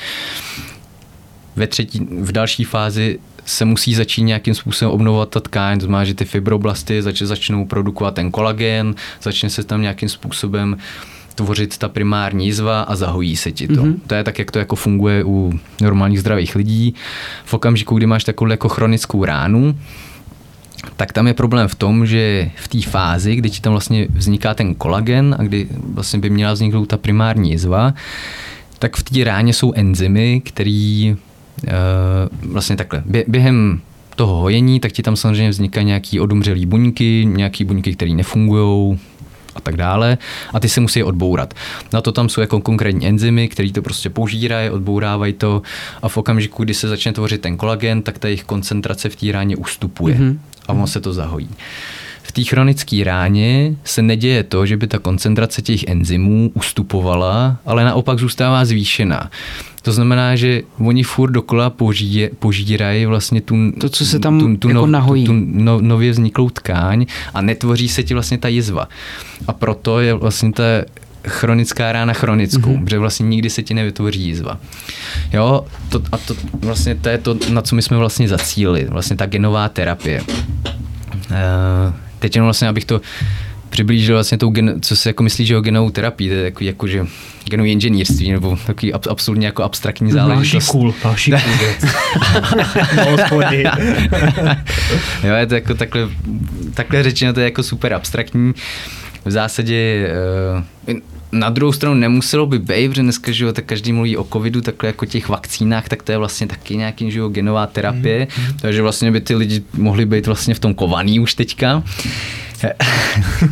Ve 1.57 1.67
třetí, 1.67 2.01
v 2.21 2.33
další 2.33 2.65
fázi 2.65 3.19
se 3.45 3.65
musí 3.65 3.95
začít 3.95 4.23
nějakým 4.23 4.55
způsobem 4.55 4.95
obnovovat 4.95 5.29
ta 5.29 5.41
tkáň, 5.41 5.79
to 5.79 5.85
znamená, 5.87 6.05
že 6.05 6.15
ty 6.15 6.25
fibroblasty 6.25 7.03
zač, 7.03 7.23
začnou 7.23 7.65
produkovat 7.67 8.15
ten 8.15 8.31
kolagen, 8.31 8.95
začne 9.23 9.51
se 9.51 9.65
tam 9.65 9.83
nějakým 9.83 10.09
způsobem 10.09 10.77
tvořit 11.41 11.79
ta 11.79 11.89
primární 11.89 12.47
jizva 12.47 12.83
a 12.83 12.97
zahojí 12.97 13.37
se 13.37 13.53
ti 13.53 13.69
to. 13.69 13.75
Mm-hmm. 13.75 13.95
To 14.07 14.15
je 14.15 14.25
tak, 14.25 14.39
jak 14.39 14.51
to 14.51 14.59
jako 14.59 14.77
funguje 14.77 15.25
u 15.25 15.53
normálních 15.81 16.21
zdravých 16.21 16.57
lidí. 16.57 16.95
V 17.45 17.55
okamžiku, 17.55 17.97
kdy 17.97 18.07
máš 18.07 18.25
takovou 18.25 18.51
jako 18.51 18.69
chronickou 18.69 19.25
ránu, 19.25 19.79
tak 20.97 21.13
tam 21.13 21.27
je 21.27 21.35
problém 21.35 21.69
v 21.69 21.75
tom, 21.75 22.07
že 22.07 22.51
v 22.57 22.69
té 22.69 22.81
fázi, 22.83 23.37
kdy 23.37 23.51
ti 23.51 23.61
tam 23.61 23.73
vlastně 23.73 24.07
vzniká 24.11 24.55
ten 24.55 24.75
kolagen 24.75 25.37
a 25.39 25.43
kdy 25.43 25.69
vlastně 25.95 26.19
by 26.19 26.31
měla 26.31 26.53
vzniknout 26.53 26.87
ta 26.87 26.97
primární 26.97 27.51
jizva, 27.51 27.95
tak 28.79 28.97
v 28.97 29.03
té 29.03 29.25
ráně 29.25 29.53
jsou 29.53 29.73
enzymy, 29.73 30.43
které 30.45 31.15
uh, 31.15 32.53
vlastně 32.53 32.77
takhle, 32.77 33.03
během 33.29 33.81
toho 34.17 34.37
hojení, 34.37 34.81
tak 34.81 34.93
ti 34.93 35.03
tam 35.03 35.17
samozřejmě 35.17 35.51
vznikají 35.51 35.87
nějaký 35.87 36.21
odumřelý 36.21 36.67
buňky, 36.67 37.25
nějaký 37.29 37.65
buňky, 37.65 37.93
které 37.93 38.11
nefungují, 38.11 38.99
a 39.61 39.63
tak 39.63 39.77
dále 39.77 40.19
a 40.53 40.61
ty 40.61 40.69
se 40.69 40.81
musí 40.81 41.03
odbourat. 41.03 41.55
Na 41.93 42.01
to 42.01 42.13
tam 42.13 42.29
jsou 42.29 42.41
jako 42.41 42.61
konkrétní 42.61 43.07
enzymy, 43.07 43.49
které 43.49 43.73
to 43.73 43.83
prostě 43.83 44.11
požírají, 44.11 44.71
odbourávají 44.71 45.33
to 45.33 45.63
a 46.03 46.09
v 46.09 46.17
okamžiku, 46.17 46.65
kdy 46.65 46.75
se 46.75 46.89
začne 46.89 47.13
tvořit 47.13 47.41
ten 47.41 47.57
kolagen, 47.57 48.03
tak 48.03 48.19
ta 48.19 48.29
jejich 48.29 48.45
koncentrace 48.45 49.09
v 49.09 49.17
té 49.17 49.33
ráně 49.33 49.57
ustupuje 49.57 50.15
mm-hmm. 50.15 50.39
a 50.69 50.73
ono 50.73 50.87
se 50.87 51.01
to 51.01 51.13
zahojí. 51.13 51.49
V 52.31 52.33
té 52.33 52.45
chronické 52.45 53.05
ráně 53.05 53.77
se 53.85 54.03
neděje 54.03 54.43
to, 54.43 54.67
že 54.67 54.77
by 54.77 54.87
ta 54.87 54.99
koncentrace 54.99 55.63
těch 55.63 55.85
enzymů 55.85 56.51
ustupovala, 56.55 57.57
ale 57.67 57.85
naopak 57.85 58.19
zůstává 58.19 58.65
zvýšená. 58.65 59.31
To 59.83 59.93
znamená, 59.93 60.37
že 60.37 60.63
oni 60.79 61.03
furt 61.03 61.31
dokola 61.31 61.71
požíje, 61.71 62.31
požírají 62.39 63.07
vlastně 63.07 63.41
tu, 63.41 63.73
to, 63.81 63.89
co 63.89 64.07
se 64.07 64.19
tam 64.19 64.41
tu, 64.41 64.57
tu, 64.57 64.69
jako 64.69 64.81
no, 64.81 64.93
nahojí. 64.93 65.25
tu, 65.25 65.33
tu 65.33 65.39
no, 65.53 65.81
nově 65.81 66.11
vzniklou 66.11 66.51
tkáň 66.51 67.07
a 67.35 67.43
netvoří 67.43 67.89
se 67.89 68.03
ti 68.03 68.15
vlastně 68.15 68.39
ta 68.39 68.49
jizva. 68.49 68.89
A 69.47 69.53
proto 69.53 70.01
je 70.01 70.15
vlastně 70.15 70.53
ta 70.53 70.65
chronická 71.27 71.93
rána 71.93 72.13
chronickou, 72.13 72.71
mm-hmm. 72.71 72.85
protože 72.85 72.99
vlastně 72.99 73.27
nikdy 73.27 73.51
se 73.51 73.63
ti 73.63 73.75
nevytvoří 73.75 74.23
jizva. 74.23 74.59
Jo, 75.33 75.65
to, 75.89 76.03
a 76.13 76.19
to 76.19 76.35
vlastně 76.61 76.95
to 76.95 77.09
je 77.09 77.19
to, 77.19 77.37
na 77.53 77.63
co 77.63 77.77
my 77.77 77.83
jsme 77.83 77.97
vlastně 77.97 78.29
zacílili, 78.29 78.87
vlastně 78.91 79.17
ta 79.17 79.27
genová 79.27 79.69
terapie. 79.69 80.23
Uh, 81.31 81.95
teď 82.21 82.37
jenom 82.37 82.47
vlastně, 82.47 82.69
abych 82.69 82.85
to 82.85 83.01
přiblížil 83.71 84.17
vlastně 84.17 84.39
tou, 84.39 84.51
gen, 84.51 84.75
co 84.83 84.97
se 84.97 85.09
jako 85.09 85.23
myslí, 85.23 85.47
že 85.47 85.57
o 85.57 85.61
genovou 85.61 85.91
terapii, 85.91 86.29
to 86.29 86.35
je 86.35 86.45
jako, 86.45 86.65
jako 86.65 86.87
že 86.87 87.07
genový 87.45 87.73
inženýrství, 87.73 88.33
nebo 88.33 88.59
takový 88.67 88.93
ab, 88.93 89.07
absolutně 89.11 89.47
jako 89.47 89.63
abstraktní 89.63 90.13
záležitost. 90.13 90.53
Další 90.53 90.67
cool, 90.73 90.95
další 91.03 91.31
cool 91.31 91.59
věc. 91.59 91.85
jo, 95.25 95.35
je 95.35 95.47
to 95.47 95.55
jako 95.55 95.75
takhle, 95.75 96.09
takhle 96.75 97.03
řečeno, 97.03 97.33
to 97.33 97.41
je 97.41 97.45
jako 97.45 97.63
super 97.63 97.95
abstraktní. 97.95 98.53
V 99.25 99.31
zásadě 99.31 100.09
uh, 100.87 100.95
na 101.33 101.51
druhou 101.51 101.73
stranu 101.73 101.95
nemuselo 101.95 102.47
by 102.47 102.59
být, 102.59 102.89
protože 102.89 103.03
dneska, 103.03 103.33
že 103.33 103.45
jo, 103.45 103.53
tak 103.53 103.65
každý 103.65 103.93
mluví 103.93 104.17
o 104.17 104.25
covidu, 104.25 104.61
takhle 104.61 104.87
jako 104.87 105.07
těch 105.07 105.29
vakcínách, 105.29 105.89
tak 105.89 106.03
to 106.03 106.13
je 106.13 106.19
vlastně 106.19 106.47
taky 106.47 106.77
nějaký, 106.77 107.11
že 107.11 107.19
jo, 107.19 107.29
genová 107.29 107.67
terapie, 107.67 108.29
mm. 108.39 108.57
takže 108.61 108.83
vlastně 108.83 109.11
by 109.11 109.21
ty 109.21 109.35
lidi 109.35 109.63
mohli 109.73 110.07
být 110.07 110.27
vlastně 110.27 110.55
v 110.55 110.59
tom 110.59 110.75
kovaný 110.75 111.21
už 111.21 111.35
teďka. 111.35 111.83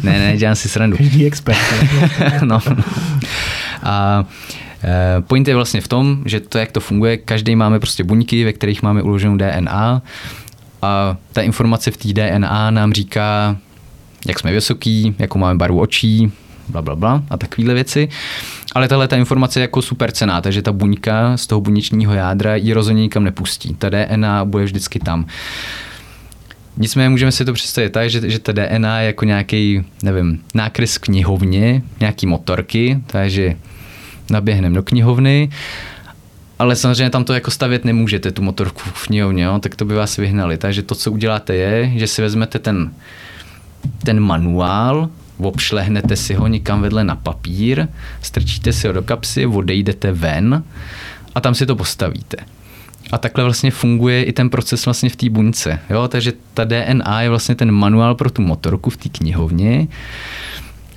ne, 0.02 0.18
ne, 0.18 0.36
dělám 0.36 0.54
si 0.54 0.68
srandu. 0.68 0.96
Každý 0.96 1.26
expert. 1.26 1.58
no. 2.42 2.60
A 3.82 4.24
e, 4.84 5.22
Point 5.22 5.48
je 5.48 5.54
vlastně 5.54 5.80
v 5.80 5.88
tom, 5.88 6.22
že 6.26 6.40
to, 6.40 6.58
jak 6.58 6.72
to 6.72 6.80
funguje, 6.80 7.16
každý 7.16 7.56
máme 7.56 7.80
prostě 7.80 8.04
buňky, 8.04 8.44
ve 8.44 8.52
kterých 8.52 8.82
máme 8.82 9.02
uloženou 9.02 9.36
DNA 9.36 10.02
a 10.82 11.16
ta 11.32 11.42
informace 11.42 11.90
v 11.90 11.96
té 11.96 12.12
DNA 12.12 12.70
nám 12.70 12.92
říká, 12.92 13.56
jak 14.28 14.38
jsme 14.38 14.52
vysoký, 14.52 15.14
jakou 15.18 15.38
máme 15.38 15.58
barvu 15.58 15.80
očí, 15.80 16.32
bla, 16.68 16.82
bla, 16.82 16.96
bla 16.96 17.22
a 17.30 17.36
takovéhle 17.36 17.74
věci. 17.74 18.08
Ale 18.74 18.88
tahle 18.88 19.08
ta 19.08 19.16
informace 19.16 19.60
je 19.60 19.62
jako 19.62 19.82
super 19.82 20.12
cená, 20.12 20.40
takže 20.40 20.62
ta 20.62 20.72
buňka 20.72 21.36
z 21.36 21.46
toho 21.46 21.60
buněčního 21.60 22.14
jádra 22.14 22.56
ji 22.56 22.72
rozhodně 22.72 23.02
nikam 23.02 23.24
nepustí. 23.24 23.74
Ta 23.74 23.88
DNA 23.88 24.44
bude 24.44 24.64
vždycky 24.64 24.98
tam. 24.98 25.26
Nicméně 26.76 27.08
můžeme 27.08 27.32
si 27.32 27.44
to 27.44 27.52
představit 27.52 27.90
tak, 27.90 28.10
že, 28.10 28.30
že 28.30 28.38
ta 28.38 28.52
DNA 28.52 29.00
je 29.00 29.06
jako 29.06 29.24
nějaký, 29.24 29.84
nevím, 30.02 30.40
nákres 30.54 30.98
knihovně, 30.98 31.82
nějaký 32.00 32.26
motorky, 32.26 33.00
takže 33.06 33.56
naběhneme 34.30 34.74
do 34.74 34.82
knihovny, 34.82 35.50
ale 36.58 36.76
samozřejmě 36.76 37.10
tam 37.10 37.24
to 37.24 37.34
jako 37.34 37.50
stavět 37.50 37.84
nemůžete, 37.84 38.30
tu 38.30 38.42
motorku 38.42 38.80
v 38.84 39.06
knihovně, 39.06 39.44
jo? 39.44 39.58
tak 39.58 39.76
to 39.76 39.84
by 39.84 39.94
vás 39.94 40.16
vyhnali. 40.16 40.58
Takže 40.58 40.82
to, 40.82 40.94
co 40.94 41.12
uděláte 41.12 41.54
je, 41.54 41.92
že 41.94 42.06
si 42.06 42.22
vezmete 42.22 42.58
ten, 42.58 42.90
ten 44.04 44.20
manuál, 44.20 45.08
obšlehnete 45.38 46.16
si 46.16 46.34
ho 46.34 46.46
někam 46.46 46.82
vedle 46.82 47.04
na 47.04 47.16
papír, 47.16 47.88
strčíte 48.22 48.72
si 48.72 48.86
ho 48.86 48.92
do 48.92 49.02
kapsy, 49.02 49.46
odejdete 49.46 50.12
ven 50.12 50.64
a 51.34 51.40
tam 51.40 51.54
si 51.54 51.66
to 51.66 51.76
postavíte. 51.76 52.36
A 53.12 53.18
takhle 53.18 53.44
vlastně 53.44 53.70
funguje 53.70 54.24
i 54.24 54.32
ten 54.32 54.50
proces 54.50 54.84
vlastně 54.84 55.10
v 55.10 55.16
té 55.16 55.30
buňce. 55.30 55.80
Jo? 55.90 56.08
Takže 56.08 56.32
ta 56.54 56.64
DNA 56.64 57.22
je 57.22 57.28
vlastně 57.28 57.54
ten 57.54 57.72
manuál 57.72 58.14
pro 58.14 58.30
tu 58.30 58.42
motorku 58.42 58.90
v 58.90 58.96
té 58.96 59.08
knihovně. 59.08 59.86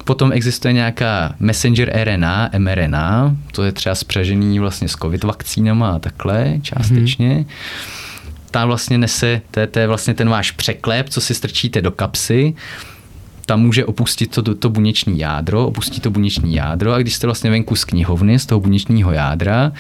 Potom 0.06 0.32
existuje 0.32 0.74
nějaká 0.74 1.36
messenger 1.40 1.92
RNA, 2.04 2.50
mRNA, 2.58 3.36
to 3.52 3.64
je 3.64 3.72
třeba 3.72 3.96
spřažený 3.96 4.60
vlastně 4.60 4.88
s 4.88 4.92
covid 4.92 5.24
vakcínama 5.24 5.92
a 5.92 6.00
takhle 6.00 6.60
částečně. 6.62 7.30
Mm-hmm. 7.30 7.46
Ta 8.52 8.66
vlastně 8.66 8.98
nese, 8.98 9.42
to 9.52 9.60
je, 9.60 9.68
to 9.68 9.80
je 9.80 9.88
vlastně 9.88 10.14
ten 10.14 10.30
váš 10.30 10.52
překlep, 10.52 11.10
co 11.10 11.22
si 11.22 11.36
strčíte 11.36 11.82
do 11.82 11.92
kapsy 11.92 12.54
tam 13.46 13.62
může 13.62 13.86
opustit 13.86 14.32
to, 14.32 14.56
to, 14.56 14.70
buněční 14.70 15.20
jádro, 15.20 15.68
opustí 15.68 16.00
to 16.00 16.12
buněční 16.12 16.56
jádro 16.56 16.94
a 16.94 17.00
když 17.00 17.16
jste 17.16 17.28
vlastně 17.28 17.50
venku 17.50 17.76
z 17.76 17.86
knihovny, 17.86 18.40
z 18.40 18.46
toho 18.46 18.62
buněčního 18.62 19.12
jádra, 19.12 19.72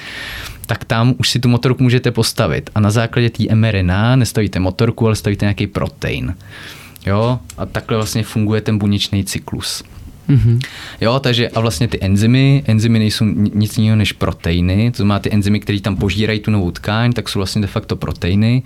tak 0.66 0.86
tam 0.86 1.14
už 1.18 1.30
si 1.30 1.40
tu 1.40 1.50
motorku 1.50 1.84
můžete 1.84 2.12
postavit. 2.12 2.70
A 2.76 2.80
na 2.80 2.92
základě 2.92 3.30
té 3.30 3.56
mRNA 3.56 4.16
nestavíte 4.16 4.60
motorku, 4.60 5.08
ale 5.08 5.16
stavíte 5.16 5.46
nějaký 5.46 5.68
protein. 5.68 6.36
Jo? 7.06 7.40
A 7.58 7.66
takhle 7.66 7.98
vlastně 7.98 8.24
funguje 8.24 8.62
ten 8.62 8.78
buněčný 8.78 9.24
cyklus. 9.24 9.84
Mm-hmm. 10.30 10.60
Jo, 11.02 11.20
takže 11.20 11.50
a 11.50 11.60
vlastně 11.60 11.88
ty 11.88 11.98
enzymy, 12.02 12.64
enzymy 12.68 13.00
nejsou 13.00 13.26
nic 13.54 13.78
jiného 13.78 13.96
než 13.96 14.12
proteiny, 14.12 14.92
to 14.92 14.98
znamená 14.98 15.20
ty 15.20 15.32
enzymy, 15.32 15.60
které 15.60 15.80
tam 15.80 15.96
požírají 15.96 16.40
tu 16.40 16.52
novou 16.52 16.72
tkáň, 16.72 17.14
tak 17.14 17.30
jsou 17.30 17.40
vlastně 17.40 17.62
de 17.62 17.68
facto 17.68 17.96
proteiny, 17.96 18.64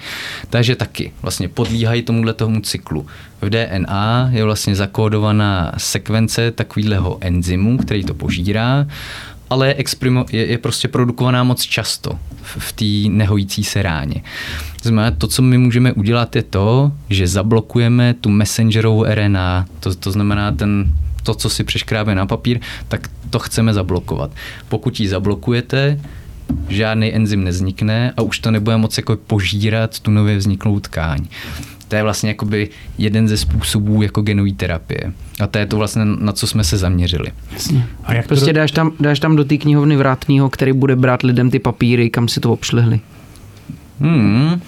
takže 0.49 0.75
taky 0.75 1.11
vlastně 1.21 1.47
podlíhají 1.47 2.01
tomuhle 2.01 2.33
tomu 2.33 2.61
cyklu. 2.61 3.07
V 3.41 3.49
DNA 3.49 4.29
je 4.33 4.43
vlastně 4.43 4.75
zakódovaná 4.75 5.71
sekvence 5.77 6.51
takového 6.51 7.17
enzymu, 7.21 7.77
který 7.77 8.03
to 8.03 8.13
požírá 8.13 8.87
ale 9.49 9.67
je, 9.67 9.73
exprimo, 9.73 10.25
je, 10.31 10.45
je 10.45 10.57
prostě 10.57 10.87
produkovaná 10.87 11.43
moc 11.43 11.61
často 11.61 12.19
v, 12.41 12.57
v 12.59 12.73
té 12.73 13.15
nehojící 13.15 13.63
se 13.63 13.83
ráně. 13.83 14.23
Znamená, 14.83 15.11
to, 15.11 15.27
co 15.27 15.41
my 15.41 15.57
můžeme 15.57 15.93
udělat, 15.93 16.35
je 16.35 16.43
to, 16.43 16.91
že 17.09 17.27
zablokujeme 17.27 18.13
tu 18.13 18.29
messengerovou 18.29 19.03
RNA, 19.03 19.65
to, 19.79 19.95
to 19.95 20.11
znamená 20.11 20.51
ten 20.51 20.93
to, 21.25 21.33
co 21.33 21.49
si 21.49 21.63
přeškrábe 21.63 22.15
na 22.15 22.25
papír, 22.25 22.59
tak 22.87 23.09
to 23.29 23.39
chceme 23.39 23.73
zablokovat. 23.73 24.31
Pokud 24.69 24.99
ji 24.99 25.07
zablokujete, 25.07 25.99
žádný 26.69 27.15
enzym 27.15 27.43
neznikne 27.43 28.13
a 28.17 28.21
už 28.21 28.39
to 28.39 28.51
nebude 28.51 28.77
moc 28.77 28.97
jako 28.97 29.15
požírat 29.15 29.99
tu 29.99 30.11
nově 30.11 30.37
vzniklou 30.37 30.79
tkáň. 30.79 31.25
To 31.87 31.95
je 31.95 32.03
vlastně 32.03 32.29
jakoby 32.29 32.69
jeden 32.97 33.27
ze 33.27 33.37
způsobů 33.37 34.01
jako 34.01 34.21
genové 34.21 34.51
terapie. 34.51 35.13
A 35.39 35.47
to 35.47 35.57
je 35.57 35.65
to 35.65 35.77
vlastně, 35.77 36.05
na 36.05 36.31
co 36.31 36.47
jsme 36.47 36.63
se 36.63 36.77
zaměřili. 36.77 37.31
Jasně. 37.53 37.87
A 38.03 38.13
jak 38.13 38.27
prostě 38.27 38.53
do... 38.53 38.59
dáš, 38.59 38.71
tam, 38.71 38.91
dáš 38.99 39.19
tam 39.19 39.35
do 39.35 39.45
té 39.45 39.57
knihovny 39.57 39.95
vrátního, 39.95 40.49
který 40.49 40.73
bude 40.73 40.95
brát 40.95 41.23
lidem 41.23 41.51
ty 41.51 41.59
papíry, 41.59 42.09
kam 42.09 42.27
si 42.27 42.39
to 42.39 42.53
obšlehli. 42.53 42.99
Hmm, 43.99 44.61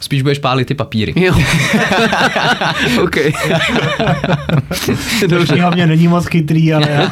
Spíš 0.00 0.22
budeš 0.22 0.38
pálit 0.38 0.68
ty 0.68 0.74
papíry. 0.74 1.12
Jo. 1.16 1.34
OK. 3.02 3.16
dobře. 5.28 5.60
hlavně 5.60 5.86
není 5.86 6.08
moc 6.08 6.26
chytrý, 6.26 6.74
ale... 6.74 6.86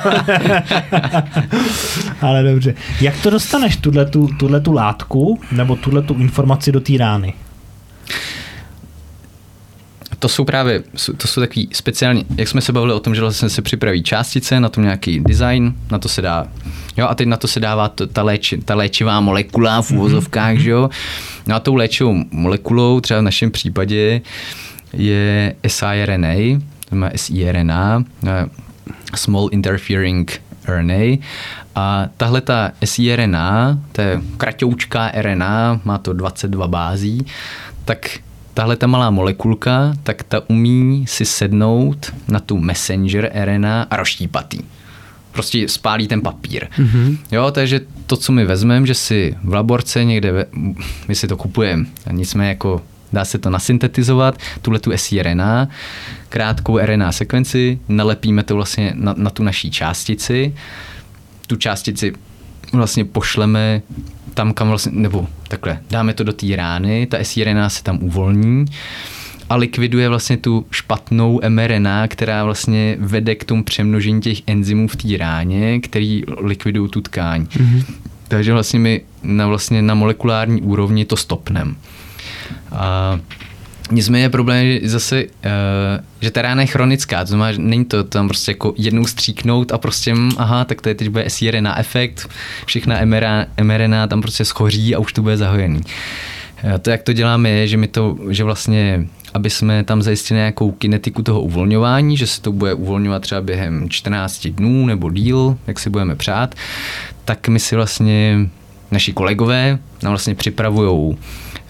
ale 2.20 2.42
dobře. 2.42 2.74
Jak 3.00 3.16
to 3.22 3.30
dostaneš, 3.30 3.76
tuhle 3.76 4.06
tu, 4.06 4.28
tuhle 4.38 4.60
tu 4.60 4.72
látku, 4.72 5.40
nebo 5.52 5.76
tuhle 5.76 6.02
tu 6.02 6.14
informaci 6.14 6.72
do 6.72 6.80
té 6.80 6.92
rány? 6.98 7.34
To 10.18 10.28
jsou 10.28 10.44
právě, 10.44 10.82
to 11.16 11.28
jsou 11.28 11.40
takový 11.40 11.68
speciální, 11.72 12.26
jak 12.36 12.48
jsme 12.48 12.60
se 12.60 12.72
bavili 12.72 12.92
o 12.92 13.00
tom, 13.00 13.14
že 13.14 13.20
vlastně 13.20 13.48
se 13.48 13.62
připraví 13.62 14.02
částice, 14.02 14.60
na 14.60 14.68
tom 14.68 14.84
nějaký 14.84 15.20
design, 15.20 15.74
na 15.90 15.98
to 15.98 16.08
se 16.08 16.22
dá, 16.22 16.46
jo, 16.96 17.06
a 17.06 17.14
teď 17.14 17.28
na 17.28 17.36
to 17.36 17.48
se 17.48 17.60
dává 17.60 17.88
to, 17.88 18.06
ta, 18.06 18.22
léči, 18.22 18.58
ta 18.58 18.74
léčivá 18.74 19.20
molekula 19.20 19.82
v 19.82 19.90
uvozovkách, 19.90 20.54
mm-hmm. 20.54 20.60
že 20.60 20.70
jo. 20.70 20.90
No 21.46 21.54
a 21.54 21.60
tou 21.60 21.74
léčivou 21.74 22.14
molekulou, 22.30 23.00
třeba 23.00 23.20
v 23.20 23.22
našem 23.22 23.50
případě, 23.50 24.20
je 24.92 25.54
siRNA, 25.66 26.60
to 26.88 26.96
má 26.96 27.10
siRNA, 27.16 28.04
Small 29.14 29.48
Interfering 29.52 30.40
RNA. 30.68 31.16
A 31.74 32.08
tahle 32.16 32.40
ta 32.40 32.72
siRNA, 32.84 33.78
to 33.92 34.00
je 34.00 34.20
kratoučká 34.36 35.12
RNA, 35.14 35.80
má 35.84 35.98
to 35.98 36.12
22 36.12 36.68
bází, 36.68 37.26
tak 37.84 38.18
tahle 38.58 38.76
ta 38.76 38.86
malá 38.86 39.10
molekulka, 39.10 39.94
tak 40.02 40.22
ta 40.22 40.42
umí 40.48 41.06
si 41.06 41.24
sednout 41.24 42.12
na 42.28 42.40
tu 42.40 42.58
messenger 42.58 43.30
RNA 43.44 43.86
a 43.90 43.96
rozštípat 43.96 44.54
Prostě 45.32 45.68
spálí 45.68 46.08
ten 46.08 46.20
papír. 46.20 46.66
Mm-hmm. 46.78 47.18
Jo, 47.32 47.50
takže 47.50 47.80
to, 48.06 48.16
co 48.16 48.32
my 48.32 48.44
vezmeme, 48.44 48.86
že 48.86 48.94
si 48.94 49.36
v 49.44 49.54
laborce 49.54 50.04
někde, 50.04 50.32
ve, 50.32 50.46
my 51.08 51.14
si 51.14 51.28
to 51.28 51.36
kupujeme, 51.36 51.86
nicméně 52.10 52.48
jako 52.48 52.82
dá 53.12 53.24
se 53.24 53.38
to 53.38 53.50
nasyntetizovat, 53.50 54.38
tuhle 54.62 54.78
tu 54.78 54.90
siRNA, 54.96 55.68
krátkou 56.28 56.78
RNA 56.78 57.12
sekvenci, 57.12 57.78
nalepíme 57.88 58.42
to 58.42 58.54
vlastně 58.54 58.92
na, 58.94 59.14
na 59.16 59.30
tu 59.30 59.42
naší 59.42 59.70
částici, 59.70 60.54
tu 61.46 61.56
částici 61.56 62.12
vlastně 62.72 63.04
pošleme 63.04 63.82
tam, 64.38 64.52
kam 64.52 64.68
vlastně, 64.68 64.92
nebo 64.94 65.26
takhle, 65.48 65.80
dáme 65.90 66.14
to 66.14 66.24
do 66.24 66.32
té 66.32 66.56
rány, 66.56 67.06
ta 67.06 67.18
siRNA 67.22 67.68
se 67.68 67.82
tam 67.82 67.98
uvolní 68.02 68.64
a 69.48 69.56
likviduje 69.56 70.08
vlastně 70.08 70.36
tu 70.36 70.66
špatnou 70.70 71.40
mRNA, 71.48 72.08
která 72.08 72.44
vlastně 72.44 72.96
vede 73.00 73.34
k 73.34 73.44
tomu 73.44 73.64
přemnožení 73.64 74.20
těch 74.20 74.38
enzymů 74.46 74.88
v 74.88 74.96
té 74.96 75.16
ráně, 75.16 75.80
který 75.80 76.22
likvidují 76.40 76.90
tu 76.90 77.00
tkáň. 77.00 77.44
Mm-hmm. 77.44 77.84
Takže 78.28 78.52
vlastně 78.52 78.78
my 78.78 79.00
na, 79.22 79.46
vlastně 79.46 79.82
na 79.82 79.94
molekulární 79.94 80.62
úrovni 80.62 81.04
to 81.04 81.16
stopneme. 81.16 81.74
A 82.72 83.20
Nicméně 83.90 84.28
problém 84.28 84.66
je 84.66 84.88
zase, 84.88 85.24
uh, 85.24 85.30
že 86.20 86.30
ta 86.30 86.42
rána 86.42 86.60
je 86.60 86.66
chronická, 86.66 87.24
to 87.24 87.28
znamená, 87.28 87.52
že 87.52 87.58
není 87.58 87.84
to 87.84 88.04
tam 88.04 88.28
prostě 88.28 88.50
jako 88.50 88.74
jednou 88.76 89.06
stříknout 89.06 89.72
a 89.72 89.78
prostě, 89.78 90.14
hm, 90.14 90.30
aha, 90.36 90.64
tak 90.64 90.82
to 90.82 90.88
je 90.88 90.94
teď 90.94 91.08
bude 91.08 91.30
siRNA 91.30 91.78
efekt, 91.78 92.28
všechna 92.66 93.04
mRNA, 93.04 93.46
mRNA 93.62 94.06
tam 94.06 94.20
prostě 94.20 94.44
schoří 94.44 94.94
a 94.94 94.98
už 94.98 95.12
to 95.12 95.22
bude 95.22 95.36
zahojený. 95.36 95.80
Uh, 96.64 96.78
to, 96.82 96.90
jak 96.90 97.02
to 97.02 97.12
děláme, 97.12 97.50
je, 97.50 97.68
že 97.68 97.76
my 97.76 97.88
to, 97.88 98.18
že 98.28 98.44
vlastně 98.44 99.06
aby 99.34 99.50
jsme 99.50 99.84
tam 99.84 100.02
zajistili 100.02 100.38
nějakou 100.38 100.70
kinetiku 100.70 101.22
toho 101.22 101.40
uvolňování, 101.40 102.16
že 102.16 102.26
se 102.26 102.42
to 102.42 102.52
bude 102.52 102.74
uvolňovat 102.74 103.22
třeba 103.22 103.40
během 103.40 103.88
14 103.90 104.46
dnů 104.46 104.86
nebo 104.86 105.10
díl, 105.10 105.58
jak 105.66 105.78
si 105.78 105.90
budeme 105.90 106.16
přát, 106.16 106.54
tak 107.24 107.48
my 107.48 107.60
si 107.60 107.76
vlastně, 107.76 108.38
naši 108.90 109.12
kolegové 109.12 109.78
nám 110.02 110.12
vlastně 110.12 110.34
připravují 110.34 111.16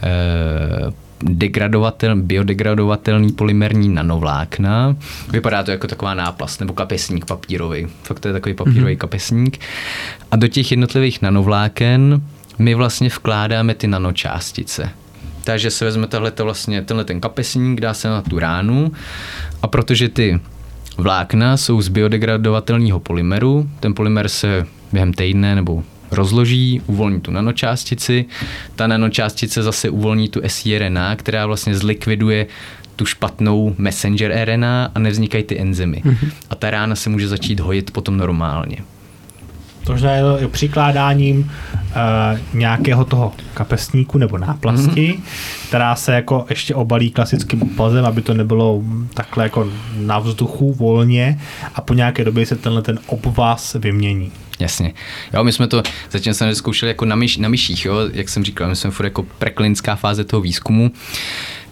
eh, 0.02 1.07
degradovatel, 1.22 2.16
biodegradovatelný 2.16 3.32
polymerní 3.32 3.88
nanovlákna. 3.88 4.96
Vypadá 5.30 5.62
to 5.62 5.70
jako 5.70 5.86
taková 5.86 6.14
náplast 6.14 6.60
nebo 6.60 6.72
kapesník 6.72 7.24
papírový. 7.24 7.86
Fakt 8.02 8.20
to 8.20 8.28
je 8.28 8.34
takový 8.34 8.54
papírový 8.54 8.94
mm-hmm. 8.94 8.98
kapesník. 8.98 9.60
A 10.30 10.36
do 10.36 10.48
těch 10.48 10.70
jednotlivých 10.70 11.22
nanovláken 11.22 12.22
my 12.58 12.74
vlastně 12.74 13.08
vkládáme 13.08 13.74
ty 13.74 13.86
nanočástice. 13.86 14.90
Takže 15.44 15.70
se 15.70 15.84
vezme 15.84 16.06
tahle, 16.06 16.32
vlastně, 16.42 16.82
tenhle 16.82 17.04
ten 17.04 17.20
kapesník, 17.20 17.80
dá 17.80 17.94
se 17.94 18.08
na 18.08 18.22
tu 18.22 18.38
ránu 18.38 18.92
a 19.62 19.66
protože 19.66 20.08
ty 20.08 20.40
vlákna 20.96 21.56
jsou 21.56 21.82
z 21.82 21.88
biodegradovatelného 21.88 23.00
polymeru, 23.00 23.70
ten 23.80 23.94
polymer 23.94 24.28
se 24.28 24.66
během 24.92 25.12
týdne 25.12 25.54
nebo 25.54 25.82
rozloží, 26.10 26.82
uvolní 26.86 27.20
tu 27.20 27.30
nanočástici, 27.30 28.24
ta 28.76 28.86
nanočástice 28.86 29.62
zase 29.62 29.90
uvolní 29.90 30.28
tu 30.28 30.40
siRNA, 30.46 31.16
která 31.16 31.46
vlastně 31.46 31.74
zlikviduje 31.74 32.46
tu 32.96 33.06
špatnou 33.06 33.74
messenger 33.78 34.44
RNA 34.44 34.90
a 34.94 34.98
nevznikají 34.98 35.44
ty 35.44 35.60
enzymy. 35.60 36.02
Mm-hmm. 36.04 36.30
A 36.50 36.54
ta 36.54 36.70
rána 36.70 36.94
se 36.94 37.10
může 37.10 37.28
začít 37.28 37.60
hojit 37.60 37.90
potom 37.90 38.16
normálně. 38.16 38.76
To 39.84 40.06
je 40.38 40.48
přikládáním 40.48 41.38
uh, 41.38 42.58
nějakého 42.58 43.04
toho 43.04 43.32
kapesníku 43.54 44.18
nebo 44.18 44.38
náplasti, 44.38 45.14
mm-hmm. 45.18 45.68
která 45.68 45.94
se 45.94 46.14
jako 46.14 46.46
ještě 46.48 46.74
obalí 46.74 47.10
klasickým 47.10 47.62
opazem, 47.62 48.04
aby 48.04 48.22
to 48.22 48.34
nebylo 48.34 48.82
takhle 49.14 49.44
jako 49.44 49.68
na 49.96 50.18
vzduchu 50.18 50.72
volně 50.72 51.40
a 51.74 51.80
po 51.80 51.94
nějaké 51.94 52.24
době 52.24 52.46
se 52.46 52.56
tenhle 52.56 52.82
ten 52.82 52.98
obvaz 53.06 53.76
vymění. 53.80 54.32
Jasně. 54.58 54.92
Jo, 55.34 55.44
my 55.44 55.52
jsme 55.52 55.66
to 55.66 55.82
zatím 56.10 56.34
jsme 56.34 56.54
zkoušeli 56.54 56.90
jako 56.90 57.04
na, 57.04 57.16
myš, 57.16 57.36
na 57.36 57.48
myších, 57.48 57.84
jo, 57.84 57.94
jak 58.12 58.28
jsem 58.28 58.44
říkal, 58.44 58.68
my 58.68 58.76
jsme 58.76 58.90
furt 58.90 59.06
jako 59.06 59.22
preklinická 59.22 59.96
fáze 59.96 60.24
toho 60.24 60.40
výzkumu. 60.40 60.92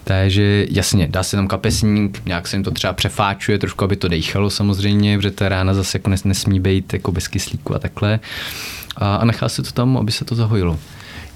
Takže 0.03 0.65
jasně, 0.69 1.07
dá 1.07 1.23
se 1.23 1.35
tam 1.35 1.47
kapesník, 1.47 2.25
nějak 2.25 2.47
se 2.47 2.55
jim 2.55 2.63
to 2.63 2.71
třeba 2.71 2.93
přefáčuje 2.93 3.59
trošku, 3.59 3.83
aby 3.83 3.95
to 3.95 4.07
dejchalo 4.07 4.49
samozřejmě, 4.49 5.17
protože 5.17 5.31
ta 5.31 5.49
rána 5.49 5.73
zase 5.73 5.97
jako 5.97 6.09
nesmí 6.09 6.59
být 6.59 6.93
jako 6.93 7.11
bez 7.11 7.27
kyslíku 7.27 7.75
a 7.75 7.79
takhle. 7.79 8.19
A, 8.95 9.15
a 9.15 9.25
nechá 9.25 9.49
se 9.49 9.63
to 9.63 9.71
tam, 9.71 9.97
aby 9.97 10.11
se 10.11 10.25
to 10.25 10.35
zahojilo. 10.35 10.79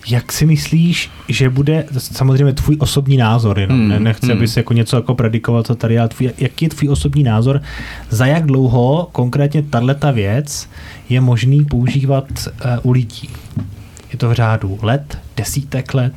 Jak 0.08 0.32
si 0.32 0.46
myslíš, 0.46 1.10
že 1.28 1.50
bude 1.50 1.86
samozřejmě 1.98 2.54
tvůj 2.54 2.78
osobní 2.80 3.18
názor, 3.18 3.60
jenom 3.60 3.90
hmm, 3.90 4.04
nechci, 4.04 4.26
hmm. 4.26 4.38
aby 4.38 4.48
se 4.48 4.60
jako 4.60 4.74
něco 4.74 4.96
jako 4.96 5.16
predikoval, 5.16 5.64
co 5.64 5.76
tady, 5.76 6.00
ale 6.00 6.10
tvůj, 6.10 6.32
jaký 6.38 6.66
je 6.66 6.70
tvůj 6.70 6.90
osobní 6.90 7.24
názor, 7.24 7.62
za 8.10 8.26
jak 8.26 8.46
dlouho 8.46 9.10
konkrétně 9.12 9.64
tato 9.64 10.14
věc 10.14 10.70
je 11.10 11.22
možný 11.22 11.66
používat 11.66 12.26
uh, 12.48 12.72
u 12.84 12.92
lidí? 12.92 13.30
Je 14.12 14.18
to 14.18 14.30
v 14.30 14.34
řádu 14.34 14.80
let, 14.82 15.18
desítek 15.38 15.94
let? 15.94 16.14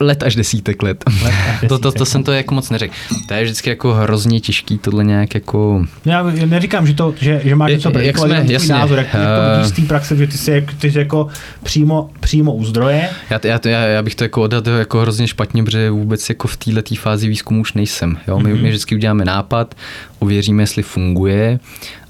Let 0.00 0.22
až 0.22 0.36
desítek 0.36 0.82
let. 0.82 1.04
let 1.06 1.34
až 1.36 1.60
desítek 1.60 1.68
to, 1.68 1.78
to, 1.78 1.92
to, 1.92 2.04
jsem 2.04 2.24
to 2.24 2.32
jako 2.32 2.54
moc 2.54 2.70
neřekl. 2.70 2.94
To 3.28 3.34
je 3.34 3.44
vždycky 3.44 3.70
jako 3.70 3.94
hrozně 3.94 4.40
těžký 4.40 4.78
tohle 4.78 5.04
nějak 5.04 5.34
jako... 5.34 5.84
Já 6.04 6.22
neříkám, 6.46 6.86
že, 6.86 6.94
to, 6.94 7.14
že, 7.20 7.40
že 7.44 7.54
máš 7.54 7.72
něco 7.72 7.98
jak 7.98 8.18
jsme, 8.18 8.44
jasně, 8.46 8.74
názor, 8.74 8.98
jak, 8.98 9.14
uh, 9.14 9.20
jak 9.20 9.28
to 9.28 9.56
vidíš 9.56 9.72
z 9.72 9.76
té 9.76 9.82
praxe, 9.82 10.16
že 10.16 10.26
ty 10.26 10.38
jsi, 10.38 10.66
ty 10.78 10.90
jsi 10.92 10.98
jako 10.98 11.28
přímo, 11.62 12.10
přímo 12.20 12.54
u 12.54 12.64
zdroje. 12.64 13.08
Já, 13.30 13.40
já, 13.44 13.60
já, 13.64 13.80
já 13.80 14.02
bych 14.02 14.14
to 14.14 14.24
jako 14.24 14.42
odhadl 14.42 14.70
jako 14.70 15.00
hrozně 15.00 15.28
špatně, 15.28 15.64
protože 15.64 15.90
vůbec 15.90 16.28
jako 16.28 16.48
v 16.48 16.56
této 16.56 16.94
fázi 16.94 17.28
výzkumu 17.28 17.60
už 17.60 17.72
nejsem. 17.72 18.18
Jo? 18.28 18.38
My, 18.38 18.54
mm-hmm. 18.54 18.62
my 18.62 18.68
vždycky 18.68 18.94
uděláme 18.94 19.24
nápad, 19.24 19.74
ověříme, 20.18 20.62
jestli 20.62 20.82
funguje 20.82 21.58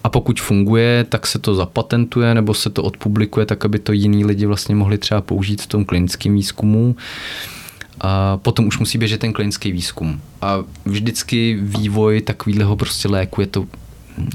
a 0.04 0.08
pokud 0.08 0.40
funguje, 0.40 1.04
tak 1.08 1.26
se 1.26 1.38
to 1.38 1.54
zapatentuje 1.54 2.34
nebo 2.34 2.54
se 2.54 2.70
to 2.70 2.82
odpublikuje, 2.82 3.46
tak 3.46 3.64
aby 3.64 3.78
to 3.78 3.92
jiní 3.92 4.24
lidi 4.24 4.46
vlastně 4.46 4.74
mohli 4.74 4.98
třeba 4.98 5.20
použít 5.20 5.62
v 5.62 5.66
tom 5.66 5.84
klinickém 5.84 6.34
výzkumu 6.34 6.96
a 8.06 8.36
potom 8.36 8.66
už 8.66 8.78
musí 8.78 8.98
běžet 8.98 9.20
ten 9.20 9.32
klinický 9.32 9.72
výzkum. 9.72 10.20
A 10.42 10.58
vždycky 10.84 11.58
vývoj 11.60 12.20
takového 12.20 12.76
prostě 12.76 13.08
léku 13.08 13.40
je 13.40 13.46
to, 13.46 13.66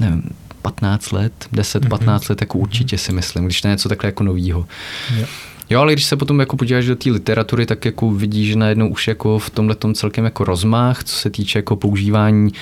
nevím, 0.00 0.22
15 0.62 1.12
let, 1.12 1.32
10, 1.52 1.88
15 1.88 2.22
mm-hmm. 2.22 2.30
let, 2.30 2.40
jako 2.40 2.58
určitě 2.58 2.98
si 2.98 3.12
myslím, 3.12 3.44
když 3.44 3.60
to 3.60 3.68
je 3.68 3.72
něco 3.72 3.88
takhle 3.88 4.08
jako 4.08 4.24
novýho. 4.24 4.66
Jo. 5.16 5.26
Jo, 5.70 5.80
ale 5.80 5.92
když 5.92 6.04
se 6.04 6.16
potom 6.16 6.40
jako 6.40 6.56
podíváš 6.56 6.86
do 6.86 6.96
té 6.96 7.10
literatury, 7.10 7.66
tak 7.66 7.84
jako 7.84 8.10
vidíš, 8.10 8.48
že 8.48 8.56
najednou 8.56 8.88
už 8.88 9.08
jako 9.08 9.38
v 9.38 9.50
tomhle 9.50 9.76
celkem 9.94 10.24
jako 10.24 10.44
rozmach, 10.44 11.04
co 11.04 11.16
se 11.16 11.30
týče 11.30 11.58
jako 11.58 11.76
používání 11.76 12.52
uh, 12.52 12.58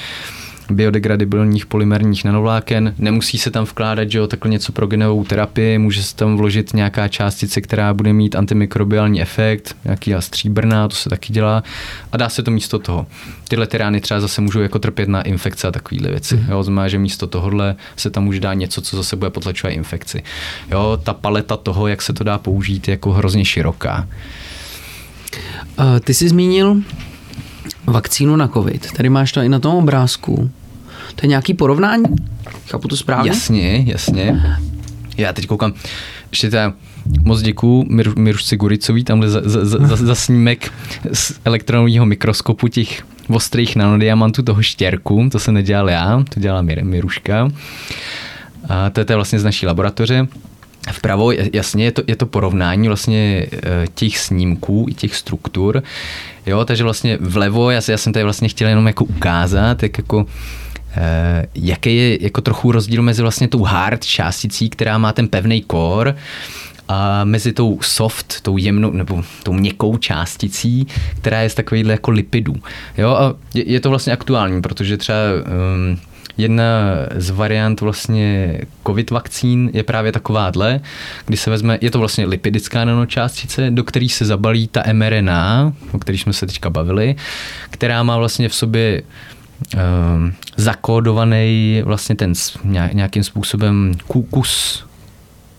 biodegradibilních 0.71 1.67
polymerních 1.67 2.25
nanovláken. 2.25 2.95
Nemusí 2.99 3.39
se 3.39 3.51
tam 3.51 3.65
vkládat 3.65 4.11
že 4.11 4.19
jo, 4.19 4.27
takhle 4.27 4.51
něco 4.51 4.73
pro 4.73 4.87
genovou 4.87 5.25
terapii, 5.25 5.79
může 5.79 6.03
se 6.03 6.17
tam 6.17 6.37
vložit 6.37 6.75
nějaká 6.75 7.09
částice, 7.09 7.61
která 7.61 7.95
bude 7.95 8.13
mít 8.13 8.37
antimikrobiální 8.37 9.23
efekt, 9.23 9.77
nějaký 9.85 10.15
stříbrná, 10.19 10.89
to 10.89 10.97
se 10.97 11.11
taky 11.11 11.33
dělá 11.33 11.63
a 12.13 12.17
dá 12.17 12.29
se 12.29 12.43
to 12.43 12.51
místo 12.51 12.79
toho. 12.79 13.07
Tyhle 13.49 13.67
tyrány 13.67 14.01
třeba 14.01 14.21
zase 14.21 14.41
můžou 14.41 14.61
jako 14.61 14.79
trpět 14.79 15.09
na 15.09 15.23
infekce 15.23 15.69
a 15.69 15.71
takovéhle 15.71 16.11
věci. 16.11 16.37
Mm. 16.37 16.47
Jo, 16.51 16.63
znamená, 16.63 16.89
že 16.89 16.99
místo 16.99 17.27
tohohle 17.27 17.77
se 17.97 18.11
tam 18.11 18.25
může 18.25 18.41
dát 18.41 18.55
něco, 18.55 18.81
co 18.81 18.97
zase 18.97 19.17
bude 19.17 19.31
potlačovat 19.31 19.75
infekci. 19.75 20.23
Jo, 20.71 21.01
ta 21.03 21.15
paleta 21.15 21.57
toho, 21.57 21.87
jak 21.87 22.03
se 22.03 22.13
to 22.13 22.25
dá 22.25 22.39
použít, 22.39 22.89
je 22.89 22.93
jako 22.93 23.13
hrozně 23.13 23.45
široká. 23.45 24.09
Uh, 25.79 25.99
ty 26.01 26.15
jsi 26.15 26.29
zmínil 26.29 26.77
vakcínu 27.87 28.37
na 28.37 28.49
COVID. 28.49 28.93
Tady 28.93 29.09
máš 29.09 29.33
to 29.33 29.41
i 29.41 29.49
na 29.49 29.59
tom 29.59 29.75
obrázku. 29.75 30.51
To 31.21 31.27
je 31.27 31.29
nějaký 31.29 31.55
porovnání? 31.55 32.05
Chápu 32.71 32.89
to 32.89 32.97
správně? 32.97 33.31
Jasně, 33.31 33.85
jasně. 33.87 34.43
Já 35.17 35.33
teď 35.33 35.47
koukám, 35.47 35.73
ještě 36.31 36.51
teda 36.51 36.73
moc 37.23 37.43
děkuju 37.43 37.85
Mir, 37.89 38.19
Mirušci 38.19 38.57
Guricový, 38.57 39.05
tamhle 39.05 39.31
za, 39.31 39.41
za, 39.45 39.65
za, 39.65 39.97
za 39.97 40.15
snímek 40.15 40.73
z 41.13 41.33
elektronového 41.45 42.07
mikroskopu 42.07 42.69
těch 42.69 43.03
ostrých 43.29 43.77
nanodiamantů 43.77 44.43
toho 44.43 44.63
štěrku, 44.63 45.29
to 45.33 45.39
se 45.39 45.53
nedělal 45.53 45.91
já, 45.91 46.25
to 46.35 46.41
dělala 46.41 46.63
Mir, 46.63 46.85
Miruška. 46.85 47.51
A 48.69 48.91
to 48.91 49.01
je, 49.01 49.05
to 49.05 49.13
je 49.13 49.17
vlastně 49.17 49.39
z 49.39 49.45
naší 49.45 49.67
laboratoře. 49.67 50.27
Vpravo, 50.93 51.33
jasně, 51.53 51.85
je 51.85 51.93
to, 51.93 52.03
je 52.07 52.17
to 52.17 52.27
porovnání 52.27 52.89
vlastně 52.89 53.47
eh, 53.53 53.87
těch 53.95 54.19
snímků 54.19 54.87
i 54.89 54.95
těch 54.95 55.17
struktur. 55.17 55.83
Jo, 56.47 56.65
takže 56.65 56.85
vlastně 56.85 57.19
vlevo, 57.21 57.71
já, 57.71 57.81
já 57.89 57.97
jsem 57.97 58.13
tady 58.13 58.25
vlastně 58.25 58.49
chtěl 58.49 58.69
jenom 58.69 58.87
jako 58.87 59.05
ukázat, 59.05 59.83
jak 59.83 59.99
jako 59.99 60.27
jaký 61.55 61.97
je 61.97 62.25
jako 62.25 62.41
trochu 62.41 62.73
rozdíl 62.73 63.03
mezi 63.03 63.23
vlastně 63.23 63.49
tou 63.49 63.63
hard 63.63 64.05
částicí, 64.05 64.71
která 64.71 64.99
má 64.99 65.13
ten 65.13 65.29
pevný 65.29 65.65
core, 65.71 66.15
a 66.89 67.25
mezi 67.25 67.53
tou 67.53 67.79
soft, 67.83 68.41
tou 68.41 68.57
jemnou 68.57 68.91
nebo 68.91 69.23
tou 69.43 69.53
měkkou 69.53 69.97
částicí, 69.97 70.87
která 71.21 71.41
je 71.41 71.51
z 71.51 71.55
takovýhle 71.55 71.93
jako 71.93 72.11
lipidů. 72.11 72.55
Jo, 72.99 73.11
a 73.11 73.35
je, 73.55 73.73
je 73.73 73.81
to 73.81 73.91
vlastně 73.91 74.13
aktuální, 74.13 74.63
protože 74.63 74.97
třeba 74.97 75.19
um, 75.47 75.99
Jedna 76.37 76.65
z 77.17 77.31
variant 77.31 77.81
vlastně 77.81 78.61
covid 78.87 79.11
vakcín 79.11 79.71
je 79.75 79.83
právě 79.83 80.13
takováhle, 80.13 80.81
kdy 81.27 81.37
se 81.37 81.51
vezme, 81.51 81.79
je 81.81 81.91
to 81.91 81.99
vlastně 81.99 82.27
lipidická 82.27 82.85
nanočástice, 82.85 83.71
do 83.71 83.85
který 83.85 84.09
se 84.09 84.25
zabalí 84.25 84.69
ta 84.69 84.83
mRNA, 84.93 85.73
o 85.93 85.99
který 85.99 86.19
jsme 86.19 86.33
se 86.33 86.47
teďka 86.47 86.71
bavili, 86.71 87.17
která 87.71 88.03
má 88.03 88.17
vlastně 88.19 88.49
v 88.49 88.55
sobě 88.55 89.03
zakódovaný 90.57 91.83
vlastně 91.85 92.17
ten 92.17 92.33
nějakým 92.93 93.25
způsobem 93.25 93.95
kus, 94.31 94.85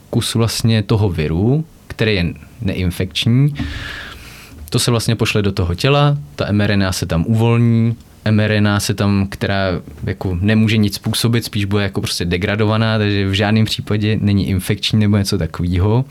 kus 0.10 0.36
vlastně 0.36 0.84
toho 0.84 1.10
viru, 1.10 1.66
který 1.88 2.16
je 2.16 2.34
neinfekční. 2.62 3.56
To 4.70 4.80
se 4.80 4.92
vlastně 4.92 5.16
pošle 5.16 5.42
do 5.42 5.52
toho 5.52 5.76
těla, 5.76 6.18
ta 6.36 6.52
mRNA 6.52 6.92
se 6.92 7.06
tam 7.06 7.26
uvolní, 7.28 7.96
mRNA 8.32 8.80
se 8.80 8.94
tam, 8.94 9.28
která 9.30 9.82
jako 10.04 10.38
nemůže 10.42 10.78
nic 10.78 10.96
způsobit, 10.96 11.46
spíš 11.46 11.66
bude 11.66 11.84
jako 11.84 12.02
prostě 12.02 12.26
degradovaná, 12.26 12.98
takže 12.98 13.28
v 13.28 13.34
žádném 13.34 13.66
případě 13.66 14.18
není 14.22 14.50
infekční 14.50 15.00
nebo 15.00 15.18
něco 15.18 15.38
takového. 15.38 16.06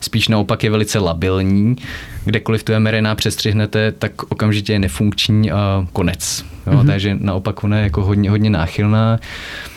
Spíš 0.00 0.28
naopak 0.28 0.64
je 0.64 0.70
velice 0.70 0.98
labilní. 0.98 1.76
Kdekoliv 2.24 2.62
tu 2.62 2.72
mRNA 2.78 3.14
přestřihnete, 3.14 3.92
tak 3.92 4.22
okamžitě 4.22 4.72
je 4.72 4.78
nefunkční 4.78 5.50
a 5.50 5.86
konec. 5.92 6.44
Jo, 6.66 6.72
mm-hmm. 6.72 6.86
Takže 6.86 7.16
naopak 7.20 7.64
ona 7.64 7.76
je 7.76 7.82
jako 7.82 8.04
hodně, 8.04 8.30
hodně 8.30 8.50
náchylná. 8.50 9.18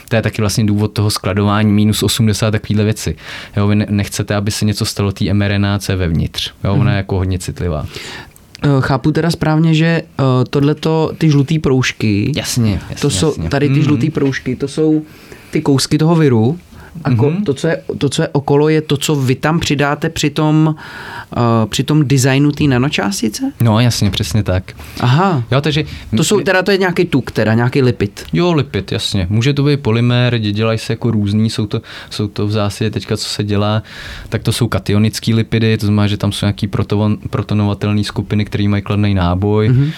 To 0.09 0.15
je 0.15 0.21
taky 0.21 0.41
vlastně 0.41 0.65
důvod 0.65 0.87
toho 0.87 1.09
skladování 1.09 1.71
minus 1.71 2.03
80 2.03 2.51
takovéhle 2.51 2.83
věci. 2.83 3.15
Jo, 3.57 3.67
vy 3.67 3.75
nechcete, 3.75 4.35
aby 4.35 4.51
se 4.51 4.65
něco 4.65 4.85
stalo 4.85 5.11
té 5.11 5.33
mRNA, 5.33 5.79
co 5.79 5.91
je 5.91 5.95
vevnitř. 5.95 6.53
Jo, 6.63 6.73
ona 6.73 6.91
je 6.91 6.95
mhm. 6.95 6.97
jako 6.97 7.15
hodně 7.15 7.39
citlivá. 7.39 7.85
Eh, 8.63 8.67
chápu 8.79 9.11
teda 9.11 9.31
správně, 9.31 9.73
že 9.73 10.01
uh, 10.19 10.25
tohleto, 10.49 11.11
ty 11.17 11.29
žlutý 11.29 11.59
proužky, 11.59 12.31
jasně, 12.35 12.71
jasně, 12.89 12.95
to 13.01 13.09
jsou, 13.09 13.27
jasně. 13.27 13.49
tady 13.49 13.69
ty 13.69 13.75
mm-hmm. 13.75 13.83
žlutý 13.83 14.09
proužky, 14.09 14.55
to 14.55 14.67
jsou 14.67 15.01
ty 15.51 15.61
kousky 15.61 15.97
toho 15.97 16.15
viru, 16.15 16.59
a 17.03 17.09
mm-hmm. 17.09 17.43
to, 17.43 17.53
co 17.53 17.67
je, 17.67 17.81
to, 17.97 18.09
co 18.09 18.21
je 18.21 18.27
okolo, 18.27 18.69
je 18.69 18.81
to, 18.81 18.97
co 18.97 19.15
vy 19.15 19.35
tam 19.35 19.59
přidáte 19.59 20.09
při 20.09 20.29
tom, 20.29 20.75
uh, 21.37 21.69
při 21.69 21.83
tom 21.83 22.07
designu 22.07 22.51
té 22.51 22.63
nanočástice? 22.63 23.51
No 23.61 23.79
jasně, 23.79 24.11
přesně 24.11 24.43
tak. 24.43 24.73
Aha. 24.99 25.43
Jo, 25.51 25.61
takže... 25.61 25.83
To 26.17 26.23
jsou, 26.23 26.39
teda 26.39 26.63
to 26.63 26.71
je 26.71 26.77
nějaký 26.77 27.05
tuk, 27.05 27.31
teda 27.31 27.53
nějaký 27.53 27.81
lipid. 27.81 28.25
Jo, 28.33 28.53
lipid, 28.53 28.91
jasně. 28.91 29.27
Může 29.29 29.53
to 29.53 29.63
být 29.63 29.79
polymer, 29.79 30.39
dělají 30.39 30.79
se 30.79 30.93
jako 30.93 31.11
různý, 31.11 31.49
jsou 31.49 31.65
to, 31.65 31.81
jsou 32.09 32.27
to 32.27 32.47
v 32.47 32.51
zásadě 32.51 32.91
teďka, 32.91 33.17
co 33.17 33.29
se 33.29 33.43
dělá, 33.43 33.83
tak 34.29 34.43
to 34.43 34.51
jsou 34.51 34.67
kationické 34.67 35.35
lipidy, 35.35 35.77
to 35.77 35.85
znamená, 35.85 36.07
že 36.07 36.17
tam 36.17 36.31
jsou 36.31 36.45
nějaký 36.45 36.67
protonovatelné 37.29 38.03
skupiny, 38.03 38.45
které 38.45 38.67
mají 38.67 38.83
kladný 38.83 39.13
náboj. 39.13 39.69
Mm-hmm 39.69 39.91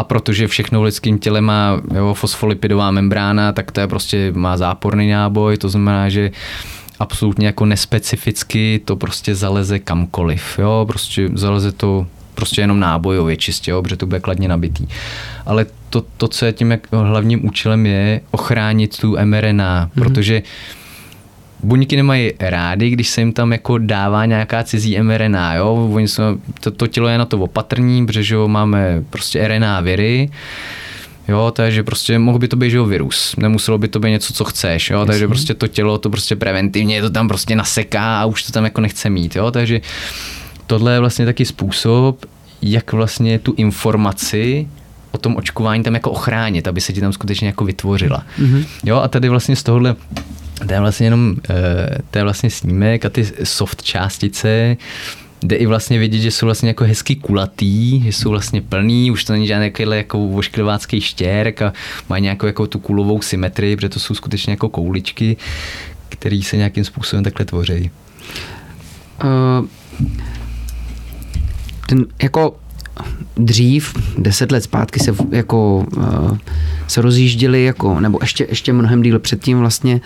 a 0.00 0.04
protože 0.04 0.48
všechno 0.48 0.80
v 0.80 0.82
lidském 0.82 1.18
těle 1.18 1.40
má 1.40 1.80
jo, 1.94 2.14
fosfolipidová 2.14 2.90
membrána, 2.90 3.52
tak 3.52 3.72
to 3.72 3.80
je 3.80 3.86
prostě 3.86 4.32
má 4.36 4.56
záporný 4.56 5.10
náboj, 5.10 5.56
to 5.56 5.68
znamená, 5.68 6.08
že 6.08 6.30
absolutně 6.98 7.46
jako 7.46 7.66
nespecificky 7.66 8.80
to 8.84 8.96
prostě 8.96 9.34
zaleze 9.34 9.78
kamkoliv, 9.78 10.58
jo, 10.58 10.84
prostě 10.88 11.28
zaleze 11.34 11.72
to 11.72 12.06
prostě 12.34 12.60
jenom 12.60 12.80
nábojově 12.80 13.36
čistě, 13.36 13.70
jo, 13.70 13.82
protože 13.82 13.96
to 13.96 14.06
bude 14.06 14.20
kladně 14.20 14.48
nabitý. 14.48 14.86
Ale 15.46 15.66
to, 15.90 16.04
to 16.16 16.28
co 16.28 16.46
je 16.46 16.52
tím 16.52 16.70
jak 16.70 16.92
hlavním 16.92 17.46
účelem 17.46 17.86
je 17.86 18.20
ochránit 18.30 19.00
tu 19.00 19.16
mRNA, 19.24 19.86
mm-hmm. 19.86 20.02
protože 20.02 20.42
buňky 21.62 21.96
nemají 21.96 22.32
rády, 22.40 22.90
když 22.90 23.08
se 23.08 23.20
jim 23.20 23.32
tam 23.32 23.52
jako 23.52 23.78
dává 23.78 24.26
nějaká 24.26 24.64
cizí 24.64 25.00
mRNA, 25.00 25.54
jo? 25.54 25.90
Oni 25.92 26.08
jsou, 26.08 26.22
to, 26.60 26.70
to 26.70 26.86
tělo 26.86 27.08
je 27.08 27.18
na 27.18 27.24
to 27.24 27.38
opatrný, 27.38 28.06
protože 28.06 28.34
jo, 28.34 28.48
máme 28.48 29.02
prostě 29.10 29.48
RNA 29.48 29.80
viry, 29.80 30.30
Jo, 31.28 31.52
takže 31.56 31.82
prostě 31.82 32.18
mohl 32.18 32.38
by 32.38 32.48
to 32.48 32.56
být 32.56 32.70
že 32.70 32.82
virus, 32.82 33.36
nemuselo 33.36 33.78
by 33.78 33.88
to 33.88 34.00
být 34.00 34.10
něco, 34.10 34.32
co 34.32 34.44
chceš, 34.44 34.90
jo, 34.90 34.98
Jasně. 34.98 35.12
takže 35.12 35.28
prostě 35.28 35.54
to 35.54 35.68
tělo 35.68 35.98
to 35.98 36.10
prostě 36.10 36.36
preventivně 36.36 37.02
to 37.02 37.10
tam 37.10 37.28
prostě 37.28 37.56
naseká 37.56 38.20
a 38.20 38.24
už 38.24 38.42
to 38.42 38.52
tam 38.52 38.64
jako 38.64 38.80
nechce 38.80 39.10
mít, 39.10 39.36
jo, 39.36 39.50
takže 39.50 39.80
tohle 40.66 40.92
je 40.92 41.00
vlastně 41.00 41.24
taky 41.24 41.44
způsob, 41.44 42.26
jak 42.62 42.92
vlastně 42.92 43.38
tu 43.38 43.54
informaci 43.56 44.68
o 45.10 45.18
tom 45.18 45.36
očkování 45.36 45.82
tam 45.82 45.94
jako 45.94 46.10
ochránit, 46.10 46.68
aby 46.68 46.80
se 46.80 46.92
ti 46.92 47.00
tam 47.00 47.12
skutečně 47.12 47.46
jako 47.46 47.64
vytvořila. 47.64 48.22
Mm-hmm. 48.38 48.64
Jo, 48.84 48.96
a 48.96 49.08
tady 49.08 49.28
vlastně 49.28 49.56
z 49.56 49.62
tohohle 49.62 49.96
to 50.66 50.72
je 50.72 50.80
vlastně 50.80 51.06
jenom, 51.06 51.36
eh, 51.50 51.98
to 52.10 52.18
je 52.18 52.24
vlastně 52.24 52.50
snímek 52.50 53.04
a 53.04 53.08
ty 53.08 53.32
soft 53.44 53.82
částice, 53.82 54.76
jde 55.42 55.56
i 55.56 55.66
vlastně 55.66 55.98
vidět, 55.98 56.20
že 56.20 56.30
jsou 56.30 56.46
vlastně 56.46 56.68
jako 56.68 56.84
hezky 56.84 57.16
kulatý, 57.16 58.02
že 58.02 58.08
jsou 58.08 58.30
vlastně 58.30 58.62
plný, 58.62 59.10
už 59.10 59.24
to 59.24 59.32
není 59.32 59.46
žádný 59.46 59.72
jako 59.90 60.18
vošklivácký 60.18 61.00
štěrk 61.00 61.62
a 61.62 61.72
mají 62.08 62.22
nějakou 62.22 62.46
jako 62.46 62.66
tu 62.66 62.78
kulovou 62.78 63.22
symetrii, 63.22 63.76
protože 63.76 63.88
to 63.88 64.00
jsou 64.00 64.14
skutečně 64.14 64.52
jako 64.52 64.68
kouličky, 64.68 65.36
které 66.08 66.40
se 66.42 66.56
nějakým 66.56 66.84
způsobem 66.84 67.24
takhle 67.24 67.46
tvoří. 67.46 67.90
Uh, 69.24 69.66
ten 71.88 72.06
jako 72.22 72.56
dřív, 73.36 73.94
deset 74.18 74.52
let 74.52 74.60
zpátky 74.60 75.00
se 75.00 75.14
jako 75.30 75.86
uh, 75.96 76.38
se 76.86 77.02
rozjížděli 77.02 77.64
jako, 77.64 78.00
nebo 78.00 78.18
ještě, 78.22 78.46
ještě 78.48 78.72
mnohem 78.72 79.02
díl 79.02 79.18
předtím 79.18 79.58
vlastně 79.58 80.00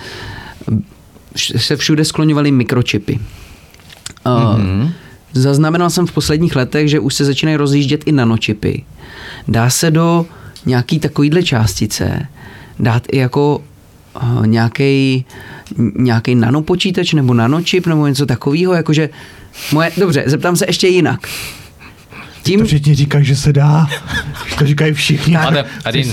se 1.36 1.76
všude 1.76 2.04
skloňovaly 2.04 2.50
mikročipy. 2.50 3.18
Mm-hmm. 4.24 4.92
Zaznamenal 5.32 5.90
jsem 5.90 6.06
v 6.06 6.12
posledních 6.12 6.56
letech, 6.56 6.88
že 6.88 7.00
už 7.00 7.14
se 7.14 7.24
začínají 7.24 7.56
rozjíždět 7.56 8.02
i 8.06 8.12
nanočipy. 8.12 8.84
Dá 9.48 9.70
se 9.70 9.90
do 9.90 10.26
nějaký 10.66 10.98
takovýhle 10.98 11.42
částice 11.42 12.26
dát 12.78 13.02
i 13.12 13.18
jako 13.18 13.62
nějaký 14.44 15.24
nějaký 15.96 16.34
nanopočítač 16.34 17.12
nebo 17.12 17.34
nanočip 17.34 17.86
nebo 17.86 18.06
něco 18.06 18.26
takového, 18.26 18.74
jakože 18.74 19.10
moje, 19.72 19.92
dobře, 19.96 20.24
zeptám 20.26 20.56
se 20.56 20.64
ještě 20.68 20.88
jinak. 20.88 21.28
Tím... 22.44 22.60
To 22.60 22.66
všichni 22.66 22.94
říkají, 22.94 23.24
že 23.24 23.36
se 23.36 23.52
dá. 23.52 23.86
to 24.58 24.66
říkají 24.66 24.94
všichni. 24.94 25.36
Tak, 25.36 25.66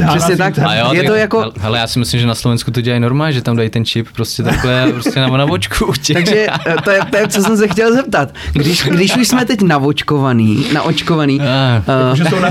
přesně 0.10 0.38
tak. 0.38 0.60
A 0.60 0.76
jo, 0.76 0.94
je 0.94 1.04
to 1.04 1.16
jako... 1.16 1.52
Hele, 1.60 1.80
já 1.80 1.88
si 1.88 2.00
myslím, 2.00 2.20
že 2.20 2.28
na 2.28 2.36
Slovensku 2.36 2.72
to 2.72 2.82
dělají 2.82 3.02
normálně, 3.02 3.34
že 3.34 3.42
tam 3.42 3.56
dají 3.56 3.70
ten 3.70 3.86
čip 3.86 4.08
prostě 4.16 4.44
takhle 4.44 4.88
prostě 4.92 5.20
na, 5.20 5.28
na 5.28 5.46
vočku. 5.46 5.94
Takže 6.14 6.48
eh, 6.68 6.76
to 6.84 6.92
je, 6.92 7.00
to 7.12 7.18
je, 7.18 7.28
co 7.28 7.42
jsem 7.42 7.58
se 7.58 7.68
chtěl 7.68 7.94
zeptat. 7.94 8.34
Když, 8.54 8.84
když 8.84 9.18
už 9.18 9.28
jsme 9.28 9.46
teď 9.46 9.62
navočkovaný, 9.62 10.66
naočkovaný, 10.74 11.40
uh, 11.40 11.46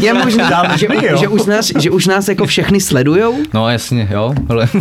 je 0.00 0.14
možné, 0.14 0.50
že, 0.76 0.88
že, 1.20 1.28
už 1.28 1.46
nás, 1.46 1.72
že 1.78 1.90
už 1.90 2.06
nás 2.06 2.28
jako 2.28 2.46
všechny 2.46 2.80
sledujou? 2.80 3.38
No 3.54 3.68
jasně, 3.68 4.08
jo. 4.10 4.34
Ale 4.48 4.68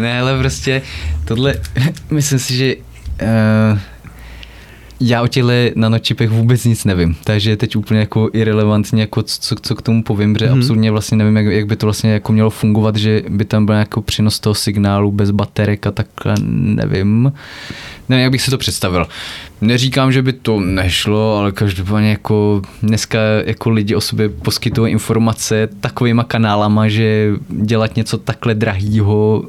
ne, 0.00 0.20
ale 0.20 0.38
prostě 0.38 0.82
tohle, 1.24 1.54
myslím 2.10 2.38
si, 2.38 2.56
že 2.56 2.74
uh, 3.22 3.78
já 5.02 5.22
o 5.22 5.26
těchto 5.26 5.50
nanočipech 5.74 6.30
vůbec 6.30 6.64
nic 6.64 6.84
nevím, 6.84 7.16
takže 7.24 7.50
je 7.50 7.56
teď 7.56 7.76
úplně 7.76 8.00
jako 8.00 8.30
irrelevantní, 8.32 9.00
jako 9.00 9.22
co, 9.22 9.54
co 9.62 9.74
k 9.74 9.82
tomu 9.82 10.02
povím, 10.02 10.34
protože 10.34 10.46
hmm. 10.46 10.58
absolutně 10.58 10.90
vlastně 10.90 11.16
nevím, 11.16 11.36
jak, 11.36 11.46
jak, 11.46 11.66
by 11.66 11.76
to 11.76 11.86
vlastně 11.86 12.12
jako 12.12 12.32
mělo 12.32 12.50
fungovat, 12.50 12.96
že 12.96 13.22
by 13.28 13.44
tam 13.44 13.66
byl 13.66 13.74
jako 13.74 14.02
přínos 14.02 14.40
toho 14.40 14.54
signálu 14.54 15.12
bez 15.12 15.30
baterek 15.30 15.86
a 15.86 15.90
takhle, 15.90 16.34
nevím. 16.48 17.32
Nevím, 18.12 18.22
jak 18.22 18.32
bych 18.32 18.42
si 18.42 18.50
to 18.50 18.58
představil. 18.58 19.06
Neříkám, 19.60 20.12
že 20.12 20.22
by 20.22 20.32
to 20.32 20.60
nešlo, 20.60 21.36
ale 21.36 21.52
každopádně 21.52 22.10
jako 22.10 22.62
dneska 22.82 23.18
jako 23.44 23.70
lidi 23.70 23.94
o 23.94 24.00
sobě 24.00 24.28
poskytují 24.28 24.92
informace 24.92 25.68
takovýma 25.80 26.24
kanálama, 26.24 26.88
že 26.88 27.32
dělat 27.48 27.96
něco 27.96 28.18
takhle 28.18 28.54
drahýho, 28.54 29.44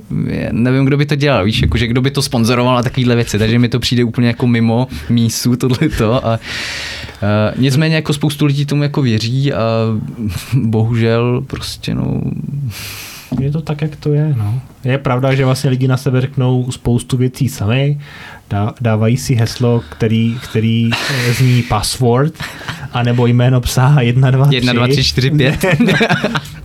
nevím, 0.52 0.86
kdo 0.86 0.98
by 0.98 1.06
to 1.06 1.16
dělal, 1.16 1.46
víš, 1.46 1.62
jakože 1.62 1.88
kdo 1.88 2.02
by 2.02 2.12
to 2.12 2.22
sponzoroval 2.22 2.78
a 2.78 2.84
takovéhle 2.84 3.16
věci, 3.16 3.40
takže 3.40 3.60
mi 3.60 3.70
to 3.70 3.80
přijde 3.80 4.04
úplně 4.04 4.28
jako 4.28 4.48
mimo 4.48 4.88
mísu 5.10 5.56
tohleto 5.56 6.26
a, 6.26 6.34
a 6.34 6.40
nicméně 7.58 7.96
jako 7.96 8.14
spoustu 8.14 8.46
lidí 8.46 8.66
tomu 8.66 8.84
jako 8.84 9.02
věří 9.02 9.54
a 9.54 9.60
bohužel 10.54 11.44
prostě 11.48 11.96
no 11.96 12.22
je 13.40 13.52
to 13.52 13.62
tak, 13.62 13.82
jak 13.82 13.96
to 13.96 14.14
je. 14.14 14.36
No. 14.38 14.62
Je 14.84 14.98
pravda, 14.98 15.34
že 15.34 15.46
vlastně 15.46 15.70
lidi 15.70 15.88
na 15.88 15.98
sebe 15.98 16.22
řeknou 16.22 16.72
spoustu 16.72 17.18
věcí 17.18 17.50
sami, 17.50 18.00
dávají 18.82 19.18
si 19.18 19.36
heslo, 19.36 19.82
který, 19.90 20.38
který 20.44 20.90
eh, 20.92 21.34
zní 21.34 21.64
password 21.64 22.34
a 22.94 23.04
nebo 23.04 23.28
jméno 23.28 23.62
psa 23.62 24.02
1, 24.02 24.32
2, 24.32 24.46
3. 24.46 24.56
1, 24.56 24.74
2, 24.74 24.88
3, 24.88 25.04
4, 25.04 25.32
5. 25.32 25.66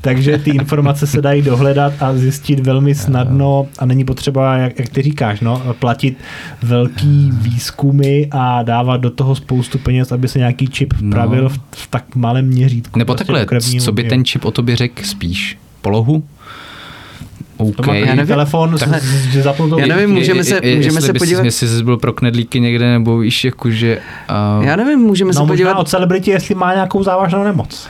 Takže 0.00 0.38
ty 0.38 0.50
informace 0.50 1.06
se 1.06 1.22
dají 1.22 1.42
dohledat 1.42 1.92
a 2.00 2.14
zjistit 2.14 2.60
velmi 2.60 2.94
snadno 2.94 3.66
a 3.78 3.86
není 3.86 4.04
potřeba, 4.04 4.56
jak, 4.56 4.78
jak 4.78 4.88
ty 4.88 5.02
říkáš, 5.02 5.40
no, 5.40 5.62
platit 5.78 6.18
velký 6.62 7.30
výzkumy 7.32 8.26
a 8.30 8.62
dávat 8.62 8.96
do 8.96 9.10
toho 9.10 9.34
spoustu 9.34 9.78
peněz, 9.78 10.12
aby 10.12 10.28
se 10.28 10.38
nějaký 10.38 10.66
čip 10.66 10.94
vpravil 10.94 11.42
no. 11.42 11.48
v, 11.48 11.58
v 11.72 11.86
tak 11.86 12.16
malém 12.16 12.46
měřítku. 12.46 12.98
Nebo 12.98 13.14
prostě 13.14 13.32
takhle, 13.32 13.60
co 13.60 13.92
by 13.92 14.04
ten 14.04 14.24
čip 14.24 14.44
o 14.44 14.50
tobě 14.50 14.76
řekl 14.76 15.02
spíš? 15.04 15.58
Polohu? 15.82 16.24
OK. 17.58 17.86
Já 17.86 18.14
nevím, 18.14 18.26
telefon, 18.26 18.76
tak, 18.78 19.02
že 19.04 19.42
zapnutou. 19.42 19.78
Já 19.78 19.86
nevím, 19.86 20.10
můžeme 20.10 20.44
se, 20.44 20.60
je, 20.62 20.76
můžeme 20.76 21.00
se 21.00 21.12
podívat. 21.12 21.44
Jestli 21.44 21.68
jsi 21.68 21.84
byl 21.84 21.96
pro 21.96 22.12
knedlíky 22.12 22.60
někde, 22.60 22.92
nebo 22.92 23.18
víš, 23.18 23.44
jakože... 23.44 23.98
Uh... 24.58 24.64
Já 24.64 24.76
nevím, 24.76 24.98
můžeme 24.98 25.32
no, 25.34 25.40
se 25.40 25.46
podívat. 25.46 25.74
od 25.74 25.88
celebrity, 25.88 26.30
jestli 26.30 26.54
má 26.54 26.74
nějakou 26.74 27.02
závažnou 27.02 27.44
nemoc. 27.44 27.88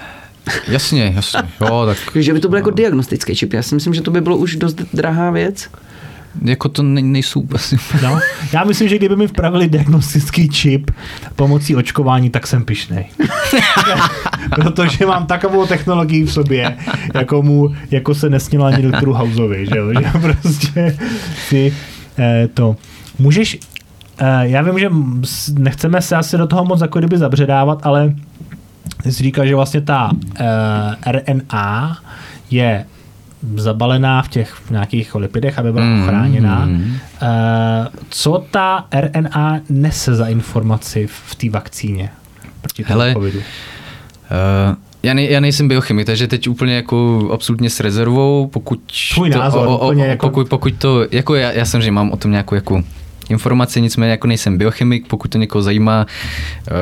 Jasně, 0.69 1.13
jasně. 1.17 1.43
Jo, 1.61 1.87
tak... 1.87 1.97
že 2.23 2.33
by 2.33 2.41
to 2.41 2.49
byl 2.49 2.59
jako 2.59 2.71
diagnostický 2.71 3.35
čip. 3.35 3.53
Já 3.53 3.63
si 3.63 3.75
myslím, 3.75 3.95
že 3.95 4.03
to 4.03 4.11
by 4.11 4.21
bylo 4.21 4.37
už 4.37 4.57
dost 4.57 4.83
drahá 4.93 5.31
věc. 5.31 5.69
Jako 6.45 6.69
to 6.69 6.83
ne, 6.83 7.03
nejsou 7.03 7.49
No, 8.03 8.21
já 8.53 8.65
myslím, 8.65 8.89
že 8.89 8.97
kdyby 8.99 9.17
mi 9.17 9.27
vpravili 9.27 9.69
diagnostický 9.69 10.49
čip 10.49 10.91
pomocí 11.37 11.77
očkování, 11.77 12.31
tak 12.31 12.47
jsem 12.47 12.65
pišnej. 12.65 13.07
Protože 14.55 15.07
mám 15.07 15.27
takovou 15.27 15.67
technologii 15.67 16.25
v 16.25 16.33
sobě, 16.33 16.77
jako, 17.15 17.43
mu, 17.43 17.75
jako 17.91 18.15
se 18.15 18.31
nesnilo 18.31 18.65
ani 18.65 18.83
doktoru 18.83 19.13
Houseovi, 19.13 19.67
že, 19.67 19.79
jo? 19.79 19.93
že 20.01 20.19
prostě 20.21 20.99
si 21.49 21.75
eh, 22.19 22.49
to... 22.55 22.77
Můžeš, 23.19 23.59
eh, 24.19 24.49
já 24.49 24.63
vím, 24.63 24.79
že 24.79 24.91
nechceme 25.59 26.03
se 26.03 26.17
asi 26.17 26.39
do 26.39 26.47
toho 26.47 26.65
moc 26.65 26.81
jako 26.81 26.99
kdyby 26.99 27.19
zabředávat, 27.19 27.79
ale 27.83 28.15
jsi 29.05 29.23
říkal, 29.23 29.47
že 29.47 29.55
vlastně 29.55 29.81
ta 29.81 30.11
eh, 30.41 31.13
RNA 31.13 31.99
je 32.51 32.85
zabalená 33.57 34.23
v 34.23 34.29
těch 34.29 34.53
v 34.53 34.71
nějakých 34.71 35.15
lipidech, 35.15 35.59
aby 35.59 35.73
byla 35.73 35.85
mm, 35.85 36.07
chráněná. 36.07 36.65
Mm. 36.65 36.97
co 38.09 38.45
ta 38.51 38.87
RNA 39.01 39.61
nese 39.69 40.15
za 40.15 40.27
informaci 40.27 41.07
v 41.07 41.35
té 41.35 41.51
vakcíně 41.51 42.11
proti 42.61 42.85
tomu 42.85 43.01
Hele, 43.01 43.13
covidu? 43.13 43.39
Uh, 43.39 43.45
já, 45.03 45.15
ne, 45.15 45.23
já 45.23 45.41
nejsem 45.41 45.69
biochemik, 45.69 46.07
takže 46.07 46.27
teď 46.27 46.49
úplně 46.49 46.75
jako 46.75 47.29
absolutně 47.33 47.71
s 47.71 47.81
rezervou, 47.81 48.47
pokud 48.47 48.81
Tvůj 49.15 49.31
to, 49.31 49.39
názor, 49.39 49.67
o, 49.67 49.79
o, 49.79 49.89
o, 49.89 49.93
jako... 49.93 50.27
pokud, 50.27 50.49
pokud 50.49 50.75
to, 50.79 51.07
jako 51.11 51.35
já, 51.35 51.53
já 51.53 51.65
samozřejmě 51.65 51.91
mám 51.91 52.11
o 52.11 52.17
tom 52.17 52.31
nějakou 52.31 52.55
jako 52.55 52.83
informace, 53.29 53.81
nicméně 53.81 54.11
jako 54.11 54.27
nejsem 54.27 54.59
biochemik, 54.59 55.07
pokud 55.07 55.29
to 55.29 55.39
někoho 55.39 55.63
zajímá, 55.63 56.07
eh, 56.69 56.73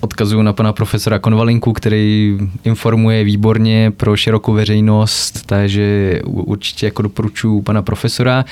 odkazuju 0.00 0.42
na 0.42 0.52
pana 0.52 0.72
profesora 0.72 1.18
Konvalinku, 1.18 1.72
který 1.72 2.38
informuje 2.64 3.24
výborně 3.24 3.90
pro 3.90 4.16
širokou 4.16 4.52
veřejnost, 4.52 5.46
takže 5.46 6.20
určitě 6.24 6.86
jako 6.86 7.02
doporučuji 7.02 7.62
pana 7.62 7.82
profesora. 7.82 8.44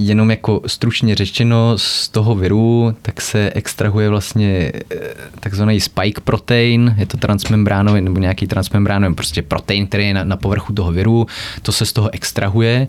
Jenom 0.00 0.30
jako 0.30 0.62
stručně 0.66 1.14
řečeno, 1.14 1.78
z 1.78 2.08
toho 2.08 2.34
viru 2.34 2.96
tak 3.02 3.20
se 3.20 3.52
extrahuje 3.54 4.08
vlastně 4.08 4.72
eh, 4.90 4.96
takzvaný 5.40 5.80
spike 5.80 6.20
protein, 6.20 6.94
je 6.98 7.06
to 7.06 7.16
transmembránový 7.16 8.00
nebo 8.00 8.20
nějaký 8.20 8.46
transmembránový 8.46 9.14
prostě 9.14 9.42
protein, 9.42 9.86
který 9.86 10.06
je 10.06 10.14
na, 10.14 10.24
na 10.24 10.36
povrchu 10.36 10.72
toho 10.72 10.92
viru, 10.92 11.26
to 11.62 11.72
se 11.72 11.86
z 11.86 11.92
toho 11.92 12.14
extrahuje 12.14 12.88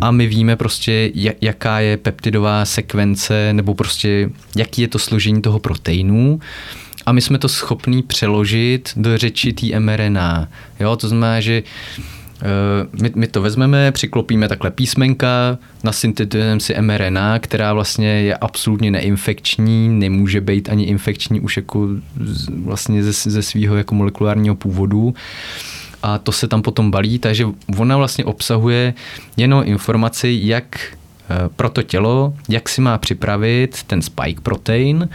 a 0.00 0.10
my 0.10 0.26
víme 0.26 0.56
prostě, 0.56 1.10
jaká 1.40 1.80
je 1.80 1.96
peptidová 1.96 2.64
sekvence 2.64 3.52
nebo 3.52 3.74
prostě 3.74 4.30
jaký 4.56 4.82
je 4.82 4.88
to 4.88 4.98
složení 4.98 5.42
toho 5.42 5.58
proteinu 5.58 6.40
a 7.06 7.12
my 7.12 7.20
jsme 7.20 7.38
to 7.38 7.48
schopní 7.48 8.02
přeložit 8.02 8.92
do 8.96 9.18
řeči 9.18 9.52
té 9.52 9.80
mRNA. 9.80 10.48
Jo, 10.80 10.96
to 10.96 11.08
znamená, 11.08 11.40
že 11.40 11.62
Eh, 11.98 12.17
my, 13.02 13.12
my 13.14 13.26
to 13.26 13.42
vezmeme, 13.42 13.92
přiklopíme 13.92 14.48
takhle 14.48 14.70
písmenka, 14.70 15.58
nasyntetizujeme 15.84 16.60
si 16.60 16.74
mRNA, 16.80 17.38
která 17.38 17.72
vlastně 17.72 18.08
je 18.08 18.36
absolutně 18.36 18.90
neinfekční, 18.90 19.88
nemůže 19.88 20.40
být 20.40 20.68
ani 20.68 20.84
infekční 20.84 21.40
už 21.40 21.56
jako 21.56 21.88
z, 22.24 22.48
vlastně 22.48 23.04
ze, 23.04 23.30
ze 23.30 23.42
svého 23.42 23.76
jako 23.76 23.94
molekulárního 23.94 24.54
původu. 24.54 25.14
A 26.02 26.18
to 26.18 26.32
se 26.32 26.48
tam 26.48 26.62
potom 26.62 26.90
balí, 26.90 27.18
takže 27.18 27.46
ona 27.76 27.96
vlastně 27.96 28.24
obsahuje 28.24 28.94
jenom 29.36 29.62
informaci, 29.66 30.38
jak 30.42 30.76
eh, 30.76 31.48
pro 31.56 31.70
to 31.70 31.82
tělo, 31.82 32.34
jak 32.48 32.68
si 32.68 32.80
má 32.80 32.98
připravit 32.98 33.82
ten 33.82 34.02
spike 34.02 34.40
protein. 34.40 35.08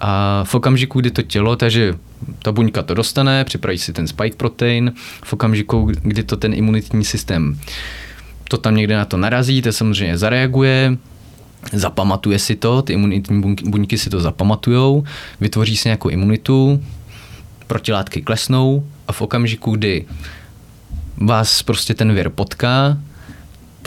A 0.00 0.44
v 0.44 0.54
okamžiku, 0.54 1.00
kdy 1.00 1.10
to 1.10 1.22
tělo, 1.22 1.56
takže 1.56 1.94
ta 2.42 2.52
buňka 2.52 2.82
to 2.82 2.94
dostane, 2.94 3.44
připraví 3.44 3.78
si 3.78 3.92
ten 3.92 4.06
spike 4.06 4.36
protein, 4.36 4.92
v 5.24 5.32
okamžiku, 5.32 5.90
kdy 6.02 6.22
to 6.22 6.36
ten 6.36 6.54
imunitní 6.54 7.04
systém 7.04 7.58
to 8.48 8.58
tam 8.58 8.76
někde 8.76 8.96
na 8.96 9.04
to 9.04 9.16
narazí, 9.16 9.62
to 9.62 9.72
samozřejmě 9.72 10.18
zareaguje, 10.18 10.96
zapamatuje 11.72 12.38
si 12.38 12.56
to, 12.56 12.82
ty 12.82 12.92
imunitní 12.92 13.56
buňky 13.64 13.98
si 13.98 14.10
to 14.10 14.20
zapamatujou, 14.20 15.04
vytvoří 15.40 15.76
si 15.76 15.88
nějakou 15.88 16.08
imunitu, 16.08 16.84
protilátky 17.66 18.22
klesnou 18.22 18.86
a 19.08 19.12
v 19.12 19.22
okamžiku, 19.22 19.70
kdy 19.70 20.04
vás 21.16 21.62
prostě 21.62 21.94
ten 21.94 22.14
vir 22.14 22.28
potká, 22.30 22.98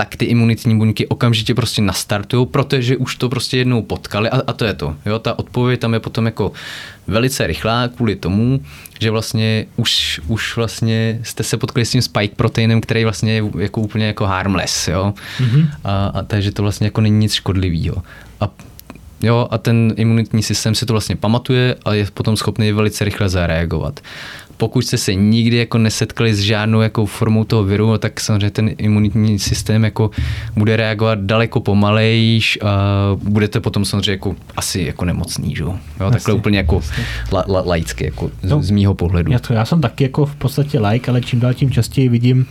tak 0.02 0.16
ty 0.16 0.26
imunitní 0.26 0.78
buňky 0.78 1.08
okamžitě 1.08 1.56
prostě 1.56 1.82
nastartují, 1.82 2.48
protože 2.48 2.98
už 2.98 3.16
to 3.16 3.30
prostě 3.30 3.58
jednou 3.58 3.82
potkali 3.82 4.30
a, 4.30 4.42
a 4.48 4.54
to 4.54 4.66
je 4.66 4.74
to. 4.74 4.96
Jo, 5.06 5.20
ta 5.20 5.40
odpověď 5.40 5.80
tam 5.80 5.94
je 5.94 6.00
potom 6.00 6.26
jako 6.26 6.52
velice 7.08 7.48
rychlá 7.48 7.88
kvůli 7.88 8.16
tomu, 8.16 8.62
že 9.00 9.12
vlastně 9.12 9.66
už, 9.76 10.22
už 10.28 10.56
vlastně 10.56 11.20
jste 11.24 11.44
se 11.44 11.58
potkali 11.58 11.86
s 11.86 11.92
tím 11.92 12.02
spike 12.02 12.36
proteinem, 12.36 12.82
který 12.82 13.04
vlastně 13.04 13.34
je 13.34 13.44
jako 13.58 13.82
úplně 13.82 14.06
jako 14.06 14.26
harmless, 14.26 14.88
jo. 14.88 15.14
Mm-hmm. 15.40 15.68
A, 15.84 16.06
a 16.06 16.22
takže 16.24 16.52
to 16.52 16.62
vlastně 16.62 16.88
jako 16.88 17.02
není 17.02 17.18
nic 17.18 17.34
škodlivého. 17.34 18.04
A 18.40 18.50
Jo, 19.24 19.48
a 19.52 19.58
ten 19.58 19.94
imunitní 19.98 20.44
systém 20.44 20.76
si 20.76 20.86
to 20.86 20.94
vlastně 20.94 21.16
pamatuje 21.16 21.76
a 21.86 21.94
je 21.94 22.08
potom 22.14 22.38
schopný 22.38 22.72
velice 22.72 23.06
rychle 23.06 23.30
zareagovat 23.30 24.00
pokud 24.62 24.82
jste 24.82 24.98
se 24.98 25.16
nikdy 25.16 25.58
jako 25.58 25.78
nesetkali 25.78 26.36
s 26.36 26.40
žádnou 26.40 26.82
jako 26.82 27.06
formou 27.06 27.44
toho 27.44 27.64
viru, 27.64 27.98
tak 27.98 28.20
samozřejmě 28.20 28.50
ten 28.50 28.70
imunitní 28.78 29.40
systém 29.40 29.84
jako 29.84 30.10
bude 30.56 30.78
reagovat 30.78 31.20
daleko 31.20 31.60
pomalejš 31.60 32.60
a 32.62 32.70
budete 33.24 33.60
potom 33.60 33.86
samozřejmě 33.86 34.12
jako 34.12 34.36
asi 34.58 34.82
jako 34.82 35.06
nemocný, 35.06 35.56
že 35.56 35.64
jo? 35.64 35.76
Takhle 35.98 36.34
úplně 36.34 36.58
jako 36.58 36.82
la, 37.32 37.46
la, 37.48 37.64
laicky, 37.66 38.06
jako 38.06 38.32
z, 38.44 38.50
no, 38.50 38.64
z 38.64 38.72
mýho 38.72 38.94
pohledu. 38.94 39.32
Já, 39.32 39.40
to, 39.40 39.54
já 39.54 39.66
jsem 39.66 39.82
taky 39.82 40.04
jako 40.04 40.26
v 40.26 40.36
podstatě 40.36 40.80
like, 40.80 41.12
ale 41.12 41.22
čím 41.22 41.40
dál 41.40 41.54
tím 41.54 41.72
častěji 41.72 42.10
vidím 42.10 42.46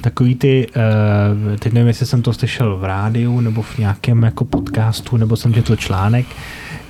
takový 0.00 0.34
ty, 0.34 0.66
uh, 0.76 1.56
teď 1.58 1.72
nevím, 1.72 1.88
jestli 1.88 2.06
jsem 2.06 2.22
to 2.22 2.32
slyšel 2.32 2.76
v 2.76 2.84
rádiu 2.84 3.40
nebo 3.40 3.62
v 3.62 3.78
nějakém 3.78 4.22
jako 4.22 4.44
podcastu, 4.44 5.16
nebo 5.16 5.36
jsem 5.36 5.54
četl 5.54 5.76
článek, 5.76 6.26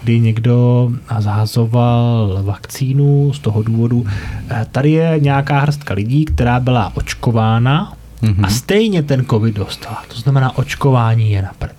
kdy 0.03 0.21
někdo 0.21 0.91
zházoval 1.19 2.41
vakcínu 2.43 3.33
z 3.33 3.39
toho 3.39 3.63
důvodu. 3.63 4.07
Eh, 4.51 4.67
tady 4.73 4.91
je 4.91 5.15
nějaká 5.19 5.61
hrstka 5.61 5.95
lidí, 5.95 6.25
která 6.25 6.61
byla 6.61 6.93
očkována 6.97 7.93
mm-hmm. 8.23 8.45
a 8.45 8.51
stejně 8.51 9.03
ten 9.03 9.25
covid 9.25 9.55
dostala. 9.57 10.03
To 10.09 10.21
znamená, 10.21 10.59
očkování 10.59 11.31
je 11.31 11.43
na 11.43 11.51
prd. 11.59 11.73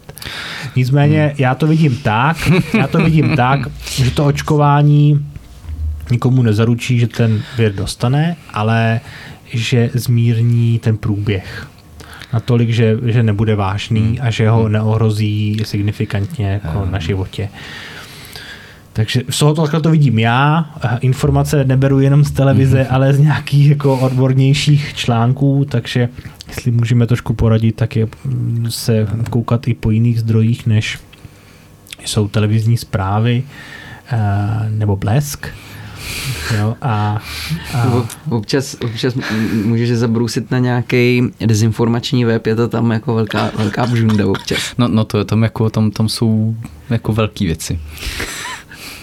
Nicméně 0.76 1.26
hmm. 1.26 1.36
já 1.38 1.56
to 1.56 1.68
vidím 1.68 1.98
tak, 1.98 2.38
já 2.78 2.88
to 2.88 2.98
vidím 2.98 3.36
tak, 3.36 3.60
že 3.86 4.12
to 4.12 4.26
očkování 4.26 5.26
nikomu 6.12 6.42
nezaručí, 6.42 7.00
že 7.00 7.08
ten 7.08 7.42
věr 7.58 7.74
dostane, 7.74 8.36
ale 8.54 9.00
že 9.54 9.90
zmírní 9.94 10.80
ten 10.80 10.98
průběh 10.98 11.68
natolik, 12.34 12.70
že, 12.70 12.98
že 13.06 13.24
nebude 13.24 13.56
vážný 13.56 14.02
hmm. 14.02 14.18
a 14.22 14.30
že 14.32 14.50
ho 14.50 14.64
hmm. 14.64 14.72
neohrozí 14.72 15.58
signifikantně 15.64 16.62
jako 16.64 16.88
na 16.92 17.00
životě. 17.00 17.50
Takže 18.94 19.22
z 19.30 19.40
toho 19.40 19.54
takhle 19.54 19.82
to 19.82 19.92
vidím 19.92 20.20
já. 20.20 20.66
Informace 21.02 21.64
neberu 21.66 22.00
jenom 22.00 22.24
z 22.24 22.32
televize, 22.32 22.82
mm-hmm. 22.82 22.96
ale 22.96 23.14
z 23.14 23.20
nějakých 23.20 23.70
jako 23.70 24.00
odbornějších 24.00 24.94
článků, 24.96 25.66
takže 25.70 26.10
jestli 26.48 26.72
můžeme 26.72 27.08
trošku 27.08 27.34
poradit, 27.34 27.76
tak 27.76 27.96
je 27.96 28.08
se 28.70 29.08
koukat 29.30 29.68
i 29.68 29.74
po 29.74 29.92
jiných 29.92 30.20
zdrojích, 30.20 30.68
než 30.68 31.00
jsou 32.06 32.28
televizní 32.28 32.78
zprávy 32.78 33.44
eh, 34.12 34.70
nebo 34.70 34.96
blesk. 34.96 35.48
Jo, 36.58 36.76
a, 36.82 37.22
a... 37.74 38.04
Občas, 38.30 38.78
občas 38.82 39.14
můžeš 39.66 39.90
zabrusit 39.90 40.52
na 40.52 40.60
nějaký 40.60 41.24
dezinformační 41.46 42.26
web, 42.26 42.48
je 42.48 42.56
to 42.56 42.68
tam 42.68 42.92
jako 42.92 43.16
velká, 43.16 43.52
velká 43.58 43.86
bžunda 43.86 44.28
občas. 44.28 44.60
No, 44.78 44.88
no 44.88 45.06
to 45.06 45.18
je 45.18 45.26
tam 45.26 45.44
jako, 45.44 45.70
tam, 45.70 45.92
tam 45.92 46.10
jsou 46.10 46.56
jako 46.90 47.14
velké 47.14 47.46
věci. 47.46 47.80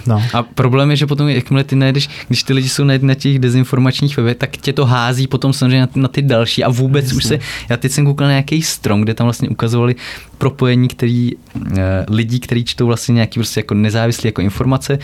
No. 0.06 0.22
A 0.34 0.42
problém 0.42 0.90
je, 0.90 0.96
že 0.96 1.06
potom, 1.06 1.28
jakmile 1.28 1.64
ty 1.64 1.76
najdeš, 1.76 2.08
když 2.28 2.42
ty 2.42 2.52
lidi 2.52 2.68
jsou 2.68 2.84
na, 2.84 2.94
na 3.00 3.14
těch 3.14 3.38
dezinformačních 3.38 4.16
webech, 4.16 4.36
tak 4.36 4.56
tě 4.56 4.72
to 4.72 4.86
hází 4.86 5.26
potom 5.26 5.52
samozřejmě 5.52 5.80
na, 5.80 5.86
ty- 5.86 6.00
na 6.00 6.08
ty 6.08 6.22
další 6.22 6.64
a 6.64 6.68
vůbec 6.70 7.04
Jasně. 7.04 7.16
už 7.16 7.24
se, 7.24 7.38
já 7.68 7.76
teď 7.76 7.92
jsem 7.92 8.04
koukal 8.06 8.26
na 8.26 8.32
nějaký 8.32 8.62
strom, 8.62 9.00
kde 9.00 9.14
tam 9.14 9.26
vlastně 9.26 9.48
ukazovali 9.48 9.94
propojení 10.38 10.88
který, 10.88 11.30
eh, 11.78 12.06
lidí, 12.08 12.40
kteří 12.40 12.64
čtou 12.64 12.86
vlastně 12.86 13.12
nějaký 13.12 13.40
prostě 13.40 13.60
jako 13.60 13.74
nezávislý 13.74 14.28
jako 14.28 14.40
informace, 14.40 14.98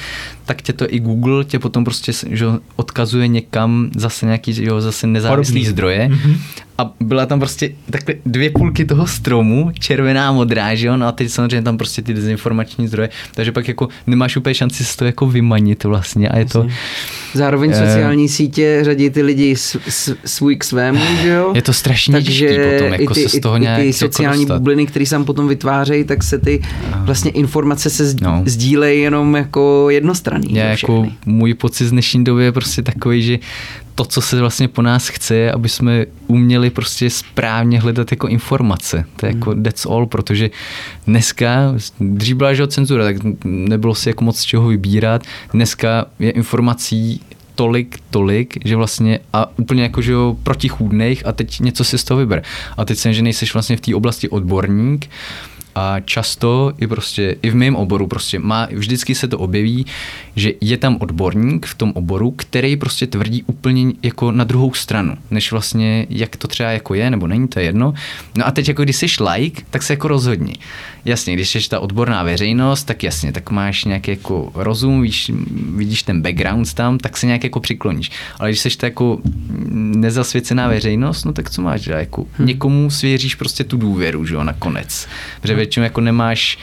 tak 0.44 0.62
tě 0.62 0.73
to 0.73 0.94
i 0.94 1.01
Google 1.01 1.44
tě 1.44 1.59
potom 1.59 1.85
prostě 1.85 2.12
že, 2.31 2.47
odkazuje 2.77 3.28
někam 3.28 3.90
zase 3.97 4.27
nějaký 4.27 4.52
že 4.52 4.64
jo, 4.64 4.81
zase 4.81 5.06
nezávislý 5.06 5.52
Podobný. 5.52 5.70
zdroje 5.70 6.09
Mhm. 6.09 6.36
A 6.78 6.90
byla 7.01 7.27
tam 7.27 7.39
prostě 7.39 7.70
takhle 7.90 8.15
dvě 8.27 8.51
půlky 8.51 8.85
toho 8.85 9.07
stromu, 9.07 9.70
červená, 9.78 10.32
modrá, 10.32 10.74
že 10.74 10.86
jo, 10.86 10.97
no 10.97 11.07
a 11.07 11.12
teď 11.12 11.31
samozřejmě 11.31 11.62
tam 11.62 11.78
prostě 11.78 12.03
ty 12.03 12.15
dezinformační 12.15 12.89
zdroje, 12.89 13.09
takže 13.35 13.53
pak 13.53 13.69
jako 13.69 13.89
nemáš 14.07 14.36
úplně 14.36 14.55
šanci 14.55 14.85
si 14.85 14.97
to 14.97 15.05
jako 15.05 15.27
vymanit 15.27 15.85
vlastně 15.85 16.28
a 16.28 16.39
je 16.39 16.44
to, 16.44 16.66
Zároveň 17.35 17.70
Eh. 17.74 17.86
sociální 17.86 18.28
sítě 18.28 18.78
řadí 18.82 19.11
ty 19.11 19.23
lidi 19.23 19.57
s, 19.57 19.77
s, 19.89 20.16
svůj 20.24 20.57
k 20.57 20.65
svému, 20.65 21.01
že 21.23 21.28
jo? 21.28 21.53
je 21.55 21.62
to 21.62 21.73
strašně 21.73 22.23
těžký 22.23 22.47
potom, 22.47 22.93
jako 23.01 23.15
ty, 23.15 23.28
se 23.28 23.39
z 23.39 23.40
toho 23.40 23.57
i, 23.57 23.61
nějak 23.61 23.78
i 23.78 23.82
ty 23.82 23.86
jako 23.89 23.98
sociální 23.98 24.44
dostat. 24.44 24.59
bubliny, 24.59 24.86
které 24.86 25.07
se 25.07 25.11
tam 25.11 25.24
potom 25.24 25.48
vytvářejí, 25.48 26.05
tak 26.05 26.23
se 26.23 26.39
ty 26.39 26.62
vlastně 27.05 27.31
informace 27.31 27.90
se 27.90 28.15
No. 28.23 28.43
sdílejí 28.47 29.01
jenom 29.03 29.36
jako 29.36 29.86
jednostranný. 29.90 30.48
Já 30.55 30.65
jako 30.65 31.07
můj 31.27 31.55
pocit 31.55 31.86
z 31.86 31.90
dnešní 31.90 32.24
doby 32.24 32.44
je 32.44 32.53
prostě 32.53 32.82
takový, 32.82 33.23
že 33.23 33.39
to, 33.97 34.05
co 34.05 34.20
se 34.20 34.40
vlastně 34.40 34.68
po 34.68 34.82
nás 34.82 35.09
chce, 35.09 35.35
je, 35.35 35.52
aby 35.52 35.68
jsme 35.68 36.06
uměli 36.27 36.70
prostě 36.70 37.10
správně 37.10 37.81
hledat 37.81 38.10
jako 38.10 38.28
informace. 38.28 39.05
To 39.16 39.27
je 39.27 39.32
jako 39.35 39.51
Hmm. 39.51 39.62
that's 39.62 39.86
all, 39.86 40.06
protože 40.06 40.51
dneska, 41.06 41.74
dřív 42.01 42.36
byla 42.36 42.55
že 42.55 42.62
jo, 42.62 42.66
cenzura, 42.66 43.05
tak 43.05 43.16
nebylo 43.44 43.94
si 43.94 44.09
jako 44.09 44.24
moc 44.24 44.39
z 44.39 44.44
čeho 44.44 44.68
vybírat. 44.68 45.23
Dneska 45.52 46.06
je 46.18 46.31
informací 46.31 47.20
tolik, 47.55 47.98
tolik, 48.10 48.59
že 48.64 48.77
vlastně 48.77 49.18
a 49.32 49.59
úplně 49.59 49.82
jako, 49.82 50.02
že 50.02 50.12
jo, 50.12 50.36
protichůdných 50.43 51.27
a 51.27 51.32
teď 51.32 51.60
něco 51.60 51.85
si 51.85 51.98
z 51.98 52.05
toho 52.05 52.18
vyber. 52.18 52.43
A 52.77 52.85
teď 52.85 52.98
jsem, 52.98 53.12
že 53.12 53.23
nejseš 53.23 53.52
vlastně 53.55 53.77
v 53.77 53.81
té 53.81 53.94
oblasti 53.94 54.28
odborník, 54.28 55.10
a 55.77 56.01
často 56.01 56.73
i 56.78 56.86
prostě, 56.86 57.36
i 57.43 57.51
v 57.51 57.55
mém 57.55 57.77
oboru 57.77 58.07
prostě 58.07 58.39
má, 58.39 58.69
vždycky 58.73 59.15
se 59.15 59.28
to 59.28 59.39
objeví, 59.39 59.86
že 60.36 60.53
je 60.61 60.77
tam 60.77 60.97
odborník 61.01 61.66
v 61.66 61.74
tom 61.74 61.93
oboru, 61.94 62.31
který 62.31 62.77
prostě 62.77 63.07
tvrdí 63.07 63.43
úplně 63.47 63.93
jako 64.03 64.32
na 64.32 64.44
druhou 64.44 64.74
stranu, 64.74 65.15
než 65.31 65.53
vlastně 65.53 66.07
jak 66.11 66.36
to 66.36 66.48
třeba 66.48 66.70
jako 66.70 66.94
je, 66.94 67.11
nebo 67.11 67.27
není, 67.27 67.48
to 67.48 67.59
je 67.59 67.65
jedno. 67.65 67.94
No 68.36 68.47
a 68.47 68.51
teď 68.51 68.69
jako 68.69 68.82
když 68.82 68.97
jsi 68.97 69.07
like, 69.32 69.62
tak 69.70 69.82
se 69.82 69.93
jako 69.93 70.09
rozhodni. 70.09 70.55
Jasně, 71.05 71.35
když 71.35 71.51
jsi 71.51 71.69
ta 71.69 71.81
odborná 71.81 72.23
veřejnost, 72.23 72.85
tak 72.85 73.03
jasně, 73.03 73.32
tak 73.32 73.51
máš 73.51 73.85
nějaký 73.85 74.11
jako 74.11 74.51
rozum, 74.55 75.03
víš, 75.03 75.32
vidíš 75.77 76.03
ten 76.03 76.23
background 76.23 76.74
tam, 76.74 76.98
tak 76.98 77.16
se 77.16 77.27
nějak 77.27 77.44
jako 77.44 77.61
přikloníš. 77.61 78.11
Ale 78.39 78.51
když 78.51 78.61
jsi 78.61 78.77
ta 78.77 78.86
jako 78.86 79.19
nezasvěcená 79.73 80.69
veřejnost, 80.69 81.24
no 81.24 81.32
tak 81.32 81.51
co 81.51 81.62
máš, 81.62 81.81
že 81.81 81.93
jako 81.93 82.27
hmm. 82.32 82.47
někomu 82.47 82.90
svěříš 82.90 83.35
prostě 83.35 83.65
tu 83.65 83.77
důvěru, 83.77 84.27
že 84.27 84.35
jo, 84.35 84.44
nakonec. 84.44 85.09
Protože 85.40 85.66
většinou 85.67 85.85
jako 85.85 86.01
nemáš, 86.01 86.59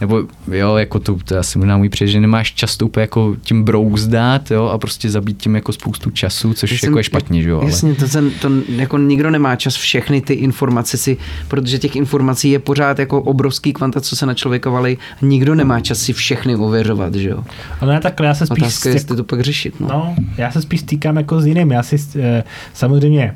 nebo 0.00 0.22
jo, 0.52 0.76
jako 0.76 0.98
to, 0.98 1.16
to 1.24 1.38
asi 1.38 1.58
možná 1.58 1.76
můj 1.76 1.88
příklad, 1.88 2.10
že 2.10 2.20
nemáš 2.20 2.52
často 2.52 2.86
úplně 2.86 3.02
jako 3.02 3.36
tím 3.42 3.62
brouzdat, 3.64 4.50
jo, 4.50 4.66
a 4.66 4.78
prostě 4.78 5.10
zabít 5.10 5.38
tím 5.42 5.54
jako 5.54 5.72
spoustu 5.72 6.10
času, 6.10 6.54
což 6.54 6.80
jsem- 6.80 6.88
jako 6.88 6.98
je 6.98 7.04
špatně, 7.04 7.42
že 7.42 7.50
jo, 7.50 7.60
ale... 7.60 7.70
Jasně, 7.70 7.94
to, 7.94 8.08
ten, 8.08 8.30
to 8.30 8.50
jako 8.68 8.98
nikdo 8.98 9.30
nemá 9.30 9.56
čas 9.56 9.74
všechny 9.74 10.20
ty 10.20 10.34
informace 10.34 10.96
si, 10.96 11.16
protože 11.48 11.78
těch 11.78 11.96
informací 11.96 12.50
je 12.50 12.58
pořád 12.58 12.98
jako 12.98 13.22
obrovský 13.22 13.72
kvanta, 13.72 14.00
co 14.00 14.16
se 14.16 14.26
na 14.26 14.34
člověka 14.34 14.70
valí. 14.70 14.98
Nikdo 15.22 15.54
nemá 15.54 15.80
čas 15.80 15.98
si 15.98 16.12
všechny 16.12 16.56
ověřovat, 16.56 17.14
že 17.14 17.28
jo. 17.28 17.44
Ale 17.80 17.94
ne, 17.94 18.00
takhle 18.00 18.26
já 18.26 18.34
se 18.34 18.46
spíš... 18.46 18.62
Otázka 18.62 18.88
je, 18.88 18.94
jestli 18.94 19.16
to 19.16 19.24
pak 19.24 19.40
řešit, 19.40 19.80
no. 19.80 19.88
No, 19.88 20.14
já 20.36 20.50
se 20.50 20.62
spíš 20.62 20.80
stýkám 20.80 21.16
jako 21.16 21.40
s 21.40 21.46
jiným. 21.46 21.70
Já 21.72 21.82
si 21.82 21.96
eh, 22.18 22.44
samozřejmě, 22.74 23.34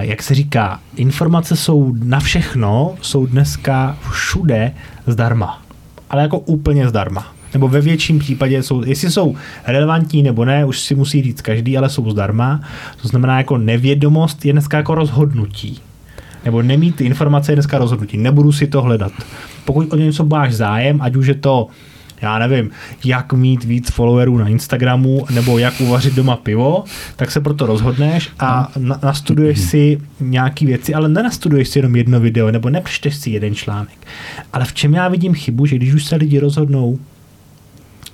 jak 0.00 0.22
se 0.22 0.34
říká, 0.34 0.80
informace 0.96 1.56
jsou 1.56 1.94
na 2.04 2.20
všechno, 2.20 2.94
jsou 3.00 3.26
dneska 3.26 3.98
všude 4.10 4.72
zdarma. 5.06 5.62
Ale 6.10 6.22
jako 6.22 6.38
úplně 6.38 6.88
zdarma. 6.88 7.26
Nebo 7.52 7.68
ve 7.68 7.80
větším 7.80 8.18
případě 8.18 8.62
jsou, 8.62 8.84
jestli 8.84 9.10
jsou 9.10 9.36
relevantní 9.66 10.22
nebo 10.22 10.44
ne, 10.44 10.64
už 10.64 10.80
si 10.80 10.94
musí 10.94 11.22
říct 11.22 11.42
každý, 11.42 11.78
ale 11.78 11.88
jsou 11.88 12.10
zdarma. 12.10 12.60
To 13.02 13.08
znamená, 13.08 13.38
jako 13.38 13.58
nevědomost 13.58 14.44
je 14.44 14.52
dneska 14.52 14.76
jako 14.76 14.94
rozhodnutí. 14.94 15.80
Nebo 16.44 16.62
nemít 16.62 17.00
informace 17.00 17.52
je 17.52 17.56
dneska 17.56 17.78
rozhodnutí. 17.78 18.18
Nebudu 18.18 18.52
si 18.52 18.66
to 18.66 18.82
hledat. 18.82 19.12
Pokud 19.64 19.92
o 19.92 19.96
něco 19.96 20.24
máš 20.24 20.54
zájem, 20.54 21.02
ať 21.02 21.16
už 21.16 21.26
je 21.26 21.34
to 21.34 21.66
já 22.22 22.38
nevím, 22.38 22.70
jak 23.04 23.32
mít 23.32 23.64
víc 23.64 23.90
followerů 23.90 24.38
na 24.38 24.48
Instagramu 24.48 25.26
nebo 25.34 25.58
jak 25.58 25.80
uvařit 25.80 26.14
doma 26.14 26.36
pivo, 26.36 26.84
tak 27.16 27.30
se 27.30 27.40
proto 27.40 27.66
rozhodneš 27.66 28.30
a 28.38 28.72
na, 28.78 28.98
nastuduješ 29.02 29.60
si 29.60 30.00
nějaký 30.20 30.66
věci, 30.66 30.94
ale 30.94 31.08
nenastuduješ 31.08 31.68
si 31.68 31.78
jenom 31.78 31.96
jedno 31.96 32.20
video 32.20 32.50
nebo 32.50 32.70
nepřečteš 32.70 33.16
si 33.16 33.30
jeden 33.30 33.54
článek. 33.54 34.06
Ale 34.52 34.64
v 34.64 34.72
čem 34.72 34.94
já 34.94 35.08
vidím 35.08 35.34
chybu, 35.34 35.66
že 35.66 35.76
když 35.76 35.94
už 35.94 36.04
se 36.04 36.16
lidi 36.16 36.38
rozhodnou 36.38 36.98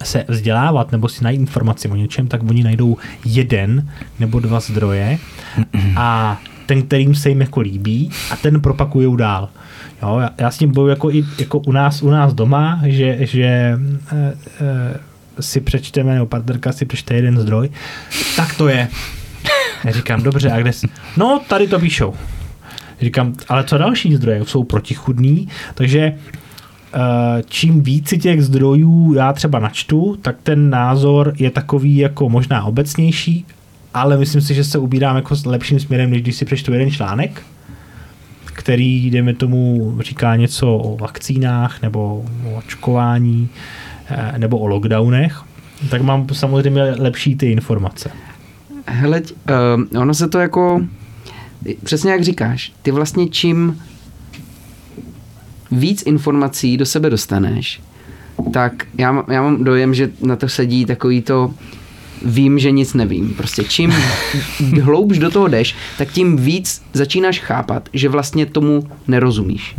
se 0.05 0.25
vzdělávat 0.29 0.93
nebo 0.93 1.09
si 1.09 1.25
najít 1.25 1.41
informaci 1.41 1.89
o 1.89 1.97
něčem, 1.97 2.29
tak 2.29 2.43
oni 2.51 2.63
najdou 2.63 2.97
jeden 3.25 3.89
nebo 4.19 4.41
dva 4.41 4.61
zdroje 4.61 5.19
a 5.97 6.41
ten, 6.69 6.83
kterým 6.83 7.15
se 7.15 7.29
jim 7.29 7.41
jako 7.41 7.61
líbí 7.61 8.11
a 8.31 8.37
ten 8.37 8.61
propakujou 8.61 9.17
dál. 9.17 9.49
Jo, 10.03 10.19
já, 10.19 10.31
já 10.39 10.51
s 10.51 10.59
tím 10.59 10.73
boju 10.73 10.89
jako 10.89 11.11
i 11.11 11.25
jako 11.39 11.59
u 11.59 11.73
nás, 11.73 12.03
u 12.03 12.11
nás 12.11 12.35
doma, 12.35 12.81
že, 12.85 13.17
že 13.21 13.45
e, 13.45 13.79
e, 14.13 14.33
si 15.41 15.61
přečteme, 15.61 16.15
nebo 16.15 16.27
partnerka 16.27 16.73
si 16.73 16.85
přečte 16.85 17.15
jeden 17.15 17.41
zdroj, 17.41 17.71
tak 18.37 18.55
to 18.55 18.69
je. 18.69 18.89
Já 19.85 19.93
říkám, 19.93 20.23
dobře, 20.23 20.51
a 20.51 20.61
kde 20.61 20.73
jsi? 20.73 20.87
No, 21.17 21.41
tady 21.49 21.69
to 21.69 21.79
píšou. 21.79 22.15
Říkám, 23.01 23.35
ale 23.49 23.65
co 23.65 23.79
další 23.79 24.17
zdroje? 24.17 24.45
Jsou 24.45 24.65
protichudný, 24.65 25.49
takže 25.75 26.01
eh, 26.01 27.43
čím 27.47 27.83
víc 27.83 28.15
těch 28.23 28.43
zdrojů 28.43 29.15
já 29.15 29.33
třeba 29.33 29.59
načtu, 29.59 30.19
tak 30.23 30.37
ten 30.43 30.71
názor 30.71 31.33
je 31.39 31.51
takový 31.51 31.97
jako 31.97 32.29
možná 32.29 32.65
obecnější, 32.65 33.47
ale 33.95 34.19
myslím 34.19 34.41
si, 34.41 34.55
že 34.55 34.65
se 34.65 34.79
ubírám 34.79 35.17
jako 35.17 35.37
s 35.37 35.47
lepším 35.47 35.81
směrem, 35.81 36.11
než 36.11 36.23
když 36.23 36.37
si 36.37 36.45
přečtu 36.45 36.73
jeden 36.73 36.91
článek, 36.91 37.43
který, 38.45 39.11
dejme 39.11 39.35
tomu, 39.35 39.95
říká 40.01 40.37
něco 40.37 40.77
o 40.77 40.97
vakcínách 40.97 41.83
nebo 41.83 42.25
o 42.47 42.59
očkování 42.59 43.49
eh, 44.11 44.39
nebo 44.39 44.59
o 44.59 44.67
lockdownech, 44.67 45.43
tak 45.91 46.03
mám 46.03 46.27
samozřejmě 46.33 46.83
lepší 46.83 47.37
ty 47.37 47.53
informace. 47.53 48.11
Hele, 48.87 49.23
uh, 49.91 50.01
ono 50.01 50.15
se 50.15 50.29
to 50.29 50.39
jako, 50.39 50.81
přesně 51.85 52.13
jak 52.13 52.25
říkáš, 52.25 52.73
ty 52.83 52.91
vlastně 52.91 53.29
čím 53.29 53.83
víc 55.71 56.03
informací 56.03 56.77
do 56.77 56.87
sebe 56.87 57.11
dostaneš, 57.11 57.81
tak 58.53 58.87
já, 58.99 59.25
já 59.29 59.43
mám 59.43 59.65
dojem, 59.65 59.95
že 59.95 60.11
na 60.23 60.37
to 60.37 60.49
sedí 60.49 60.85
takový 60.85 61.23
to 61.23 61.55
vím, 62.25 62.59
že 62.59 62.71
nic 62.71 62.95
nevím. 62.95 63.35
Prostě 63.37 63.65
čím 63.65 63.95
hloubš 64.83 65.19
do 65.19 65.31
toho 65.31 65.49
jdeš, 65.49 65.75
tak 65.99 66.09
tím 66.11 66.37
víc 66.37 66.83
začínáš 66.93 67.39
chápat, 67.41 67.89
že 67.93 68.09
vlastně 68.09 68.47
tomu 68.47 68.85
nerozumíš. 69.09 69.75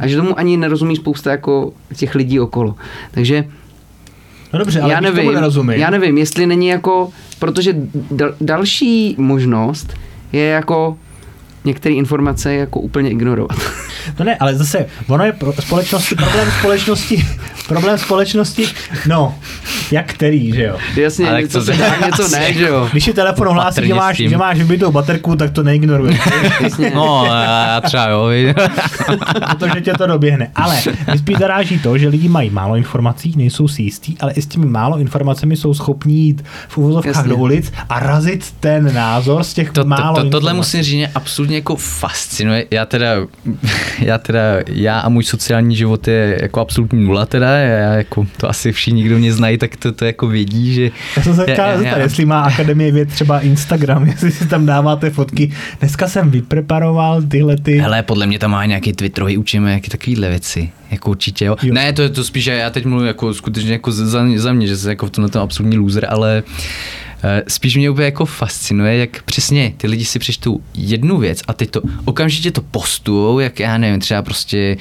A 0.00 0.06
že 0.06 0.16
tomu 0.16 0.38
ani 0.38 0.56
nerozumí 0.56 0.96
spousta 0.96 1.30
jako 1.30 1.72
těch 1.96 2.14
lidí 2.14 2.40
okolo. 2.40 2.74
Takže 3.10 3.44
No 4.52 4.58
dobře, 4.58 4.80
ale 4.80 4.92
já 4.92 5.00
když 5.00 5.10
tomu 5.10 5.16
nevím, 5.18 5.34
nerozumím. 5.34 5.78
já 5.80 5.90
nevím, 5.90 6.18
jestli 6.18 6.46
není 6.46 6.66
jako, 6.68 7.10
protože 7.38 7.74
dal, 8.10 8.34
další 8.40 9.14
možnost 9.18 9.94
je 10.32 10.44
jako 10.44 10.98
některé 11.66 11.94
informace 11.94 12.54
jako 12.54 12.80
úplně 12.80 13.10
ignorovat. 13.10 13.58
No 14.18 14.24
ne, 14.24 14.36
ale 14.36 14.54
zase, 14.54 14.86
ono 15.08 15.24
je 15.24 15.32
pro 15.32 15.52
společnosti, 15.52 16.14
problém 16.14 16.48
společnosti, 16.58 17.26
problém 17.68 17.98
společnosti, 17.98 18.66
no, 19.06 19.34
jak 19.90 20.12
který, 20.12 20.52
že 20.54 20.62
jo? 20.64 20.76
Jasně, 20.96 21.28
Ale 21.30 21.42
něco 21.42 21.58
co 21.60 21.64
se 21.64 21.72
dá, 21.72 22.06
něco 22.06 22.28
ne, 22.38 22.52
že 22.52 22.68
jo. 22.68 22.88
Když 22.92 23.04
si 23.04 23.12
telefon 23.12 23.48
ohlásí, 23.48 23.86
že 23.86 23.94
máš, 23.94 24.16
že 24.16 24.36
máš 24.36 24.58
vybitou 24.58 24.92
baterku, 24.92 25.36
tak 25.36 25.50
to 25.50 25.62
neignoruješ, 25.62 26.20
Jasně. 26.60 26.90
No, 26.94 27.26
já 27.26 27.80
třeba 27.84 28.06
jo. 28.08 28.28
protože 29.50 29.80
tě 29.80 29.92
to 29.92 30.06
doběhne. 30.06 30.50
Ale 30.54 30.76
mě 31.06 31.18
spíš 31.18 31.36
zaráží 31.38 31.78
to, 31.78 31.98
že 31.98 32.08
lidi 32.08 32.28
mají 32.28 32.50
málo 32.50 32.76
informací, 32.76 33.32
nejsou 33.36 33.68
si 33.68 33.82
jistí, 33.82 34.16
ale 34.20 34.32
i 34.32 34.42
s 34.42 34.46
těmi 34.46 34.66
málo 34.66 34.98
informacemi 34.98 35.56
jsou 35.56 35.74
schopní 35.74 36.14
jít 36.26 36.44
v 36.68 36.78
uvozovkách 36.78 37.26
do 37.26 37.36
ulic 37.36 37.72
a 37.88 38.00
razit 38.00 38.54
ten 38.60 38.94
názor 38.94 39.44
z 39.44 39.54
těch 39.54 39.70
To, 39.70 39.82
to, 39.82 39.88
málo 39.88 40.16
to, 40.16 40.30
tohle 40.30 40.50
informací. 40.50 40.56
musím 40.56 40.82
říct, 40.82 41.08
absolutně 41.14 41.55
mě 41.56 41.60
jako 41.60 41.76
fascinuje, 41.76 42.66
já 42.70 42.86
teda, 42.86 43.14
já 43.98 44.18
teda, 44.18 44.40
já 44.68 45.00
a 45.00 45.08
můj 45.08 45.24
sociální 45.24 45.76
život 45.76 46.08
je 46.08 46.38
jako 46.42 46.60
absolutní 46.60 47.04
nula 47.04 47.26
teda, 47.26 47.48
já 47.48 47.92
jako, 47.92 48.26
to 48.36 48.50
asi 48.50 48.72
všichni, 48.72 49.02
kdo 49.02 49.18
mě 49.18 49.32
znají, 49.32 49.58
tak 49.58 49.76
to, 49.76 49.92
to 49.92 50.04
jako 50.04 50.26
vědí, 50.26 50.74
že... 50.74 50.90
Já 51.16 51.22
jsem 51.22 51.36
se 51.36 51.42
chtěl 51.42 51.78
zeptat, 51.78 51.98
jestli 51.98 52.24
má 52.24 52.40
Akademie 52.40 52.92
věd 52.92 53.08
třeba 53.08 53.40
Instagram, 53.40 54.06
jestli 54.08 54.32
si 54.32 54.46
tam 54.46 54.66
dáváte 54.66 55.10
fotky. 55.10 55.52
Dneska 55.80 56.08
jsem 56.08 56.30
vypreparoval 56.30 57.22
tyhle 57.22 57.56
ty... 57.56 57.78
Hele, 57.78 58.02
podle 58.02 58.26
mě 58.26 58.38
tam 58.38 58.50
má 58.50 58.64
nějaký 58.64 58.92
Twitterový, 58.92 59.38
učíme 59.38 59.72
jaký 59.72 59.90
takovýhle 59.90 60.28
věci. 60.28 60.70
Jako 60.90 61.10
určitě, 61.10 61.44
jo. 61.44 61.56
jo. 61.62 61.74
Ne, 61.74 61.92
to 61.92 62.02
je 62.02 62.08
to 62.08 62.24
spíš, 62.24 62.44
že 62.44 62.52
já 62.52 62.70
teď 62.70 62.84
mluvím 62.84 63.06
jako 63.06 63.34
skutečně 63.34 63.72
jako 63.72 63.92
za, 63.92 64.24
za 64.36 64.52
mě, 64.52 64.66
že 64.66 64.76
jsem 64.76 64.90
jako 64.90 65.06
v 65.06 65.10
tomhle 65.10 65.30
tom 65.30 65.42
absolutní 65.42 65.78
loser, 65.78 66.06
ale 66.08 66.42
spíš 67.48 67.76
mě 67.76 67.90
úplně 67.90 68.04
jako 68.04 68.26
fascinuje, 68.26 68.96
jak 68.96 69.22
přesně 69.22 69.74
ty 69.76 69.86
lidi 69.86 70.04
si 70.04 70.18
přečtou 70.18 70.60
jednu 70.74 71.18
věc 71.18 71.42
a 71.48 71.52
teď 71.52 71.70
to 71.70 71.80
okamžitě 72.04 72.50
to 72.50 72.62
postujou, 72.62 73.38
jak 73.38 73.60
já 73.60 73.78
nevím, 73.78 74.00
třeba 74.00 74.22
prostě 74.22 74.76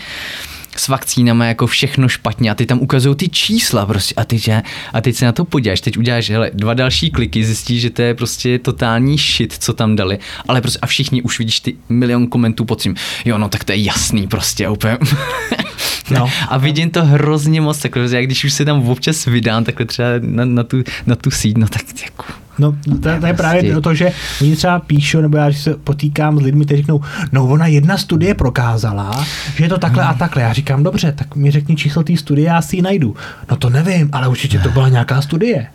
s 0.77 0.87
vakcínama 0.87 1.45
jako 1.45 1.67
všechno 1.67 2.07
špatně 2.07 2.51
a 2.51 2.55
ty 2.55 2.65
tam 2.65 2.81
ukazují 2.81 3.15
ty 3.15 3.29
čísla 3.29 3.85
prostě. 3.85 4.15
A 4.15 4.25
teď, 4.25 4.49
a 4.93 5.01
teď 5.01 5.15
se 5.15 5.25
na 5.25 5.31
to 5.31 5.45
podíváš, 5.45 5.81
teď 5.81 5.97
uděláš 5.97 6.29
hele, 6.29 6.51
dva 6.53 6.73
další 6.73 7.11
kliky, 7.11 7.45
zjistíš, 7.45 7.81
že 7.81 7.89
to 7.89 8.01
je 8.01 8.13
prostě 8.13 8.59
totální 8.59 9.17
shit, 9.17 9.55
co 9.59 9.73
tam 9.73 9.95
dali, 9.95 10.19
ale 10.47 10.61
prostě 10.61 10.79
a 10.81 10.87
všichni 10.87 11.21
už 11.21 11.39
vidíš 11.39 11.59
ty 11.59 11.75
milion 11.89 12.27
komentů 12.27 12.65
pod 12.65 12.81
tím, 12.81 12.95
jo 13.25 13.37
no 13.37 13.49
tak 13.49 13.63
to 13.63 13.71
je 13.71 13.83
jasný 13.83 14.27
prostě 14.27 14.69
úplně. 14.69 14.97
No. 16.11 16.29
a 16.49 16.57
vidím 16.57 16.89
to 16.89 17.05
hrozně 17.05 17.61
moc, 17.61 17.79
takhle, 17.79 18.07
jak 18.09 18.25
když 18.25 18.43
už 18.43 18.53
se 18.53 18.65
tam 18.65 18.89
občas 18.89 19.25
vydám 19.25 19.63
takhle 19.63 19.85
třeba 19.85 20.09
na, 20.21 20.45
na, 20.45 20.63
tu, 20.63 20.83
na 21.05 21.15
tu 21.15 21.31
síť, 21.31 21.57
no 21.57 21.67
tak 21.67 21.81
jako 22.03 22.25
No, 22.59 22.71
to, 22.71 22.97
to 23.01 23.09
je 23.09 23.19
prostě. 23.19 23.33
právě 23.33 23.81
to, 23.81 23.93
že 23.93 24.11
oni 24.41 24.55
třeba 24.55 24.79
píšou, 24.79 25.21
nebo 25.21 25.37
já 25.37 25.53
se 25.53 25.73
potýkám 25.73 26.39
s 26.39 26.41
lidmi, 26.41 26.65
kteří 26.65 26.81
řeknou, 26.81 27.01
no 27.31 27.47
ona 27.47 27.67
jedna 27.67 27.97
studie 27.97 28.33
prokázala, 28.33 29.25
že 29.55 29.63
je 29.63 29.69
to 29.69 29.77
takhle 29.77 30.03
a 30.03 30.13
takhle. 30.13 30.41
Já 30.41 30.53
říkám, 30.53 30.83
dobře, 30.83 31.11
tak 31.11 31.35
mi 31.35 31.51
řekni 31.51 31.75
číslo 31.75 32.03
té 32.03 32.17
studie, 32.17 32.47
já 32.47 32.61
si 32.61 32.75
ji 32.75 32.81
najdu. 32.81 33.15
No 33.51 33.57
to 33.57 33.69
nevím, 33.69 34.09
ale 34.11 34.27
určitě 34.27 34.59
to 34.59 34.69
byla 34.69 34.89
nějaká 34.89 35.21
studie. 35.21 35.67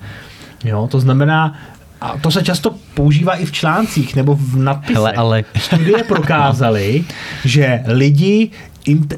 Jo, 0.64 0.88
to 0.90 1.00
znamená, 1.00 1.54
a 2.00 2.18
to 2.20 2.30
se 2.30 2.42
často 2.42 2.74
používá 2.94 3.34
i 3.34 3.44
v 3.46 3.52
článcích 3.52 4.16
nebo 4.16 4.36
v 4.36 4.56
nadpisech. 4.56 4.96
Hele, 4.96 5.12
ale... 5.12 5.44
Studie 5.56 6.04
prokázaly, 6.08 7.04
že 7.44 7.82
lidi, 7.86 8.50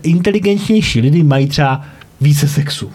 inteligentnější 0.03 1.01
lidi 1.01 1.23
mají 1.23 1.47
třeba 1.47 1.85
více 2.21 2.49
sexu. 2.49 2.93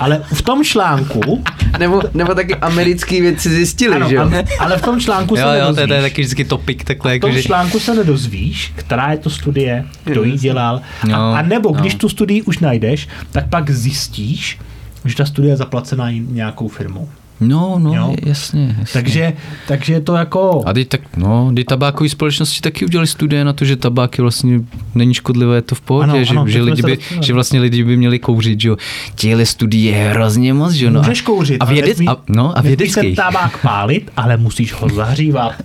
Ale 0.00 0.22
v 0.32 0.42
tom 0.42 0.64
článku... 0.64 1.44
nebo, 1.78 2.02
nebo 2.14 2.34
taky 2.34 2.54
americký 2.54 3.20
věci 3.20 3.50
zjistili, 3.50 3.96
ano, 3.96 4.08
že 4.08 4.14
jo? 4.14 4.30
Ale 4.58 4.78
v 4.78 4.82
tom 4.82 5.00
článku 5.00 5.36
se 5.36 5.42
jo, 5.42 5.48
nedozvíš. 5.48 5.80
Jo, 5.80 5.86
to 5.86 5.94
je 5.94 6.02
taky 6.02 6.22
vždycky 6.22 6.44
topik 6.44 6.84
takhle. 6.84 7.18
V 7.18 7.20
tom 7.20 7.30
jako, 7.30 7.42
článku 7.42 7.80
se 7.80 7.94
nedozvíš, 7.94 8.72
která 8.76 9.12
je 9.12 9.18
to 9.18 9.30
studie, 9.30 9.84
kdo 10.04 10.22
ji 10.22 10.38
dělal. 10.38 10.80
No, 11.08 11.16
a, 11.16 11.38
a 11.38 11.42
nebo 11.42 11.72
no. 11.72 11.80
když 11.80 11.94
tu 11.94 12.08
studii 12.08 12.42
už 12.42 12.58
najdeš, 12.58 13.08
tak 13.32 13.48
pak 13.48 13.70
zjistíš, 13.70 14.58
že 15.04 15.16
ta 15.16 15.26
studie 15.26 15.52
je 15.52 15.56
zaplacená 15.56 16.10
nějakou 16.10 16.68
firmou. 16.68 17.08
No, 17.40 17.78
no, 17.78 17.94
jo? 17.94 18.14
Jasně, 18.26 18.76
jasně. 18.78 18.92
Takže, 18.92 19.32
takže 19.68 19.92
je 19.92 20.00
to 20.00 20.14
jako... 20.14 20.62
A 20.66 20.72
teď 20.72 20.88
tak, 20.88 21.00
no, 21.16 21.52
ty 21.56 21.64
tabákové 21.64 22.08
společnosti 22.08 22.60
taky 22.60 22.84
udělali 22.84 23.06
studie 23.06 23.44
na 23.44 23.52
to, 23.52 23.64
že 23.64 23.76
tabák 23.76 24.18
je 24.18 24.22
vlastně 24.22 24.60
není 24.94 25.14
škodlivé, 25.14 25.56
je 25.56 25.62
to 25.62 25.74
v 25.74 25.80
pohodě, 25.80 26.10
ano, 26.10 26.24
že, 26.24 26.30
ano, 26.30 26.48
že, 26.48 26.62
lidi 26.62 26.82
by, 26.82 26.98
že 27.20 27.32
vlastně 27.32 27.60
lidi 27.60 27.84
by 27.84 27.96
měli 27.96 28.18
kouřit, 28.18 28.60
že 28.60 28.68
jo. 28.68 28.76
Těhle 29.14 29.46
studie 29.46 29.96
je 29.96 30.10
hrozně 30.10 30.54
moc, 30.54 30.72
že 30.72 30.84
jo. 30.84 30.90
No, 30.90 31.00
Můžeš 31.00 31.20
kouřit, 31.20 31.56
a, 31.60 31.64
vědec, 31.64 32.00
a, 32.08 32.16
no, 32.28 32.58
a 32.58 32.60
vědecký. 32.60 33.10
se 33.10 33.22
tabák 33.22 33.58
pálit, 33.62 34.10
ale 34.16 34.36
musíš 34.36 34.72
ho 34.72 34.88
zahřívat. 34.88 35.52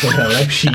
To 0.00 0.20
je 0.20 0.26
lepší. 0.26 0.68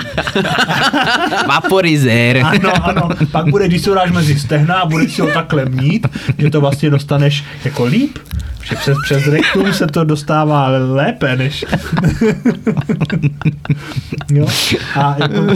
Vaporizer. 1.47 2.37
ano, 2.45 2.85
ano. 2.85 3.09
Pak 3.31 3.49
bude, 3.49 3.67
když 3.67 3.81
se 3.81 3.91
mezi 4.11 4.39
stehna 4.39 4.75
a 4.75 4.85
budeš 4.85 5.13
si 5.13 5.21
ho 5.21 5.27
takhle 5.27 5.65
mít, 5.65 6.07
že 6.37 6.49
to 6.49 6.61
vlastně 6.61 6.89
dostaneš 6.89 7.43
jako 7.65 7.85
líp 7.85 8.17
že 8.69 8.75
přes, 8.75 8.97
přes 9.03 9.27
rektum 9.27 9.73
se 9.73 9.87
to 9.87 10.03
dostává 10.03 10.67
lépe, 10.67 11.35
než... 11.35 11.65
jo? 14.31 14.47
A 14.95 15.15
jako, 15.19 15.47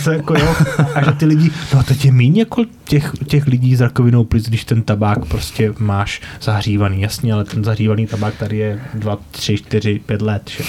se 0.00 0.14
jako, 0.14 0.34
jo, 0.38 0.54
a 0.94 1.04
že 1.04 1.12
ty 1.12 1.26
lidi, 1.26 1.50
no 1.74 1.82
teď 1.82 2.04
je 2.04 2.12
méně 2.12 2.40
jako 2.40 2.64
těch, 2.84 3.12
těch 3.26 3.46
lidí 3.46 3.76
s 3.76 3.80
rakovinou 3.80 4.24
plic, 4.24 4.48
když 4.48 4.64
ten 4.64 4.82
tabák 4.82 5.24
prostě 5.24 5.72
máš 5.78 6.20
zahřívaný, 6.42 7.02
jasně, 7.02 7.32
ale 7.32 7.44
ten 7.44 7.64
zahřívaný 7.64 8.06
tabák 8.06 8.34
tady 8.34 8.56
je 8.56 8.80
2, 8.94 9.18
3, 9.30 9.56
4, 9.56 10.00
5 10.06 10.22
let, 10.22 10.50
že? 10.56 10.64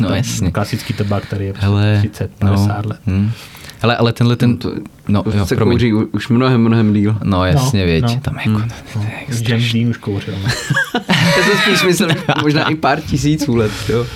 No 0.00 0.08
ten 0.08 0.16
jasně. 0.16 0.50
Klasický 0.50 0.94
tabák 0.94 1.26
tady 1.26 1.44
je 1.44 1.52
Hele, 1.56 1.96
30, 1.98 2.30
50 2.38 2.82
no, 2.82 2.90
let. 2.90 3.00
Hmm. 3.06 3.30
Hele, 3.80 3.96
ale 3.96 4.12
tenhle 4.12 4.36
ten... 4.36 4.56
To, 4.56 4.72
no, 5.08 5.24
jo, 5.34 5.46
se 5.46 5.56
kouří 5.56 5.92
už 5.92 6.28
mnohem, 6.28 6.60
mnohem 6.60 6.94
díl. 6.94 7.18
No 7.24 7.44
jasně, 7.44 7.80
no, 7.80 7.86
věď, 7.86 8.02
no. 8.02 8.20
tam 8.22 8.36
jako... 8.36 8.50
Hmm. 8.50 8.68
No, 8.96 9.06
James 9.48 9.72
Dean 9.72 9.88
už 9.88 9.96
kouřil. 9.96 10.34
Já 11.08 11.44
jsem 11.44 11.58
spíš 11.58 11.82
myslel, 11.82 12.10
možná 12.42 12.68
i 12.68 12.74
pár 12.74 13.00
tisíců 13.00 13.56
let, 13.56 13.72
jo. 13.88 14.06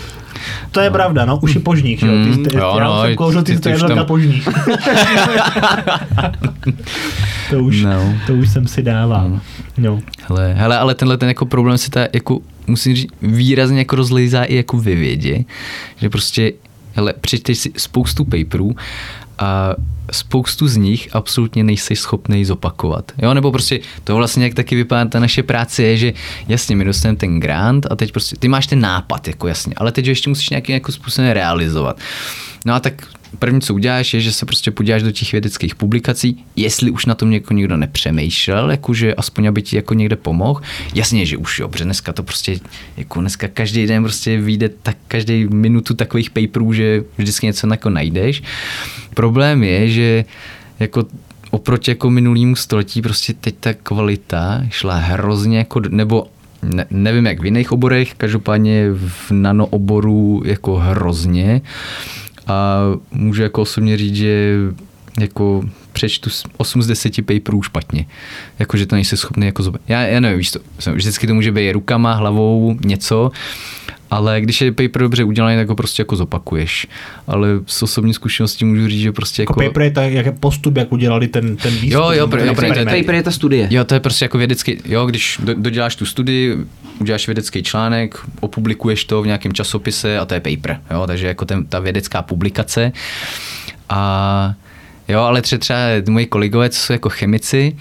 To 0.71 0.81
je 0.81 0.91
no. 0.91 0.93
pravda, 0.93 1.25
no, 1.25 1.39
už 1.43 1.55
je 1.55 1.61
požník, 1.61 2.03
jo. 2.03 2.13
Ty, 2.25 2.49
ty, 2.49 2.57
jo, 2.57 2.75
já 2.79 2.85
no, 2.85 3.03
jsem 3.03 3.17
kouřil, 3.17 3.43
ty, 3.43 3.59
ty, 3.59 3.73
ty 3.73 3.79
jsi 3.79 3.87
tam... 3.87 4.07
požník. 4.07 4.45
to, 7.51 7.59
už, 7.59 7.83
no. 7.83 8.15
to 8.27 8.35
už 8.35 8.51
jsem 8.51 8.67
si 8.67 8.83
dával. 8.83 9.29
No. 9.29 9.41
No. 9.79 10.01
Hele, 10.29 10.55
hele, 10.55 10.79
ale 10.79 10.95
tenhle 10.95 11.17
ten 11.17 11.29
jako 11.29 11.47
problém 11.47 11.79
se 11.79 11.91
ta 11.91 12.01
jako, 12.13 12.41
musím 12.67 12.97
říct, 12.97 13.13
výrazně 13.23 13.79
jako 13.79 13.97
rozlejzá 13.97 14.45
i 14.45 14.57
jako 14.57 14.77
ve 14.77 14.95
vědě, 14.95 15.45
že 15.97 16.11
prostě 16.11 16.53
hele, 16.93 17.15
přečteš 17.21 17.59
si 17.59 17.73
spoustu 17.77 18.25
paperů 18.25 18.77
a 19.41 19.75
spoustu 20.13 20.69
z 20.69 20.77
nich 20.77 21.09
absolutně 21.13 21.65
nejsi 21.65 21.97
schopný 21.97 22.45
zopakovat. 22.45 23.13
Jo, 23.23 23.35
nebo 23.35 23.53
prostě 23.53 23.81
to 24.05 24.17
vlastně, 24.17 24.45
jak 24.45 24.55
taky 24.55 24.77
vypadá 24.77 25.11
ta 25.11 25.21
naše 25.21 25.43
práce, 25.43 25.83
je, 25.83 25.97
že 25.97 26.13
jasně, 26.49 26.77
my 26.77 26.85
dostaneme 26.85 27.17
ten 27.17 27.41
grant 27.41 27.87
a 27.91 27.97
teď 27.97 28.13
prostě, 28.13 28.37
ty 28.37 28.49
máš 28.49 28.67
ten 28.67 28.81
nápad, 28.81 29.29
jako 29.29 29.49
jasně, 29.49 29.75
ale 29.77 29.93
teď 29.93 30.07
ho 30.07 30.11
ještě 30.11 30.31
musíš 30.31 30.51
nějakým 30.51 30.75
jako 30.75 30.93
způsobem 30.93 31.31
realizovat. 31.31 31.99
No 32.67 32.75
a 32.75 32.81
tak 32.81 33.07
první, 33.39 33.61
co 33.61 33.75
uděláš, 33.75 34.15
je, 34.15 34.21
že 34.21 34.33
se 34.33 34.47
prostě 34.47 34.71
podíváš 34.71 35.03
do 35.03 35.13
těch 35.13 35.33
vědeckých 35.33 35.75
publikací, 35.75 36.45
jestli 36.57 36.91
už 36.91 37.07
na 37.07 37.15
tom 37.15 37.31
něko 37.31 37.55
někdo 37.55 37.77
nepřemýšlel, 37.77 38.71
jakože 38.71 39.15
aspoň 39.15 39.47
aby 39.47 39.63
ti 39.63 39.77
jako 39.77 39.95
někde 39.95 40.17
pomohl. 40.17 40.61
Jasně, 40.95 41.27
že 41.27 41.37
už 41.37 41.59
jo, 41.59 41.69
protože 41.69 41.85
dneska 41.85 42.13
to 42.13 42.23
prostě, 42.23 42.59
jako 42.97 43.21
dneska 43.21 43.49
každý 43.49 43.87
den 43.87 44.03
prostě 44.03 44.41
vyjde 44.41 44.69
tak 44.69 44.97
každý 45.09 45.47
minutu 45.47 45.95
takových 45.95 46.31
paperů, 46.31 46.73
že 46.73 47.05
vždycky 47.19 47.47
něco 47.47 47.67
jako 47.71 47.91
najdeš. 47.91 48.43
Problém 49.15 49.63
je, 49.63 49.89
že 49.89 50.25
jako 50.81 51.05
oproti 51.51 51.91
jako 51.91 52.11
minulýmu 52.11 52.57
století 52.57 53.03
prostě 53.03 53.33
teď 53.33 53.55
ta 53.61 53.75
kvalita 53.75 54.63
šla 54.71 54.97
hrozně 54.97 55.59
jako, 55.59 55.81
nebo 55.89 56.27
ne, 56.63 56.87
nevím 56.91 57.27
jak 57.27 57.41
v 57.41 57.45
jiných 57.45 57.73
oborech, 57.73 58.15
každopádně 58.15 58.87
v 58.93 59.31
nanooboru 59.31 60.43
jako 60.45 60.77
hrozně 60.77 61.61
a 62.51 62.81
můžu 63.13 63.43
jako 63.43 63.63
osobně 63.63 63.97
říct, 63.97 64.17
že 64.17 64.57
jako 65.21 65.63
přečtu 65.93 66.31
8 66.57 66.83
z 66.83 66.87
10 66.87 67.27
paperů 67.27 67.63
špatně. 67.63 68.07
Jako, 68.59 68.77
že 68.77 68.87
to 68.87 68.95
nejsi 68.95 69.17
schopný 69.17 69.47
jako 69.47 69.63
zobat. 69.63 69.81
Já, 69.89 70.01
já 70.01 70.21
nevím, 70.21 70.39
víš 70.39 70.51
to, 70.51 70.61
vždycky 70.93 71.27
to 71.27 71.35
může 71.35 71.53
být 71.53 71.73
rukama, 71.73 72.13
hlavou, 72.13 72.77
něco, 72.85 73.31
ale 74.11 74.41
když 74.41 74.61
je 74.61 74.73
paper 74.73 75.03
dobře 75.03 75.25
udělaný, 75.25 75.57
tak 75.57 75.69
ho 75.69 75.75
prostě 75.75 76.01
jako 76.01 76.17
zopakuješ. 76.17 76.87
Ale 77.27 77.49
s 77.67 77.83
osobní 77.83 78.15
zkušeností 78.15 78.65
můžu 78.65 78.89
říct, 78.89 79.01
že 79.01 79.13
prostě 79.13 79.43
jako... 79.43 79.63
jako 79.63 79.73
paper 79.73 79.83
je 79.83 79.91
tak, 79.91 80.13
jak 80.13 80.39
postup, 80.39 80.77
jak 80.77 80.93
udělali 80.93 81.29
ten, 81.29 81.57
ten 81.57 81.73
výzkum. 81.73 81.91
Jo, 81.91 82.11
jo, 82.11 82.27
pro, 82.27 82.45
jo 82.45 82.55
pro, 82.55 82.69
to, 82.69 82.85
paper 82.85 83.15
je 83.15 83.23
ta 83.23 83.31
studie. 83.31 83.69
Jo, 83.71 83.85
to 83.85 83.95
je 83.95 84.01
prostě 84.01 84.25
jako 84.25 84.39
vědecký, 84.39 84.79
jo, 84.85 85.07
když 85.07 85.39
do, 85.43 85.55
doděláš 85.55 85.97
tu 85.97 86.07
studii, 86.07 86.57
uděláš 87.01 87.27
vědecký 87.27 87.63
článek, 87.63 88.19
opublikuješ 88.41 89.05
to 89.05 89.23
v 89.23 89.27
nějakém 89.27 89.53
časopise 89.53 90.19
a 90.19 90.25
to 90.25 90.35
je 90.35 90.41
paper, 90.41 90.81
jo, 90.91 91.07
takže 91.07 91.27
jako 91.27 91.45
ten, 91.45 91.67
ta 91.67 91.79
vědecká 91.79 92.23
publikace. 92.23 92.93
A 93.89 94.55
jo, 95.09 95.21
ale 95.21 95.43
třeba, 95.43 95.59
třeba 95.59 95.79
moji 96.09 96.27
kolegové, 96.27 96.69
co 96.69 96.81
jsou 96.81 96.93
jako 96.93 97.09
chemici, 97.09 97.77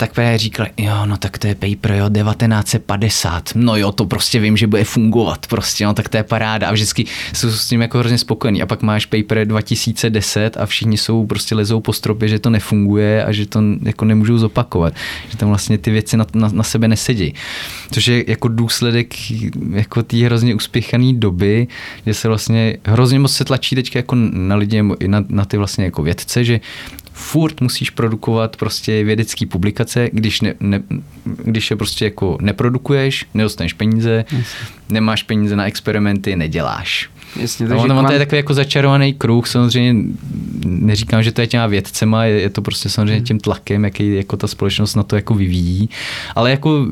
tak 0.00 0.12
právě 0.12 0.38
říkali, 0.38 0.68
jo, 0.76 1.06
no 1.06 1.16
tak 1.16 1.38
to 1.38 1.46
je 1.46 1.54
paper, 1.54 1.92
jo, 1.92 2.08
1950, 2.08 3.50
no 3.54 3.76
jo, 3.76 3.92
to 3.92 4.06
prostě 4.06 4.40
vím, 4.40 4.56
že 4.56 4.66
bude 4.66 4.84
fungovat, 4.84 5.46
prostě, 5.46 5.84
no 5.84 5.94
tak 5.94 6.08
to 6.08 6.16
je 6.16 6.22
paráda. 6.22 6.68
A 6.68 6.72
vždycky 6.72 7.04
jsou 7.32 7.50
s 7.50 7.68
tím 7.68 7.80
jako 7.82 7.98
hrozně 7.98 8.18
spokojený 8.18 8.62
a 8.62 8.66
pak 8.66 8.82
máš 8.82 9.06
paper 9.06 9.46
2010 9.46 10.56
a 10.56 10.66
všichni 10.66 10.96
jsou 10.96 11.26
prostě 11.26 11.54
lezou 11.54 11.80
po 11.80 11.92
stropě, 11.92 12.28
že 12.28 12.38
to 12.38 12.50
nefunguje 12.50 13.24
a 13.24 13.32
že 13.32 13.46
to 13.46 13.62
jako 13.82 14.04
nemůžou 14.04 14.38
zopakovat, 14.38 14.94
že 15.28 15.36
tam 15.36 15.48
vlastně 15.48 15.78
ty 15.78 15.90
věci 15.90 16.16
na, 16.16 16.26
na, 16.34 16.48
na 16.52 16.62
sebe 16.62 16.88
nesedí. 16.88 17.34
Což 17.90 18.06
je 18.06 18.24
jako 18.30 18.48
důsledek 18.48 19.14
jako 19.72 20.02
té 20.02 20.16
hrozně 20.16 20.54
uspěchané 20.54 21.12
doby, 21.12 21.68
že 22.06 22.14
se 22.14 22.28
vlastně 22.28 22.76
hrozně 22.84 23.18
moc 23.18 23.32
se 23.32 23.44
tlačí 23.44 23.76
teďka 23.76 23.98
jako 23.98 24.14
na 24.32 24.56
lidi, 24.56 24.82
na, 25.06 25.24
na 25.28 25.44
ty 25.44 25.56
vlastně 25.56 25.84
jako 25.84 26.02
vědce, 26.02 26.44
že 26.44 26.60
furt 27.20 27.60
musíš 27.60 27.90
produkovat 27.90 28.56
prostě 28.56 29.04
vědecké 29.04 29.46
publikace, 29.46 30.08
když, 30.12 30.40
ne, 30.40 30.54
ne, 30.60 30.82
když 31.24 31.70
je 31.70 31.76
prostě 31.76 32.04
jako 32.04 32.38
neprodukuješ, 32.40 33.26
nedostaneš 33.34 33.72
peníze, 33.72 34.24
yes. 34.32 34.46
nemáš 34.88 35.22
peníze 35.22 35.56
na 35.56 35.66
experimenty, 35.66 36.36
neděláš. 36.36 37.10
Jasně, 37.36 37.64
No, 37.64 37.68
takže 37.68 37.84
ono, 37.84 37.98
ono 37.98 38.08
to 38.08 38.12
je 38.12 38.18
takový 38.18 38.36
jako 38.36 38.54
začarovaný 38.54 39.14
kruh, 39.14 39.46
samozřejmě 39.48 40.04
neříkám, 40.66 41.22
že 41.22 41.32
to 41.32 41.40
je 41.40 41.46
těma 41.46 41.66
vědcema, 41.66 42.24
je, 42.24 42.40
je 42.40 42.50
to 42.50 42.62
prostě 42.62 42.88
Hmm. 42.88 42.92
samozřejmě 42.94 43.20
tím 43.20 43.40
tlakem, 43.40 43.84
jaký 43.84 44.14
jako 44.14 44.36
ta 44.36 44.46
společnost 44.46 44.94
na 44.94 45.02
to 45.02 45.16
jako 45.16 45.34
vyvíjí, 45.34 45.88
ale 46.34 46.50
jako 46.50 46.86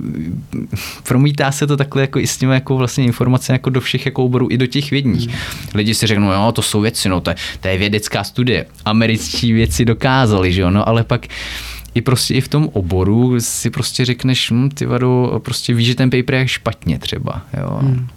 promítá 1.09 1.53
se 1.53 1.67
to 1.67 1.77
takhle 1.77 2.03
jako 2.03 2.19
i 2.19 2.27
s 2.27 2.37
těmi 2.37 2.55
jako 2.55 2.77
vlastně 2.77 3.05
informace 3.05 3.53
jako 3.53 3.71
do 3.71 3.81
všech 3.81 4.07
jako 4.07 4.25
oborů, 4.25 4.49
i 4.51 4.59
do 4.59 4.67
těch 4.67 4.91
vědních. 4.91 5.29
Hmm. 5.29 5.37
Lidi 5.75 5.95
si 5.95 6.07
řeknou, 6.07 6.33
jo, 6.33 6.53
to 6.53 6.63
jsou 6.63 6.81
věci, 6.81 7.09
no 7.09 7.21
to 7.21 7.31
je, 7.31 7.37
to 7.61 7.69
je 7.69 7.79
vědecká 7.79 8.25
studie, 8.25 8.67
američtí 8.85 9.53
věci 9.53 9.85
dokázali, 9.85 10.53
že 10.53 10.61
jo, 10.61 10.71
no 10.71 10.89
ale 10.89 11.05
pak 11.05 11.27
i 11.95 12.01
prostě 12.01 12.35
i 12.35 12.41
v 12.41 12.49
tom 12.49 12.69
oboru 12.73 13.35
si 13.39 13.71
prostě 13.71 14.05
řekneš, 14.05 14.51
hm, 14.51 14.69
ty 14.69 14.87
vado, 14.87 15.41
prostě 15.45 15.75
víš, 15.75 15.87
že 15.87 15.95
ten 15.95 16.11
paper 16.11 16.35
je 16.35 16.49
špatně 16.49 16.99
třeba, 16.99 17.43
jo. 17.61 17.79
Hmm. 17.83 18.09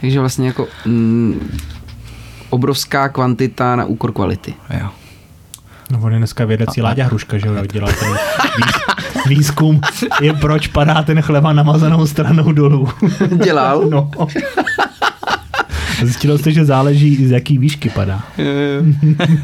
Takže 0.00 0.20
vlastně 0.20 0.46
jako 0.46 0.66
mm, 0.86 1.58
obrovská 2.50 3.08
kvantita 3.08 3.76
na 3.76 3.84
úkor 3.84 4.12
kvality. 4.12 4.54
jo. 4.80 4.88
No 5.90 5.98
on 6.02 6.12
je 6.12 6.18
dneska 6.18 6.44
vědecí 6.44 6.82
Láďa 6.82 7.04
Hruška, 7.06 7.38
že 7.38 7.46
jo, 7.48 7.54
dělal 7.72 7.92
ten 8.00 8.12
výz- 8.12 8.80
výzkum, 9.26 9.80
je 10.20 10.32
proč 10.32 10.66
padá 10.66 11.02
ten 11.02 11.22
chleba 11.22 11.52
namazanou 11.52 12.06
stranou 12.06 12.52
dolů. 12.52 12.88
Dělal? 13.44 13.84
No. 13.90 14.10
Zjistilo 16.02 16.38
jste, 16.38 16.52
že 16.52 16.64
záleží, 16.64 17.26
z 17.26 17.30
jaký 17.30 17.58
výšky 17.58 17.90
padá. 17.90 18.22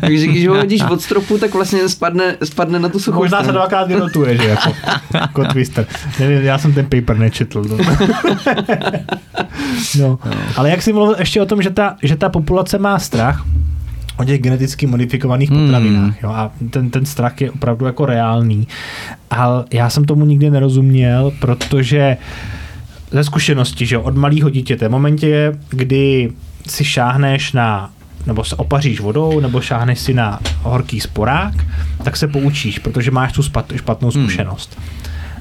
Takže 0.01 0.27
když 0.27 0.47
ho 0.47 0.55
hodíš 0.57 0.83
od 0.91 1.03
stropu, 1.03 1.39
tak 1.39 1.55
vlastně 1.55 1.89
spadne, 1.89 2.37
spadne 2.45 2.79
na 2.79 2.89
tu 2.89 2.99
suchou 2.99 3.19
Možná 3.19 3.45
se 3.45 3.53
dvakrát 3.53 3.89
vynotuje, 3.89 4.37
že 4.37 4.49
jako, 4.49 4.73
jako 5.15 5.45
twister. 5.45 5.87
Nevím, 6.21 6.39
já 6.43 6.59
jsem 6.59 6.73
ten 6.73 6.87
paper 6.87 7.19
nečetl. 7.19 7.65
No. 9.99 10.19
no. 10.25 10.33
Ale 10.57 10.71
jak 10.71 10.83
jsi 10.83 10.93
mluvil 10.93 11.17
ještě 11.19 11.43
o 11.43 11.47
tom, 11.47 11.63
že 11.63 11.71
ta, 11.71 11.97
že 12.03 12.17
ta 12.17 12.29
populace 12.29 12.79
má 12.79 12.99
strach 12.99 13.45
o 14.19 14.25
těch 14.25 14.41
geneticky 14.41 14.87
modifikovaných 14.87 15.51
Hmm. 15.51 15.61
potravinách. 15.67 16.23
Jo? 16.23 16.31
A 16.31 16.51
ten, 16.71 16.91
ten 16.91 17.07
strach 17.07 17.41
je 17.41 17.51
opravdu 17.51 17.87
jako 17.87 18.07
reálný. 18.07 18.69
Ale 19.31 19.65
já 19.73 19.91
jsem 19.91 20.05
tomu 20.05 20.25
nikdy 20.25 20.51
nerozuměl, 20.51 21.33
protože 21.41 22.17
ze 23.13 23.25
zkušenosti, 23.25 23.87
že 23.87 23.99
od 23.99 24.17
malého 24.17 24.51
dítěte, 24.51 24.89
v 24.89 24.91
momentě, 24.91 25.59
kdy 25.71 26.33
si 26.69 26.85
šáhneš 26.85 27.53
na 27.53 27.91
nebo 28.27 28.45
se 28.45 28.57
opaříš 28.57 29.01
vodou, 29.01 29.41
nebo 29.41 29.61
šáhneš 29.61 29.99
si 29.99 30.15
na 30.15 30.41
horký 30.63 31.01
sporák, 31.01 31.55
tak 32.05 32.17
se 32.17 32.29
poučíš, 32.29 32.79
protože 32.79 33.11
máš 33.11 33.33
tu 33.33 33.43
spat, 33.43 33.73
špatnou 33.77 34.11
Hmm. 34.11 34.23
zkušenost. 34.23 34.79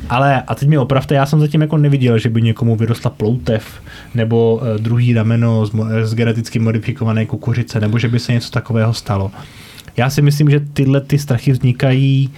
Ale, 0.09 0.41
a 0.41 0.55
teď 0.55 0.69
mi 0.69 0.77
opravte, 0.77 1.15
já 1.15 1.25
jsem 1.25 1.39
zatím 1.39 1.61
jako 1.61 1.77
neviděl, 1.77 2.17
že 2.19 2.29
by 2.29 2.41
někomu 2.41 2.75
vyrostla 2.75 3.11
ploutev, 3.11 3.81
nebo 4.15 4.55
uh, 4.55 4.81
druhý 4.81 5.13
rameno 5.13 5.65
z, 5.65 5.73
mo- 5.73 6.03
z 6.03 6.13
geneticky 6.15 6.59
modifikované 6.59 7.25
kukuřice, 7.25 7.79
nebo 7.79 7.99
že 7.99 8.07
by 8.07 8.19
se 8.19 8.33
něco 8.33 8.51
takového 8.51 8.93
stalo. 8.93 9.31
Já 9.97 10.09
si 10.09 10.21
myslím, 10.21 10.49
že 10.49 10.59
tyhle 10.59 11.01
ty 11.01 11.19
strachy 11.19 11.51
vznikají 11.51 12.29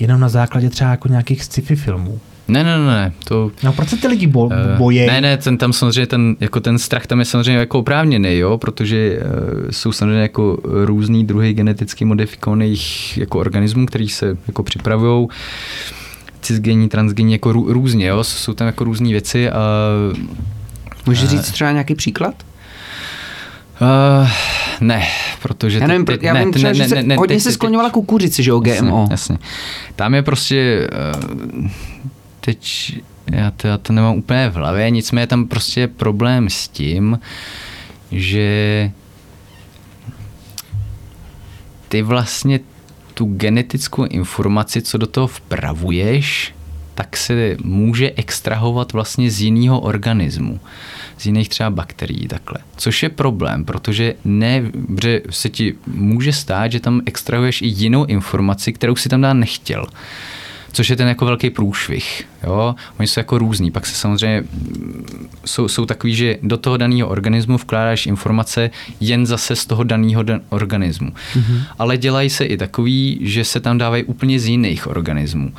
jenom 0.00 0.20
na 0.20 0.28
základě 0.28 0.70
třeba 0.70 0.90
jako 0.90 1.08
nějakých 1.08 1.44
sci-fi 1.44 1.76
filmů. 1.76 2.20
Ne, 2.48 2.64
ne, 2.64 2.78
ne, 2.78 2.86
ne, 2.86 3.12
to... 3.24 3.50
No 3.62 3.72
proč 3.72 3.88
se 3.88 3.96
ty 3.96 4.08
lidi 4.08 4.26
bo- 4.26 4.50
eh, 4.52 4.78
bojí? 4.78 5.06
Ne, 5.06 5.20
ne, 5.20 5.36
ten, 5.36 5.58
tam 5.58 5.72
samozřejmě 5.72 6.06
ten, 6.06 6.36
jako 6.40 6.60
ten 6.60 6.78
strach 6.78 7.06
tam 7.06 7.18
je 7.18 7.24
samozřejmě 7.24 7.58
jako 7.60 7.78
oprávněný, 7.78 8.38
jo, 8.38 8.58
protože 8.58 9.18
uh, 9.18 9.70
jsou 9.70 9.92
samozřejmě 9.92 10.22
jako 10.22 10.58
různý 10.64 11.24
druhy 11.24 11.54
geneticky 11.54 12.04
modifikovaných 12.04 13.18
jako 13.18 13.38
organismů, 13.38 13.86
který 13.86 14.08
se 14.08 14.36
jako 14.46 14.62
připravují 14.62 15.28
cisgenní, 16.40 16.88
transgenní, 16.88 17.32
jako 17.32 17.52
rů, 17.52 17.72
různě, 17.72 18.06
jo, 18.06 18.24
jsou 18.24 18.54
tam 18.54 18.66
jako 18.66 18.84
různé 18.84 19.08
věci 19.08 19.50
a 19.50 19.58
Můžeš 21.06 21.28
říct 21.28 21.50
třeba 21.50 21.72
nějaký 21.72 21.94
příklad? 21.94 22.34
Uh, 23.80 24.28
ne, 24.80 25.02
protože... 25.42 25.78
Já 25.78 25.86
nevím, 25.86 26.04
ty- 26.04 26.18
ty- 26.18 26.26
já 26.26 26.34
ne, 26.34 26.40
vím 26.44 26.52
ty- 26.52 26.58
třeba, 26.58 26.68
ne, 26.68 26.74
že 26.74 26.82
ne, 26.82 26.88
se 26.88 27.02
ne, 27.02 27.16
hodně 27.16 27.36
ty- 27.36 27.40
se 27.40 27.52
skloňovala 27.52 27.90
kukuřice, 27.90 28.42
že 28.42 28.50
jo, 28.50 28.58
GMO. 28.60 28.72
Jasně, 29.00 29.06
jasně. 29.10 29.38
Tam 29.96 30.14
je 30.14 30.22
prostě, 30.22 30.88
uh, 31.62 31.68
teď 32.44 32.92
já 33.32 33.50
to, 33.50 33.66
já 33.66 33.78
to 33.78 33.92
nemám 33.92 34.16
úplně 34.16 34.48
v 34.50 34.54
hlavě, 34.54 34.90
nicméně 34.90 35.26
tam 35.26 35.46
prostě 35.46 35.80
je 35.80 35.88
problém 35.88 36.50
s 36.50 36.68
tím, 36.68 37.18
že 38.12 38.90
ty 41.88 42.02
vlastně 42.02 42.60
tu 43.14 43.24
genetickou 43.24 44.04
informaci, 44.04 44.82
co 44.82 44.98
do 44.98 45.06
toho 45.06 45.26
vpravuješ, 45.26 46.54
tak 46.94 47.16
se 47.16 47.56
může 47.64 48.12
extrahovat 48.16 48.92
vlastně 48.92 49.30
z 49.30 49.40
jiného 49.40 49.80
organismu, 49.80 50.60
z 51.18 51.26
jiných 51.26 51.48
třeba 51.48 51.70
bakterií 51.70 52.28
takhle. 52.28 52.58
Což 52.76 53.02
je 53.02 53.08
problém, 53.08 53.64
protože 53.64 54.14
ne, 54.24 54.62
že 55.02 55.20
se 55.30 55.48
ti 55.48 55.74
může 55.86 56.32
stát, 56.32 56.72
že 56.72 56.80
tam 56.80 57.00
extrahuješ 57.06 57.62
i 57.62 57.66
jinou 57.66 58.04
informaci, 58.04 58.72
kterou 58.72 58.96
si 58.96 59.08
tam 59.08 59.20
dát 59.20 59.32
nechtěl. 59.32 59.86
Což 60.74 60.90
je 60.90 60.96
ten 60.96 61.08
jako 61.08 61.24
velký 61.24 61.50
průšvih. 61.50 62.24
Jo? 62.44 62.74
Oni 62.98 63.08
jsou 63.08 63.20
jako 63.20 63.38
různý. 63.38 63.70
Pak 63.70 63.86
se 63.86 63.94
samozřejmě 63.94 64.40
mm, 64.40 65.28
jsou, 65.44 65.68
jsou 65.68 65.86
takový, 65.86 66.14
že 66.14 66.36
do 66.42 66.56
toho 66.56 66.76
daného 66.76 67.08
organismu 67.08 67.56
vkládáš 67.56 68.06
informace 68.06 68.70
jen 69.00 69.26
zase 69.26 69.56
z 69.56 69.66
toho 69.66 69.84
daného 69.84 70.22
dan- 70.22 70.40
organismu. 70.48 71.10
Mm-hmm. 71.10 71.60
Ale 71.78 71.96
dělají 71.96 72.30
se 72.30 72.44
i 72.44 72.56
takový, 72.56 73.18
že 73.22 73.44
se 73.44 73.60
tam 73.60 73.78
dávají 73.78 74.04
úplně 74.04 74.40
z 74.40 74.46
jiných 74.46 74.86
organismů. 74.86 75.52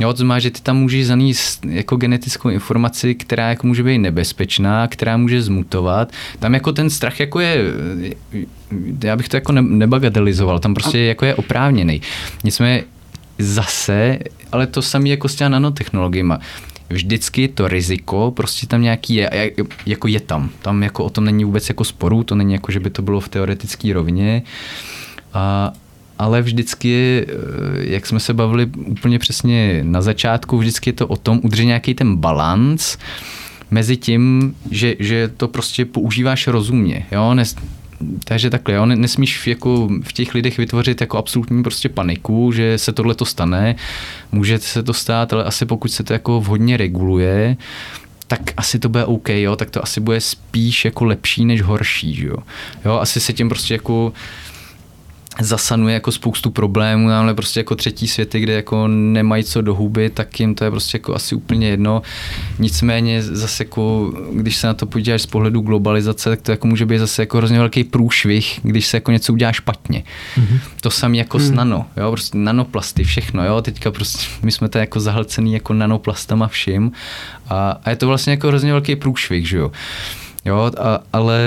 Jo, 0.00 0.12
to 0.12 0.16
znamená, 0.16 0.38
že 0.38 0.50
ty 0.50 0.60
tam 0.60 0.76
můžeš 0.76 1.06
zanést 1.06 1.64
jako 1.64 1.96
genetickou 1.96 2.48
informaci, 2.48 3.14
která 3.14 3.48
jako 3.48 3.66
může 3.66 3.82
být 3.82 3.98
nebezpečná, 3.98 4.88
která 4.88 5.16
může 5.16 5.42
zmutovat. 5.42 6.12
Tam 6.38 6.54
jako 6.54 6.72
ten 6.72 6.90
strach 6.90 7.20
jako 7.20 7.40
je, 7.40 7.64
já 9.04 9.16
bych 9.16 9.28
to 9.28 9.36
jako 9.36 9.52
ne- 9.52 9.62
nebagatelizoval, 9.62 10.58
tam 10.58 10.74
prostě 10.74 10.98
jako 10.98 11.24
je 11.24 11.34
oprávněný. 11.34 12.02
Nicméně 12.44 12.84
zase, 13.38 14.18
ale 14.52 14.66
to 14.66 14.82
samé 14.82 15.08
jako 15.08 15.28
s 15.28 15.34
těma 15.34 15.48
nanotechnologiemi. 15.48 16.34
Vždycky 16.90 17.48
to 17.48 17.68
riziko 17.68 18.32
prostě 18.36 18.66
tam 18.66 18.82
nějaký 18.82 19.14
je, 19.14 19.52
jako 19.86 20.08
je 20.08 20.20
tam. 20.20 20.50
Tam 20.62 20.82
jako 20.82 21.04
o 21.04 21.10
tom 21.10 21.24
není 21.24 21.44
vůbec 21.44 21.68
jako 21.68 21.84
sporu, 21.84 22.24
to 22.24 22.34
není 22.34 22.52
jako, 22.52 22.72
že 22.72 22.80
by 22.80 22.90
to 22.90 23.02
bylo 23.02 23.20
v 23.20 23.28
teoretické 23.28 23.92
rovině. 23.92 24.42
A, 25.32 25.72
ale 26.18 26.42
vždycky, 26.42 27.26
eh, 27.28 27.32
jak 27.78 28.06
jsme 28.06 28.20
se 28.20 28.34
bavili 28.34 28.66
úplně 28.66 29.18
přesně 29.18 29.80
na 29.82 30.02
začátku, 30.02 30.58
vždycky 30.58 30.90
je 30.90 30.94
to 30.94 31.06
o 31.06 31.16
tom 31.16 31.40
udržet 31.42 31.64
nějaký 31.64 31.94
ten 31.94 32.16
balans 32.16 32.98
mezi 33.70 33.96
tím, 33.96 34.54
že, 34.70 34.94
že 34.98 35.28
to 35.36 35.48
prostě 35.48 35.84
používáš 35.84 36.46
rozumně. 36.46 37.06
Jo? 37.12 37.34
Nes, 37.34 37.56
takže 38.24 38.50
takhle, 38.50 38.74
jo, 38.74 38.86
ne- 38.86 38.96
nesmíš 38.96 39.46
jako 39.46 39.88
v 40.02 40.12
těch 40.12 40.34
lidech 40.34 40.58
vytvořit 40.58 41.00
jako 41.00 41.18
absolutní 41.18 41.62
prostě 41.62 41.88
paniku, 41.88 42.52
že 42.52 42.78
se 42.78 42.92
tohle 42.92 43.14
to 43.14 43.24
stane, 43.24 43.76
může 44.32 44.58
se 44.58 44.82
to 44.82 44.94
stát, 44.94 45.32
ale 45.32 45.44
asi 45.44 45.66
pokud 45.66 45.92
se 45.92 46.04
to 46.04 46.12
jako 46.12 46.40
vhodně 46.40 46.76
reguluje, 46.76 47.56
tak 48.26 48.40
asi 48.56 48.78
to 48.78 48.88
bude 48.88 49.04
OK, 49.04 49.28
jo, 49.28 49.56
tak 49.56 49.70
to 49.70 49.82
asi 49.82 50.00
bude 50.00 50.20
spíš 50.20 50.84
jako 50.84 51.04
lepší 51.04 51.44
než 51.44 51.62
horší, 51.62 52.24
jo. 52.24 52.36
Jo, 52.84 52.98
asi 52.98 53.20
se 53.20 53.32
tím 53.32 53.48
prostě 53.48 53.74
jako 53.74 54.12
zasanuje 55.40 55.94
jako 55.94 56.12
spoustu 56.12 56.50
problémů, 56.50 57.10
ale 57.10 57.34
prostě 57.34 57.60
jako 57.60 57.74
třetí 57.74 58.08
světy, 58.08 58.40
kde 58.40 58.52
jako 58.52 58.88
nemají 58.88 59.44
co 59.44 59.60
do 59.60 59.74
huby, 59.74 60.10
tak 60.10 60.40
jim 60.40 60.54
to 60.54 60.64
je 60.64 60.70
prostě 60.70 60.96
jako 60.96 61.14
asi 61.14 61.34
úplně 61.34 61.68
jedno. 61.68 62.02
Nicméně 62.58 63.22
zase 63.22 63.64
jako, 63.64 64.12
když 64.32 64.56
se 64.56 64.66
na 64.66 64.74
to 64.74 64.86
podíváš 64.86 65.22
z 65.22 65.26
pohledu 65.26 65.60
globalizace, 65.60 66.30
tak 66.30 66.42
to 66.42 66.50
jako 66.50 66.66
může 66.66 66.86
být 66.86 66.98
zase 66.98 67.22
jako 67.22 67.36
hrozně 67.36 67.58
velký 67.58 67.84
průšvih, 67.84 68.60
když 68.62 68.86
se 68.86 68.96
jako 68.96 69.10
něco 69.10 69.32
udělá 69.32 69.52
špatně. 69.52 70.02
Mm-hmm. 70.36 70.58
To 70.80 70.90
samé 70.90 71.16
jako 71.16 71.38
s 71.38 71.50
nano, 71.50 71.86
jo, 71.96 72.10
prostě 72.10 72.38
nanoplasty, 72.38 73.04
všechno, 73.04 73.44
jo, 73.44 73.62
teďka 73.62 73.90
prostě 73.90 74.26
my 74.42 74.52
jsme 74.52 74.68
tady 74.68 74.82
jako 74.82 75.00
zahlcený 75.00 75.52
jako 75.52 75.74
nanoplastama 75.74 76.48
vším 76.48 76.92
a, 77.48 77.80
a 77.84 77.90
je 77.90 77.96
to 77.96 78.06
vlastně 78.06 78.30
jako 78.30 78.48
hrozně 78.48 78.72
velký 78.72 78.96
průšvih, 78.96 79.48
že 79.48 79.56
jo. 79.56 79.72
Jo, 80.46 80.70
a, 80.80 80.98
ale 81.12 81.40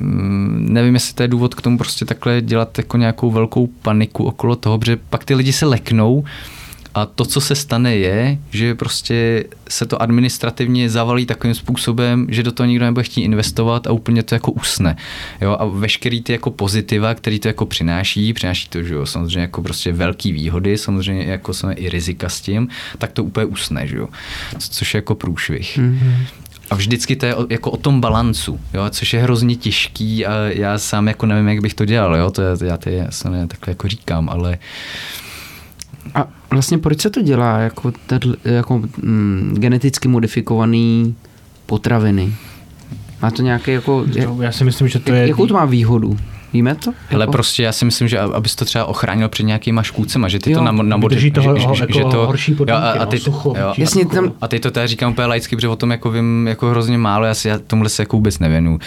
mm, 0.00 0.66
nevím, 0.70 0.94
jestli 0.94 1.14
to 1.14 1.22
je 1.22 1.28
důvod 1.28 1.54
k 1.54 1.62
tomu 1.62 1.78
prostě 1.78 2.04
takhle 2.04 2.40
dělat 2.40 2.78
jako 2.78 2.96
nějakou 2.96 3.30
velkou 3.30 3.66
paniku 3.66 4.24
okolo 4.24 4.56
toho, 4.56 4.78
protože 4.78 4.96
pak 4.96 5.24
ty 5.24 5.34
lidi 5.34 5.52
se 5.52 5.66
leknou 5.66 6.24
a 6.94 7.06
to, 7.06 7.24
co 7.24 7.40
se 7.40 7.54
stane, 7.54 7.96
je, 7.96 8.38
že 8.50 8.74
prostě 8.74 9.44
se 9.68 9.86
to 9.86 10.02
administrativně 10.02 10.90
zavalí 10.90 11.26
takovým 11.26 11.54
způsobem, 11.54 12.26
že 12.30 12.42
do 12.42 12.52
toho 12.52 12.66
nikdo 12.66 12.84
nebude 12.84 13.02
chtít 13.02 13.22
investovat 13.22 13.86
a 13.86 13.92
úplně 13.92 14.22
to 14.22 14.34
jako 14.34 14.52
usne. 14.52 14.96
Jo, 15.40 15.56
a 15.60 15.64
veškerý 15.64 16.22
ty 16.22 16.32
jako 16.32 16.50
pozitiva, 16.50 17.14
který 17.14 17.38
to 17.38 17.48
jako 17.48 17.66
přináší, 17.66 18.32
přináší 18.32 18.68
to, 18.68 18.82
že 18.82 18.94
jo, 18.94 19.06
samozřejmě 19.06 19.40
jako 19.40 19.62
prostě 19.62 19.92
velký 19.92 20.32
výhody, 20.32 20.78
samozřejmě 20.78 21.24
jako 21.24 21.54
samozřejmě 21.54 21.82
i 21.82 21.88
rizika 21.88 22.28
s 22.28 22.40
tím, 22.40 22.68
tak 22.98 23.12
to 23.12 23.24
úplně 23.24 23.46
usne, 23.46 23.86
že 23.86 23.96
jo, 23.96 24.08
Co- 24.58 24.70
což 24.70 24.94
je 24.94 24.98
jako 24.98 25.14
průšvih. 25.14 25.78
Mhm. 25.78 26.26
A 26.70 26.74
vždycky 26.74 27.16
to 27.16 27.26
je 27.26 27.34
o, 27.34 27.46
jako 27.50 27.70
o 27.70 27.76
tom 27.76 28.00
balancu, 28.00 28.60
jo, 28.74 28.84
což 28.90 29.12
je 29.12 29.22
hrozně 29.22 29.56
těžký 29.56 30.26
a 30.26 30.32
já 30.34 30.78
sám 30.78 31.08
jako 31.08 31.26
nevím, 31.26 31.48
jak 31.48 31.60
bych 31.60 31.74
to 31.74 31.84
dělal, 31.84 32.16
jo, 32.16 32.30
to 32.30 32.42
je, 32.42 32.48
já 32.64 32.76
to 32.76 32.88
je, 32.88 33.08
ne, 33.30 33.46
takhle 33.46 33.70
jako 33.70 33.88
říkám, 33.88 34.28
ale 34.28 34.58
A 36.14 36.28
vlastně 36.50 36.78
proč 36.78 37.00
se 37.00 37.10
to 37.10 37.22
dělá 37.22 37.58
jako, 37.58 37.92
tedl, 38.06 38.36
jako 38.44 38.82
mm, 39.02 39.54
geneticky 39.58 40.08
modifikovaný 40.08 41.14
potraviny? 41.66 42.34
Má 43.22 43.30
to 43.30 43.42
nějaké 43.42 43.72
jako... 43.72 44.04
Já 44.40 44.52
si 44.52 44.64
myslím, 44.64 44.88
že 44.88 44.98
to 44.98 45.12
je... 45.12 45.28
Jakou 45.28 45.46
to 45.46 45.54
má 45.54 45.64
výhodu? 45.64 46.16
Víme 46.52 46.74
to? 46.74 46.92
Ale 47.10 47.22
Jako- 47.22 47.32
prostě 47.32 47.62
já 47.62 47.72
si 47.72 47.84
myslím, 47.84 48.08
že 48.08 48.18
abys 48.18 48.54
to 48.54 48.64
třeba 48.64 48.84
ochránil 48.84 49.28
před 49.28 49.42
nějakýma 49.42 49.82
škůdcema, 49.82 50.28
že 50.28 50.38
ty 50.38 50.50
Jo. 50.52 50.58
to 50.58 50.64
na, 50.64 50.72
na 50.72 50.96
Vydrží 50.96 51.30
toho 51.30 51.58
že, 51.58 51.66
ho- 51.66 51.74
že, 51.74 51.82
jako 51.82 51.92
že 51.98 52.00
to, 52.04 52.26
horší 52.26 52.54
podmínky, 52.54 52.70
jo, 52.80 52.86
a, 52.86 52.90
a, 52.90 52.98
no, 52.98 53.06
ty, 53.06 53.18
sucho, 53.18 53.54
jo, 53.60 53.74
Jasně, 53.78 54.06
tam- 54.06 54.32
a 54.40 54.48
teď 54.48 54.62
to 54.62 54.70
teda 54.70 54.86
říkám 54.86 55.12
úplně 55.12 55.26
laicky, 55.26 55.56
protože 55.56 55.68
o 55.68 55.76
tom 55.76 55.90
jako 55.90 56.10
vím 56.10 56.46
jako 56.48 56.70
hrozně 56.70 56.98
málo, 56.98 57.24
já 57.24 57.34
si 57.34 57.48
já 57.48 57.58
tomuhle 57.66 57.88
se 57.90 58.02
jako 58.02 58.16
vůbec 58.16 58.38
nevěnu. 58.38 58.78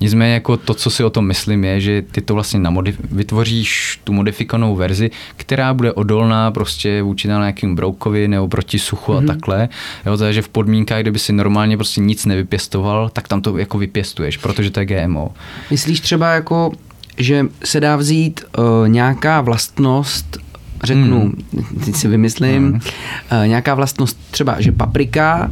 Nicméně 0.00 0.34
jako 0.34 0.56
to, 0.56 0.74
co 0.74 0.90
si 0.90 1.04
o 1.04 1.10
tom 1.10 1.26
myslím, 1.26 1.64
je, 1.64 1.80
že 1.80 2.02
ty 2.02 2.20
to 2.20 2.34
vlastně 2.34 2.60
namodif- 2.60 2.96
vytvoříš 3.10 4.00
tu 4.04 4.12
modifikovanou 4.12 4.76
verzi, 4.76 5.10
která 5.36 5.74
bude 5.74 5.92
odolná 5.92 6.50
prostě 6.50 7.02
vůči 7.02 7.28
nějakým 7.28 7.74
broukovi 7.74 8.28
nebo 8.28 8.48
proti 8.48 8.78
suchu 8.78 9.12
Mhm. 9.12 9.20
mm-hmm. 9.20 9.30
a 9.30 9.34
takhle. 9.34 9.68
Jo, 10.06 10.16
takže 10.16 10.42
v 10.42 10.48
podmínkách, 10.48 11.00
kdyby 11.00 11.18
si 11.18 11.32
normálně 11.32 11.76
prostě 11.76 12.00
nic 12.00 12.26
nevypěstoval, 12.26 13.08
tak 13.08 13.28
tam 13.28 13.40
to 13.42 13.58
jako 13.58 13.78
vypěstuješ, 13.78 14.36
protože 14.36 14.70
to 14.70 14.80
je 14.80 14.86
GMO. 14.86 15.30
Myslíš 15.70 16.00
třeba 16.00 16.30
jako, 16.32 16.72
že 17.16 17.46
se 17.64 17.80
dá 17.80 17.96
vzít 17.96 18.40
uh, 18.58 18.88
nějaká 18.88 19.40
vlastnost, 19.40 20.38
řeknu, 20.84 21.20
Hmm. 21.20 21.82
teď 21.84 21.94
si 21.94 22.08
vymyslím, 22.08 22.62
Hmm. 22.66 22.74
uh, 22.74 23.46
nějaká 23.48 23.74
vlastnost 23.74 24.18
třeba, 24.30 24.60
že 24.60 24.72
paprika 24.72 25.50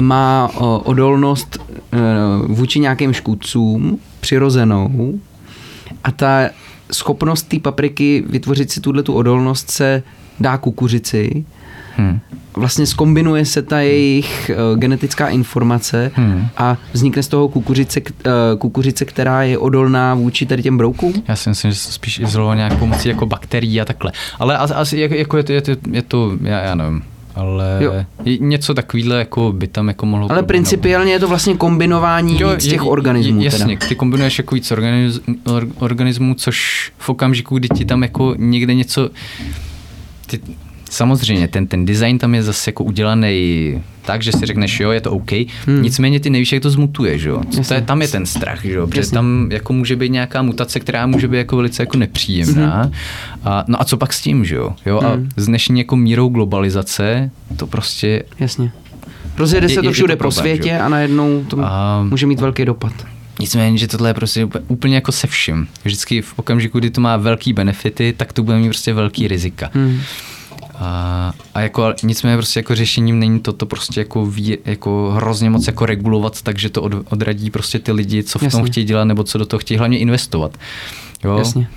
má 0.00 0.50
uh, 0.54 0.66
odolnost 0.84 1.58
uh, 1.58 2.56
vůči 2.56 2.80
nějakým 2.80 3.12
škůdcům 3.12 3.98
přirozenou 4.20 5.20
a 6.04 6.10
ta 6.10 6.50
schopnost 6.92 7.42
té 7.42 7.58
papriky 7.58 8.24
vytvořit 8.26 8.70
si 8.70 8.80
tuhle 8.80 9.02
tu 9.02 9.12
odolnost 9.14 9.70
se 9.70 10.02
dá 10.40 10.58
kukuřici. 10.58 11.44
Hmm. 12.00 12.20
Vlastně 12.56 12.86
skombinuje 12.86 13.44
se 13.44 13.62
ta 13.62 13.80
jejich 13.80 14.50
uh, 14.72 14.78
genetická 14.78 15.28
informace 15.28 16.10
Hmm. 16.14 16.48
a 16.56 16.76
vznikne 16.92 17.22
z 17.22 17.28
toho 17.28 17.48
kukuřice, 17.48 18.00
eh, 18.26 18.30
kukuřice, 18.58 19.04
která 19.04 19.42
je 19.42 19.58
odolná 19.58 20.14
vůči 20.14 20.46
tady 20.46 20.62
těm 20.62 20.76
broukům? 20.78 21.12
Já 21.28 21.36
si 21.36 21.48
myslím, 21.48 21.70
že 21.70 21.76
se 21.76 21.86
to 21.86 21.92
spíš 21.92 22.18
izoloval 22.18 22.56
nějak 22.56 22.78
pomocí 22.78 23.08
jako 23.08 23.26
bakterií 23.26 23.80
a 23.80 23.84
takhle. 23.84 24.12
Ale 24.38 24.58
as- 24.58 24.70
asi 24.76 24.98
jako, 24.98 25.14
jako 25.14 25.36
je, 25.36 25.42
to, 25.42 25.52
je, 25.52 25.60
to, 25.60 25.70
je 25.92 26.02
to, 26.02 26.32
já, 26.42 26.58
já 26.60 26.74
nevím, 26.74 27.02
ale 27.34 27.78
Jo. 27.80 27.92
něco 28.40 28.74
takovýhle 28.74 29.18
jako 29.18 29.52
by 29.52 29.66
tam 29.68 29.88
jako 29.88 30.06
mohlo... 30.06 30.24
Ale 30.24 30.28
proběhnout. 30.28 30.46
principiálně 30.46 31.12
je 31.12 31.18
to 31.18 31.28
vlastně 31.28 31.54
kombinování 31.54 32.40
Jo, 32.40 32.50
víc 32.50 32.64
je- 32.64 32.70
těch 32.70 32.84
organismů. 32.86 33.42
Jasně, 33.42 33.76
teda. 33.78 33.88
ty 33.88 33.94
kombinuješ 33.94 34.38
jako 34.38 34.54
víc 34.54 34.70
organiz, 34.72 35.20
or, 35.44 35.66
organismů, 35.78 36.34
což 36.34 36.90
v 36.98 37.08
okamžiku, 37.08 37.58
kdy 37.58 37.68
ti 37.68 37.84
tam 37.84 38.02
jako 38.02 38.34
někde 38.38 38.74
něco... 38.74 39.10
Ty, 40.26 40.40
samozřejmě, 40.90 41.48
ten, 41.48 41.66
ten 41.66 41.84
design 41.86 42.18
tam 42.18 42.34
je 42.34 42.42
zase 42.42 42.68
jako 42.68 42.84
udělaný 42.84 43.74
tak, 44.04 44.22
že 44.22 44.32
si 44.32 44.46
řekneš, 44.46 44.80
jo, 44.80 44.90
je 44.90 45.00
to 45.00 45.10
OK, 45.12 45.30
hmm. 45.66 45.82
nicméně 45.82 46.20
ty 46.20 46.30
nevíš, 46.30 46.52
jak 46.52 46.62
to 46.62 46.70
zmutuje, 46.70 47.18
že 47.18 47.28
jo. 47.28 47.42
To 47.68 47.74
je, 47.74 47.80
tam 47.82 48.02
je 48.02 48.08
ten 48.08 48.26
strach, 48.26 48.64
že 48.64 48.72
jo, 48.72 48.86
protože 48.86 49.00
Jasně. 49.00 49.14
tam 49.14 49.48
jako 49.52 49.72
může 49.72 49.96
být 49.96 50.12
nějaká 50.12 50.42
mutace, 50.42 50.80
která 50.80 51.06
může 51.06 51.28
být 51.28 51.36
jako 51.36 51.56
velice 51.56 51.82
jako 51.82 51.96
nepříjemná. 51.96 52.82
Mhm. 52.82 52.92
A, 53.44 53.64
no 53.68 53.80
a 53.80 53.84
co 53.84 53.96
pak 53.96 54.12
s 54.12 54.20
tím, 54.20 54.44
že 54.44 54.54
jo? 54.54 54.74
jo? 54.86 55.00
A 55.04 55.08
Hmm. 55.12 55.28
s 55.36 55.46
dnešní 55.46 55.78
jako 55.78 55.96
mírou 55.96 56.28
globalizace 56.28 57.30
to 57.56 57.66
prostě 57.66 58.22
Jasně. 58.40 58.72
Rozjede 59.38 59.64
Je- 59.64 59.74
se 59.74 59.82
to 59.82 59.92
všude 59.92 60.14
to 60.14 60.18
po 60.18 60.22
problém, 60.22 60.42
světě 60.42 60.68
že 60.68 60.74
jo? 60.74 60.80
a 60.84 60.88
najednou 60.88 61.44
to 61.48 61.56
A- 61.62 62.02
může 62.10 62.26
mít 62.26 62.40
velký 62.40 62.64
dopad. 62.64 62.92
Nicméně, 63.40 63.78
že 63.78 63.86
tohle 63.88 64.10
je 64.10 64.14
prostě 64.14 64.44
úplně- 64.44 64.64
úplně 64.68 64.94
jako 64.94 65.12
se 65.12 65.26
vším. 65.26 65.68
Vždycky 65.84 66.22
v 66.22 66.32
okamžiku, 66.38 66.78
kdy 66.78 66.90
to 66.90 67.00
má 67.00 67.16
velký 67.16 67.52
benefity, 67.52 68.14
tak 68.16 68.32
to 68.32 68.42
bude 68.42 68.58
mít 68.58 68.68
prostě 68.68 68.92
velký 68.92 69.28
rizika. 69.28 69.70
Hmm. 69.74 70.00
A, 70.80 71.32
a 71.54 71.60
jako 71.60 71.94
nicméně 72.02 72.36
prostě 72.36 72.58
jako 72.58 72.74
řešením 72.74 73.18
není 73.18 73.40
to, 73.40 73.52
to 73.52 73.66
prostě 73.66 74.00
jako, 74.00 74.26
ví, 74.26 74.58
jako 74.64 75.12
hrozně 75.16 75.50
moc 75.50 75.66
jako 75.66 75.86
regulovat, 75.86 76.42
takže 76.42 76.70
to 76.70 76.82
od, 76.82 76.92
odradí 77.10 77.50
prostě 77.50 77.78
ty 77.78 77.92
lidi, 77.92 78.22
co 78.22 78.38
v 78.38 78.40
tom 78.40 78.46
Jasně. 78.46 78.64
chtějí 78.70 78.86
dělat, 78.86 79.04
nebo 79.04 79.24
co 79.24 79.38
do 79.38 79.46
toho 79.46 79.58
chtějí 79.60 79.78
hlavně 79.78 79.98
investovat. 79.98 80.56
Jo? 81.24 81.38
Jasně. 81.38 81.68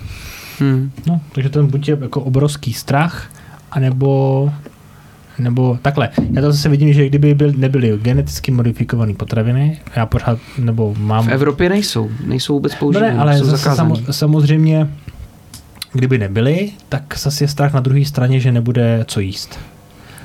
Hmm. 0.60 0.90
No, 1.06 1.20
takže 1.32 1.48
ten 1.48 1.66
buď 1.66 1.88
je 1.88 1.98
jako 2.00 2.20
obrovský 2.20 2.72
strach, 2.72 3.30
anebo 3.70 4.50
nebo 5.38 5.78
takhle. 5.82 6.08
Já 6.32 6.42
to 6.42 6.52
zase 6.52 6.68
vidím, 6.68 6.92
že 6.92 7.06
kdyby 7.06 7.34
byl, 7.34 7.52
nebyly 7.56 7.98
geneticky 8.02 8.50
modifikované 8.50 9.14
potraviny, 9.14 9.80
já 9.96 10.06
pořád, 10.06 10.38
nebo 10.58 10.94
mám... 10.98 11.26
V 11.26 11.32
Evropě 11.32 11.68
nejsou. 11.68 12.10
Nejsou 12.26 12.54
vůbec 12.54 12.72
No 12.72 12.78
používané. 12.78 13.14
ne, 13.14 13.20
ale 13.20 13.38
jsou 13.38 13.44
zase 13.44 13.70
samozřejmě, 14.10 14.90
kdyby 15.98 16.18
nebyly, 16.18 16.70
tak 16.88 17.18
zase 17.18 17.44
je 17.44 17.48
strach 17.48 17.72
na 17.72 17.80
druhé 17.80 18.04
straně, 18.04 18.40
že 18.40 18.52
nebude 18.52 19.04
co 19.08 19.20
jíst. 19.20 19.58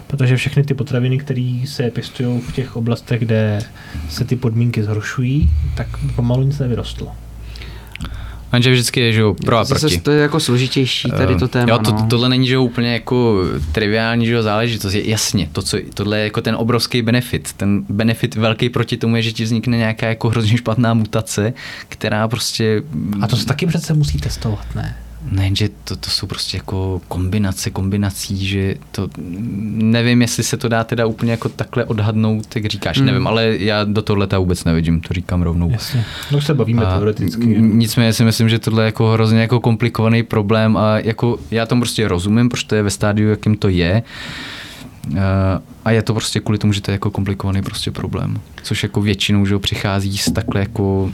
Protože 0.08 0.36
všechny 0.38 0.64
ty 0.64 0.74
potraviny, 0.74 1.18
které 1.18 1.62
se 1.66 1.90
pěstují 1.90 2.42
v 2.42 2.52
těch 2.52 2.76
oblastech, 2.76 3.20
kde 3.20 3.62
se 4.10 4.26
ty 4.26 4.36
podmínky 4.36 4.84
zhoršují, 4.84 5.50
tak 5.76 5.88
pomalu 6.16 6.44
nic 6.44 6.60
nevyrostlo. 6.60 7.12
Jenže 8.54 8.72
vždycky 8.72 9.00
je, 9.00 9.14
že 9.14 9.22
jo, 9.22 9.34
pro 9.46 9.58
a 9.58 9.64
Zase 9.64 9.80
proti. 9.80 10.00
to 10.02 10.12
je 10.12 10.22
jako 10.22 10.40
složitější 10.40 11.12
tady 11.12 11.36
to 11.36 11.46
Eh, 11.46 11.48
téma. 11.48 11.72
Jo, 11.72 11.80
to, 11.80 11.92
no. 11.92 12.08
tohle 12.10 12.30
není, 12.30 12.48
že 12.48 12.54
jo, 12.54 12.64
úplně 12.64 12.94
jako 12.94 13.44
triviální, 13.72 14.26
že 14.26 14.34
jo, 14.34 14.44
záležitost. 14.44 14.94
Je, 14.94 15.10
jasně, 15.10 15.50
to, 15.52 15.62
co, 15.62 15.78
tohle 15.94 16.18
je 16.18 16.24
jako 16.24 16.42
ten 16.42 16.56
obrovský 16.56 17.02
benefit. 17.02 17.54
Ten 17.54 17.86
benefit 17.90 18.36
velký 18.36 18.70
proti 18.70 18.98
tomu 18.98 19.16
je, 19.16 19.22
že 19.22 19.32
ti 19.32 19.44
vznikne 19.44 19.78
nějaká 19.78 20.08
jako 20.08 20.30
hrozně 20.30 20.58
špatná 20.58 20.94
mutace, 20.94 21.54
která 21.90 22.28
prostě... 22.28 22.84
A 23.22 23.28
to 23.28 23.36
se 23.38 23.46
taky 23.46 23.66
přece 23.68 23.94
musí 23.94 24.18
testovat, 24.18 24.76
ne? 24.76 24.98
Ne, 25.32 25.50
že 25.56 25.70
to, 25.84 25.96
to 25.96 26.10
jsou 26.10 26.28
prostě 26.28 26.58
jako 26.58 27.02
kombinace 27.08 27.70
kombinací, 27.70 28.48
že 28.48 28.76
to 28.92 29.10
nevím, 29.72 30.22
jestli 30.22 30.44
se 30.44 30.58
to 30.58 30.68
dá 30.68 30.84
teda 30.84 31.06
úplně 31.06 31.32
jako 31.32 31.50
takhle 31.50 31.86
odhadnout, 31.86 32.56
jak 32.56 32.66
říkáš, 32.66 32.98
Hmm. 32.98 33.06
nevím, 33.06 33.28
ale 33.28 33.56
já 33.60 33.84
do 33.84 34.02
tohle 34.02 34.28
vůbec 34.38 34.64
nevidím, 34.64 35.02
to 35.02 35.14
říkám 35.14 35.42
rovnou. 35.42 35.72
Jasně. 35.72 36.06
No 36.32 36.42
se 36.42 36.54
bavíme 36.54 36.86
A 36.86 36.96
teoreticky. 36.96 37.46
Nicméně 37.60 38.14
si 38.14 38.24
myslím, 38.24 38.50
že 38.50 38.60
tohle 38.60 38.84
je 38.84 38.86
jako 38.86 39.12
hrozně 39.12 39.42
jako 39.42 39.60
komplikovaný 39.60 40.24
problém 40.24 40.78
a 40.78 41.00
jako 41.00 41.40
já 41.52 41.66
tomu 41.66 41.82
prostě 41.82 42.08
rozumím, 42.08 42.50
protože 42.50 42.66
to 42.66 42.76
je 42.76 42.84
ve 42.84 42.90
stádiu, 42.90 43.30
jakým 43.30 43.58
to 43.58 43.70
je. 43.70 44.04
A 45.86 45.92
je 45.92 46.02
to 46.02 46.14
prostě 46.14 46.40
kvůli 46.40 46.58
tomu, 46.58 46.74
že 46.74 46.82
to 46.82 46.92
je 46.92 46.94
jako 46.94 47.12
komplikovaný 47.12 47.62
prostě 47.62 47.92
problém. 47.92 48.42
Což 48.64 48.84
jako 48.84 49.02
většinou, 49.02 49.46
že 49.46 49.60
přichází 49.60 50.18
s 50.18 50.32
takhle 50.32 50.62
jako 50.62 51.12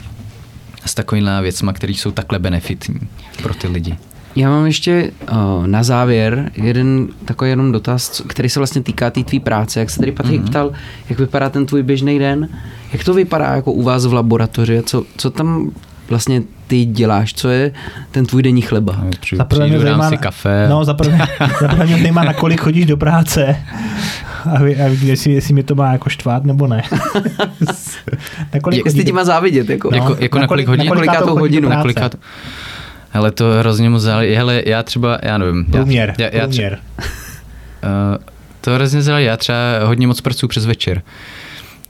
s 0.86 0.94
takovýmhle 0.94 1.42
věcma, 1.42 1.72
které 1.72 1.92
jsou 1.92 2.10
takhle 2.10 2.38
benefitní 2.38 3.00
pro 3.42 3.54
ty 3.54 3.68
lidi. 3.68 3.96
Já 4.36 4.48
mám 4.50 4.66
ještě 4.66 5.12
uh, 5.32 5.66
na 5.66 5.82
závěr 5.82 6.50
jeden 6.54 7.08
takový 7.24 7.50
jenom 7.50 7.72
dotaz, 7.72 8.22
který 8.26 8.48
se 8.48 8.60
vlastně 8.60 8.82
týká 8.82 9.10
té 9.10 9.24
tvý 9.24 9.40
práce. 9.40 9.80
Jak 9.80 9.90
se 9.90 9.98
tady 10.00 10.12
Patrik 10.12 10.34
Mhm. 10.40 10.44
mm-hmm. 10.46 10.50
ptal, 10.50 10.72
jak 11.08 11.18
vypadá 11.18 11.50
ten 11.50 11.66
tvůj 11.66 11.82
běžný 11.82 12.18
den, 12.18 12.48
jak 12.92 13.04
to 13.04 13.14
vypadá 13.14 13.54
jako 13.54 13.72
u 13.72 13.82
vás 13.82 14.06
v 14.06 14.12
laboratoři, 14.12 14.82
co, 14.86 15.04
co 15.16 15.30
tam 15.30 15.70
vlastně 16.08 16.42
ty 16.66 16.84
děláš, 16.84 17.34
co 17.34 17.48
je 17.48 17.72
ten 18.10 18.26
tvůj 18.26 18.42
denní 18.42 18.62
chleba? 18.62 18.96
Přijdu, 19.20 19.38
Za 19.38 19.44
prvé 19.44 19.66
mě 19.66 19.78
zajímá, 19.78 20.10
si 20.10 20.16
kafe. 20.16 20.66
No, 20.70 20.84
za 20.84 20.94
prvé, 20.94 21.18
za 21.60 21.68
prvé 21.68 21.86
mě 21.86 21.98
zajímá, 21.98 22.24
na 22.24 22.32
kolik 22.32 22.60
chodíš 22.60 22.86
do 22.86 22.96
práce. 22.96 23.56
A, 24.54 24.62
vy, 24.62 24.76
a 24.76 24.88
vy, 24.88 25.06
jestli, 25.06 25.32
jestli 25.32 25.54
mi 25.54 25.62
to 25.62 25.74
má 25.74 25.92
jako 25.92 26.08
štvát, 26.08 26.44
nebo 26.44 26.66
ne. 26.66 26.82
na 28.54 28.60
kolik 28.62 28.84
Jestli 28.84 29.04
ti 29.04 29.12
má 29.12 29.24
závidět, 29.24 29.68
jako, 29.68 29.94
jako, 29.94 30.08
No, 30.08 30.16
jako 30.18 30.38
na 30.38 30.42
na 30.42 30.48
kolik 30.48 30.68
hodin? 30.68 30.86
na 30.86 30.94
kolikátou 30.94 31.26
do 31.26 31.34
hodinu, 31.40 31.68
práce? 31.68 31.82
Kolikat... 31.82 32.14
Hele, 33.10 33.30
to 33.30 33.44
hrozně 33.58 33.90
moc 33.90 34.02
záleží. 34.02 34.34
Hele, 34.34 34.62
já 34.66 34.82
třeba, 34.82 35.18
já 35.22 35.38
nevím. 35.38 35.64
Průměr, 35.64 36.14
Já, 36.18 36.24
já, 36.24 36.30
já, 36.36 36.46
průměr. 36.46 36.78
Uh, 36.98 37.06
to 38.60 38.70
hrozně 38.74 39.02
záleží. 39.02 39.26
Já 39.26 39.36
třeba 39.36 39.56
hodně 39.84 40.06
moc 40.06 40.20
pracuji 40.20 40.48
přes 40.48 40.66
večer. 40.66 41.02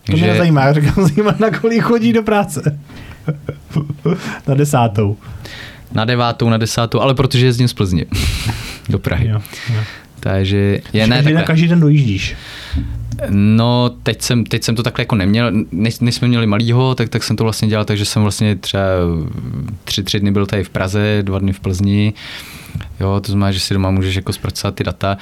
To 0.07 0.13
mě 0.13 0.27
nezajímá, 0.27 0.65
já 0.65 0.73
říkám, 0.73 0.95
zajímá, 1.09 1.35
na 1.39 1.51
kolik 1.51 1.83
chodí 1.83 2.13
do 2.13 2.23
práce. 2.23 2.79
Na 4.49 4.55
desátou. 4.55 5.17
Na 5.93 6.05
devátou, 6.05 6.49
na 6.49 6.57
desátou, 6.57 7.01
ale 7.01 7.15
protože 7.15 7.47
jezdím 7.47 7.69
z 7.69 7.73
Plzně 7.73 8.05
do 8.89 8.99
Prahy. 8.99 9.29
Jo, 9.29 9.41
jo. 9.75 9.81
Takže 10.21 10.57
je 10.57 10.81
Je 10.93 11.07
ne 11.07 11.17
každý, 11.17 11.25
den, 11.29 11.35
takhle. 11.37 11.43
každý 11.45 11.69
den 11.69 11.81
dojíždíš. 11.81 12.37
No, 13.31 13.91
teď 14.03 14.23
jsem, 14.23 14.45
teď 14.45 14.63
jsem 14.65 14.77
to 14.77 14.83
takhle 14.83 15.03
jako 15.03 15.15
neměl, 15.17 15.51
než, 15.73 15.99
než 16.01 16.15
jsme 16.15 16.29
měli 16.29 16.47
malýho, 16.47 16.95
tak, 16.95 17.09
tak 17.09 17.23
jsem 17.23 17.37
to 17.37 17.45
vlastně 17.45 17.69
dělal, 17.69 17.85
takže 17.85 18.05
jsem 18.05 18.23
vlastně 18.23 18.57
třeba 18.57 18.83
tři, 19.85 20.03
tři 20.03 20.21
dny 20.21 20.31
byl 20.31 20.47
tady 20.47 20.65
v 20.65 20.71
Praze, 20.71 21.19
dva 21.23 21.39
dny 21.39 21.53
v 21.53 21.61
Plzni, 21.61 22.13
jo, 23.01 23.21
to 23.21 23.33
znamená, 23.33 23.53
že 23.53 23.61
si 23.61 23.75
doma 23.75 23.91
můžeš 23.91 24.15
jako 24.15 24.33
zpracovat 24.33 24.75
ty 24.75 24.85
data, 24.85 25.17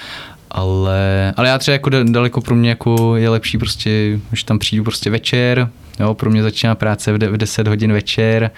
ale, 0.51 1.35
ale 1.37 1.49
já 1.49 1.59
třeba 1.59 1.73
jako 1.73 1.91
da- 1.91 2.11
daleko 2.13 2.41
pro 2.41 2.55
mě 2.55 2.69
jako 2.69 3.17
je 3.17 3.29
lepší 3.29 3.59
prostě, 3.59 4.19
když 4.29 4.45
tam 4.45 4.59
přijdu 4.59 4.85
prostě 4.85 5.11
večer, 5.11 5.69
jo, 6.01 6.15
pro 6.15 6.31
mě 6.31 6.43
začíná 6.43 6.75
práce 6.75 7.12
v, 7.12 7.19
de, 7.19 7.29
v 7.29 7.37
10 7.37 7.66
hodin 7.69 7.93
večer, 7.93 8.51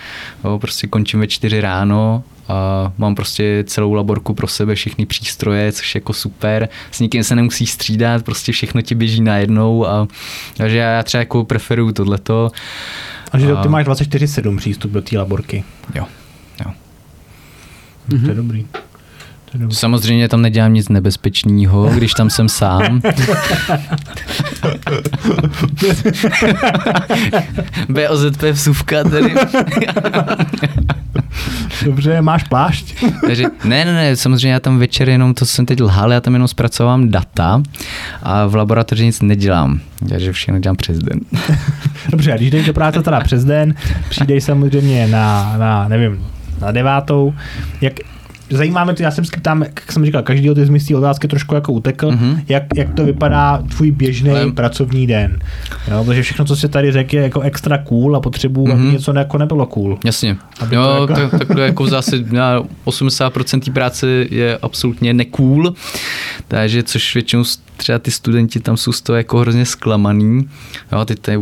jo, 0.45 0.59
prostě 0.59 0.87
končím 0.87 1.21
ve 1.21 1.27
4 1.27 1.61
ráno 1.61 2.23
a 2.49 2.93
mám 2.99 3.15
prostě 3.15 3.65
celou 3.67 3.93
laborku 3.93 4.35
pro 4.35 4.49
sebe, 4.49 4.75
všechny 4.75 5.07
přístroje, 5.07 5.73
což 5.73 5.95
je 5.95 5.99
jako 5.99 6.13
super, 6.13 6.69
s 6.91 7.01
nikým 7.01 7.25
se 7.25 7.37
nemusí 7.37 7.67
střídat, 7.67 8.25
prostě 8.25 8.53
všechno 8.53 8.83
ti 8.83 8.95
běží 8.95 9.21
najednou 9.23 9.87
a 9.87 10.09
takže 10.57 10.77
já 10.77 11.03
třeba 11.03 11.19
jako 11.19 11.45
preferuju 11.45 11.93
tohleto. 11.93 12.51
A 13.33 13.39
že 13.39 13.53
A- 13.53 13.63
ty 13.63 13.69
máš 13.69 13.87
24-7 13.87 14.57
přístup 14.57 14.91
do 14.93 15.03
té 15.03 15.19
laborky. 15.19 15.65
Jo, 15.95 16.05
jo. 16.67 16.73
Mm-hmm. 18.09 18.09
To 18.09 18.15
je 18.15 18.21
Mhm. 18.35 18.37
dobrý. 18.37 18.67
Samozřejmě 19.71 20.29
tam 20.29 20.43
nedělám 20.43 20.75
nic 20.75 20.89
nebezpečného, 20.89 21.91
když 21.95 22.13
tam 22.13 22.31
jsem 22.31 22.49
sám. 22.49 23.01
BOZP 27.89 28.43
vsuvka 28.53 29.05
tady. 29.05 29.35
Dobře, 31.85 32.23
máš 32.23 32.43
plášť? 32.43 33.05
Takže, 33.27 33.45
ne, 33.65 33.85
ne, 33.85 33.93
ne, 33.93 34.17
samozřejmě 34.17 34.53
já 34.53 34.61
tam 34.61 34.79
večer 34.79 35.09
jenom, 35.09 35.35
to 35.35 35.47
jsem 35.47 35.67
teď 35.67 35.81
lhal, 35.81 36.13
já 36.13 36.21
tam 36.21 36.33
jenom 36.33 36.49
zpracovám 36.49 37.09
data 37.09 37.63
a 38.23 38.47
v 38.47 38.55
laboratoři 38.55 39.05
nic 39.05 39.23
nedělám. 39.23 39.81
Takže 40.09 40.33
všechno 40.33 40.61
dělám 40.61 40.77
přes 40.77 40.99
den. 40.99 41.21
Dobře, 42.11 42.33
a 42.33 42.37
když 42.37 42.51
jdeš 42.51 42.67
do 42.67 42.73
práce 42.73 43.03
teda 43.03 43.21
přes 43.21 43.45
den, 43.45 43.75
přijdeš 44.09 44.45
samozřejmě 44.45 45.07
na, 45.07 45.55
na 45.59 45.89
nevím, 45.89 46.27
na 46.61 46.73
devátou, 46.73 47.35
jak, 47.81 47.93
zajímáme 48.51 48.95
to, 48.95 49.03
já 49.03 49.11
jsem 49.11 49.25
tam, 49.43 49.63
jak 49.63 49.93
jsem 49.93 50.05
říkal, 50.05 50.23
každý 50.23 50.51
od 50.51 50.59
z 50.59 50.95
otázky 50.95 51.29
trošku 51.29 51.55
jako 51.55 51.73
utekl, 51.73 52.11
mm-hmm. 52.11 52.41
jak, 52.49 52.63
jak 52.77 52.95
to 52.95 53.05
vypadá 53.05 53.63
tvůj 53.77 53.91
běžný 53.91 54.31
Ale... 54.31 54.53
pracovní 54.53 55.07
den. 55.07 55.39
Jo, 55.91 56.05
protože 56.05 56.23
všechno, 56.23 56.45
co 56.45 56.57
se 56.57 56.69
tady 56.69 56.93
řekl, 56.93 57.17
je 57.17 57.23
jako 57.23 57.41
extra 57.41 57.79
cool 57.79 58.17
a 58.17 58.21
potřebuji, 58.21 58.67
mm-hmm. 58.67 58.73
aby 58.73 58.83
mhm. 58.83 58.93
něco 58.93 59.13
jako 59.19 59.39
nebylo 59.39 59.67
cool. 59.67 59.99
Jasně. 60.05 60.37
Aby 60.61 60.77
jo, 60.77 60.83
to 61.07 61.13
jako... 61.13 61.39
tak, 61.39 61.49
tak 61.49 61.59
jako 61.59 61.87
zase 61.87 62.19
80% 62.87 63.61
té 63.61 63.71
práce 63.71 64.07
je 64.31 64.59
absolutně 64.63 65.15
necool, 65.15 65.75
takže 66.49 66.83
což 66.83 67.15
většinou 67.15 67.45
třeba 67.77 67.99
ty 67.99 68.11
studenti 68.11 68.61
tam 68.61 68.77
jsou 68.77 68.93
z 68.93 69.01
toho 69.01 69.17
jako 69.17 69.39
hrozně 69.39 69.65
zklamaný. 69.65 70.49
Jo, 70.93 71.05
ty 71.05 71.31
je 71.31 71.39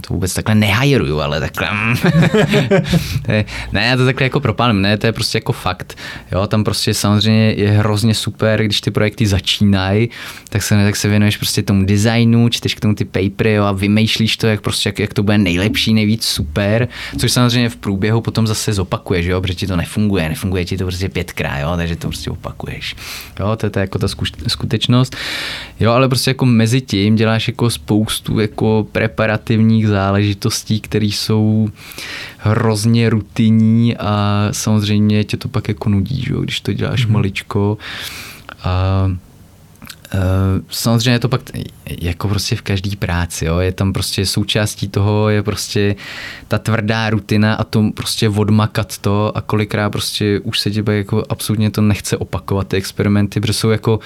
to 0.00 0.14
vůbec 0.14 0.34
takhle 0.34 0.54
nehajeruju, 0.54 1.20
ale 1.20 1.40
takhle. 1.40 1.68
ne, 3.72 3.86
já 3.86 3.96
to 3.96 4.04
takhle 4.04 4.26
jako 4.26 4.40
propálím, 4.40 4.82
ne, 4.82 4.98
to 4.98 5.06
je 5.06 5.12
prostě 5.12 5.38
jako 5.38 5.52
fakt. 5.52 5.98
Jo, 6.32 6.46
tam 6.46 6.64
prostě 6.64 6.94
samozřejmě 6.94 7.52
je 7.52 7.70
hrozně 7.70 8.14
super, 8.14 8.64
když 8.64 8.80
ty 8.80 8.90
projekty 8.90 9.26
začínají, 9.26 10.10
tak 10.48 10.62
se, 10.62 10.74
tak 10.74 10.96
se 10.96 11.08
věnuješ 11.08 11.36
prostě 11.36 11.62
tomu 11.62 11.86
designu, 11.86 12.48
čteš 12.48 12.74
k 12.74 12.80
tomu 12.80 12.94
ty 12.94 13.04
papery 13.04 13.52
jo, 13.52 13.64
a 13.64 13.72
vymýšlíš 13.72 14.36
to, 14.36 14.46
jak 14.46 14.60
prostě 14.60 14.88
jak, 14.88 14.98
jak 14.98 15.14
to 15.14 15.22
bude 15.22 15.38
nejlepší, 15.38 15.94
nejvíc 15.94 16.24
super, 16.24 16.88
což 17.18 17.32
samozřejmě 17.32 17.68
v 17.68 17.76
průběhu 17.76 18.20
potom 18.20 18.46
zase 18.46 18.72
zopakuješ, 18.72 19.26
jo, 19.26 19.40
protože 19.40 19.54
ti 19.54 19.66
to 19.66 19.76
nefunguje, 19.76 20.28
nefunguje 20.28 20.64
ti 20.64 20.76
to 20.76 20.84
prostě 20.84 21.08
pětkrát, 21.08 21.60
jo, 21.60 21.72
takže 21.76 21.96
to 21.96 22.08
prostě 22.08 22.30
opakuješ. 22.30 22.96
Jo, 23.40 23.56
to 23.56 23.66
je, 23.66 23.70
to 23.70 23.78
jako 23.78 23.98
ta 23.98 24.08
skutečnost. 24.48 25.16
Jo, 25.80 25.92
ale 25.92 26.08
prostě 26.08 26.30
jako 26.30 26.46
mezi 26.46 26.80
tím 26.80 27.16
děláš 27.16 27.48
jako 27.48 27.70
spoustu 27.70 28.40
jako 28.40 28.86
preparativní 28.92 29.71
rutinních 29.72 29.88
záležitostí, 29.88 30.80
které 30.80 31.06
jsou 31.06 31.68
hrozně 32.38 33.10
rutinní 33.10 33.96
a 33.96 34.48
samozřejmě 34.52 35.24
tě 35.24 35.36
to 35.36 35.48
pak 35.48 35.68
jako 35.68 35.88
nudí, 35.88 36.22
že? 36.22 36.34
když 36.42 36.60
to 36.60 36.72
děláš 36.72 37.06
mm-hmm. 37.06 37.10
maličko. 37.10 37.78
A 38.64 39.08
samozřejmě 40.68 41.10
je 41.10 41.18
to 41.18 41.28
pak 41.28 41.40
jako 42.00 42.28
prostě 42.28 42.56
v 42.56 42.62
každé 42.62 42.90
práci, 42.96 43.44
jo. 43.44 43.58
je 43.58 43.72
tam 43.72 43.92
prostě 43.92 44.26
součástí 44.26 44.88
toho, 44.88 45.28
je 45.28 45.42
prostě 45.42 45.96
ta 46.48 46.58
tvrdá 46.58 47.10
rutina 47.10 47.54
a 47.54 47.64
to 47.64 47.90
prostě 47.94 48.28
odmakat 48.28 48.98
to 48.98 49.32
a 49.34 49.40
kolikrát 49.40 49.90
prostě 49.90 50.40
už 50.40 50.60
se 50.60 50.70
tě 50.70 50.84
jako 50.90 51.24
absolutně 51.28 51.70
to 51.70 51.80
nechce 51.80 52.16
opakovat 52.16 52.68
ty 52.68 52.76
experimenty, 52.76 53.40
protože 53.40 53.52
jsou 53.52 53.70
jako 53.70 54.00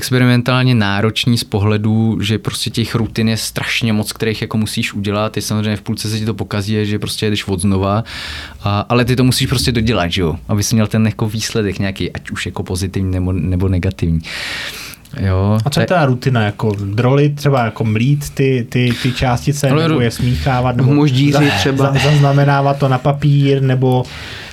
experimentálně 0.00 0.74
náročný 0.74 1.38
z 1.38 1.44
pohledu, 1.44 2.18
že 2.20 2.38
prostě 2.38 2.70
těch 2.70 2.94
rutin 2.94 3.28
je 3.28 3.36
strašně 3.36 3.92
moc, 3.92 4.12
kterých 4.12 4.42
jako 4.42 4.58
musíš 4.58 4.94
udělat. 4.94 5.32
Ty 5.32 5.42
samozřejmě 5.42 5.76
v 5.76 5.82
půlce 5.82 6.10
se 6.10 6.18
ti 6.18 6.24
to 6.26 6.34
pokazí, 6.34 6.86
že 6.86 6.98
prostě 6.98 7.30
jdeš 7.30 7.44
od 7.48 7.60
znova, 7.60 8.04
a, 8.64 8.80
ale 8.88 9.04
ty 9.04 9.16
to 9.16 9.24
musíš 9.24 9.46
prostě 9.46 9.72
dodělat, 9.72 10.08
že 10.08 10.20
jo? 10.20 10.36
Aby 10.48 10.62
jsi 10.62 10.74
měl 10.74 10.86
ten 10.86 11.06
jako 11.06 11.28
výsledek 11.28 11.78
nějaký, 11.78 12.12
ať 12.12 12.30
už 12.30 12.46
jako 12.46 12.62
pozitivní 12.62 13.10
nebo, 13.10 13.32
nebo 13.32 13.68
negativní. 13.68 14.20
Jo, 15.16 15.58
a 15.64 15.70
co 15.70 15.80
je 15.80 15.86
ta 15.86 16.06
rutina? 16.06 16.42
Jako 16.42 16.76
droly 16.84 17.28
třeba 17.28 17.64
jako 17.64 17.84
mlít 17.84 18.30
ty, 18.30 18.66
ty, 18.68 18.92
ty 19.02 19.12
částice, 19.12 19.70
ale 19.70 19.88
nebo 19.88 20.00
je 20.00 20.10
smíchávat, 20.10 20.76
nebo 20.76 20.94
moždíři 20.94 21.50
třeba. 21.58 21.92
Za, 21.92 22.10
zaznamenávat 22.10 22.78
to 22.78 22.88
na 22.88 22.98
papír, 22.98 23.62
nebo 23.62 24.04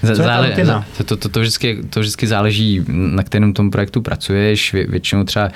co 0.08 0.16
Zále, 0.16 0.50
je 0.50 0.66
ta 0.66 0.86
to, 0.98 1.04
to, 1.04 1.18
to, 1.18 1.30
to, 1.30 1.40
vždycky, 1.40 1.78
to 1.90 2.00
vždycky 2.00 2.28
záleží, 2.28 2.82
na 2.88 3.24
kterém 3.24 3.54
tom 3.54 3.72
projektu 3.72 4.02
pracuješ. 4.02 4.74
Vě, 4.74 4.88
většinou 4.88 5.24
třeba 5.24 5.50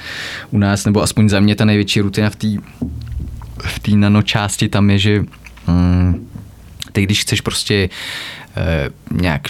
u 0.51 0.57
nás, 0.57 0.85
nebo 0.85 1.01
aspoň 1.01 1.29
za 1.29 1.39
mě 1.39 1.55
ta 1.55 1.65
největší 1.65 2.01
rutina 2.01 2.29
v 2.29 2.35
té 2.35 2.47
v 3.63 3.79
té 3.79 3.91
nanočásti 3.91 4.69
tam 4.69 4.89
je, 4.89 4.97
že 4.97 5.23
mm, 5.67 6.29
ty 6.91 7.03
když 7.03 7.21
chceš 7.21 7.41
prostě 7.41 7.89
e, 8.57 8.89
nějak 9.11 9.41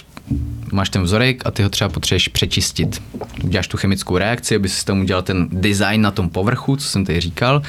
máš 0.72 0.90
ten 0.90 1.04
vzorek 1.04 1.46
a 1.46 1.52
ty 1.52 1.64
ho 1.64 1.70
třeba 1.70 1.90
potřebuješ 1.90 2.28
přečistit. 2.28 3.02
Uděláš 3.44 3.68
tu 3.68 3.78
chemickou 3.78 4.18
reakci, 4.18 4.56
aby 4.56 4.70
si 4.70 4.86
tam 4.86 5.00
udělal 5.00 5.22
ten 5.22 5.48
design 5.52 6.02
na 6.02 6.12
tom 6.12 6.30
povrchu, 6.30 6.76
co 6.76 6.88
jsem 6.88 7.06
tady 7.06 7.20
říkal. 7.20 7.62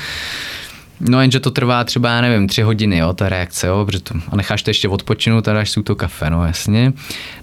No 1.08 1.20
jenže 1.20 1.40
to 1.40 1.50
trvá 1.50 1.84
třeba, 1.84 2.08
já 2.10 2.20
nevím, 2.20 2.48
tři 2.48 2.62
hodiny, 2.62 2.98
jo, 2.98 3.12
ta 3.12 3.28
reakce, 3.28 3.66
jo, 3.66 3.84
protože 3.86 4.00
to, 4.00 4.14
a 4.28 4.36
necháš 4.36 4.62
to 4.62 4.70
ještě 4.70 4.88
odpočinout 4.88 5.48
a 5.48 5.52
dáš 5.52 5.70
si 5.70 5.82
to 5.82 5.94
kafe, 5.94 6.30
no 6.30 6.46
jasně. 6.46 6.92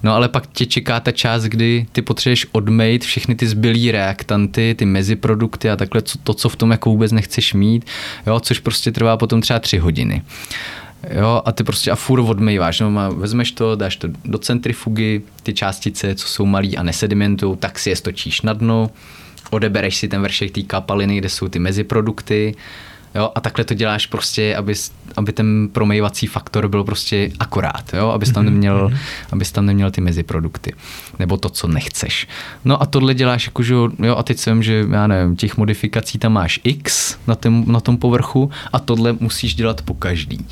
No 0.04 0.14
ale 0.14 0.30
pak 0.30 0.48
tě 0.48 0.66
čeká 0.66 1.00
ta 1.00 1.12
část, 1.12 1.44
kdy 1.44 1.86
ty 1.92 2.02
potřebuješ 2.02 2.48
odmejt 2.52 3.04
všechny 3.04 3.36
ty 3.36 3.48
zbylý 3.48 3.92
reaktanty, 3.92 4.76
ty 4.78 4.86
meziprodukty 4.86 5.70
a 5.70 5.76
takhle 5.76 6.02
co, 6.02 6.18
to, 6.18 6.34
co 6.34 6.50
v 6.50 6.56
tom 6.56 6.72
jako 6.72 6.90
vůbec 6.90 7.12
nechceš 7.12 7.54
mít, 7.54 7.86
jo, 8.28 8.40
což 8.40 8.60
prostě 8.60 8.92
trvá 8.92 9.18
potom 9.18 9.42
třeba 9.42 9.60
tři 9.60 9.78
hodiny. 9.78 10.22
Jo, 11.08 11.42
a 11.46 11.52
ty 11.52 11.64
prostě 11.64 11.92
a 11.92 11.96
furt 11.96 12.22
odmýváš, 12.22 12.80
no, 12.80 13.12
vezmeš 13.16 13.52
to, 13.52 13.76
dáš 13.76 13.96
to 13.96 14.08
do 14.26 14.38
centrifugy, 14.38 15.22
ty 15.44 15.54
částice, 15.54 16.16
co 16.16 16.28
jsou 16.28 16.46
malý 16.46 16.78
a 16.78 16.84
nesedimentují, 16.84 17.58
tak 17.58 17.80
si 17.80 17.90
je 17.90 17.96
stočíš 17.96 18.42
na 18.42 18.54
dno, 18.54 18.92
odebereš 19.50 19.96
si 19.96 20.08
ten 20.08 20.22
vršek 20.22 20.52
té 20.52 20.62
kapaliny, 20.62 21.18
kde 21.18 21.30
jsou 21.30 21.48
ty 21.48 21.60
meziprodukty, 21.60 22.56
Jo, 23.16 23.32
a 23.36 23.42
takhle 23.42 23.66
to 23.66 23.74
děláš 23.74 24.06
prostě, 24.06 24.56
aby, 24.56 24.74
aby 25.16 25.34
ten 25.34 25.70
promejvací 25.72 26.28
faktor 26.28 26.68
byl 26.68 26.84
prostě 26.84 27.32
akorát, 27.40 27.94
jo, 27.94 28.08
abys 28.10 28.32
tam, 28.32 28.44
mhm, 28.44 28.54
neměl, 28.54 28.88
mhm. 28.90 28.98
abys 29.32 29.52
tam 29.52 29.66
neměl 29.66 29.92
ty 29.92 30.02
meziprodukty, 30.02 30.74
nebo 31.20 31.38
to, 31.38 31.50
co 31.50 31.68
nechceš. 31.68 32.28
No 32.66 32.82
a 32.82 32.86
tohle 32.86 33.14
děláš 33.14 33.46
jako, 33.46 33.64
že 33.64 33.74
jo, 33.74 34.16
a 34.18 34.24
teď 34.24 34.38
jsem, 34.38 34.64
že 34.64 34.86
já 34.92 35.08
nevím, 35.08 35.36
těch 35.36 35.58
modifikací 35.58 36.18
tam 36.18 36.34
máš 36.34 36.60
x 36.64 37.18
na, 37.28 37.36
tém, 37.36 37.64
na 37.68 37.80
tom 37.80 37.98
povrchu 37.98 38.52
a 38.74 38.80
tohle 38.80 39.16
musíš 39.20 39.56
dělat 39.56 39.82
po 39.82 39.94
každý. 39.94 40.46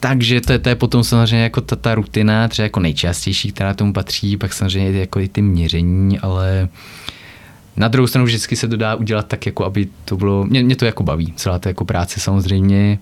Takže 0.00 0.40
to 0.40 0.52
je, 0.52 0.58
to 0.58 0.68
je 0.68 0.74
potom 0.74 1.04
samozřejmě 1.04 1.42
jako 1.42 1.60
ta, 1.60 1.76
ta 1.76 1.94
rutina, 1.94 2.48
třeba 2.48 2.64
jako 2.64 2.80
nejčastější, 2.80 3.52
která 3.52 3.74
tomu 3.74 3.92
patří, 3.92 4.36
pak 4.36 4.52
samozřejmě 4.52 5.00
jako 5.00 5.20
i 5.20 5.28
ty 5.28 5.42
měření, 5.42 6.18
ale 6.18 6.68
na 7.76 7.88
druhou 7.88 8.06
stranu 8.06 8.26
vždycky 8.26 8.56
se 8.56 8.68
to 8.68 8.76
dá 8.76 8.94
udělat 8.94 9.26
tak, 9.28 9.46
jako 9.46 9.64
aby 9.64 9.88
to 10.04 10.16
bylo, 10.16 10.44
mě, 10.44 10.62
mě 10.62 10.76
to 10.76 10.84
jako 10.84 11.02
baví, 11.02 11.32
celá 11.36 11.58
ta 11.58 11.70
jako 11.70 11.84
práce 11.84 12.20
samozřejmě. 12.20 12.98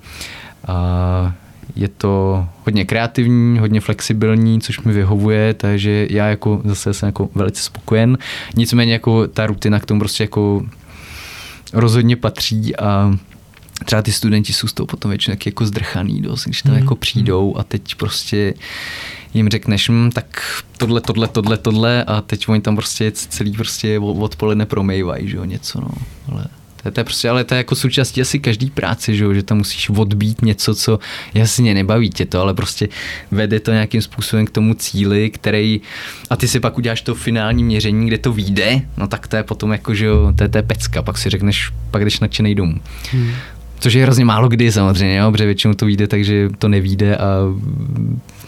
A 0.66 1.34
je 1.76 1.88
to 1.88 2.46
hodně 2.64 2.84
kreativní, 2.84 3.58
hodně 3.58 3.80
flexibilní, 3.80 4.60
což 4.60 4.80
mi 4.80 4.92
vyhovuje, 4.92 5.54
takže 5.54 6.06
já 6.10 6.26
jako 6.26 6.60
zase 6.64 6.94
jsem 6.94 7.06
jako 7.06 7.28
velice 7.34 7.62
spokojen. 7.62 8.18
Nicméně 8.56 8.92
jako 8.92 9.28
ta 9.28 9.46
rutina 9.46 9.80
k 9.80 9.86
tomu 9.86 10.00
prostě 10.00 10.24
jako 10.24 10.66
rozhodně 11.72 12.16
patří 12.16 12.76
a 12.76 13.18
třeba 13.84 14.02
ty 14.02 14.12
studenti 14.12 14.52
jsou 14.52 14.68
z 14.68 14.72
toho 14.72 14.86
potom 14.86 15.08
většinou 15.08 15.36
jako 15.46 15.66
zdrchaný 15.66 16.20
dost, 16.20 16.44
když 16.44 16.62
tam 16.62 16.72
mm. 16.72 16.78
jako 16.78 16.96
přijdou 16.96 17.56
a 17.56 17.64
teď 17.64 17.94
prostě 17.94 18.54
jim 19.34 19.48
řekneš, 19.48 19.88
hm, 19.88 20.10
tak 20.10 20.62
tohle, 20.78 21.00
tohle, 21.00 21.28
tohle, 21.28 21.58
tohle 21.58 22.04
a 22.04 22.20
teď 22.20 22.48
oni 22.48 22.60
tam 22.60 22.76
prostě 22.76 23.12
celý 23.12 23.52
prostě 23.52 23.98
odpoledne 23.98 24.66
promejvají, 24.66 25.28
že 25.28 25.36
jo, 25.36 25.44
něco, 25.44 25.80
no, 25.80 25.90
ale 26.32 26.46
to 26.84 26.88
je, 26.88 26.92
to 26.92 27.00
je 27.00 27.04
prostě, 27.04 27.30
ale 27.30 27.44
to 27.44 27.54
je 27.54 27.58
jako 27.58 27.74
součástí 27.74 28.20
asi 28.20 28.38
každý 28.38 28.70
práce, 28.70 29.14
že, 29.14 29.24
jo? 29.24 29.34
že 29.34 29.42
tam 29.42 29.58
musíš 29.58 29.90
odbít 29.90 30.42
něco, 30.42 30.74
co 30.74 30.98
jasně 31.34 31.74
nebaví 31.74 32.10
tě 32.10 32.26
to, 32.26 32.40
ale 32.40 32.54
prostě 32.54 32.88
vede 33.30 33.60
to 33.60 33.72
nějakým 33.72 34.02
způsobem 34.02 34.46
k 34.46 34.50
tomu 34.50 34.74
cíli, 34.74 35.30
který 35.30 35.80
a 36.30 36.36
ty 36.36 36.48
si 36.48 36.60
pak 36.60 36.78
uděláš 36.78 37.02
to 37.02 37.14
finální 37.14 37.64
měření, 37.64 38.06
kde 38.06 38.18
to 38.18 38.32
vyjde, 38.32 38.80
no 38.96 39.06
tak 39.06 39.28
to 39.28 39.36
je 39.36 39.42
potom 39.42 39.72
jako, 39.72 39.94
že 39.94 40.04
jo, 40.04 40.32
to 40.36 40.44
je, 40.44 40.48
to 40.48 40.58
je 40.58 40.62
pecka, 40.62 41.02
pak 41.02 41.18
si 41.18 41.30
řekneš, 41.30 41.72
pak 41.90 42.04
jdeš 42.04 42.20
nadšenej 42.20 42.54
domů. 42.54 42.74
Hmm. 43.12 43.32
Což 43.78 43.94
je 43.94 44.02
hrozně 44.02 44.24
málo 44.24 44.48
kdy 44.48 44.72
samozřejmě, 44.72 45.16
jo? 45.16 45.32
protože 45.32 45.46
většinou 45.46 45.74
to 45.74 45.86
vyjde, 45.86 46.06
takže 46.06 46.48
to 46.58 46.68
nevíde 46.68 47.16
a 47.16 47.26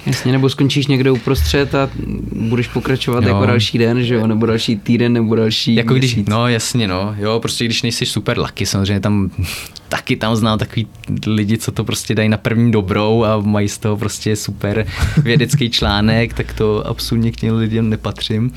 Jasně, 0.06 0.32
nebo 0.32 0.48
skončíš 0.48 0.86
někde 0.86 1.10
uprostřed 1.10 1.74
a 1.74 1.90
budeš 2.32 2.68
pokračovat 2.68 3.24
jo. 3.24 3.28
jako 3.28 3.46
další 3.46 3.78
den, 3.78 4.04
že 4.04 4.14
jo, 4.14 4.26
nebo 4.26 4.46
další 4.46 4.76
týden, 4.76 5.12
nebo 5.12 5.34
další 5.34 5.74
Jako 5.74 5.94
měsíc. 5.94 6.12
když, 6.12 6.26
no 6.26 6.48
jasně, 6.48 6.88
no, 6.88 7.14
jo, 7.18 7.40
prostě 7.40 7.64
když 7.64 7.82
nejsi 7.82 8.06
super 8.06 8.38
lucky, 8.38 8.66
samozřejmě 8.66 9.00
tam 9.00 9.30
taky 9.88 10.16
tam 10.16 10.36
znám 10.36 10.58
takový 10.58 10.86
lidi, 11.26 11.58
co 11.58 11.72
to 11.72 11.84
prostě 11.84 12.14
dají 12.14 12.28
na 12.28 12.36
první 12.36 12.72
dobrou 12.72 13.24
a 13.24 13.38
mají 13.38 13.68
z 13.68 13.78
toho 13.78 13.96
prostě 13.96 14.36
super 14.36 14.86
vědecký 15.16 15.70
článek, 15.70 16.34
tak 16.34 16.52
to 16.52 16.86
absolutně 16.86 17.32
k 17.32 17.36
těm 17.36 17.56
lidem 17.56 17.90
nepatřím. 17.90 18.52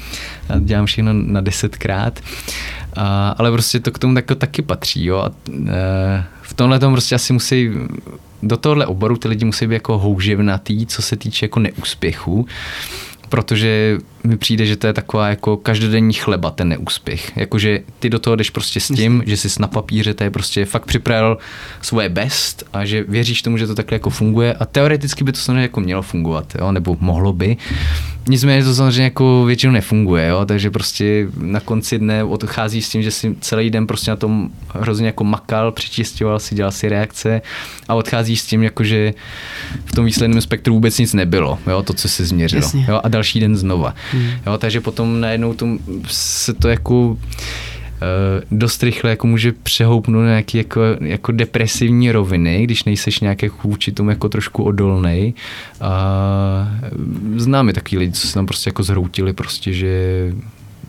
Já 0.49 0.59
dělám 0.59 0.85
všechno 0.85 1.13
na 1.13 1.41
desetkrát. 1.41 2.19
A, 2.95 3.35
ale 3.37 3.51
prostě 3.51 3.79
to 3.79 3.91
k 3.91 3.99
tomu 3.99 4.13
tako, 4.15 4.35
taky 4.35 4.61
patří, 4.61 5.05
jo. 5.05 5.17
A, 5.17 5.31
e, 5.67 6.23
v 6.41 6.53
tomhle 6.53 6.79
tom 6.79 6.93
prostě 6.93 7.15
asi 7.15 7.33
musí 7.33 7.69
do 8.43 8.57
tohle 8.57 8.85
oboru 8.85 9.17
ty 9.17 9.27
lidi 9.27 9.45
musí 9.45 9.67
být 9.67 9.73
jako 9.73 9.97
houževnatý, 9.97 10.85
co 10.85 11.01
se 11.01 11.15
týče 11.15 11.45
jako 11.45 11.59
neúspěchu, 11.59 12.47
protože 13.29 13.97
mi 14.23 14.37
přijde, 14.37 14.65
že 14.65 14.75
to 14.75 14.87
je 14.87 14.93
taková 14.93 15.29
jako 15.29 15.57
každodenní 15.57 16.13
chleba, 16.13 16.51
ten 16.51 16.69
neúspěch. 16.69 17.37
Jakože 17.37 17.79
ty 17.99 18.09
do 18.09 18.19
toho 18.19 18.35
jdeš 18.35 18.49
prostě 18.49 18.79
s 18.79 18.87
tím, 18.87 19.23
že 19.25 19.37
jsi 19.37 19.61
na 19.61 19.67
papíře, 19.67 20.13
to 20.13 20.23
je 20.23 20.31
prostě 20.31 20.65
fakt 20.65 20.85
připravil 20.85 21.37
svoje 21.81 22.09
best 22.09 22.63
a 22.73 22.85
že 22.85 23.03
věříš 23.03 23.41
tomu, 23.41 23.57
že 23.57 23.67
to 23.67 23.75
takhle 23.75 23.95
jako 23.95 24.09
funguje 24.09 24.53
a 24.53 24.65
teoreticky 24.65 25.23
by 25.23 25.31
to 25.31 25.39
samozřejmě 25.39 25.61
jako 25.61 25.79
mělo 25.79 26.01
fungovat, 26.01 26.55
jo, 26.59 26.71
nebo 26.71 26.97
mohlo 26.99 27.33
by. 27.33 27.57
Nicméně 28.27 28.63
to 28.63 28.75
samozřejmě 28.75 29.03
jako 29.03 29.45
většinou 29.45 29.73
nefunguje, 29.73 30.27
jo, 30.27 30.45
takže 30.45 30.71
prostě 30.71 31.27
na 31.37 31.59
konci 31.59 31.99
dne 31.99 32.23
odchází 32.23 32.81
s 32.81 32.89
tím, 32.89 33.01
že 33.01 33.11
si 33.11 33.35
celý 33.41 33.69
den 33.69 33.87
prostě 33.87 34.11
na 34.11 34.17
tom 34.17 34.49
hrozně 34.69 35.05
jako 35.05 35.23
makal, 35.23 35.71
přičistoval 35.71 36.39
si, 36.39 36.55
dělal 36.55 36.71
si 36.71 36.89
reakce 36.89 37.41
a 37.87 37.95
odchází 37.95 38.37
s 38.37 38.45
tím, 38.45 38.63
jako 38.63 38.83
že 38.83 39.13
v 39.85 39.91
tom 39.91 40.05
výsledném 40.05 40.41
spektru 40.41 40.73
vůbec 40.73 40.97
nic 40.97 41.13
nebylo, 41.13 41.59
jo, 41.67 41.83
to, 41.83 41.93
co 41.93 42.09
se 42.09 42.25
změřilo. 42.25 42.69
Jo, 42.87 43.01
a 43.03 43.07
další 43.07 43.39
den 43.39 43.57
znova. 43.57 43.95
Hmm. 44.11 44.29
Jo, 44.45 44.57
takže 44.57 44.81
potom 44.81 45.19
najednou 45.21 45.53
tom 45.53 45.79
se 46.07 46.53
to 46.53 46.69
jako 46.69 47.17
eh, 48.01 48.45
dost 48.51 48.83
rychle 48.83 49.09
jako 49.09 49.27
může 49.27 49.51
přehoupnout 49.51 50.21
na 50.21 50.29
nějaký 50.29 50.57
jako, 50.57 50.81
jako 51.01 51.31
depresivní 51.31 52.11
roviny, 52.11 52.63
když 52.63 52.83
nejseš 52.83 53.19
nějak 53.19 53.43
jako 53.43 53.67
vůči 53.67 53.91
tomu 53.91 54.09
jako 54.09 54.29
trošku 54.29 54.63
odolnej. 54.63 55.33
A 55.81 56.67
známe 57.35 57.73
takový 57.73 57.97
lidi, 57.97 58.11
co 58.13 58.27
se 58.27 58.33
tam 58.33 58.45
prostě 58.45 58.69
jako 58.69 58.83
zhroutili 58.83 59.33
prostě, 59.33 59.73
že 59.73 60.33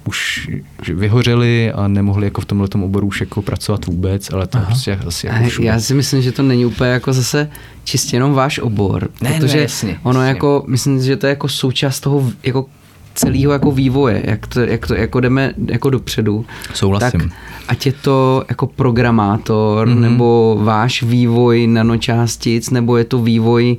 už 0.05 0.51
že 0.85 0.95
vyhořeli 0.95 1.73
a 1.73 1.89
nemohli 1.89 2.27
jako 2.27 2.41
v 2.41 2.45
tomhle 2.45 2.69
oboru 2.75 3.07
už 3.07 3.21
jako 3.21 3.43
pracovat 3.43 3.87
vůbec, 3.87 4.33
ale 4.33 4.47
to 4.47 4.59
Aha. 4.59 4.67
prostě 4.67 4.99
asi 5.07 5.27
jako 5.27 5.63
Já 5.63 5.81
si 5.81 5.95
myslím, 5.95 6.23
že 6.23 6.33
to 6.33 6.43
není 6.43 6.67
úplně 6.67 6.91
jako 6.91 7.13
zase 7.13 7.51
čistě 7.85 8.17
jenom 8.17 8.33
váš 8.33 8.59
obor, 8.59 9.11
ne, 9.21 9.37
protože 9.41 9.57
ne, 9.57 9.63
jasně, 9.63 9.99
ono 10.03 10.21
jasně. 10.21 10.29
jako, 10.29 10.65
myslím, 10.67 11.03
že 11.03 11.17
to 11.17 11.27
je 11.27 11.31
jako 11.31 11.49
součást 11.49 12.01
toho 12.01 12.33
jako 12.43 12.67
celého 13.15 13.53
jako 13.53 13.71
vývoje, 13.71 14.23
jak 14.25 14.47
to, 14.47 14.61
jak 14.61 14.87
to 14.87 14.95
jako 14.95 15.21
jdeme 15.21 15.53
jako 15.67 15.91
dopředu. 15.91 16.47
Souhlasím. 16.75 17.21
Tak 17.21 17.31
ať 17.69 17.87
je 17.87 17.93
to 17.93 18.45
jako 18.49 18.67
programátor, 18.67 19.89
mm-hmm. 19.89 20.01
nebo 20.01 20.59
váš 20.63 21.03
vývoj 21.03 21.67
nanočástic, 21.67 22.71
nebo 22.71 22.97
je 22.97 23.05
to 23.05 23.19
vývoj 23.19 23.77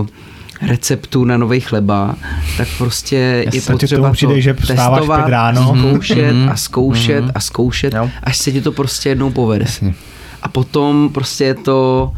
uh, 0.00 0.06
receptů 0.68 1.24
na 1.24 1.36
nový 1.36 1.60
chleba, 1.60 2.14
tak 2.56 2.68
prostě 2.78 3.42
Já 3.44 3.50
je 3.54 3.60
potřeba 3.60 4.08
to 4.08 4.12
přijde, 4.12 4.40
že 4.40 4.54
testovat, 4.54 5.28
ráno. 5.28 5.76
zkoušet 5.76 6.16
mm-hmm. 6.16 6.50
a 6.50 6.56
zkoušet 6.56 7.24
mm-hmm. 7.24 7.32
a 7.34 7.40
zkoušet, 7.40 7.94
jo. 7.94 8.10
až 8.22 8.38
se 8.38 8.52
ti 8.52 8.60
to 8.60 8.72
prostě 8.72 9.08
jednou 9.08 9.30
povede. 9.30 9.64
Jasně. 9.64 9.94
A 10.42 10.48
potom 10.48 11.10
prostě 11.12 11.44
je 11.44 11.54
to 11.54 12.12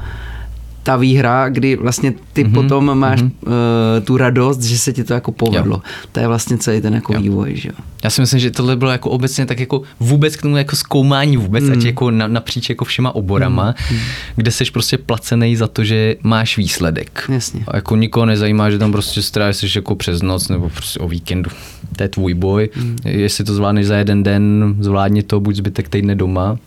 ta 0.86 0.96
výhra, 0.96 1.48
kdy 1.48 1.76
vlastně 1.76 2.14
ty 2.32 2.44
mm-hmm. 2.44 2.52
potom 2.52 2.98
máš 2.98 3.22
mm-hmm. 3.22 3.30
uh, 3.46 4.04
tu 4.04 4.16
radost, 4.16 4.62
že 4.62 4.78
se 4.78 4.92
ti 4.92 5.04
to 5.04 5.14
jako 5.14 5.32
povedlo. 5.32 5.76
Jo. 5.76 5.82
To 6.12 6.20
je 6.20 6.28
vlastně 6.28 6.58
celý 6.58 6.80
ten 6.80 6.94
jako 6.94 7.14
jo. 7.14 7.20
vývoj, 7.20 7.56
že 7.56 7.68
jo. 7.68 7.74
Já 8.04 8.10
si 8.10 8.20
myslím, 8.20 8.40
že 8.40 8.50
tohle 8.50 8.76
bylo 8.76 8.90
jako 8.90 9.10
obecně 9.10 9.46
tak 9.46 9.60
jako 9.60 9.82
vůbec 10.00 10.36
k 10.36 10.42
tomu 10.42 10.56
jako 10.56 10.76
zkoumání 10.76 11.36
vůbec, 11.36 11.64
mm. 11.64 11.72
ať 11.72 11.84
jako 11.84 12.10
na, 12.10 12.26
napříč 12.26 12.68
jako 12.68 12.84
všema 12.84 13.14
oborama, 13.14 13.74
mm. 13.90 13.98
kde 14.36 14.50
seš 14.50 14.70
prostě 14.70 14.98
placený 14.98 15.56
za 15.56 15.66
to, 15.66 15.84
že 15.84 16.16
máš 16.22 16.56
výsledek. 16.56 17.24
Jasně. 17.28 17.64
A 17.68 17.76
jako 17.76 17.96
nikoho 17.96 18.26
nezajímá, 18.26 18.70
že 18.70 18.78
tam 18.78 18.92
prostě 18.92 19.22
strávíš 19.22 19.76
jako 19.76 19.94
přes 19.94 20.22
noc 20.22 20.48
nebo 20.48 20.68
prostě 20.68 20.98
o 20.98 21.08
víkendu. 21.08 21.50
To 21.96 22.02
je 22.02 22.08
tvůj 22.08 22.34
boj. 22.34 22.68
Mm. 22.76 22.96
Jestli 23.04 23.44
to 23.44 23.54
zvládneš 23.54 23.86
za 23.86 23.96
jeden 23.96 24.22
den, 24.22 24.74
zvládni 24.80 25.22
to, 25.22 25.40
buď 25.40 25.56
zbytek 25.56 25.88
týdne 25.88 26.14
doma, 26.14 26.58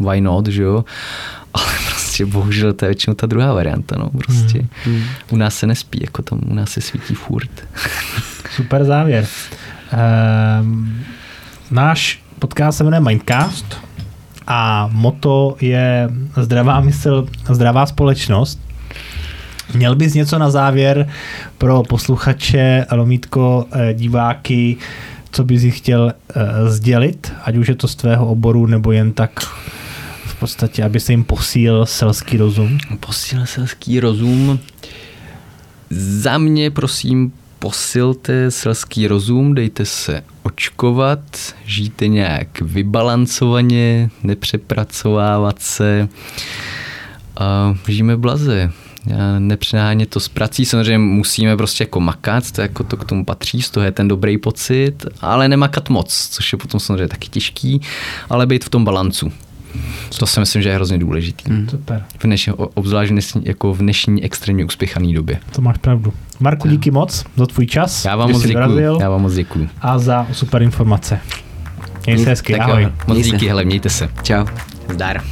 why 0.00 0.20
not, 0.20 0.46
že 0.46 0.62
jo. 0.62 0.84
Ale 1.54 1.87
prostě 2.18 2.38
bohužel 2.38 2.72
to 2.72 2.84
je 2.84 2.88
většinou 2.88 3.14
ta 3.14 3.26
druhá 3.26 3.54
varianta, 3.54 3.96
no 3.98 4.10
prostě. 4.10 4.58
Hmm. 4.58 4.94
Hmm. 4.94 5.04
U 5.30 5.36
nás 5.36 5.54
se 5.54 5.66
nespí, 5.66 5.98
jako 6.02 6.22
tam 6.22 6.40
u 6.46 6.54
nás 6.54 6.70
se 6.70 6.80
svítí 6.80 7.14
furt. 7.14 7.50
Super 8.50 8.84
závěr. 8.84 9.26
Um, 10.60 11.00
náš 11.70 12.22
podcast 12.38 12.78
se 12.78 12.84
jmenuje 12.84 13.00
Mindcast 13.00 13.78
a 14.46 14.88
moto 14.92 15.56
je 15.60 16.10
zdravá 16.36 16.80
mysl, 16.80 17.26
zdravá 17.50 17.86
společnost. 17.86 18.60
Měl 19.74 19.94
bys 19.94 20.14
něco 20.14 20.38
na 20.38 20.50
závěr 20.50 21.08
pro 21.58 21.82
posluchače, 21.82 22.86
lomítko, 22.92 23.66
eh, 23.72 23.94
diváky, 23.94 24.76
co 25.30 25.44
bys 25.44 25.62
jich 25.62 25.78
chtěl 25.78 26.12
uh, 26.36 26.68
sdělit, 26.68 27.32
ať 27.44 27.56
už 27.56 27.68
je 27.68 27.74
to 27.74 27.88
z 27.88 27.94
tvého 27.94 28.26
oboru, 28.26 28.66
nebo 28.66 28.92
jen 28.92 29.12
tak 29.12 29.30
podstatě, 30.40 30.84
aby 30.84 31.00
se 31.00 31.12
jim 31.12 31.24
posílil 31.24 31.86
selský 31.86 32.36
rozum? 32.36 32.78
Posílil 33.00 33.46
selský 33.46 34.00
rozum. 34.00 34.58
Za 35.90 36.38
mě 36.38 36.70
prosím 36.70 37.32
posilte 37.58 38.50
selský 38.50 39.08
rozum, 39.08 39.54
dejte 39.54 39.84
se 39.84 40.24
očkovat, 40.42 41.20
žijte 41.64 42.08
nějak 42.08 42.60
vybalancovaně, 42.60 44.10
nepřepracovávat 44.22 45.62
se 45.62 46.08
a 47.36 47.74
žijeme 47.88 48.16
blaze. 48.16 48.72
Nepřenáhně 49.38 50.06
to 50.06 50.20
s 50.20 50.28
prací, 50.28 50.64
samozřejmě 50.64 50.98
musíme 50.98 51.56
prostě 51.56 51.84
jako 51.84 52.00
makat, 52.00 52.52
to, 52.52 52.60
jako 52.60 52.84
to 52.84 52.96
k 52.96 53.04
tomu 53.04 53.24
patří, 53.24 53.62
z 53.62 53.70
toho 53.70 53.84
je 53.84 53.92
ten 53.92 54.08
dobrý 54.08 54.38
pocit, 54.38 55.06
ale 55.20 55.48
nemakat 55.48 55.88
moc, 55.88 56.28
což 56.30 56.52
je 56.52 56.58
potom 56.58 56.80
samozřejmě 56.80 57.08
taky 57.08 57.28
těžký, 57.28 57.80
ale 58.30 58.46
být 58.46 58.64
v 58.64 58.68
tom 58.68 58.84
balancu. 58.84 59.32
To 60.18 60.26
si 60.26 60.40
myslím, 60.40 60.62
že 60.62 60.68
je 60.68 60.74
hrozně 60.74 60.98
důležitý. 60.98 61.50
Hmm. 61.50 61.68
Super. 61.68 62.04
V 62.18 62.24
dnešní, 62.24 62.52
obzvlášť 62.52 63.10
dnešní, 63.12 63.42
jako 63.44 63.74
v 63.74 63.78
dnešní 63.78 64.24
extrémně 64.24 64.64
uspěchané 64.64 65.12
době. 65.12 65.38
To 65.52 65.62
máš 65.62 65.78
pravdu. 65.78 66.12
Marku, 66.40 66.68
díky 66.68 66.90
moc 66.90 67.24
za 67.36 67.46
tvůj 67.46 67.66
čas. 67.66 68.04
Já 68.04 68.16
vám 68.16 68.30
moc 68.32 68.42
děkuji. 68.42 68.98
Já 69.00 69.10
vám 69.10 69.22
moc 69.22 69.34
děkuji. 69.34 69.68
A 69.80 69.98
za 69.98 70.26
super 70.32 70.62
informace. 70.62 71.20
Měj 72.06 72.18
se 72.18 72.30
hezky, 72.30 72.54
ahoj. 72.58 72.82
Jo, 72.82 72.90
moc 73.06 73.18
díky, 73.18 73.48
hele, 73.48 73.64
mějte 73.64 73.90
se. 73.90 74.08
Čau. 74.22 74.44
Zdar. 74.92 75.22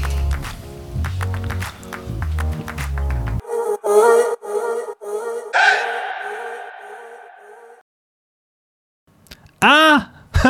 A, 9.60 9.96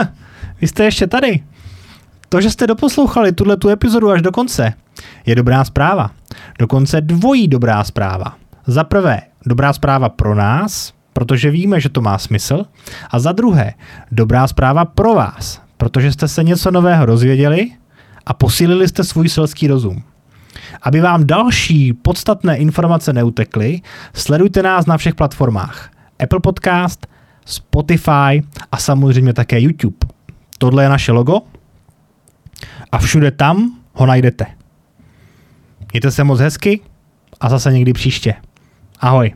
vy 0.60 0.68
jste 0.68 0.84
ještě 0.84 1.06
tady. 1.06 1.44
To, 2.28 2.40
že 2.40 2.50
jste 2.50 2.66
doposlouchali 2.66 3.32
tuhle 3.32 3.56
tu 3.56 3.68
epizodu 3.68 4.10
až 4.10 4.22
do 4.22 4.32
konce, 4.32 4.72
je 5.26 5.34
dobrá 5.34 5.64
zpráva. 5.64 6.10
Dokonce 6.58 7.00
dvojí 7.00 7.48
dobrá 7.48 7.84
zpráva. 7.84 8.36
Za 8.66 8.84
prvé, 8.84 9.20
dobrá 9.46 9.72
zpráva 9.72 10.08
pro 10.08 10.34
nás, 10.34 10.92
protože 11.12 11.50
víme, 11.50 11.80
že 11.80 11.88
to 11.88 12.00
má 12.00 12.18
smysl. 12.18 12.64
A 13.10 13.18
za 13.18 13.32
druhé, 13.32 13.74
dobrá 14.12 14.46
zpráva 14.46 14.84
pro 14.84 15.14
vás, 15.14 15.62
protože 15.76 16.12
jste 16.12 16.28
se 16.28 16.44
něco 16.44 16.70
nového 16.70 17.06
dozvěděli 17.06 17.70
a 18.26 18.34
posílili 18.34 18.88
jste 18.88 19.04
svůj 19.04 19.28
selský 19.28 19.66
rozum. 19.66 20.02
Aby 20.82 21.00
vám 21.00 21.26
další 21.26 21.92
podstatné 21.92 22.56
informace 22.56 23.12
neutekly, 23.12 23.80
sledujte 24.14 24.62
nás 24.62 24.86
na 24.86 24.96
všech 24.96 25.14
platformách. 25.14 25.90
Apple 26.22 26.40
Podcast, 26.40 27.06
Spotify 27.44 28.42
a 28.72 28.76
samozřejmě 28.76 29.32
také 29.32 29.60
YouTube. 29.60 29.96
Tohle 30.58 30.82
je 30.82 30.88
naše 30.88 31.12
logo, 31.12 31.40
a 32.92 32.98
všude 32.98 33.30
tam 33.30 33.78
ho 33.92 34.06
najdete. 34.06 34.46
Mějte 35.92 36.10
se 36.10 36.24
moc 36.24 36.40
hezky 36.40 36.80
a 37.40 37.48
zase 37.48 37.72
někdy 37.72 37.92
příště. 37.92 38.34
Ahoj. 39.00 39.34